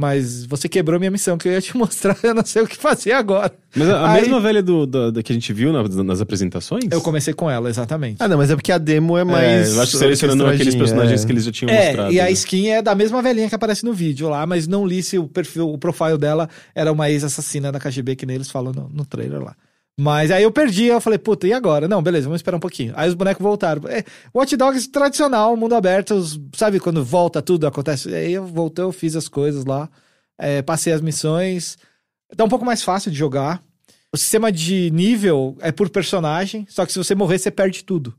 Mas 0.00 0.46
você 0.46 0.68
quebrou 0.68 0.96
minha 1.00 1.10
missão, 1.10 1.36
que 1.36 1.48
eu 1.48 1.52
ia 1.52 1.60
te 1.60 1.74
mostrar, 1.76 2.16
eu 2.22 2.32
não 2.32 2.46
sei 2.46 2.62
o 2.62 2.68
que 2.68 2.76
fazer 2.76 3.10
agora. 3.10 3.52
Mas 3.74 3.88
a, 3.88 3.98
a 3.98 4.12
Aí- 4.12 4.20
mesma 4.20 4.40
velha 4.40 4.62
do, 4.62 4.86
da, 4.86 5.10
da 5.10 5.22
que 5.24 5.32
a 5.32 5.34
gente 5.34 5.52
viu 5.52 5.72
na- 5.72 5.82
nas 6.04 6.20
apresentações? 6.20 6.84
Eu 6.88 7.00
comecei 7.00 7.34
com 7.34 7.50
ela, 7.50 7.68
exatamente. 7.68 8.16
Ah, 8.20 8.28
não, 8.28 8.38
mas 8.38 8.48
é 8.48 8.54
porque 8.54 8.70
a 8.70 8.78
demo 8.78 9.18
é 9.18 9.22
É, 9.22 9.24
mais. 9.24 9.74
eu 9.74 9.82
acho 9.82 9.90
que 9.92 9.98
selecionando 9.98 10.46
aqueles 10.46 10.76
personagens 10.76 11.22
é. 11.22 11.26
que 11.26 11.32
eles 11.32 11.44
já 11.44 11.50
tinham 11.50 11.70
É, 11.74 11.86
mostrado. 11.86 12.12
e 12.12 12.20
a 12.20 12.24
né? 12.26 12.30
skin 12.30 12.68
é 12.68 12.80
da 12.80 12.94
mesma 12.94 13.20
velhinha 13.20 13.48
que 13.48 13.54
aparece 13.56 13.84
no 13.84 13.92
vídeo 13.92 14.28
lá, 14.28 14.46
mas 14.46 14.68
não 14.68 14.86
li 14.86 15.02
se 15.02 15.18
o 15.18 15.26
perfil, 15.26 15.68
o 15.68 15.76
profile 15.76 16.16
dela 16.16 16.48
era 16.76 16.92
uma 16.92 17.10
ex-assassina 17.10 17.72
da 17.72 17.80
KGB, 17.80 18.14
que 18.14 18.24
nem 18.24 18.36
eles 18.36 18.50
falam 18.52 18.72
no, 18.72 18.88
no 18.88 19.04
trailer 19.04 19.42
lá. 19.42 19.56
Mas 20.00 20.30
aí 20.30 20.44
eu 20.44 20.52
perdi, 20.52 20.84
eu 20.84 21.00
falei, 21.00 21.18
puta, 21.18 21.48
e 21.48 21.52
agora? 21.52 21.88
Não, 21.88 22.00
beleza, 22.00 22.26
vamos 22.28 22.38
esperar 22.38 22.56
um 22.56 22.60
pouquinho. 22.60 22.92
Aí 22.96 23.08
os 23.08 23.14
bonecos 23.16 23.42
voltaram. 23.42 23.82
É, 23.88 24.04
Watch 24.32 24.56
Dogs 24.56 24.86
tradicional, 24.88 25.56
mundo 25.56 25.74
aberto, 25.74 26.14
os- 26.14 26.38
sabe 26.54 26.78
quando 26.78 27.04
volta 27.04 27.42
tudo, 27.42 27.66
acontece? 27.66 28.14
Aí 28.14 28.32
eu 28.32 28.46
voltei, 28.46 28.84
eu 28.84 28.92
fiz 28.92 29.16
as 29.16 29.26
coisas 29.28 29.64
lá, 29.64 29.88
é, 30.38 30.62
passei 30.62 30.92
as 30.92 31.00
missões. 31.00 31.76
Tá 32.36 32.44
um 32.44 32.48
pouco 32.48 32.64
mais 32.64 32.80
fácil 32.80 33.10
de 33.10 33.16
jogar. 33.18 33.60
O 34.12 34.16
sistema 34.16 34.52
de 34.52 34.88
nível 34.92 35.56
é 35.60 35.72
por 35.72 35.90
personagem, 35.90 36.64
só 36.68 36.86
que 36.86 36.92
se 36.92 36.98
você 36.98 37.14
morrer, 37.16 37.38
você 37.38 37.50
perde 37.50 37.82
tudo. 37.84 38.14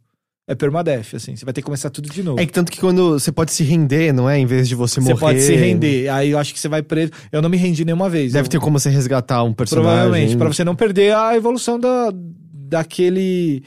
É 0.51 0.55
permadeath, 0.55 1.13
assim, 1.13 1.35
você 1.35 1.45
vai 1.45 1.53
ter 1.53 1.61
que 1.61 1.65
começar 1.65 1.91
tudo 1.91 2.09
de 2.09 2.23
novo. 2.23 2.39
É 2.41 2.45
que 2.45 2.51
tanto 2.51 2.71
que 2.71 2.79
quando 2.79 3.11
você 3.19 3.31
pode 3.31 3.51
se 3.53 3.63
render, 3.63 4.11
não 4.11 4.27
é? 4.27 4.39
Em 4.39 4.47
vez 4.47 4.67
de 4.67 4.73
você, 4.73 4.95
Você 4.99 5.09
morrer. 5.09 5.19
pode 5.19 5.41
se 5.41 5.53
render. 5.55 6.09
Aí 6.09 6.31
eu 6.31 6.39
acho 6.39 6.51
que 6.55 6.59
você 6.59 6.67
vai 6.67 6.81
preso. 6.81 7.11
Eu 7.31 7.39
não 7.39 7.49
me 7.49 7.55
rendi 7.57 7.85
nenhuma 7.85 8.09
vez. 8.09 8.33
Deve 8.33 8.47
Eu- 8.47 8.49
ter 8.49 8.59
como 8.59 8.79
você 8.79 8.89
resgatar 8.89 9.43
um 9.43 9.53
personagem. 9.53 9.91
Provavelmente, 9.91 10.35
pra 10.37 10.47
você 10.47 10.63
não 10.63 10.75
perder 10.75 11.13
a 11.15 11.35
evolução 11.35 11.79
da, 11.79 12.11
daquele 12.51 13.61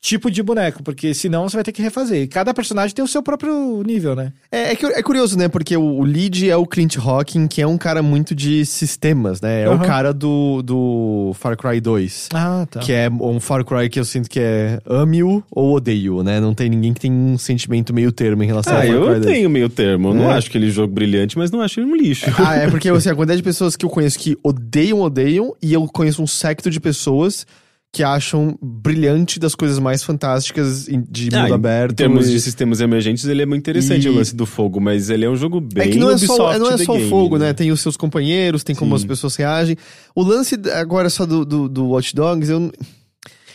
tipo 0.00 0.30
de 0.30 0.42
boneco, 0.42 0.82
porque 0.82 1.12
senão 1.12 1.48
você 1.48 1.56
vai 1.56 1.64
ter 1.64 1.72
que 1.72 1.82
refazer. 1.82 2.22
E 2.22 2.28
cada 2.28 2.54
personagem 2.54 2.94
tem 2.94 3.04
o 3.04 3.08
seu 3.08 3.22
próprio 3.22 3.82
nível, 3.84 4.14
né? 4.14 4.32
É, 4.50 4.72
é, 4.72 4.78
é 4.80 5.02
curioso, 5.02 5.36
né? 5.36 5.48
Porque 5.48 5.76
o, 5.76 5.82
o 5.82 6.04
lead 6.04 6.48
é 6.48 6.56
o 6.56 6.64
Clint 6.64 6.96
Hawking, 6.96 7.48
que 7.48 7.60
é 7.60 7.66
um 7.66 7.76
cara 7.76 8.00
muito 8.02 8.32
de 8.34 8.64
sistemas, 8.64 9.40
né? 9.40 9.62
É 9.62 9.68
o 9.68 9.72
Aham. 9.72 9.84
cara 9.84 10.12
do, 10.12 10.62
do 10.62 11.32
Far 11.34 11.56
Cry 11.56 11.80
2. 11.80 12.28
Ah, 12.32 12.66
tá. 12.70 12.78
Que 12.80 12.92
é 12.92 13.10
um 13.10 13.40
Far 13.40 13.64
Cry 13.64 13.88
que 13.90 13.98
eu 13.98 14.04
sinto 14.04 14.30
que 14.30 14.38
é 14.38 14.78
ame-o 14.88 15.42
ou 15.50 15.74
odeio, 15.74 16.22
né? 16.22 16.38
Não 16.40 16.54
tem 16.54 16.68
ninguém 16.70 16.94
que 16.94 17.00
tem 17.00 17.12
um 17.12 17.36
sentimento 17.36 17.92
meio 17.92 18.12
termo 18.12 18.42
em 18.44 18.46
relação 18.46 18.74
ao 18.74 18.78
Ah, 18.80 18.82
Far 18.82 18.90
Cry 18.94 19.00
eu 19.02 19.20
2. 19.20 19.26
tenho 19.26 19.50
meio 19.50 19.68
termo. 19.68 20.10
Eu 20.10 20.14
não 20.14 20.30
É. 20.30 20.34
acho 20.36 20.48
aquele 20.48 20.70
jogo 20.70 20.94
brilhante, 20.94 21.36
mas 21.36 21.50
não 21.50 21.60
acho 21.60 21.80
ele 21.80 21.90
um 21.90 21.96
lixo. 21.96 22.26
Ah, 22.38 22.54
é 22.54 22.70
porque 22.70 22.88
assim, 22.88 23.10
a 23.10 23.14
quantidade 23.16 23.38
de 23.38 23.42
pessoas 23.44 23.74
que 23.74 23.84
eu 23.84 23.90
conheço 23.90 24.18
que 24.18 24.38
odeiam, 24.44 25.00
odeiam, 25.00 25.54
e 25.60 25.72
eu 25.72 25.86
conheço 25.88 26.22
um 26.22 26.26
secto 26.26 26.70
de 26.70 26.78
pessoas 26.78 27.44
que 27.90 28.02
acham 28.02 28.56
brilhante 28.62 29.40
das 29.40 29.54
coisas 29.54 29.78
mais 29.78 30.02
fantásticas 30.02 30.84
de 31.08 31.30
Ah, 31.34 31.42
mundo 31.42 31.54
aberto. 31.54 31.92
Em 31.92 31.96
termos 31.96 32.28
e- 32.28 32.32
de 32.32 32.40
sistemas 32.40 32.80
emergentes, 32.80 33.24
ele 33.24 33.40
é 33.42 33.46
muito 33.46 33.60
interessante 33.60 34.06
E- 34.06 34.10
o 34.10 34.14
lance 34.14 34.36
do 34.36 34.44
fogo, 34.44 34.78
mas 34.80 35.08
ele 35.08 35.24
é 35.24 35.30
um 35.30 35.36
jogo 35.36 35.60
bem 35.60 35.88
É 35.88 35.90
que 35.92 35.98
não 35.98 36.10
é 36.10 36.18
só, 36.18 36.58
não 36.58 36.70
é 36.70 36.76
só 36.76 36.92
o 36.92 36.96
Game, 36.98 37.08
fogo, 37.08 37.38
né? 37.38 37.52
Tem 37.54 37.72
os 37.72 37.80
seus 37.80 37.96
companheiros, 37.96 38.62
tem 38.62 38.76
como 38.76 38.90
Sim. 38.90 39.02
as 39.02 39.08
pessoas 39.08 39.36
reagem. 39.36 39.76
O 40.14 40.22
lance 40.22 40.54
agora 40.74 41.08
só 41.08 41.24
do, 41.24 41.44
do, 41.46 41.68
do 41.68 41.86
Watch 41.88 42.14
Dogs, 42.14 42.50
eu, 42.52 42.70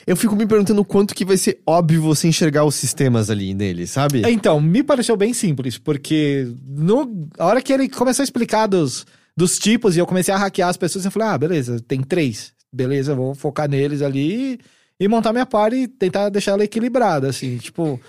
eu 0.08 0.18
fico 0.18 0.36
me 0.36 0.48
perguntando 0.48 0.82
o 0.82 0.86
quanto 0.86 1.14
que 1.14 1.24
vai 1.24 1.38
ser 1.38 1.60
óbvio 1.66 2.02
você 2.02 2.28
enxergar 2.28 2.66
os 2.66 2.74
sistemas 2.74 3.30
ali 3.30 3.54
nele, 3.54 3.86
sabe? 3.86 4.24
Então, 4.28 4.60
me 4.60 4.82
pareceu 4.84 5.16
bem 5.16 5.32
simples, 5.34 5.78
porque 5.78 6.52
no, 6.68 7.30
a 7.38 7.46
hora 7.46 7.62
que 7.62 7.72
ele 7.72 7.88
começou 7.88 8.24
a 8.24 8.26
explicar 8.26 8.66
dos, 8.66 9.06
dos 9.38 9.60
tipos 9.60 9.96
e 9.96 10.00
eu 10.00 10.08
comecei 10.08 10.34
a 10.34 10.38
hackear 10.38 10.70
as 10.70 10.76
pessoas, 10.78 11.06
eu 11.06 11.12
falei, 11.12 11.28
ah, 11.30 11.38
beleza, 11.38 11.80
tem 11.88 12.02
três. 12.02 12.52
Beleza, 12.74 13.14
vou 13.14 13.36
focar 13.36 13.70
neles 13.70 14.02
ali 14.02 14.60
e 15.00 15.08
montar 15.08 15.32
minha 15.32 15.46
party 15.46 15.76
e 15.76 15.88
tentar 15.88 16.30
deixar 16.30 16.54
ela 16.54 16.64
equilibrada, 16.64 17.30
assim, 17.30 17.58
tipo... 17.58 18.00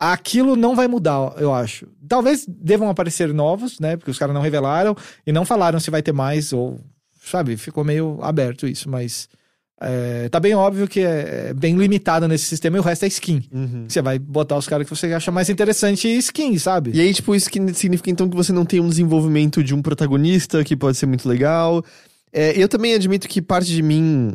Aquilo 0.00 0.54
não 0.54 0.76
vai 0.76 0.86
mudar, 0.86 1.34
eu 1.38 1.52
acho. 1.52 1.88
Talvez 2.08 2.46
devam 2.46 2.88
aparecer 2.88 3.34
novos, 3.34 3.80
né? 3.80 3.96
Porque 3.96 4.12
os 4.12 4.16
caras 4.16 4.32
não 4.32 4.40
revelaram 4.40 4.96
e 5.26 5.32
não 5.32 5.44
falaram 5.44 5.80
se 5.80 5.90
vai 5.90 6.00
ter 6.00 6.12
mais 6.12 6.52
ou... 6.52 6.78
Sabe, 7.20 7.56
ficou 7.56 7.82
meio 7.82 8.16
aberto 8.22 8.68
isso, 8.68 8.88
mas... 8.88 9.28
é, 9.80 10.28
tá 10.28 10.40
bem 10.40 10.54
óbvio 10.54 10.88
que 10.88 11.00
é, 11.00 11.48
é 11.48 11.54
bem 11.54 11.76
limitado 11.76 12.26
nesse 12.26 12.44
sistema 12.44 12.76
e 12.76 12.80
o 12.80 12.82
resto 12.82 13.04
é 13.04 13.08
skin. 13.08 13.42
Uhum. 13.52 13.84
Você 13.88 14.02
vai 14.02 14.18
botar 14.18 14.56
os 14.56 14.66
caras 14.66 14.88
que 14.88 14.94
você 14.94 15.12
acha 15.12 15.30
mais 15.30 15.48
interessante 15.48 16.08
e 16.08 16.18
skin, 16.18 16.56
sabe? 16.58 16.90
E 16.94 17.00
aí, 17.00 17.12
tipo, 17.12 17.34
isso 17.34 17.50
que 17.50 17.58
significa 17.74 18.10
então 18.10 18.28
que 18.28 18.36
você 18.36 18.52
não 18.52 18.64
tem 18.64 18.80
um 18.80 18.88
desenvolvimento 18.88 19.62
de 19.62 19.74
um 19.74 19.82
protagonista, 19.82 20.62
que 20.64 20.76
pode 20.76 20.96
ser 20.96 21.06
muito 21.06 21.28
legal. 21.28 21.84
É, 22.38 22.56
eu 22.56 22.68
também 22.68 22.94
admito 22.94 23.26
que 23.26 23.42
parte 23.42 23.68
de 23.72 23.82
mim 23.82 24.32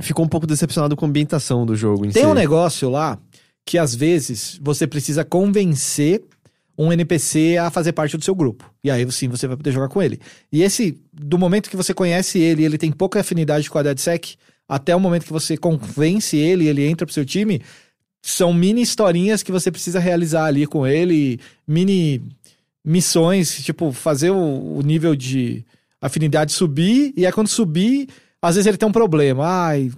ficou 0.00 0.24
um 0.24 0.28
pouco 0.28 0.46
decepcionado 0.46 0.94
com 0.94 1.04
a 1.04 1.08
ambientação 1.08 1.66
do 1.66 1.74
jogo 1.74 2.06
em 2.06 2.10
Tem 2.10 2.22
si. 2.22 2.28
um 2.28 2.32
negócio 2.32 2.88
lá 2.88 3.18
que 3.66 3.76
às 3.76 3.92
vezes 3.92 4.56
você 4.62 4.86
precisa 4.86 5.24
convencer 5.24 6.22
um 6.78 6.92
NPC 6.92 7.56
a 7.56 7.72
fazer 7.72 7.92
parte 7.92 8.16
do 8.16 8.24
seu 8.24 8.36
grupo. 8.36 8.72
E 8.84 8.90
aí 8.90 9.10
sim 9.10 9.26
você 9.26 9.48
vai 9.48 9.56
poder 9.56 9.72
jogar 9.72 9.88
com 9.88 10.00
ele. 10.00 10.20
E 10.52 10.62
esse, 10.62 10.96
do 11.12 11.36
momento 11.36 11.68
que 11.68 11.76
você 11.76 11.92
conhece 11.92 12.38
ele, 12.38 12.64
ele 12.64 12.78
tem 12.78 12.92
pouca 12.92 13.18
afinidade 13.18 13.68
com 13.68 13.78
a 13.78 13.82
DeadSec, 13.82 14.36
até 14.68 14.94
o 14.94 15.00
momento 15.00 15.24
que 15.24 15.32
você 15.32 15.56
convence 15.56 16.36
ele 16.36 16.66
e 16.66 16.68
ele 16.68 16.86
entra 16.86 17.04
pro 17.04 17.12
seu 17.12 17.24
time, 17.24 17.60
são 18.22 18.54
mini 18.54 18.80
historinhas 18.80 19.42
que 19.42 19.50
você 19.50 19.72
precisa 19.72 19.98
realizar 19.98 20.44
ali 20.44 20.68
com 20.68 20.86
ele, 20.86 21.40
mini 21.66 22.22
missões, 22.84 23.64
tipo, 23.64 23.90
fazer 23.90 24.30
o, 24.30 24.76
o 24.76 24.82
nível 24.82 25.16
de 25.16 25.64
afinidade 26.00 26.52
subir, 26.52 27.12
e 27.16 27.26
aí 27.26 27.32
quando 27.32 27.48
subir, 27.48 28.08
às 28.40 28.54
vezes 28.54 28.66
ele 28.66 28.76
tem 28.76 28.88
um 28.88 28.92
problema. 28.92 29.44
Ai, 29.46 29.90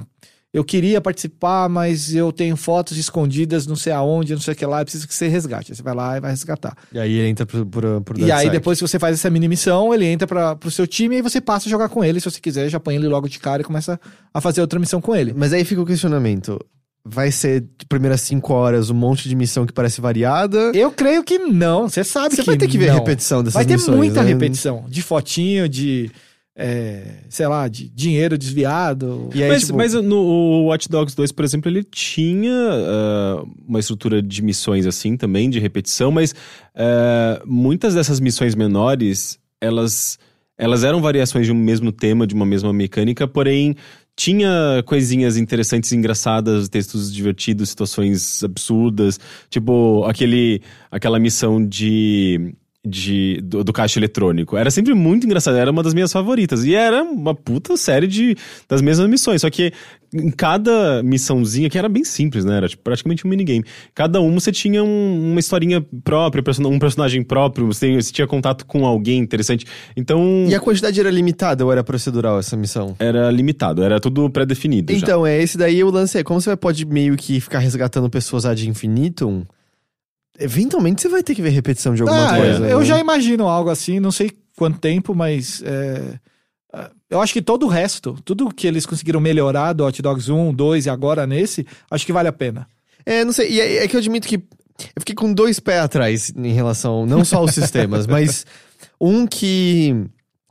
eu 0.52 0.64
queria 0.64 1.00
participar, 1.00 1.68
mas 1.68 2.12
eu 2.12 2.32
tenho 2.32 2.56
fotos 2.56 2.96
escondidas, 2.98 3.66
não 3.68 3.76
sei 3.76 3.92
aonde, 3.92 4.32
não 4.32 4.40
sei 4.40 4.52
o 4.52 4.56
que 4.56 4.66
lá, 4.66 4.80
eu 4.80 4.84
preciso 4.84 5.06
que 5.06 5.14
você 5.14 5.28
resgate. 5.28 5.70
Aí 5.70 5.76
você 5.76 5.82
vai 5.82 5.94
lá 5.94 6.16
e 6.16 6.20
vai 6.20 6.30
resgatar. 6.30 6.76
E 6.92 6.98
aí 6.98 7.12
ele 7.12 7.28
entra 7.28 7.46
por, 7.46 7.64
por, 7.66 8.00
por 8.00 8.18
E 8.18 8.22
aí, 8.22 8.28
DeadSec. 8.28 8.50
depois 8.50 8.78
que 8.78 8.88
você 8.88 8.98
faz 8.98 9.14
essa 9.14 9.30
mini 9.30 9.46
missão, 9.46 9.94
ele 9.94 10.06
entra 10.06 10.26
para 10.26 10.56
pro 10.56 10.70
seu 10.70 10.86
time 10.88 11.14
e 11.14 11.18
aí 11.18 11.22
você 11.22 11.40
passa 11.40 11.68
a 11.68 11.70
jogar 11.70 11.88
com 11.88 12.02
ele. 12.02 12.18
Se 12.18 12.28
você 12.28 12.40
quiser, 12.40 12.68
já 12.68 12.80
põe 12.80 12.96
ele 12.96 13.06
logo 13.06 13.28
de 13.28 13.38
cara 13.38 13.62
e 13.62 13.64
começa 13.64 14.00
a 14.34 14.40
fazer 14.40 14.60
outra 14.60 14.80
missão 14.80 15.00
com 15.00 15.14
ele. 15.14 15.32
Mas 15.36 15.52
aí 15.52 15.64
fica 15.64 15.80
o 15.80 15.86
questionamento. 15.86 16.58
Vai 17.04 17.32
ser, 17.32 17.62
de 17.62 17.86
primeiras 17.88 18.20
cinco 18.20 18.52
horas, 18.52 18.90
um 18.90 18.94
monte 18.94 19.28
de 19.28 19.34
missão 19.34 19.64
que 19.64 19.72
parece 19.72 20.00
variada? 20.00 20.70
Eu 20.74 20.90
creio 20.92 21.24
que 21.24 21.38
não, 21.38 21.88
você 21.88 22.04
sabe 22.04 22.34
Você 22.34 22.42
que 22.42 22.46
vai 22.46 22.56
ter 22.58 22.68
que 22.68 22.76
ver 22.76 22.88
não. 22.88 22.96
a 22.96 22.98
repetição 22.98 23.42
dessas 23.42 23.54
Vai 23.54 23.64
ter 23.64 23.74
missões, 23.74 23.96
muita 23.96 24.22
né? 24.22 24.28
repetição. 24.28 24.84
De 24.86 25.00
fotinho, 25.02 25.66
de. 25.66 26.10
é, 26.54 27.02
sei 27.30 27.46
lá, 27.46 27.66
de 27.68 27.88
dinheiro 27.88 28.36
desviado. 28.36 29.30
E 29.34 29.42
aí, 29.42 29.48
mas, 29.48 29.62
tipo, 29.62 29.78
mas 29.78 29.94
no 29.94 30.16
o 30.16 30.66
Watch 30.66 30.90
Dogs 30.90 31.16
2, 31.16 31.32
por 31.32 31.42
exemplo, 31.44 31.70
ele 31.70 31.82
tinha 31.82 32.52
ah, 32.52 33.44
uma 33.66 33.80
estrutura 33.80 34.20
de 34.20 34.42
missões 34.42 34.84
assim 34.84 35.16
também, 35.16 35.48
de 35.48 35.58
repetição, 35.58 36.10
mas 36.10 36.34
ah, 36.74 37.40
muitas 37.46 37.94
dessas 37.94 38.20
missões 38.20 38.54
menores, 38.54 39.38
elas, 39.58 40.18
elas 40.58 40.84
eram 40.84 41.00
variações 41.00 41.46
de 41.46 41.52
um 41.52 41.56
mesmo 41.56 41.90
tema, 41.92 42.26
de 42.26 42.34
uma 42.34 42.44
mesma 42.44 42.74
mecânica, 42.74 43.26
porém 43.26 43.74
tinha 44.16 44.82
coisinhas 44.86 45.36
interessantes, 45.36 45.92
engraçadas, 45.92 46.68
textos 46.68 47.12
divertidos, 47.12 47.70
situações 47.70 48.42
absurdas, 48.44 49.18
tipo 49.48 50.04
aquele, 50.04 50.62
aquela 50.90 51.18
missão 51.18 51.64
de 51.64 52.54
de, 52.86 53.40
do, 53.42 53.62
do 53.62 53.72
caixa 53.72 53.98
eletrônico. 53.98 54.56
Era 54.56 54.70
sempre 54.70 54.94
muito 54.94 55.26
engraçado, 55.26 55.56
era 55.56 55.70
uma 55.70 55.82
das 55.82 55.92
minhas 55.92 56.12
favoritas. 56.12 56.64
E 56.64 56.74
era 56.74 57.02
uma 57.02 57.34
puta 57.34 57.76
série 57.76 58.06
de, 58.06 58.34
das 58.68 58.80
mesmas 58.80 59.06
missões. 59.08 59.42
Só 59.42 59.50
que 59.50 59.72
em 60.14 60.30
cada 60.30 61.02
missãozinha, 61.02 61.68
que 61.68 61.76
era 61.78 61.88
bem 61.88 62.04
simples, 62.04 62.44
né? 62.44 62.56
Era 62.56 62.68
tipo, 62.68 62.82
praticamente 62.82 63.26
um 63.26 63.30
minigame. 63.30 63.64
Cada 63.94 64.20
uma 64.20 64.40
você 64.40 64.50
tinha 64.50 64.82
um- 64.82 65.30
uma 65.32 65.38
historinha 65.38 65.84
própria, 66.02 66.42
um 66.66 66.78
personagem 66.78 67.22
próprio, 67.22 67.66
você, 67.66 67.86
tem- 67.86 68.00
você 68.00 68.10
tinha 68.12 68.26
contato 68.26 68.64
com 68.66 68.84
alguém 68.86 69.18
interessante. 69.20 69.66
Então. 69.96 70.46
E 70.48 70.54
a 70.54 70.58
quantidade 70.60 70.98
era 70.98 71.10
limitada 71.10 71.64
ou 71.64 71.70
era 71.70 71.84
procedural 71.84 72.38
essa 72.38 72.56
missão? 72.56 72.96
Era 72.98 73.30
limitado, 73.30 73.82
era 73.82 74.00
tudo 74.00 74.28
pré-definido. 74.30 74.90
já. 74.92 74.98
Então, 74.98 75.26
é 75.26 75.40
esse 75.40 75.56
daí 75.58 75.84
o 75.84 75.90
lance 75.90 76.18
é, 76.18 76.24
como 76.24 76.40
você 76.40 76.56
pode 76.56 76.84
meio 76.86 77.14
que 77.16 77.40
ficar 77.40 77.58
resgatando 77.58 78.08
pessoas 78.10 78.44
ad 78.46 78.66
infinitum, 78.68 79.44
eventualmente 80.40 81.02
você 81.02 81.08
vai 81.08 81.22
ter 81.22 81.34
que 81.34 81.42
ver 81.42 81.50
repetição 81.50 81.94
de 81.94 82.02
alguma 82.02 82.26
Ah, 82.32 82.36
coisa. 82.36 82.66
eu 82.66 82.80
né? 82.80 82.84
já 82.84 82.98
imagino 82.98 83.46
algo 83.48 83.70
assim, 83.70 84.00
não 84.00 84.10
sei 84.10 84.30
quanto 84.56 84.78
tempo, 84.78 85.14
mas 85.14 85.62
é, 85.64 86.18
ah, 86.72 86.90
eu 87.08 87.20
acho 87.20 87.32
que 87.32 87.42
todo 87.42 87.66
o 87.66 87.68
resto, 87.68 88.16
tudo 88.24 88.52
que 88.54 88.66
eles 88.66 88.84
conseguiram 88.86 89.20
melhorar 89.20 89.72
do 89.72 89.84
Hot 89.84 90.00
Dogs 90.02 90.30
1, 90.30 90.52
2 90.54 90.86
e 90.86 90.90
agora 90.90 91.26
nesse, 91.26 91.66
acho 91.90 92.04
que 92.06 92.12
vale 92.12 92.28
a 92.28 92.32
pena. 92.32 92.66
É, 93.06 93.24
não 93.24 93.32
sei, 93.32 93.50
e 93.52 93.60
é, 93.60 93.84
é 93.84 93.88
que 93.88 93.96
eu 93.96 94.00
admito 94.00 94.26
que 94.28 94.36
eu 94.36 95.00
fiquei 95.00 95.14
com 95.14 95.32
dois 95.32 95.60
pés 95.60 95.80
atrás 95.82 96.32
em 96.36 96.52
relação, 96.52 97.04
não 97.06 97.24
só 97.24 97.38
aos 97.38 97.52
sistemas, 97.52 98.06
mas 98.08 98.44
um 99.00 99.26
que... 99.26 99.94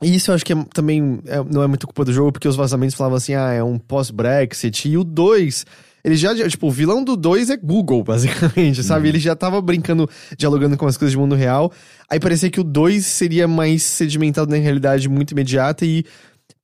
E 0.02 0.14
isso 0.14 0.30
eu 0.30 0.34
acho 0.34 0.44
que 0.46 0.52
é- 0.54 0.64
também 0.72 1.20
é- 1.26 1.44
não 1.44 1.62
é 1.62 1.66
muito 1.66 1.86
culpa 1.86 2.04
do 2.06 2.12
jogo, 2.12 2.32
porque 2.32 2.48
os 2.48 2.56
vazamentos 2.56 2.94
falavam 2.96 3.16
assim, 3.18 3.34
ah, 3.34 3.52
é 3.52 3.62
um 3.62 3.78
pós-Brexit, 3.78 4.88
e 4.88 4.96
o 4.96 5.04
2... 5.04 5.66
Ele 6.04 6.16
já, 6.16 6.34
tipo, 6.48 6.68
o 6.68 6.70
vilão 6.70 7.04
do 7.04 7.16
2 7.16 7.50
é 7.50 7.56
Google, 7.56 8.02
basicamente, 8.04 8.82
sabe? 8.82 9.08
Ele 9.08 9.18
já 9.18 9.36
tava 9.36 9.60
brincando, 9.60 10.08
dialogando 10.36 10.76
com 10.76 10.86
as 10.86 10.96
coisas 10.96 11.12
de 11.12 11.18
mundo 11.18 11.34
real. 11.34 11.72
Aí 12.08 12.18
parecia 12.18 12.50
que 12.50 12.60
o 12.60 12.64
2 12.64 13.04
seria 13.04 13.46
mais 13.46 13.82
sedimentado 13.82 14.50
na 14.50 14.56
realidade 14.56 15.08
muito 15.08 15.32
imediata 15.32 15.84
e 15.84 16.04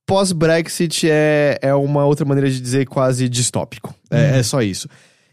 pós-Brexit 0.05 1.09
é, 1.09 1.59
é 1.61 1.75
uma 1.75 2.05
outra 2.05 2.25
maneira 2.25 2.49
de 2.49 2.59
dizer 2.59 2.85
quase 2.85 3.27
distópico. 3.27 3.93
É, 4.09 4.39
é 4.39 4.43
só 4.43 4.61
isso. 4.61 4.87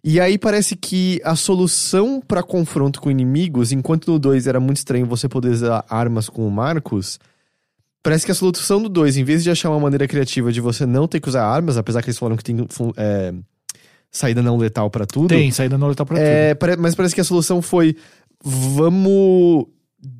E 0.07 0.21
aí 0.21 0.37
parece 0.37 0.77
que 0.77 1.19
a 1.25 1.35
solução 1.35 2.21
pra 2.21 2.43
confronto 2.43 3.01
com 3.01 3.11
inimigos, 3.11 3.73
enquanto 3.73 4.13
no 4.13 4.19
2 4.19 4.47
era 4.47 4.61
muito 4.61 4.77
estranho 4.77 5.07
você 5.07 5.27
poder 5.27 5.49
usar 5.49 5.83
armas 5.89 6.29
com 6.29 6.47
o 6.47 6.51
Marcos, 6.51 7.19
parece 8.03 8.27
que 8.27 8.31
a 8.31 8.35
solução 8.35 8.83
do 8.83 8.91
2, 8.91 9.17
em 9.17 9.25
vez 9.25 9.43
de 9.43 9.51
achar 9.51 9.71
uma 9.71 9.81
maneira 9.81 10.07
criativa 10.07 10.53
de 10.53 10.61
você 10.61 10.85
não 10.85 11.09
ter 11.09 11.21
que 11.21 11.29
usar 11.31 11.47
armas, 11.47 11.79
apesar 11.79 12.03
que 12.03 12.11
eles 12.11 12.19
falaram 12.19 12.37
que 12.37 12.45
tem 12.45 12.55
é, 12.99 13.33
saída 14.15 14.41
não 14.41 14.57
letal 14.57 14.89
pra 14.89 15.05
tudo. 15.05 15.29
Tem, 15.29 15.51
saída 15.51 15.77
no 15.77 15.89
letal 15.89 16.07
pra 16.07 16.17
tudo. 16.17 16.25
É, 16.25 16.55
pare- 16.55 16.77
mas 16.77 16.95
parece 16.95 17.15
que 17.15 17.21
a 17.21 17.25
solução 17.25 17.61
foi 17.61 17.97
vamos 18.43 19.67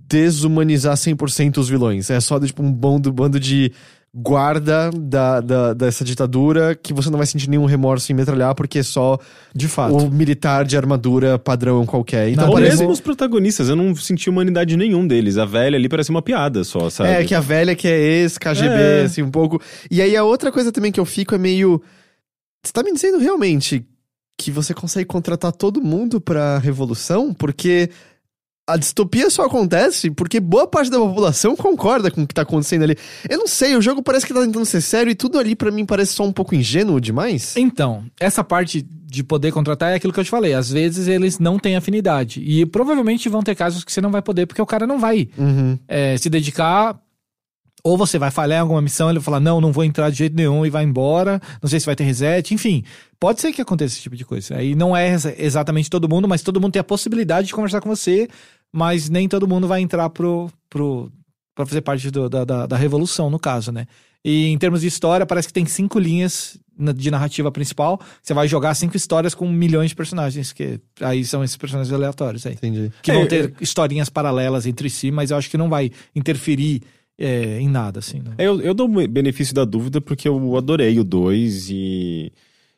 desumanizar 0.07 0.97
100% 0.97 1.59
os 1.59 1.69
vilões. 1.69 2.11
É 2.11 2.21
só 2.21 2.39
tipo 2.41 2.63
um 2.63 2.73
bando, 2.73 3.13
bando 3.13 3.39
de 3.39 3.73
guarda 4.17 4.91
da, 4.93 5.41
da- 5.41 5.75
dessa 5.75 6.05
ditadura 6.05 6.75
que 6.81 6.93
você 6.95 7.11
não 7.11 7.19
vai 7.19 7.27
sentir 7.27 7.51
nenhum 7.51 7.65
remorso 7.65 8.11
em 8.13 8.15
metralhar 8.15 8.55
porque 8.55 8.79
é 8.79 8.83
só 8.83 9.19
De 9.55 9.67
fato. 9.67 9.97
o 9.97 10.11
militar 10.11 10.65
de 10.65 10.77
armadura 10.77 11.37
padrão 11.39 11.85
qualquer. 11.85 12.29
Então 12.31 12.47
Não, 12.47 12.53
parece... 12.55 12.77
mesmo 12.79 12.91
os 12.93 13.01
protagonistas, 13.01 13.69
eu 13.69 13.75
não 13.77 13.95
senti 13.97 14.31
humanidade 14.31 14.77
nenhum 14.77 15.05
deles. 15.07 15.37
A 15.37 15.45
velha 15.45 15.77
ali 15.77 15.89
parece 15.89 16.11
uma 16.11 16.23
piada 16.23 16.63
só, 16.63 16.89
sabe? 16.91 17.11
É, 17.11 17.25
que 17.25 17.35
a 17.35 17.41
velha 17.41 17.75
que 17.75 17.89
é 17.89 17.99
ex-KGB, 18.01 18.75
É. 18.75 19.03
assim, 19.03 19.23
um 19.23 19.31
pouco. 19.31 19.61
E 19.91 20.01
aí 20.01 20.17
a 20.17 20.23
outra 20.25 20.53
coisa 20.53 20.71
também 20.71 20.93
que 20.93 21.01
eu 21.01 21.05
fico 21.05 21.35
é 21.35 21.39
meio. 21.39 21.83
Você 22.65 22.73
tá 22.73 22.83
me 22.83 22.93
dizendo 22.93 23.19
realmente 23.19 23.85
que 24.39 24.51
você 24.51 24.75
consegue 24.75 25.07
contratar 25.07 25.53
todo 25.53 25.83
mundo 25.83 26.21
pra 26.21 26.59
revolução? 26.59 27.33
Porque 27.35 27.91
a 28.67 28.77
distopia 28.79 29.29
só 29.29 29.45
acontece 29.45 30.11
porque 30.11 30.41
boa 30.41 30.67
parte 30.67 30.91
da 30.91 30.99
população 30.99 31.55
concorda 31.55 32.11
com 32.11 32.23
o 32.23 32.27
que 32.27 32.33
tá 32.33 32.43
acontecendo 32.43 32.83
ali. 32.85 32.97
Eu 33.29 33.39
não 33.39 33.47
sei, 33.47 33.77
o 33.77 33.83
jogo 33.83 34.03
parece 34.03 34.27
que 34.27 34.33
tá 34.33 34.41
tentando 34.41 34.65
ser 34.65 34.81
sério 34.81 35.11
e 35.11 35.15
tudo 35.15 35.39
ali 35.39 35.55
pra 35.55 35.71
mim 35.71 35.85
parece 35.85 36.15
só 36.15 36.25
um 36.25 36.33
pouco 36.33 36.55
ingênuo 36.55 36.99
demais. 37.01 37.55
Então, 37.57 38.05
essa 38.19 38.43
parte 38.43 38.81
de 38.83 39.23
poder 39.23 39.53
contratar 39.53 39.93
é 39.93 39.95
aquilo 39.97 40.13
que 40.13 40.19
eu 40.19 40.25
te 40.25 40.31
falei. 40.31 40.55
Às 40.55 40.71
vezes 40.71 41.07
eles 41.07 41.39
não 41.39 41.59
têm 41.59 41.77
afinidade. 41.77 42.41
E 42.41 42.65
provavelmente 42.67 43.29
vão 43.29 43.43
ter 43.43 43.55
casos 43.55 43.85
que 43.85 43.93
você 43.93 44.01
não 44.01 44.11
vai 44.11 44.23
poder, 44.23 44.47
porque 44.47 44.63
o 44.63 44.67
cara 44.67 44.87
não 44.87 44.99
vai 44.99 45.29
Uhum. 45.39 45.79
é, 45.87 46.17
se 46.17 46.29
dedicar. 46.31 46.99
Ou 47.87 47.99
você 47.99 48.19
vai 48.19 48.31
falhar 48.31 48.59
em 48.59 48.63
alguma 48.63 48.81
missão, 48.81 49.11
ele 49.11 49.19
vai 49.19 49.25
falar, 49.25 49.41
não, 49.41 49.61
não 49.61 49.71
vou 49.71 49.85
entrar 49.85 50.09
de 50.09 50.17
jeito 50.17 50.35
nenhum 50.35 50.65
e 50.65 50.71
vai 50.71 50.83
embora. 50.85 51.39
Não 51.63 51.69
sei 51.69 51.79
se 51.79 51.85
vai 51.85 51.95
ter 51.95 52.05
reset, 52.05 52.55
enfim. 52.55 52.83
Pode 53.21 53.43
ser 53.43 53.53
que 53.53 53.61
aconteça 53.61 53.95
esse 53.95 54.03
tipo 54.03 54.17
de 54.17 54.25
coisa. 54.25 54.57
Aí 54.57 54.75
não 54.75 54.97
é 54.97 55.11
exa- 55.13 55.35
exatamente 55.37 55.91
todo 55.91 56.09
mundo, 56.09 56.27
mas 56.27 56.41
todo 56.43 56.59
mundo 56.61 56.73
tem 56.73 56.81
a 56.81 56.85
possibilidade 56.85 57.47
de 57.49 57.53
conversar 57.55 57.83
com 57.83 57.89
você, 57.91 58.27
mas 58.73 59.11
nem 59.11 59.29
todo 59.29 59.47
mundo 59.47 59.69
vai 59.69 59.83
entrar 59.83 60.09
pro, 60.09 60.51
pro, 60.71 61.13
pra 61.55 61.67
fazer 61.67 61.83
parte 61.83 62.11
do- 62.11 62.29
da, 62.31 62.43
da, 62.45 62.67
da 62.67 62.77
revolução, 62.77 63.29
no 63.29 63.39
caso, 63.39 63.71
né? 63.71 63.87
E 64.25 64.47
em 64.47 64.57
termos 64.57 64.81
de 64.81 64.87
história, 64.87 65.27
parece 65.27 65.49
que 65.49 65.53
tem 65.55 65.67
cinco 65.67 65.99
linhas 65.99 66.59
de 66.97 67.11
narrativa 67.11 67.53
principal, 67.53 68.01
você 68.23 68.33
vai 68.33 68.49
jogar 68.49 68.75
cinco 68.75 68.97
histórias 68.97 69.35
com 69.35 69.47
milhões 69.47 69.91
de 69.91 69.95
personagens, 69.97 70.51
que 70.55 70.81
aí 71.03 71.23
são 71.23 71.45
esses 71.45 71.57
personagens 71.59 71.93
aleatórios 71.93 72.47
aí. 72.47 72.55
Entendi. 72.55 72.91
Que 73.03 73.11
É, 73.11 73.15
vão 73.15 73.27
ter 73.29 73.53
historinhas 73.61 74.09
paralelas 74.09 74.65
entre 74.67 74.89
si, 74.89 75.11
mas 75.11 75.31
eu 75.31 75.37
acho 75.37 75.51
que 75.51 75.59
não 75.59 75.69
vai 75.69 75.91
interferir 76.17 76.81
é, 77.19 77.61
em 77.61 77.69
nada, 77.69 77.99
assim. 78.01 78.21
né? 78.21 78.35
Eu, 78.39 78.61
eu 78.61 78.75
dou 78.75 78.89
o 78.89 79.09
benefício 79.09 79.55
da 79.55 79.65
dúvida 79.65 80.01
porque 80.01 80.29
eu 80.29 80.57
adorei 80.57 80.99
o 80.99 81.05
2 81.05 81.69
e, 81.71 82.33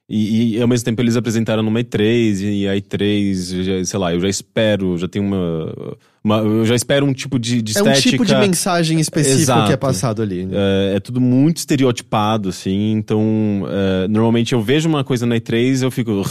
e, 0.08 0.56
e 0.56 0.62
ao 0.62 0.68
mesmo 0.68 0.84
tempo 0.84 1.00
eles 1.02 1.16
apresentaram 1.16 1.62
numa 1.62 1.80
E3 1.80 2.40
e 2.42 2.68
a 2.68 2.74
E3, 2.76 3.62
já- 3.64 3.84
sei 3.84 3.98
lá, 3.98 4.14
eu 4.14 4.20
já 4.20 4.28
espero, 4.28 4.96
já 4.98 5.08
tenho 5.08 5.24
uma, 5.24 5.96
uma- 6.26 6.38
eu 6.38 6.64
já 6.66 6.74
espero 6.74 7.06
um 7.06 7.12
tipo 7.12 7.38
de, 7.38 7.62
de 7.62 7.76
É 7.76 7.82
um 7.82 7.86
estética. 7.86 8.10
tipo 8.10 8.24
de 8.24 8.34
mensagem 8.36 8.98
específica 9.00 9.40
Exato. 9.42 9.66
que 9.68 9.72
é 9.72 9.76
passado 9.76 10.20
ali. 10.22 10.44
né? 10.44 10.54
É, 10.92 10.96
é 10.96 11.00
tudo 11.00 11.20
muito 11.20 11.58
estereotipado, 11.58 12.48
assim, 12.48 12.92
então 12.92 13.22
é, 13.68 14.08
normalmente 14.08 14.52
eu 14.52 14.60
vejo 14.60 14.88
uma 14.88 15.04
coisa 15.04 15.24
na 15.26 15.36
E3 15.36 15.82
eu 15.82 15.90
fico 15.90 16.24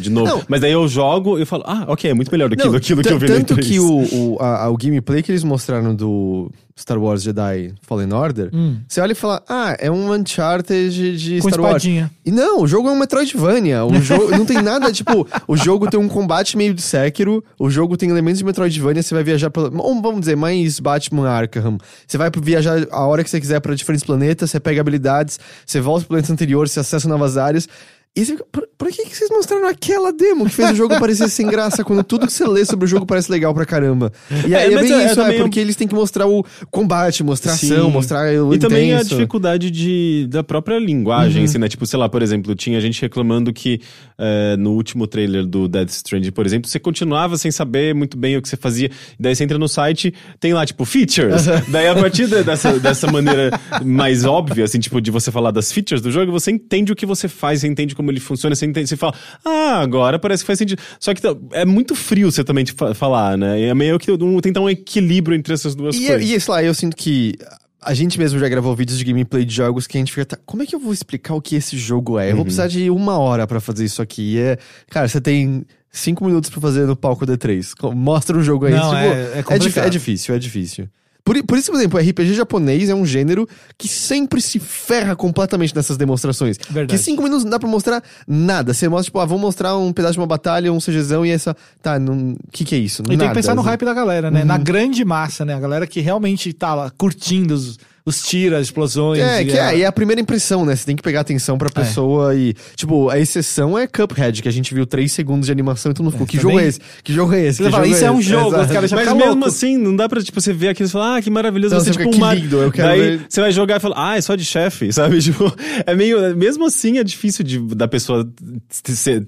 de 0.00 0.10
novo. 0.10 0.26
Não. 0.26 0.42
Mas 0.48 0.60
daí 0.60 0.72
eu 0.72 0.86
jogo 0.88 1.38
e 1.38 1.44
falo, 1.44 1.62
ah, 1.66 1.84
ok, 1.88 2.10
é 2.10 2.14
muito 2.14 2.30
melhor 2.32 2.48
do 2.48 2.56
que 2.56 2.62
aquilo 2.62 3.02
que 3.02 3.12
eu 3.12 3.18
vi 3.18 3.28
na 3.28 3.36
Tanto 3.36 3.54
E3. 3.56 3.62
que 3.68 3.78
o, 3.78 4.34
o, 4.34 4.38
a- 4.42 4.68
o 4.70 4.76
gameplay 4.76 5.22
que 5.22 5.30
eles 5.30 5.44
mostraram 5.44 5.94
do 5.94 6.50
Star 6.78 6.98
Wars 6.98 7.22
Jedi 7.22 7.72
Fallen 7.82 8.12
Order, 8.14 8.48
Hum. 8.52 8.76
você 8.88 9.00
olha 9.00 9.12
e 9.12 9.14
fala, 9.14 9.42
ah, 9.48 9.76
é 9.78 9.90
um 9.90 10.10
Uncharted 10.12 11.16
de 11.18 11.40
Com 11.40 11.48
Star 11.48 11.60
Wars. 11.60 11.76
espadinha. 11.82 12.10
E 12.24 12.30
não, 12.30 12.62
o 12.62 12.66
jogo 12.66 12.88
é 12.88 12.92
um 12.92 12.98
Metroidvania. 12.98 13.84
O 13.84 14.00
jogo 14.00 14.30
não 14.36 14.44
tem 14.46 14.62
nada, 14.62 14.90
tipo, 14.90 15.26
o 15.46 15.56
jogo 15.56 15.88
tem 15.88 16.00
um 16.00 16.08
combate 16.08 16.56
meio 16.56 16.72
de 16.74 16.80
Sekiro, 16.82 17.44
o 17.58 17.68
jogo 17.70 17.96
tem 17.96 18.08
elementos 18.08 18.38
de 18.38 18.44
Metroidvania, 18.44 19.02
você 19.02 19.14
vai 19.14 19.22
viajar 19.22 19.41
pela. 19.50 19.70
ou 19.80 20.02
Vamos 20.02 20.20
dizer, 20.20 20.36
mais 20.36 20.80
Batman 20.80 21.28
Arkham. 21.28 21.78
Você 22.06 22.18
vai 22.18 22.30
viajar 22.42 22.86
a 22.90 23.06
hora 23.06 23.22
que 23.22 23.30
você 23.30 23.40
quiser 23.40 23.60
pra 23.60 23.74
diferentes 23.74 24.04
planetas, 24.04 24.50
você 24.50 24.58
pega 24.58 24.80
habilidades, 24.80 25.38
você 25.64 25.80
volta 25.80 26.00
pro 26.00 26.10
planeta 26.10 26.32
anterior, 26.32 26.68
você 26.68 26.80
acessa 26.80 27.08
novas 27.08 27.36
áreas. 27.36 27.68
E 28.14 28.26
você 28.26 28.32
fica, 28.32 28.44
por, 28.52 28.68
por 28.76 28.88
que, 28.90 29.04
que 29.06 29.16
vocês 29.16 29.30
mostraram 29.30 29.66
aquela 29.66 30.12
demo 30.12 30.44
que 30.44 30.50
fez 30.50 30.72
o 30.72 30.74
jogo 30.74 30.98
parecer 31.00 31.30
sem 31.30 31.46
graça 31.46 31.82
quando 31.82 32.04
tudo 32.04 32.26
que 32.26 32.32
você 32.32 32.46
lê 32.46 32.62
sobre 32.62 32.84
o 32.84 32.88
jogo 32.88 33.06
parece 33.06 33.32
legal 33.32 33.54
pra 33.54 33.64
caramba? 33.64 34.12
E 34.46 34.52
É, 34.54 34.58
aí 34.58 34.70
é, 34.70 34.74
mas 34.74 34.82
bem 34.86 34.92
é- 34.92 35.02
é 35.04 35.06
isso, 35.10 35.18
é, 35.22 35.30
um- 35.30 35.38
porque 35.40 35.58
eles 35.58 35.74
têm 35.76 35.88
que 35.88 35.94
mostrar 35.94 36.26
o 36.26 36.44
combate, 36.70 37.22
mostrar 37.24 37.52
Sim. 37.56 37.72
ação, 37.72 37.90
mostrar 37.90 38.30
o 38.44 38.52
E 38.52 38.58
também 38.58 38.92
a 38.92 38.96
intenso. 38.96 39.14
dificuldade 39.16 39.70
de, 39.70 40.26
da 40.28 40.44
própria 40.44 40.78
linguagem, 40.78 41.38
Uhum. 41.38 41.44
assim, 41.48 41.56
né? 41.56 41.68
Tipo, 41.70 41.86
sei 41.86 41.98
lá, 41.98 42.06
por 42.06 42.20
exemplo, 42.20 42.54
tinha 42.54 42.78
gente 42.82 43.00
reclamando 43.00 43.50
que 43.50 43.80
eh, 44.18 44.56
no 44.58 44.72
último 44.72 45.06
trailer 45.06 45.46
do 45.46 45.66
Death 45.66 45.88
Stranding, 45.90 46.32
por 46.32 46.44
exemplo, 46.44 46.68
você 46.70 46.78
continuava 46.78 47.38
sem 47.38 47.50
saber 47.50 47.94
muito 47.94 48.16
bem 48.18 48.36
o 48.36 48.42
que 48.42 48.48
você 48.48 48.56
fazia. 48.58 48.90
Daí 49.18 49.34
você 49.34 49.42
entra 49.42 49.58
no 49.58 49.66
site, 49.68 50.12
tem 50.38 50.52
lá, 50.52 50.66
tipo, 50.66 50.84
features. 50.84 51.46
Daí 51.68 51.88
a 51.88 51.94
partir 51.94 52.26
de- 52.28 52.42
dessa, 52.44 52.78
dessa 52.78 53.10
maneira 53.10 53.58
mais 53.82 54.24
óbvia, 54.26 54.64
assim, 54.64 54.78
tipo, 54.78 55.00
de 55.00 55.10
você 55.10 55.32
falar 55.32 55.50
das 55.50 55.72
features 55.72 56.02
do 56.02 56.10
jogo, 56.10 56.30
você 56.30 56.50
entende 56.50 56.92
o 56.92 56.94
que 56.94 57.06
você 57.06 57.26
faz, 57.26 57.62
você 57.62 57.66
entende 57.68 57.94
como 57.96 58.01
ele 58.10 58.20
funciona, 58.20 58.54
você 58.54 58.66
entende, 58.66 58.88
você 58.88 58.96
fala, 58.96 59.14
ah, 59.44 59.80
agora 59.80 60.18
parece 60.18 60.42
que 60.42 60.46
faz 60.46 60.58
sentido. 60.58 60.80
Só 60.98 61.12
que 61.14 61.22
é 61.52 61.64
muito 61.64 61.94
frio 61.94 62.30
você 62.30 62.42
também 62.44 62.64
te 62.64 62.72
fa- 62.72 62.94
falar, 62.94 63.36
né? 63.38 63.60
E 63.60 63.64
é 63.64 63.74
meio 63.74 63.98
que 63.98 64.10
um- 64.10 64.40
tentar 64.40 64.60
um 64.60 64.68
equilíbrio 64.70 65.36
entre 65.36 65.52
essas 65.54 65.74
duas 65.74 65.94
E, 65.96 66.06
coisas. 66.06 66.28
e 66.28 66.40
sei 66.40 66.52
lá, 66.54 66.62
eu 66.64 66.74
sinto 66.74 66.96
que 66.96 67.34
a 67.80 67.94
gente 67.94 68.18
mesmo 68.18 68.38
já 68.38 68.48
gravou 68.48 68.74
vídeos 68.76 68.96
de 68.98 69.04
gameplay 69.04 69.44
de 69.44 69.54
jogos 69.54 69.86
que 69.86 69.96
a 69.96 70.00
gente 70.00 70.12
fica, 70.12 70.24
tá, 70.24 70.38
como 70.46 70.62
é 70.62 70.66
que 70.66 70.74
eu 70.74 70.78
vou 70.80 70.92
explicar 70.92 71.34
o 71.34 71.40
que 71.42 71.56
esse 71.56 71.76
jogo 71.76 72.18
é? 72.18 72.26
Eu 72.26 72.30
Uhum. 72.30 72.36
vou 72.36 72.44
precisar 72.44 72.68
de 72.68 72.88
uma 72.90 73.18
hora 73.18 73.46
pra 73.46 73.60
fazer 73.60 73.84
isso 73.84 74.00
aqui. 74.00 74.34
E 74.34 74.38
é, 74.38 74.58
cara, 74.88 75.08
você 75.08 75.20
tem 75.20 75.64
cinco 75.90 76.24
minutos 76.24 76.48
pra 76.48 76.60
fazer 76.60 76.86
no 76.86 76.94
palco 76.96 77.26
D3. 77.26 77.74
Co- 77.74 77.92
Mostra 77.92 78.36
um 78.38 78.42
jogo 78.42 78.66
aí. 78.66 78.72
Não, 78.72 78.82
tipo, 78.90 78.96
é- 78.96 79.10
é 79.10 79.34
dif- 79.36 79.44
complicado. 79.44 79.86
é 79.86 79.90
difícil, 79.90 80.34
é 80.34 80.38
difícil. 80.38 80.88
Por, 81.24 81.40
por 81.44 81.56
isso, 81.56 81.70
por 81.70 81.78
exemplo, 81.78 82.00
o 82.00 82.02
RPG 82.02 82.34
japonês 82.34 82.88
é 82.88 82.94
um 82.94 83.06
gênero 83.06 83.48
que 83.78 83.86
sempre 83.86 84.40
se 84.40 84.58
ferra 84.58 85.14
completamente 85.14 85.74
nessas 85.74 85.96
demonstrações. 85.96 86.56
Verdade. 86.68 86.98
Que 86.98 86.98
cinco 86.98 87.22
minutos 87.22 87.44
não 87.44 87.50
dá 87.50 87.58
pra 87.60 87.68
mostrar 87.68 88.02
nada. 88.26 88.74
Você 88.74 88.88
mostra, 88.88 89.04
tipo, 89.04 89.20
ah, 89.20 89.24
vou 89.24 89.38
mostrar 89.38 89.76
um 89.76 89.92
pedaço 89.92 90.14
de 90.14 90.18
uma 90.20 90.26
batalha, 90.26 90.72
um 90.72 90.78
CGzão 90.78 91.24
e 91.24 91.30
essa. 91.30 91.56
Tá, 91.80 91.96
o 91.96 92.36
que 92.50 92.64
que 92.64 92.74
é 92.74 92.78
isso? 92.78 93.02
E 93.02 93.08
tem 93.08 93.16
Nada. 93.16 93.30
que 93.30 93.36
pensar 93.36 93.54
no 93.54 93.62
hype 93.62 93.84
da 93.84 93.94
galera, 93.94 94.30
né? 94.30 94.40
Uhum. 94.40 94.46
Na 94.46 94.58
grande 94.58 95.04
massa, 95.04 95.44
né? 95.44 95.54
A 95.54 95.60
galera 95.60 95.86
que 95.86 96.00
realmente 96.00 96.52
tá 96.52 96.74
lá 96.74 96.90
curtindo 96.90 97.54
os, 97.54 97.78
os 98.04 98.22
tiros, 98.22 98.58
as 98.58 98.66
explosões. 98.66 99.20
É, 99.20 99.42
e 99.42 99.46
que 99.46 99.58
a- 99.58 99.72
é, 99.72 99.78
e 99.78 99.82
é 99.82 99.86
a 99.86 99.92
primeira 99.92 100.20
impressão, 100.20 100.64
né? 100.64 100.74
Você 100.74 100.84
tem 100.84 100.96
que 100.96 101.02
pegar 101.02 101.20
atenção 101.20 101.56
pra 101.56 101.70
pessoa 101.70 102.34
e. 102.34 102.54
Tipo, 102.74 103.08
a 103.08 103.18
exceção 103.18 103.78
é 103.78 103.86
Cuphead, 103.86 104.42
que 104.42 104.48
a 104.48 104.52
gente 104.52 104.74
viu 104.74 104.84
três 104.86 105.12
segundos 105.12 105.46
de 105.46 105.52
animação 105.52 105.92
e 105.92 105.94
todo 105.94 106.04
mundo 106.04 106.12
ficou. 106.12 106.26
que 106.26 106.38
também- 106.38 106.52
jogo 106.56 106.60
é 106.64 106.68
esse? 106.68 106.80
Que 107.04 107.12
jogo 107.12 107.32
é 107.34 107.40
esse? 107.46 107.58
Você 107.58 107.64
Que 107.64 107.70
fala, 107.70 107.84
jogo 107.84 107.94
isso 107.96 108.04
é 108.04 108.10
um 108.10 108.18
esse?" 108.20 108.28
jogo, 108.28 108.60
os 108.60 108.66
caras 108.72 108.92
Mas 108.92 109.06
mesmo 109.06 109.24
loucos. 109.34 109.54
assim, 109.54 109.76
não 109.76 109.94
dá 109.94 110.08
pra, 110.08 110.22
tipo, 110.22 110.40
você 110.40 110.52
ver 110.52 110.68
aquilo 110.68 110.88
e 110.88 110.92
falar, 110.92 111.16
ah, 111.18 111.22
que 111.22 111.30
maravilhoso. 111.30 111.74
Não, 111.74 111.80
você, 111.80 111.92
você 111.92 111.98
tipo, 111.98 112.12
fica, 112.12 112.24
uma... 112.24 112.34
"Que 112.34 112.40
lindo, 112.42 112.56
eu 112.62 112.72
quero 112.72 112.88
Daí 112.88 113.00
ver." 113.00 113.26
você 113.28 113.40
vai 113.40 113.52
jogar 113.52 113.76
e 113.76 113.80
fala, 113.80 113.94
ah, 113.96 114.16
é 114.16 114.20
só 114.20 114.34
de 114.34 114.44
chefe, 114.44 114.90
sabe? 114.92 115.20
Tipo, 115.20 115.54
é 115.86 115.94
meio... 115.94 116.36
Mesmo 116.36 116.66
assim, 116.66 116.98
é 116.98 117.04
difícil 117.04 117.44
de, 117.44 117.58
da 117.58 117.86
pessoa 117.86 118.28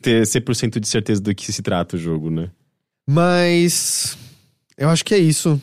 ter 0.00 0.22
100% 0.22 0.80
de 0.80 0.88
certeza 0.88 1.20
do 1.20 1.34
que 1.34 1.52
se 1.52 1.62
trata 1.62 1.96
o 1.96 1.98
jogo, 1.98 2.30
né? 2.30 2.48
Mas. 3.06 4.16
Eu 4.76 4.88
acho 4.88 5.04
que 5.04 5.14
é 5.14 5.18
isso. 5.18 5.60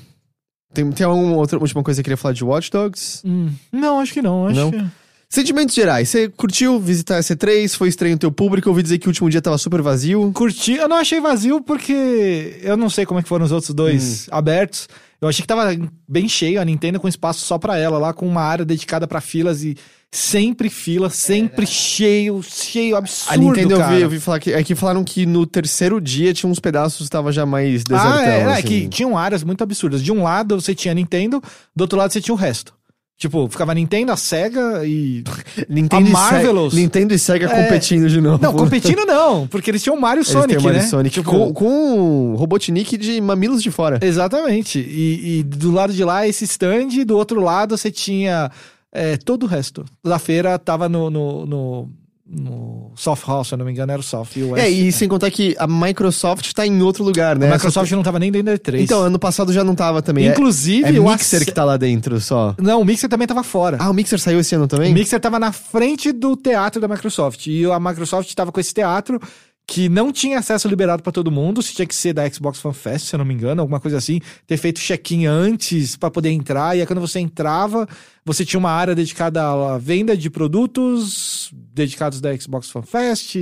Tem, 0.73 0.89
tem 0.91 1.06
alguma 1.06 1.35
outra 1.35 1.60
última 1.60 1.84
coisa 1.84 1.98
que 1.98 2.02
você 2.02 2.03
queria 2.03 2.18
falar 2.18 2.34
de 2.34 2.43
Watch 2.43 2.72
Dogs? 2.72 3.22
Hum, 3.26 3.49
não, 3.72 3.99
acho 3.99 4.14
que 4.14 4.22
não. 4.22 4.48
Acho 4.48 4.56
Não? 4.60 4.72
que... 4.72 4.85
Sentimentos 5.30 5.73
gerais. 5.73 6.10
Você 6.10 6.27
curtiu 6.27 6.77
visitar 6.77 7.15
a 7.18 7.22
C3? 7.22 7.73
Foi 7.77 7.88
estranho 7.88 8.15
o 8.15 8.19
teu 8.19 8.31
público? 8.34 8.68
Eu 8.68 8.72
ouvi 8.72 8.84
dizer 8.84 8.98
que 8.98 9.07
o 9.07 9.11
último 9.11 9.30
dia 9.30 9.41
tava 9.41 9.57
super 9.57 9.81
vazio. 9.81 10.30
Curti, 10.34 10.73
eu 10.73 10.89
não 10.89 10.98
achei 10.98 11.22
vazio 11.22 11.61
porque 11.61 12.60
eu 12.61 12.76
não 12.76 12.89
sei 12.89 13.06
como 13.06 13.19
é 13.22 13.23
que 13.23 13.30
foram 13.30 13.45
os 13.45 13.52
outros 13.53 13.73
dois 13.73 14.27
Hum. 14.27 14.31
abertos. 14.35 14.89
Eu 15.22 15.30
achei 15.30 15.41
que 15.41 15.48
tava 15.48 15.73
bem 16.06 16.27
cheio 16.27 16.60
a 16.60 16.65
Nintendo 16.65 16.99
com 16.99 17.07
espaço 17.07 17.45
só 17.45 17.57
pra 17.57 17.77
ela, 17.77 17.98
lá 17.98 18.11
com 18.11 18.27
uma 18.27 18.41
área 18.41 18.65
dedicada 18.65 19.07
pra 19.07 19.22
filas 19.22 19.64
e 19.64 19.77
sempre 20.14 20.70
fila, 20.70 21.10
sempre 21.10 21.66
cheio, 21.66 22.42
cheio, 22.44 22.96
absurdo, 22.98 23.34
A 23.34 23.38
Nintendo 23.38 23.76
eu 23.76 23.78
cara. 23.78 23.96
vi, 23.96 24.02
eu 24.02 24.10
vi 24.10 24.20
falar 24.20 24.40
que. 24.40 24.52
É 24.52 24.64
que 24.64 24.76
falaram 24.76 25.04
que 25.04 25.26
no 25.26 25.46
terceiro 25.46 26.02
dia 26.02 26.34
tinha 26.34 26.50
uns 26.52 26.60
pedaços 26.60 27.08
que 27.08 27.12
tava 27.12 27.32
já 27.32 27.46
mais 27.46 27.84
desertão. 27.84 28.14
Ah, 28.14 28.26
é, 28.26 28.40
é 28.40 28.44
assim. 28.54 28.64
que 28.64 28.88
tinham 28.90 29.18
áreas 29.18 29.44
muito 29.44 29.64
absurdas. 29.64 30.04
De 30.04 30.12
um 30.12 30.24
lado 30.24 30.60
você 30.60 30.76
tinha 30.76 30.92
a 30.92 30.96
Nintendo, 30.96 31.42
do 31.76 31.82
outro 31.82 31.98
lado 31.98 32.12
você 32.12 32.20
tinha 32.20 32.36
o 32.36 32.38
resto. 32.38 32.74
Tipo, 33.18 33.48
ficava 33.48 33.72
a 33.72 33.76
Nintendo, 33.76 34.12
a 34.12 34.18
Sega 34.18 34.84
e. 34.84 35.24
Nintendo, 35.70 36.08
A 36.08 36.10
e 36.10 36.12
Marvelous. 36.12 36.74
Sega, 36.74 36.82
Nintendo 36.82 37.14
e 37.14 37.20
Sega 37.20 37.46
É. 37.46 37.64
competindo 37.64 38.10
de 38.10 38.20
novo. 38.20 38.44
Não, 38.44 38.52
competindo 38.52 39.06
não, 39.06 39.48
porque 39.48 39.70
eles 39.72 39.82
tinham 39.84 39.96
Mario 39.96 40.22
e 40.22 40.26
Eles 40.26 40.32
Sonic, 40.34 40.58
o 40.58 40.64
Mario 40.64 40.80
né? 40.80 40.88
Sonic 40.88 41.14
Tipo, 41.14 41.30
com, 41.30 41.54
com 41.54 42.36
Robotnik 42.36 42.98
de 42.98 43.22
mamilos 43.22 43.62
de 43.62 43.70
fora. 43.70 44.00
Exatamente. 44.02 44.80
E, 44.80 45.40
e 45.40 45.44
do 45.44 45.72
lado 45.72 45.94
de 45.94 46.04
lá, 46.04 46.28
esse 46.28 46.46
stand, 46.46 46.90
e 46.94 47.06
do 47.06 47.16
outro 47.16 47.40
lado 47.40 47.78
você 47.78 47.92
tinha 47.92 48.52
é, 48.91 49.18
todo 49.18 49.43
o 49.43 49.47
resto. 49.47 49.85
Da 50.03 50.19
feira 50.19 50.57
tava 50.59 50.88
no, 50.89 51.09
no, 51.09 51.45
no, 51.45 51.89
no 52.27 52.91
Soft 52.95 53.27
House, 53.27 53.47
se 53.49 53.53
eu 53.53 53.57
não 53.57 53.65
me 53.65 53.72
engano, 53.72 53.91
era 53.91 53.99
o 53.99 54.03
Soft. 54.03 54.35
E 54.38 54.43
o 54.43 54.55
É, 54.55 54.69
e 54.69 54.91
sem 54.91 55.07
contar 55.07 55.30
que 55.31 55.55
a 55.59 55.68
Microsoft 55.68 56.51
tá 56.53 56.65
em 56.65 56.81
outro 56.81 57.03
lugar, 57.03 57.38
né? 57.38 57.49
A 57.49 57.53
Microsoft 57.53 57.91
não 57.91 58.03
tava 58.03 58.19
nem 58.19 58.31
dentro 58.31 58.45
da 58.53 58.57
E3. 58.57 58.81
Então, 58.81 59.01
ano 59.01 59.19
passado 59.19 59.51
já 59.51 59.63
não 59.63 59.76
tava 59.76 60.01
também. 60.01 60.27
É- 60.27 60.31
Inclusive, 60.31 60.95
é, 60.95 60.99
o 60.99 61.09
Mixer 61.09 61.41
ac- 61.41 61.45
que 61.45 61.51
tá 61.53 61.63
lá 61.63 61.77
dentro 61.77 62.19
só. 62.22 62.55
Não, 62.59 62.81
o 62.81 62.85
Mixer 62.85 63.09
também 63.09 63.27
tava 63.27 63.43
fora. 63.43 63.77
Ah, 63.80 63.89
o 63.89 63.93
Mixer 63.93 64.19
saiu 64.19 64.39
esse 64.39 64.55
ano 64.55 64.68
também? 64.68 64.91
O 64.91 64.93
Mixer 64.93 65.19
tava 65.19 65.39
na 65.39 65.51
frente 65.51 66.11
do 66.11 66.35
teatro 66.38 66.80
da 66.81 66.88
Microsoft. 66.88 67.47
E 67.47 67.65
a 67.65 67.80
Microsoft 67.80 68.34
tava 68.34 68.51
com 68.51 68.59
esse 68.59 68.73
teatro 68.73 69.19
que 69.68 69.88
não 69.88 70.12
tinha 70.12 70.40
acesso 70.40 70.68
liberado 70.68 71.02
pra 71.02 71.12
todo 71.12 71.32
mundo. 71.32 71.62
Se 71.62 71.74
tinha 71.74 71.86
que 71.86 71.96
ser 71.96 72.14
da 72.14 72.30
Xbox 72.30 72.60
Fan 72.60 72.74
Fest, 72.74 73.08
se 73.08 73.16
eu 73.16 73.18
não 73.20 73.26
me 73.26 73.34
engano, 73.34 73.62
alguma 73.62 73.80
coisa 73.80 73.98
assim. 73.98 74.20
Ter 74.46 74.58
feito 74.58 74.82
check-in 74.82 75.26
antes 75.26 75.96
pra 75.96 76.12
poder 76.12 76.30
entrar. 76.30 76.76
E 76.76 76.82
aí, 76.82 76.88
quando 76.88 77.00
você 77.00 77.20
entrava, 77.20 77.88
você 78.26 78.44
tinha 78.44 78.60
uma 78.60 78.72
área 78.72 78.94
dedicada 78.94 79.42
à 79.44 79.78
venda 79.78 80.16
de 80.18 80.30
produtos 80.30 81.50
dedicados 81.74 82.20
da 82.20 82.38
Xbox 82.38 82.70
Fan 82.70 82.82
Fest, 82.82 83.36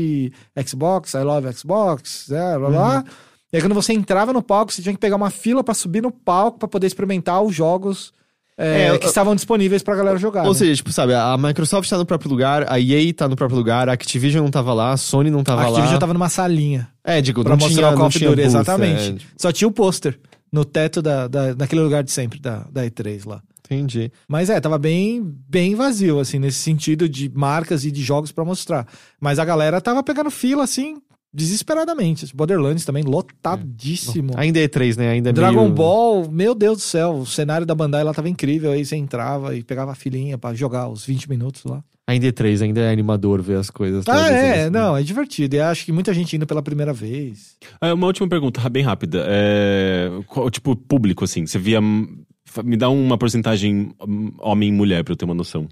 Xbox, 0.66 1.14
I 1.14 1.24
Love 1.24 1.52
Xbox, 1.54 2.32
é, 2.32 2.58
blá 2.58 2.70
blá. 2.70 3.04
E 3.52 3.58
aí, 3.58 3.62
quando 3.64 3.74
você 3.74 3.94
entrava 3.94 4.32
no 4.32 4.44
palco, 4.44 4.72
você 4.72 4.82
tinha 4.82 4.94
que 4.94 5.00
pegar 5.00 5.16
uma 5.16 5.32
fila 5.32 5.64
pra 5.64 5.74
subir 5.74 6.04
no 6.04 6.12
palco 6.12 6.60
pra 6.60 6.68
poder 6.68 6.86
experimentar 6.86 7.42
os 7.42 7.56
jogos. 7.56 8.14
É, 8.60 8.88
É, 8.88 8.98
que 8.98 9.08
estavam 9.08 9.34
disponíveis 9.36 9.82
pra 9.82 9.96
galera 9.96 10.18
jogar. 10.18 10.44
Ou 10.44 10.50
né? 10.50 10.54
seja, 10.54 10.76
tipo, 10.76 10.92
sabe, 10.92 11.14
a 11.14 11.38
Microsoft 11.38 11.90
tá 11.90 11.98
no 11.98 12.06
próprio 12.06 12.30
lugar, 12.30 12.66
a 12.72 12.80
EA 12.80 13.14
tá 13.14 13.28
no 13.28 13.36
próprio 13.36 13.58
lugar, 13.58 13.88
a 13.88 13.94
Activision 13.94 14.44
não 14.44 14.52
tava 14.52 14.74
lá, 14.74 14.92
a 14.92 14.98
Sony 14.98 15.32
não 15.32 15.44
tava 15.44 15.62
A 15.62 15.66
Activision 15.66 15.94
lá. 15.94 16.00
tava 16.00 16.14
numa 16.14 16.30
salinha 16.30 16.90
É, 17.04 17.22
digo, 17.22 17.42
pra 17.44 17.52
não 17.52 17.58
mostrar 17.58 17.84
tinha, 17.88 17.94
o 17.96 17.98
Call 17.98 18.08
of 18.08 18.20
Duty, 18.20 18.42
exatamente. 18.42 19.02
é, 19.10 19.14
tipo, 19.14 19.32
Só 19.38 19.52
tinha 19.52 19.68
o 19.68 19.72
pôster 19.72 20.20
no 20.52 20.66
teto 20.66 21.02
da, 21.02 21.28
da, 21.28 21.54
daquele 21.54 21.82
lugar 21.82 22.04
de 22.04 22.12
sempre, 22.12 22.40
da, 22.40 22.66
da 22.72 22.84
E3 22.86 23.26
lá. 23.26 23.42
entendi. 23.66 24.12
Mas 24.28 24.50
é, 24.50 24.60
tava 24.60 24.78
bem, 24.80 25.22
bem 25.48 25.76
vazio, 25.76 26.20
assim, 26.20 26.40
nesse 26.40 26.58
sentido 26.58 27.08
de 27.08 27.32
marcas 27.34 27.86
e 27.86 27.92
de 27.92 28.02
jogos 28.04 28.32
pra 28.32 28.44
mostrar. 28.44 28.86
Mas 29.22 29.38
a 29.40 29.46
galera 29.46 29.80
tava 29.80 30.02
pegando 30.04 30.32
fila, 30.32 30.64
assim, 30.64 30.98
desesperadamente. 31.34 32.36
Borderlands 32.36 32.86
também, 32.86 33.04
lotadíssimo. 33.04 34.34
Ainda 34.36 34.60
é 34.60 34.68
E3, 34.68 34.98
né? 34.98 35.10
Ainda 35.10 35.30
é 35.30 35.34
Dragon 35.34 35.64
meio... 35.64 35.74
Ball, 35.74 36.30
meu 36.30 36.56
Deus 36.56 36.78
do 36.78 36.84
céu, 36.84 37.16
o 37.16 37.26
cenário 37.26 37.66
da 37.66 37.76
Bandai 37.76 38.04
lá 38.04 38.14
tava 38.14 38.30
incrível. 38.30 38.72
Aí 38.72 38.86
você 38.86 38.96
entrava 38.96 39.56
e 39.56 39.64
pegava 39.64 39.92
a 39.92 39.96
filinha 39.96 40.38
pra 40.38 40.54
jogar 40.54 40.88
os 40.90 41.06
20 41.06 41.30
minutos 41.30 41.64
lá. 41.64 41.84
Ainda 42.08 42.28
é 42.28 42.32
E3, 42.32 42.64
ainda 42.64 42.82
é 42.82 42.92
animador 42.92 43.40
ver 43.42 43.58
as 43.58 43.70
coisas. 43.70 44.04
Ah, 44.08 44.16
todas, 44.16 44.32
é, 44.32 44.62
assim. 44.64 44.70
não, 44.72 44.98
é 44.98 45.04
divertido. 45.04 45.56
E 45.56 45.60
acho 45.60 45.86
que 45.86 45.92
muita 45.92 46.12
gente 46.12 46.36
indo 46.36 46.48
pela 46.48 46.62
primeira 46.64 46.92
vez. 46.92 47.56
É, 47.80 47.94
uma 47.94 48.08
última 48.08 48.28
pergunta, 48.28 48.68
bem 48.68 48.84
rápida. 48.84 49.24
É, 49.28 50.10
qual- 50.26 50.50
tipo, 50.50 50.76
público, 50.76 51.24
assim, 51.24 51.46
você 51.46 51.60
via... 51.60 51.80
Me 51.82 52.76
dá 52.76 52.90
uma 52.90 53.16
porcentagem 53.16 53.92
hum, 54.08 54.32
homem 54.40 54.70
e 54.70 54.72
mulher 54.72 55.04
pra 55.04 55.12
eu 55.12 55.16
ter 55.16 55.26
uma 55.26 55.36
noção. 55.36 55.68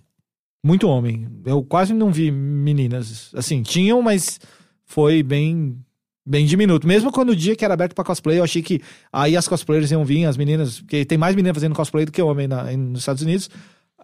Muito 0.63 0.87
homem. 0.87 1.27
Eu 1.43 1.63
quase 1.63 1.91
não 1.91 2.11
vi 2.11 2.29
meninas. 2.29 3.31
Assim, 3.33 3.63
tinham, 3.63 3.99
mas 4.03 4.39
foi 4.87 5.21
bem 5.21 5.77
bem 6.25 6.45
diminuto. 6.45 6.85
Mesmo 6.87 7.11
quando 7.11 7.29
o 7.29 7.35
dia 7.35 7.55
que 7.55 7.63
era 7.63 7.73
aberto 7.73 7.93
pra 7.93 8.03
cosplay, 8.03 8.39
eu 8.39 8.43
achei 8.43 8.61
que 8.61 8.81
aí 9.13 9.37
as 9.37 9.47
cosplayers 9.47 9.91
iam 9.91 10.03
vir, 10.03 10.25
as 10.25 10.35
meninas, 10.35 10.79
porque 10.81 11.05
tem 11.05 11.17
mais 11.17 11.35
meninas 11.35 11.55
fazendo 11.55 11.75
cosplay 11.75 12.05
do 12.05 12.11
que 12.11 12.21
homem 12.21 12.47
na- 12.47 12.63
nos 12.75 12.99
Estados 12.99 13.21
Unidos. 13.21 13.49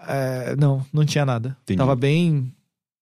É, 0.07 0.55
não, 0.55 0.85
não 0.93 1.03
tinha 1.05 1.25
nada. 1.25 1.57
Entendi. 1.63 1.77
Tava 1.77 1.95
bem 1.95 2.53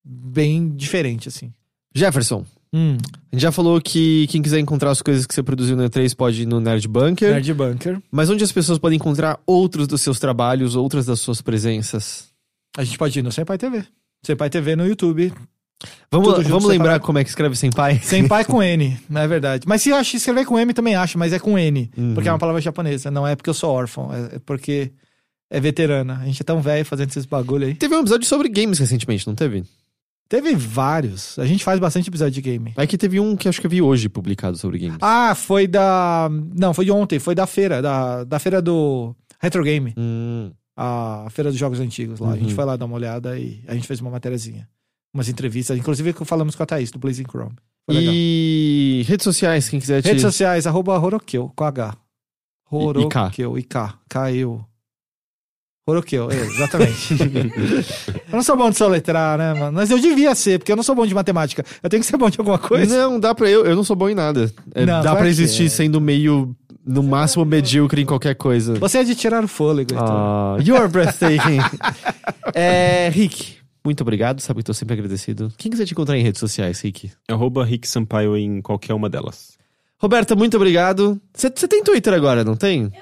bem 0.03 0.69
diferente, 0.69 1.27
assim. 1.27 1.53
Jefferson, 1.93 2.45
Hum, 2.73 2.95
a 3.29 3.35
gente 3.35 3.41
já 3.41 3.51
falou 3.51 3.81
que 3.81 4.27
quem 4.27 4.41
quiser 4.41 4.57
encontrar 4.57 4.91
as 4.91 5.01
coisas 5.01 5.25
que 5.25 5.33
você 5.33 5.43
produziu 5.43 5.75
no 5.75 5.83
E3 5.83 6.15
pode 6.15 6.43
ir 6.43 6.45
no 6.45 6.61
Nerd 6.61 6.87
Bunker. 6.87 7.29
Nerd 7.33 7.53
Bunker. 7.53 8.01
Mas 8.09 8.29
onde 8.29 8.45
as 8.45 8.51
pessoas 8.53 8.79
podem 8.79 8.95
encontrar 8.95 9.37
outros 9.45 9.87
dos 9.87 9.99
seus 9.99 10.19
trabalhos, 10.19 10.73
outras 10.73 11.05
das 11.05 11.19
suas 11.19 11.41
presenças? 11.41 12.29
A 12.77 12.83
gente 12.85 12.97
pode 12.97 13.19
ir 13.19 13.23
no 13.23 13.31
Senpai 13.31 13.57
TV. 13.57 13.83
Senpai 14.25 14.49
TV 14.49 14.77
no 14.77 14.87
YouTube. 14.87 15.33
Vamos, 16.11 16.47
vamos 16.47 16.65
lembrar 16.65 16.85
separado. 16.93 17.05
como 17.05 17.17
é 17.19 17.23
que 17.23 17.29
escreve 17.29 17.55
Senpai? 17.55 17.99
Senpai 18.03 18.43
com 18.45 18.61
N, 18.63 18.97
não 19.09 19.21
é 19.21 19.27
verdade. 19.27 19.65
Mas 19.67 19.81
se 19.81 19.89
eu 19.89 19.95
acho 19.95 20.15
escrever 20.15 20.45
com 20.45 20.59
M 20.59 20.73
também 20.73 20.95
acho, 20.95 21.17
mas 21.17 21.31
é 21.33 21.39
com 21.39 21.57
N. 21.57 21.89
Uhum. 21.97 22.13
Porque 22.13 22.27
é 22.29 22.31
uma 22.31 22.39
palavra 22.39 22.61
japonesa. 22.61 23.09
Não 23.09 23.25
é 23.27 23.35
porque 23.35 23.49
eu 23.49 23.53
sou 23.53 23.71
órfão, 23.71 24.13
é 24.13 24.35
é 24.35 24.39
porque 24.45 24.91
é 25.49 25.59
veterana. 25.59 26.19
A 26.21 26.25
gente 26.25 26.41
é 26.41 26.43
tão 26.45 26.61
velho 26.61 26.85
fazendo 26.85 27.09
esses 27.09 27.25
bagulho 27.25 27.65
aí. 27.67 27.73
Teve 27.75 27.95
um 27.95 27.99
episódio 28.01 28.27
sobre 28.27 28.49
games 28.49 28.77
recentemente, 28.79 29.25
não 29.27 29.35
teve? 29.35 29.63
Teve 30.29 30.55
vários. 30.55 31.37
A 31.39 31.45
gente 31.45 31.61
faz 31.63 31.77
bastante 31.77 32.07
episódio 32.07 32.33
de 32.33 32.41
game. 32.41 32.73
É 32.77 32.87
que 32.87 32.97
teve 32.97 33.19
um 33.19 33.35
que 33.35 33.49
acho 33.49 33.59
que 33.59 33.67
eu 33.67 33.71
vi 33.71 33.81
hoje 33.81 34.07
publicado 34.07 34.57
sobre 34.57 34.79
games. 34.79 34.97
Ah, 35.01 35.35
foi 35.35 35.67
da. 35.67 36.29
Não, 36.57 36.73
foi 36.73 36.85
de 36.85 36.91
ontem. 36.91 37.19
Foi 37.19 37.35
da 37.35 37.45
feira. 37.45 37.81
Da, 37.81 38.23
da 38.23 38.39
feira 38.39 38.61
do 38.61 39.13
Retro 39.41 39.61
Game. 39.63 39.93
Hum. 39.97 40.51
A 40.77 41.27
feira 41.31 41.49
dos 41.51 41.59
jogos 41.59 41.81
antigos 41.81 42.19
lá. 42.21 42.31
A 42.31 42.35
gente 42.37 42.49
Uhum. 42.49 42.55
foi 42.55 42.63
lá 42.63 42.77
dar 42.77 42.85
uma 42.85 42.95
olhada 42.95 43.37
e 43.37 43.61
a 43.67 43.73
gente 43.73 43.85
fez 43.85 43.99
uma 43.99 44.09
matériazinha. 44.09 44.69
Umas 45.13 45.27
entrevistas. 45.27 45.77
Inclusive 45.77 46.13
falamos 46.25 46.55
com 46.55 46.63
a 46.63 46.65
Thaís, 46.65 46.91
do 46.91 46.99
Blazing 46.99 47.25
Chrome. 47.29 47.55
Foi 47.85 47.95
legal. 47.95 48.13
E 48.15 49.03
redes 49.07 49.23
sociais, 49.23 49.67
quem 49.67 49.79
quiser 49.79 50.01
te... 50.01 50.07
Redes 50.07 50.21
sociais, 50.21 50.65
arroba 50.65 50.97
Horokeu, 50.97 51.51
com 51.55 51.63
H. 51.63 51.95
Horokeu, 52.69 53.57
e 53.57 53.63
K. 53.63 53.99
K-Eu. 54.07 54.65
Horokeu, 55.85 56.29
é, 56.31 56.35
exatamente. 56.35 57.13
eu 58.31 58.33
não 58.33 58.43
sou 58.43 58.55
bom 58.55 58.69
de 58.69 58.77
soletrar, 58.77 59.37
né, 59.37 59.53
mano? 59.53 59.73
Mas 59.73 59.89
eu 59.89 59.99
devia 59.99 60.33
ser, 60.35 60.59
porque 60.59 60.71
eu 60.71 60.75
não 60.75 60.83
sou 60.83 60.95
bom 60.95 61.05
de 61.05 61.13
matemática. 61.13 61.65
Eu 61.81 61.89
tenho 61.89 62.01
que 62.01 62.07
ser 62.07 62.17
bom 62.17 62.29
de 62.29 62.39
alguma 62.39 62.59
coisa. 62.59 62.95
Não, 62.95 63.19
dá 63.19 63.33
pra 63.33 63.49
eu. 63.49 63.65
Eu 63.65 63.75
não 63.75 63.83
sou 63.83 63.95
bom 63.95 64.07
em 64.07 64.15
nada. 64.15 64.53
É, 64.73 64.85
Não, 64.85 65.01
dá 65.01 65.13
pra 65.13 65.23
que 65.23 65.29
existir 65.29 65.65
é. 65.65 65.69
sendo 65.69 65.99
meio, 65.99 66.55
no 66.85 67.01
máximo, 67.01 67.43
medíocre 67.43 68.01
em 68.01 68.05
qualquer 68.05 68.35
coisa. 68.35 68.75
Você 68.75 68.99
é 68.99 69.03
de 69.03 69.15
tirar 69.15 69.43
o 69.43 69.47
fôlego, 69.47 69.91
então. 69.93 70.07
Ah, 70.07 70.57
you're 70.63 70.87
breathtaking. 70.87 71.59
é, 72.53 73.09
Rick, 73.09 73.57
muito 73.83 74.01
obrigado. 74.01 74.39
Sabe 74.41 74.59
que 74.59 74.63
tô 74.65 74.73
sempre 74.73 74.93
agradecido. 74.93 75.51
Quem 75.57 75.71
quiser 75.71 75.85
te 75.85 75.93
encontrar 75.93 76.17
em 76.17 76.23
redes 76.23 76.39
sociais, 76.39 76.79
Rick? 76.81 77.11
Arroba 77.29 77.63
Rick 77.65 77.87
Sampaio 77.87 78.35
em 78.37 78.61
qualquer 78.61 78.93
uma 78.93 79.09
delas. 79.09 79.57
Roberta, 79.99 80.35
muito 80.35 80.57
obrigado. 80.57 81.21
Você 81.33 81.49
tem 81.67 81.83
Twitter 81.83 82.13
agora, 82.13 82.43
não 82.43 82.55
tem? 82.55 82.83
Eu 82.83 82.89
tenho. 82.89 83.01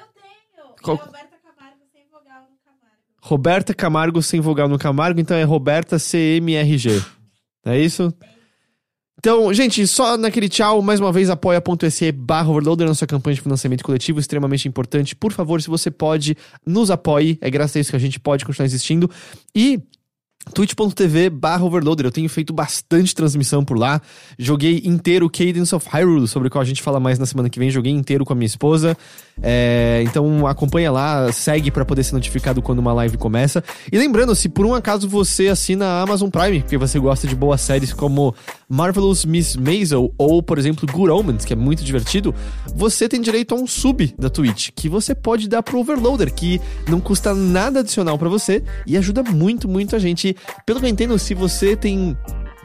Qual- 0.81 0.97
É 0.97 1.01
Roberta 1.01 1.37
Camargo 1.43 1.83
sem 1.93 2.03
vogal 2.11 2.41
no 2.41 2.57
Camargo. 2.63 2.97
Roberta 3.21 3.73
Camargo 3.73 4.21
sem 4.21 4.39
vogal 4.41 4.67
no 4.69 4.77
Camargo, 4.77 5.19
então 5.19 5.37
é 5.37 5.43
Roberta 5.43 5.97
CMRG. 5.97 7.01
É 7.65 7.79
isso? 7.79 8.13
Então, 9.17 9.53
gente, 9.53 9.85
só 9.85 10.15
naquele 10.15 10.47
tchau, 10.47 10.81
mais 10.81 10.99
uma 11.01 11.11
vez, 11.11 11.29
apoia.se 11.29 12.09
barra 12.13 12.49
overloader, 12.49 12.87
nossa 12.87 13.05
campanha 13.05 13.35
de 13.35 13.41
financiamento 13.41 13.83
coletivo, 13.83 14.17
extremamente 14.17 14.65
importante. 14.65 15.13
Por 15.13 15.33
favor, 15.33 15.61
se 15.61 15.69
você 15.69 15.91
pode, 15.91 16.37
nos 16.65 16.89
apoie. 16.89 17.37
É 17.41 17.49
graças 17.49 17.75
a 17.75 17.79
isso 17.81 17.89
que 17.89 17.97
a 17.97 17.99
gente 17.99 18.17
pode 18.17 18.45
continuar 18.45 18.65
existindo. 18.65 19.11
E 19.53 19.77
twitch.tv 20.53 21.29
barra 21.29 21.63
overloader, 21.63 22.05
eu 22.05 22.11
tenho 22.11 22.29
feito 22.29 22.51
bastante 22.51 23.13
transmissão 23.13 23.63
por 23.63 23.77
lá. 23.77 24.01
Joguei 24.37 24.81
inteiro 24.83 25.29
Cadence 25.29 25.73
of 25.75 25.87
Hyrule, 25.89 26.27
sobre 26.27 26.47
o 26.47 26.51
qual 26.51 26.61
a 26.61 26.65
gente 26.65 26.81
fala 26.81 26.99
mais 26.99 27.19
na 27.19 27.25
semana 27.25 27.49
que 27.49 27.59
vem. 27.59 27.69
Joguei 27.69 27.91
inteiro 27.91 28.25
com 28.25 28.33
a 28.33 28.35
minha 28.35 28.47
esposa. 28.47 28.97
É, 29.41 30.01
então 30.05 30.47
acompanha 30.47 30.91
lá, 30.91 31.31
segue 31.31 31.71
pra 31.71 31.85
poder 31.85 32.03
ser 32.03 32.13
notificado 32.13 32.61
quando 32.61 32.79
uma 32.79 32.93
live 32.93 33.17
começa. 33.17 33.63
E 33.91 33.97
lembrando, 33.97 34.33
se 34.35 34.49
por 34.49 34.65
um 34.65 34.73
acaso 34.73 35.07
você 35.07 35.47
assina 35.47 35.85
a 35.85 36.01
Amazon 36.01 36.29
Prime, 36.29 36.61
porque 36.61 36.77
você 36.77 36.99
gosta 36.99 37.27
de 37.27 37.35
boas 37.35 37.61
séries 37.61 37.93
como 37.93 38.33
Marvelous 38.69 39.25
Miss 39.25 39.55
Maisel 39.55 40.13
ou, 40.17 40.43
por 40.43 40.59
exemplo, 40.59 40.87
Good 40.91 41.09
Omens, 41.09 41.43
que 41.43 41.53
é 41.53 41.55
muito 41.55 41.83
divertido, 41.83 42.33
você 42.75 43.09
tem 43.09 43.19
direito 43.19 43.55
a 43.55 43.57
um 43.57 43.65
sub 43.65 44.13
da 44.17 44.29
Twitch, 44.29 44.69
que 44.75 44.87
você 44.87 45.15
pode 45.15 45.49
dar 45.49 45.63
pro 45.63 45.79
Overloader, 45.79 46.31
que 46.33 46.61
não 46.87 46.99
custa 46.99 47.33
nada 47.33 47.79
adicional 47.79 48.17
pra 48.17 48.29
você 48.29 48.63
e 48.85 48.95
ajuda 48.95 49.23
muito, 49.23 49.67
muito 49.67 49.95
a 49.95 49.99
gente. 49.99 50.35
Pelo 50.65 50.79
que 50.79 50.85
eu 50.85 50.89
entendo, 50.89 51.17
se 51.17 51.33
você 51.33 51.75
tem 51.75 52.15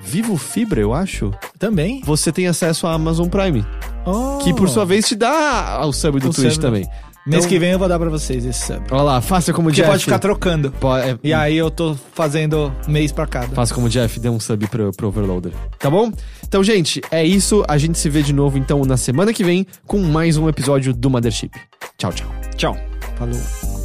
Vivo 0.02 0.36
Fibra, 0.36 0.80
eu 0.80 0.92
acho, 0.92 1.32
Também? 1.58 2.02
você 2.04 2.30
tem 2.30 2.46
acesso 2.46 2.86
à 2.86 2.92
Amazon 2.92 3.28
Prime, 3.28 3.64
Oh. 4.06 4.36
que 4.44 4.52
por 4.52 4.68
sua 4.68 4.84
vez 4.84 5.08
te 5.08 5.16
dá 5.16 5.80
o 5.86 5.92
sub 5.94 6.20
do 6.20 6.28
O 6.28 6.32
Twitch 6.34 6.52
sub. 6.52 6.60
também. 6.60 6.86
Mês 7.26 7.38
Então- 7.44 7.48
que 7.48 7.58
vem 7.58 7.70
eu 7.70 7.78
vou 7.78 7.88
dar 7.88 7.98
pra 7.98 8.10
vocês 8.10 8.44
esse 8.44 8.66
sub. 8.66 8.82
Olha 8.90 9.02
lá, 9.02 9.20
faça 9.22 9.50
como 9.52 9.68
o 9.70 9.72
Jeff. 9.72 9.88
pode 9.88 10.04
ficar 10.04 10.18
trocando. 10.18 10.70
Po- 10.72 10.94
é, 10.96 11.18
E 11.24 11.32
aí 11.32 11.56
eu 11.56 11.70
tô 11.70 11.96
fazendo 12.14 12.70
mês 12.86 13.12
pra 13.12 13.26
cada. 13.26 13.48
Faça 13.54 13.74
como 13.74 13.86
o 13.86 13.90
Jeff, 13.90 14.20
dê 14.20 14.28
um 14.28 14.38
sub 14.38 14.66
pro, 14.66 14.92
pro 14.92 15.08
Overloader. 15.08 15.52
Tá 15.78 15.88
bom? 15.88 16.12
Então, 16.46 16.62
gente, 16.62 17.00
é 17.10 17.24
isso. 17.24 17.64
A 17.66 17.78
gente 17.78 17.98
se 17.98 18.10
vê 18.10 18.22
de 18.22 18.32
novo, 18.34 18.58
então, 18.58 18.82
na 18.84 18.96
semana 18.98 19.32
que 19.32 19.42
vem, 19.42 19.66
com 19.86 19.98
mais 20.02 20.36
um 20.36 20.48
episódio 20.50 20.92
do 20.92 21.08
Mothership. 21.08 21.52
Tchau, 21.96 22.12
tchau. 22.12 22.28
Tchau. 22.56 22.76
Falou. 23.16 23.83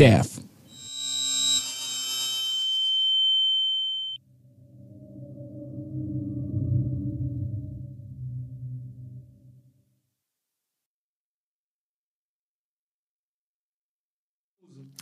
Half-daff. 0.00 0.40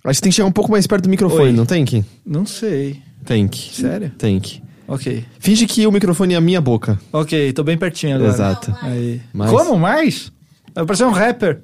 Acho 0.04 0.20
que 0.20 0.22
tem 0.22 0.30
que 0.30 0.36
chegar 0.36 0.48
um 0.48 0.52
pouco 0.52 0.70
mais 0.70 0.86
perto 0.86 1.04
do 1.04 1.10
microfone, 1.10 1.42
Oi. 1.42 1.52
não 1.52 1.66
tem 1.66 1.84
que? 1.84 2.02
Não 2.24 2.46
sei. 2.46 3.02
Tem 3.26 3.46
que. 3.46 3.74
Sério? 3.74 4.10
Tem 4.16 4.40
que. 4.40 4.62
Ok. 4.86 5.24
Finge 5.38 5.66
que 5.66 5.86
o 5.86 5.92
microfone 5.92 6.32
é 6.34 6.36
a 6.38 6.40
minha 6.40 6.60
boca. 6.60 6.98
Ok, 7.12 7.52
tô 7.52 7.62
bem 7.62 7.76
pertinho 7.76 8.16
agora. 8.16 8.30
Exato. 8.30 8.74
Aí. 8.80 9.20
Mais. 9.34 9.50
Como 9.50 9.78
mais? 9.78 10.32
Vai 10.74 10.86
parecer 10.86 11.04
um 11.04 11.10
rapper. 11.10 11.60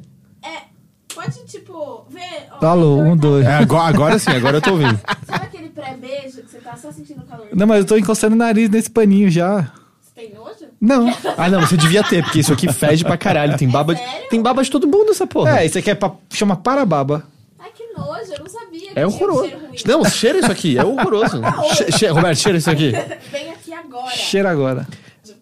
É, 1.17 1.23
pode, 1.23 1.45
tipo, 1.47 2.07
ver. 2.11 2.49
ó, 2.53 2.59
Falou, 2.61 3.01
um, 3.01 3.17
dois. 3.17 3.45
É, 3.47 3.53
agora, 3.55 3.89
agora 3.95 4.19
sim, 4.19 4.31
agora 4.31 4.57
eu 4.59 4.63
tô 4.63 4.73
ouvindo. 4.73 4.99
Sabe 5.27 5.45
aquele 5.47 5.69
pré-beijo 5.71 6.43
que 6.43 6.51
você 6.51 6.59
tá 6.59 6.77
só 6.77 6.91
sentindo 6.93 7.23
o 7.23 7.27
calor? 7.27 7.47
Não, 7.53 7.67
mas 7.67 7.79
eu 7.81 7.85
tô 7.87 7.97
encostando 7.97 8.35
o 8.35 8.39
nariz 8.39 8.69
nesse 8.71 8.91
paninho 8.91 9.31
já. 9.31 9.71
Você 10.03 10.11
tem 10.15 10.35
nojo? 10.35 10.55
Não. 10.81 11.07
Ah, 11.37 11.49
não, 11.49 11.61
você 11.61 11.77
devia 11.77 12.03
ter, 12.05 12.23
porque 12.23 12.41
isso 12.41 12.53
aqui 12.53 12.73
fede 12.73 13.05
pra 13.05 13.17
caralho. 13.17 13.57
Tem 13.57 13.69
baba, 13.69 13.95
de, 13.95 14.01
sério? 14.01 14.29
tem 14.29 14.41
baba 14.43 14.63
de 14.63 14.71
todo 14.71 14.87
mundo 14.87 15.11
essa 15.11 15.27
porra. 15.27 15.61
É, 15.61 15.67
isso 15.67 15.79
aqui 15.79 15.91
é 15.91 15.95
pra, 15.95 16.13
chama 16.31 16.57
parababa. 16.57 17.27
Ai, 17.59 17.71
que 17.75 17.85
nojo, 17.97 18.33
eu 18.33 18.39
não 18.41 18.49
sabia. 18.49 18.81
que 18.81 18.89
É 18.91 18.93
tinha 18.93 19.07
horroroso. 19.09 19.49
cheiro 19.49 19.67
ruim. 19.67 19.79
Não, 19.87 20.05
cheira 20.05 20.39
isso 20.39 20.53
aqui, 20.53 20.79
é 20.79 20.85
horroroso. 20.85 21.41
Che- 21.75 21.93
che- 21.93 22.09
Roberto, 22.09 22.39
cheira 22.39 22.59
isso 22.59 22.71
aqui. 22.71 22.93
Vem 23.33 23.51
aqui 23.51 23.73
agora. 23.73 24.11
Cheira 24.11 24.51
agora. 24.51 24.87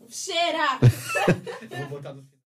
Cheira! 0.09 0.79